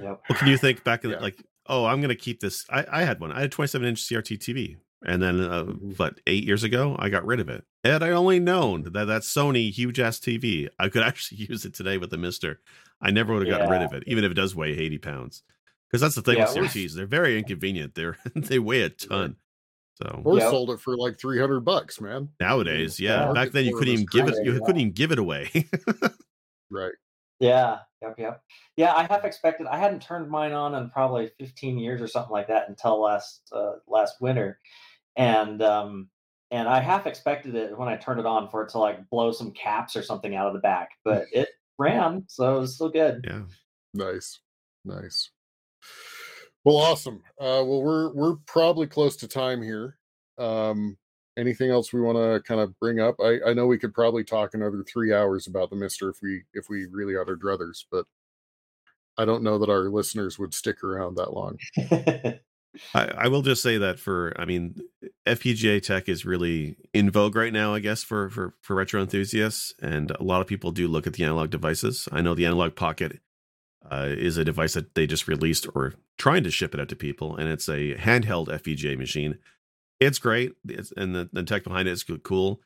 Yep. 0.00 0.22
What 0.26 0.38
can 0.38 0.48
you 0.48 0.56
think 0.56 0.84
back 0.84 1.04
in 1.04 1.10
yeah. 1.10 1.18
like? 1.18 1.36
Oh, 1.66 1.84
I'm 1.84 2.00
going 2.00 2.08
to 2.08 2.16
keep 2.16 2.40
this. 2.40 2.64
I, 2.70 2.86
I 2.90 3.02
had 3.02 3.20
one. 3.20 3.30
I 3.30 3.42
had 3.42 3.52
27 3.52 3.86
inch 3.86 4.02
CRT 4.02 4.38
TV 4.38 4.76
and 5.04 5.22
then, 5.22 5.40
uh, 5.40 5.64
mm-hmm. 5.64 5.90
what, 5.96 6.20
eight 6.26 6.44
years 6.44 6.64
ago, 6.64 6.96
I 6.98 7.08
got 7.08 7.26
rid 7.26 7.40
of 7.40 7.48
it. 7.48 7.64
Had 7.84 8.02
I 8.02 8.10
only 8.10 8.38
known 8.38 8.84
that 8.84 8.92
that 8.92 9.22
Sony 9.22 9.70
huge 9.70 9.98
ass 9.98 10.18
TV, 10.18 10.68
I 10.78 10.88
could 10.88 11.02
actually 11.06 11.38
use 11.48 11.64
it 11.64 11.74
today 11.74 11.98
with 11.98 12.10
the 12.10 12.18
Mister. 12.18 12.60
I 13.00 13.10
never 13.10 13.34
would 13.34 13.46
have 13.46 13.50
gotten 13.50 13.68
yeah. 13.68 13.78
rid 13.78 13.82
of 13.82 13.92
it, 13.94 14.04
even 14.06 14.24
if 14.24 14.30
it 14.30 14.34
does 14.34 14.54
weigh 14.54 14.70
80 14.70 14.98
pounds. 14.98 15.42
Because 15.90 16.00
that's 16.00 16.14
the 16.14 16.22
thing 16.22 16.38
yeah, 16.38 16.44
with 16.44 16.70
CRTs. 16.70 16.94
They're 16.94 17.06
very 17.06 17.36
inconvenient. 17.36 17.94
They're 17.96 18.16
they 18.34 18.58
weigh 18.58 18.82
a 18.82 18.90
ton. 18.90 19.36
So 19.96 20.22
or 20.24 20.38
yep. 20.38 20.50
sold 20.50 20.70
it 20.70 20.80
for 20.80 20.96
like 20.96 21.18
300 21.18 21.60
bucks, 21.60 22.00
man. 22.00 22.30
Nowadays, 22.40 22.98
yeah. 22.98 23.26
yeah. 23.26 23.32
Back 23.32 23.50
then 23.50 23.66
you 23.66 23.76
couldn't 23.76 23.92
even 23.92 24.06
give 24.06 24.28
it 24.28 24.44
you 24.44 24.58
couldn't 24.64 24.80
even 24.80 24.92
give 24.92 25.12
it 25.12 25.18
away. 25.18 25.50
right. 26.70 26.92
Yeah, 27.40 27.78
yep, 28.00 28.14
yep. 28.18 28.42
Yeah, 28.76 28.94
I 28.94 29.02
half 29.02 29.24
expected 29.24 29.66
I 29.66 29.76
hadn't 29.78 30.00
turned 30.00 30.30
mine 30.30 30.52
on 30.52 30.74
in 30.76 30.88
probably 30.90 31.30
15 31.38 31.76
years 31.76 32.00
or 32.00 32.06
something 32.06 32.32
like 32.32 32.48
that 32.48 32.68
until 32.68 33.02
last 33.02 33.42
uh, 33.52 33.72
last 33.86 34.20
winter 34.20 34.60
and 35.16 35.62
um, 35.62 36.08
and 36.50 36.68
I 36.68 36.80
half 36.80 37.06
expected 37.06 37.54
it 37.54 37.76
when 37.76 37.88
I 37.88 37.96
turned 37.96 38.20
it 38.20 38.26
on 38.26 38.48
for 38.48 38.62
it 38.62 38.70
to 38.70 38.78
like 38.78 39.08
blow 39.10 39.32
some 39.32 39.52
caps 39.52 39.96
or 39.96 40.02
something 40.02 40.34
out 40.34 40.46
of 40.46 40.52
the 40.52 40.60
back, 40.60 40.90
but 41.04 41.26
it 41.32 41.48
ran, 41.78 42.24
so 42.28 42.56
it 42.56 42.60
was 42.60 42.74
still 42.74 42.90
good. 42.90 43.24
Yeah, 43.26 43.42
nice, 43.94 44.40
nice. 44.84 45.30
Well, 46.64 46.76
awesome. 46.76 47.22
Uh, 47.40 47.64
well, 47.64 47.82
we're 47.82 48.12
we're 48.12 48.36
probably 48.46 48.86
close 48.86 49.16
to 49.16 49.28
time 49.28 49.62
here. 49.62 49.98
Um, 50.38 50.96
anything 51.36 51.70
else 51.70 51.92
we 51.92 52.00
want 52.00 52.18
to 52.18 52.40
kind 52.46 52.60
of 52.60 52.78
bring 52.78 53.00
up? 53.00 53.16
I, 53.20 53.38
I 53.46 53.54
know 53.54 53.66
we 53.66 53.78
could 53.78 53.94
probably 53.94 54.22
talk 54.22 54.54
another 54.54 54.84
three 54.84 55.12
hours 55.12 55.46
about 55.46 55.70
the 55.70 55.76
Mister 55.76 56.10
if 56.10 56.18
we 56.22 56.42
if 56.54 56.68
we 56.68 56.86
really 56.90 57.14
had 57.14 57.28
our 57.28 57.36
druthers, 57.36 57.84
but 57.90 58.06
I 59.18 59.24
don't 59.24 59.42
know 59.42 59.58
that 59.58 59.70
our 59.70 59.90
listeners 59.90 60.38
would 60.38 60.54
stick 60.54 60.82
around 60.84 61.16
that 61.16 61.32
long. 61.32 61.58
I, 62.94 63.04
I 63.06 63.28
will 63.28 63.42
just 63.42 63.62
say 63.62 63.78
that 63.78 63.98
for 63.98 64.32
I 64.36 64.44
mean 64.44 64.76
FPGA 65.26 65.82
tech 65.82 66.08
is 66.08 66.24
really 66.24 66.76
in 66.92 67.10
vogue 67.10 67.36
right 67.36 67.52
now, 67.52 67.74
I 67.74 67.80
guess, 67.80 68.02
for 68.02 68.30
for 68.30 68.54
for 68.60 68.76
retro 68.76 69.00
enthusiasts, 69.00 69.74
and 69.80 70.10
a 70.12 70.22
lot 70.22 70.40
of 70.40 70.46
people 70.46 70.72
do 70.72 70.88
look 70.88 71.06
at 71.06 71.14
the 71.14 71.24
analog 71.24 71.50
devices. 71.50 72.08
I 72.10 72.22
know 72.22 72.34
the 72.34 72.46
Analog 72.46 72.74
Pocket 72.74 73.20
uh, 73.90 74.08
is 74.10 74.36
a 74.36 74.44
device 74.44 74.74
that 74.74 74.94
they 74.94 75.06
just 75.06 75.28
released 75.28 75.66
or 75.74 75.94
trying 76.18 76.44
to 76.44 76.50
ship 76.50 76.74
it 76.74 76.80
out 76.80 76.88
to 76.88 76.96
people, 76.96 77.36
and 77.36 77.48
it's 77.48 77.68
a 77.68 77.94
handheld 77.94 78.48
FPGA 78.48 78.96
machine. 78.96 79.38
It's 80.00 80.18
great, 80.18 80.52
it's, 80.66 80.92
and 80.96 81.14
the, 81.14 81.28
the 81.32 81.42
tech 81.44 81.64
behind 81.64 81.88
it 81.88 81.92
is 81.92 82.04
cool. 82.24 82.60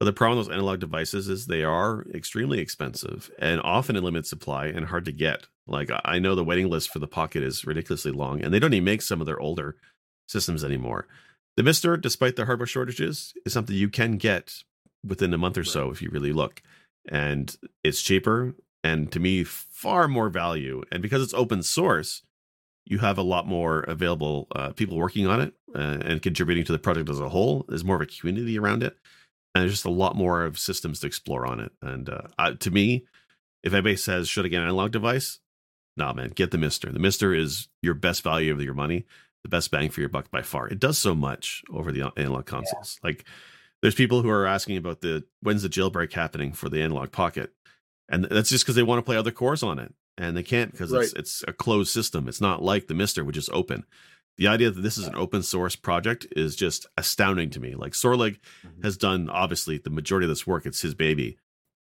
But 0.00 0.06
the 0.06 0.14
problem 0.14 0.38
with 0.38 0.46
those 0.46 0.54
analog 0.54 0.80
devices 0.80 1.28
is 1.28 1.46
they 1.46 1.62
are 1.62 2.06
extremely 2.14 2.58
expensive 2.58 3.30
and 3.38 3.60
often 3.60 3.96
in 3.96 4.02
limited 4.02 4.26
supply 4.26 4.66
and 4.66 4.86
hard 4.86 5.04
to 5.04 5.12
get. 5.12 5.46
Like 5.66 5.90
I 6.06 6.18
know 6.18 6.34
the 6.34 6.42
waiting 6.42 6.70
list 6.70 6.90
for 6.90 7.00
the 7.00 7.06
Pocket 7.06 7.42
is 7.42 7.66
ridiculously 7.66 8.10
long, 8.10 8.42
and 8.42 8.52
they 8.52 8.58
don't 8.58 8.72
even 8.72 8.84
make 8.84 9.02
some 9.02 9.20
of 9.20 9.26
their 9.26 9.38
older 9.38 9.76
systems 10.26 10.64
anymore. 10.64 11.06
The 11.58 11.62
Mister, 11.62 11.98
despite 11.98 12.36
the 12.36 12.46
hardware 12.46 12.66
shortages, 12.66 13.34
is 13.44 13.52
something 13.52 13.76
you 13.76 13.90
can 13.90 14.16
get 14.16 14.64
within 15.04 15.34
a 15.34 15.38
month 15.38 15.58
or 15.58 15.64
so 15.64 15.90
if 15.90 16.00
you 16.00 16.08
really 16.10 16.32
look, 16.32 16.62
and 17.08 17.54
it's 17.84 18.00
cheaper 18.00 18.54
and 18.82 19.12
to 19.12 19.20
me 19.20 19.44
far 19.44 20.08
more 20.08 20.30
value. 20.30 20.82
And 20.90 21.02
because 21.02 21.22
it's 21.22 21.34
open 21.34 21.62
source, 21.62 22.22
you 22.86 22.98
have 23.00 23.18
a 23.18 23.22
lot 23.22 23.46
more 23.46 23.80
available 23.80 24.48
uh, 24.56 24.70
people 24.70 24.96
working 24.96 25.26
on 25.26 25.42
it 25.42 25.52
uh, 25.74 25.98
and 26.00 26.22
contributing 26.22 26.64
to 26.64 26.72
the 26.72 26.78
project 26.78 27.10
as 27.10 27.20
a 27.20 27.28
whole. 27.28 27.66
There's 27.68 27.84
more 27.84 27.96
of 27.96 28.02
a 28.02 28.06
community 28.06 28.58
around 28.58 28.82
it, 28.82 28.96
and 29.54 29.62
there's 29.62 29.72
just 29.72 29.84
a 29.84 29.90
lot 29.90 30.16
more 30.16 30.44
of 30.44 30.58
systems 30.58 31.00
to 31.00 31.06
explore 31.06 31.46
on 31.46 31.60
it. 31.60 31.72
And 31.82 32.08
uh, 32.08 32.52
to 32.60 32.70
me, 32.70 33.04
if 33.62 33.72
anybody 33.72 33.96
says 33.96 34.28
should 34.28 34.44
I 34.44 34.48
get 34.48 34.58
an 34.58 34.68
analog 34.68 34.92
device, 34.92 35.40
nah, 35.96 36.12
man, 36.12 36.30
get 36.34 36.50
the 36.50 36.58
Mister. 36.58 36.90
The 36.92 36.98
Mister 36.98 37.34
is 37.34 37.68
your 37.82 37.94
best 37.94 38.22
value 38.22 38.52
of 38.52 38.62
your 38.62 38.74
money, 38.74 39.06
the 39.42 39.50
best 39.50 39.70
bang 39.70 39.90
for 39.90 40.00
your 40.00 40.08
buck 40.08 40.30
by 40.30 40.42
far. 40.42 40.68
It 40.68 40.80
does 40.80 40.98
so 40.98 41.14
much 41.14 41.62
over 41.70 41.92
the 41.92 42.12
analog 42.16 42.46
consoles. 42.46 42.98
Yeah. 43.02 43.08
Like, 43.08 43.24
there's 43.82 43.94
people 43.94 44.22
who 44.22 44.30
are 44.30 44.46
asking 44.46 44.76
about 44.76 45.00
the 45.00 45.24
when's 45.40 45.62
the 45.62 45.68
jailbreak 45.68 46.12
happening 46.12 46.52
for 46.52 46.68
the 46.68 46.82
analog 46.82 47.12
pocket 47.12 47.52
and 48.08 48.24
that's 48.24 48.50
just 48.50 48.64
because 48.64 48.74
they 48.74 48.82
want 48.82 48.98
to 48.98 49.02
play 49.02 49.16
other 49.16 49.30
cores 49.30 49.62
on 49.62 49.78
it 49.78 49.94
and 50.18 50.36
they 50.36 50.42
can't 50.42 50.72
because 50.72 50.92
right. 50.92 51.04
it's 51.04 51.12
it's 51.14 51.44
a 51.48 51.52
closed 51.52 51.90
system 51.90 52.28
it's 52.28 52.40
not 52.40 52.62
like 52.62 52.86
the 52.86 52.94
mister 52.94 53.24
which 53.24 53.36
is 53.36 53.48
open 53.52 53.84
the 54.36 54.48
idea 54.48 54.70
that 54.70 54.80
this 54.80 54.96
is 54.96 55.06
an 55.06 55.14
open 55.14 55.42
source 55.42 55.76
project 55.76 56.26
is 56.32 56.56
just 56.56 56.86
astounding 56.96 57.50
to 57.50 57.60
me 57.60 57.74
like 57.74 57.92
Sorgelig 57.92 58.38
mm-hmm. 58.64 58.82
has 58.82 58.96
done 58.96 59.28
obviously 59.30 59.78
the 59.78 59.90
majority 59.90 60.24
of 60.24 60.30
this 60.30 60.46
work 60.46 60.66
it's 60.66 60.80
his 60.80 60.94
baby 60.94 61.38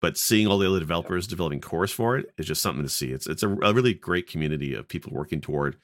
but 0.01 0.17
seeing 0.17 0.47
all 0.47 0.59
the 0.59 0.69
other 0.69 0.79
developers 0.79 1.25
yep. 1.25 1.31
developing 1.31 1.61
cores 1.61 1.93
for 1.93 2.17
it 2.17 2.31
is 2.39 2.47
just 2.47 2.63
something 2.63 2.85
to 2.85 2.89
see 2.89 3.11
it's 3.13 3.27
it's 3.27 3.43
a, 3.43 3.49
a, 3.49 3.73
really 3.73 3.95
great 3.95 4.29
community 4.29 4.75
of 4.75 4.89
people 4.89 5.13
working 5.13 5.41
toward 5.41 5.77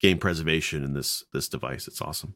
game 0.00 0.18
preservation 0.18 0.84
in 0.84 0.92
this 0.92 1.24
this 1.32 1.48
device 1.48 1.86
it's 1.86 2.02
awesome 2.02 2.34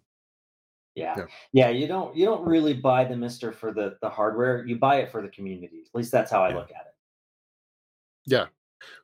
yeah. 0.95 1.15
yeah. 1.17 1.25
yeah 1.53 1.69
you 1.71 1.89
don't 1.89 2.17
you 2.17 2.25
don't 2.25 2.47
really 2.47 2.75
buy 2.75 3.05
the 3.05 3.17
mister 3.17 3.53
for 3.53 3.73
the 3.73 3.97
the 4.01 4.09
hardware 4.09 4.65
you 4.67 4.77
buy 4.77 4.97
it 4.97 5.11
for 5.11 5.23
the 5.23 5.29
community 5.29 5.83
at 5.87 5.95
least 5.99 6.13
that's 6.13 6.31
how 6.31 6.43
i 6.43 6.51
yeah. 6.51 6.57
look 6.57 6.71
at 6.71 6.87
it 6.87 6.95
yeah. 8.27 8.47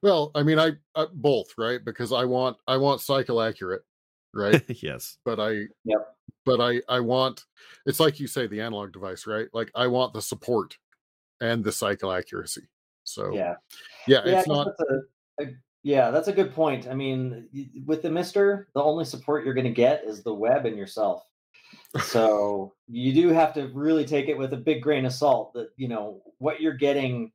Well, 0.03 0.31
I 0.35 0.43
mean, 0.43 0.59
I, 0.59 0.73
I 0.95 1.07
both, 1.13 1.55
right? 1.57 1.83
Because 1.85 2.13
I 2.13 2.25
want 2.25 2.57
I 2.67 2.77
want 2.77 3.01
cycle 3.01 3.41
accurate, 3.41 3.83
right? 4.35 4.63
yes. 4.83 5.19
But 5.25 5.41
I 5.41 5.67
yep. 5.85 6.17
But 6.45 6.61
I 6.61 6.81
I 6.89 7.01
want 7.01 7.45
it's 7.87 8.01
like 8.01 8.21
you 8.21 8.27
say 8.27 8.47
the 8.47 8.61
analog 8.61 8.93
device, 8.93 9.27
right? 9.27 9.49
Like 9.53 9.71
I 9.75 9.87
want 9.87 10.15
the 10.15 10.23
support 10.23 10.77
and 11.41 11.65
the 11.65 11.73
cycle 11.73 12.13
accuracy. 12.13 12.69
So 13.05 13.35
yeah, 13.35 13.55
yeah, 14.07 14.23
yeah 14.25 14.39
it's 14.39 14.49
not. 14.49 14.69
That's 14.79 14.91
a, 14.91 15.43
a, 15.45 15.47
yeah, 15.83 16.11
that's 16.11 16.29
a 16.29 16.33
good 16.33 16.55
point. 16.55 16.87
I 16.89 16.95
mean, 16.95 17.49
with 17.87 18.03
the 18.03 18.11
Mister, 18.11 18.69
the 18.75 18.83
only 18.83 19.05
support 19.05 19.45
you're 19.45 19.55
going 19.55 19.65
to 19.65 19.71
get 19.71 20.05
is 20.05 20.23
the 20.23 20.35
web 20.35 20.67
and 20.67 20.77
yourself. 20.77 21.23
So 22.03 22.75
you 22.89 23.13
do 23.13 23.29
have 23.29 23.53
to 23.55 23.69
really 23.75 24.05
take 24.05 24.29
it 24.29 24.39
with 24.39 24.53
a 24.53 24.57
big 24.57 24.83
grain 24.83 25.07
of 25.07 25.13
salt. 25.13 25.53
That 25.55 25.71
you 25.77 25.89
know 25.89 26.23
what 26.39 26.61
you're 26.61 26.77
getting 26.77 27.33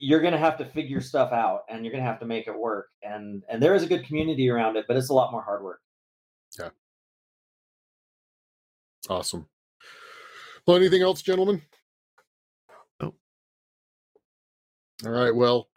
you're 0.00 0.20
going 0.20 0.32
to 0.32 0.38
have 0.38 0.56
to 0.56 0.64
figure 0.64 1.00
stuff 1.00 1.30
out 1.30 1.64
and 1.68 1.84
you're 1.84 1.92
going 1.92 2.02
to 2.02 2.10
have 2.10 2.18
to 2.18 2.26
make 2.26 2.48
it 2.48 2.58
work 2.58 2.88
and 3.02 3.44
and 3.48 3.62
there 3.62 3.74
is 3.74 3.82
a 3.82 3.86
good 3.86 4.04
community 4.04 4.48
around 4.48 4.76
it 4.76 4.86
but 4.88 4.96
it's 4.96 5.10
a 5.10 5.14
lot 5.14 5.30
more 5.30 5.42
hard 5.42 5.62
work 5.62 5.80
yeah. 6.58 6.70
Awesome. 9.08 9.46
Well 10.66 10.76
anything 10.76 11.02
else 11.02 11.22
gentlemen? 11.22 11.62
Oh 13.00 13.14
all 15.04 15.10
right 15.12 15.34
well 15.34 15.68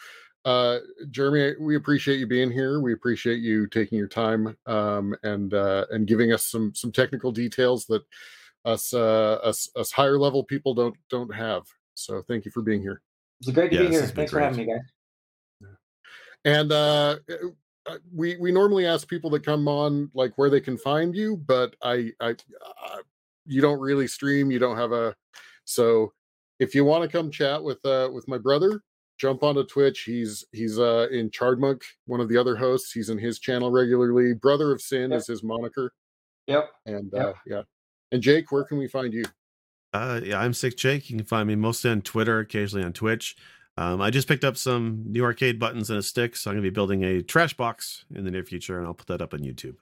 uh 0.45 0.79
jeremy 1.09 1.55
we 1.59 1.75
appreciate 1.75 2.19
you 2.19 2.27
being 2.27 2.51
here. 2.51 2.79
We 2.79 2.93
appreciate 2.93 3.39
you 3.39 3.67
taking 3.67 3.97
your 3.97 4.07
time 4.07 4.57
um 4.65 5.15
and 5.23 5.53
uh 5.53 5.85
and 5.91 6.07
giving 6.07 6.33
us 6.33 6.45
some 6.45 6.75
some 6.75 6.91
technical 6.91 7.31
details 7.31 7.85
that 7.85 8.03
us 8.65 8.93
uh 8.93 9.39
us 9.43 9.69
us 9.75 9.91
higher 9.91 10.17
level 10.17 10.43
people 10.43 10.73
don't 10.73 10.95
don't 11.09 11.33
have. 11.33 11.63
So 11.95 12.21
thank 12.23 12.45
you 12.45 12.51
for 12.51 12.61
being 12.61 12.81
here. 12.81 13.01
It's 13.39 13.51
great 13.51 13.71
to 13.71 13.77
be 13.77 13.87
here. 13.87 14.05
Thanks 14.07 14.31
for 14.31 14.39
having 14.39 14.57
me, 14.57 14.65
guys. 14.65 14.81
And 16.45 16.71
uh, 16.71 17.17
uh, 17.85 17.97
we 18.13 18.37
we 18.37 18.51
normally 18.51 18.85
ask 18.85 19.07
people 19.07 19.29
to 19.31 19.39
come 19.39 19.67
on 19.67 20.09
like 20.13 20.33
where 20.37 20.49
they 20.49 20.61
can 20.61 20.77
find 20.77 21.15
you, 21.15 21.37
but 21.37 21.75
I 21.83 22.11
I 22.19 22.31
uh, 22.31 22.99
you 23.45 23.61
don't 23.61 23.79
really 23.79 24.07
stream. 24.07 24.51
You 24.51 24.59
don't 24.59 24.77
have 24.77 24.91
a 24.91 25.15
so 25.65 26.13
if 26.59 26.73
you 26.73 26.85
want 26.85 27.03
to 27.03 27.09
come 27.09 27.29
chat 27.31 27.63
with 27.63 27.83
uh 27.85 28.09
with 28.13 28.27
my 28.27 28.37
brother, 28.37 28.81
jump 29.17 29.43
onto 29.43 29.65
Twitch. 29.65 30.01
He's 30.01 30.45
he's 30.51 30.79
uh 30.79 31.07
in 31.11 31.29
Chardmunk, 31.29 31.81
one 32.05 32.19
of 32.19 32.29
the 32.29 32.37
other 32.37 32.55
hosts. 32.55 32.91
He's 32.91 33.09
in 33.09 33.17
his 33.17 33.39
channel 33.39 33.71
regularly. 33.71 34.33
Brother 34.33 34.71
of 34.71 34.81
Sin 34.81 35.11
yep. 35.11 35.19
is 35.19 35.27
his 35.27 35.43
moniker. 35.43 35.91
Yep. 36.47 36.69
And 36.85 37.11
yep. 37.13 37.25
uh 37.25 37.33
yeah. 37.45 37.61
And 38.11 38.21
Jake, 38.21 38.51
where 38.51 38.63
can 38.63 38.77
we 38.77 38.87
find 38.87 39.13
you? 39.13 39.23
Uh, 39.93 40.21
yeah, 40.23 40.39
I'm 40.39 40.53
Sick 40.53 40.75
Jake. 40.75 41.09
You 41.09 41.17
can 41.17 41.25
find 41.25 41.47
me 41.47 41.55
mostly 41.55 41.91
on 41.91 42.01
Twitter, 42.01 42.39
occasionally 42.39 42.83
on 42.83 42.93
Twitch. 42.93 43.35
Um, 43.77 44.01
I 44.01 44.11
just 44.11 44.27
picked 44.27 44.43
up 44.43 44.55
some 44.55 45.03
new 45.07 45.23
arcade 45.23 45.59
buttons 45.59 45.89
and 45.89 45.97
a 45.97 46.03
stick, 46.03 46.35
so 46.35 46.51
I'm 46.51 46.55
going 46.55 46.63
to 46.63 46.69
be 46.69 46.73
building 46.73 47.03
a 47.03 47.21
trash 47.23 47.55
box 47.55 48.05
in 48.13 48.23
the 48.23 48.31
near 48.31 48.43
future, 48.43 48.77
and 48.77 48.85
I'll 48.85 48.93
put 48.93 49.07
that 49.07 49.21
up 49.21 49.33
on 49.33 49.39
YouTube. 49.39 49.77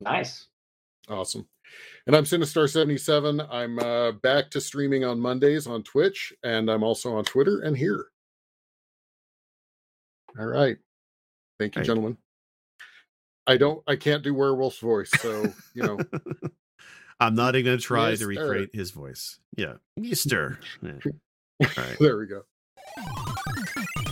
Nice. 0.00 0.46
Awesome. 1.08 1.46
And 2.06 2.16
I'm 2.16 2.24
Sinistar77. 2.24 3.46
I'm 3.50 3.78
uh, 3.78 4.12
back 4.12 4.50
to 4.50 4.60
streaming 4.60 5.04
on 5.04 5.20
Mondays 5.20 5.66
on 5.66 5.82
Twitch, 5.82 6.32
and 6.42 6.70
I'm 6.70 6.82
also 6.82 7.14
on 7.14 7.24
Twitter 7.24 7.60
and 7.60 7.76
here. 7.76 8.06
All 10.38 10.46
right. 10.46 10.76
Thank 11.58 11.74
you, 11.74 11.80
right. 11.80 11.86
gentlemen. 11.86 12.16
I 13.46 13.56
don't, 13.56 13.82
I 13.86 13.96
can't 13.96 14.22
do 14.22 14.32
werewolf's 14.32 14.78
voice, 14.78 15.10
so 15.18 15.52
you 15.74 15.82
know. 15.82 15.98
I'm 17.20 17.34
not 17.34 17.54
even 17.54 17.66
going 17.66 17.78
to 17.78 17.84
try 17.84 18.14
to 18.14 18.26
recreate 18.26 18.70
his 18.72 18.92
voice. 18.92 19.38
Yeah, 19.56 19.74
Mister. 19.96 20.58
Yeah. 20.80 20.92
All 21.62 21.68
right. 21.76 21.96
there 21.98 22.16
we 22.16 22.26
go. 22.26 22.42
Thank 22.96 24.08
you. 24.08 24.09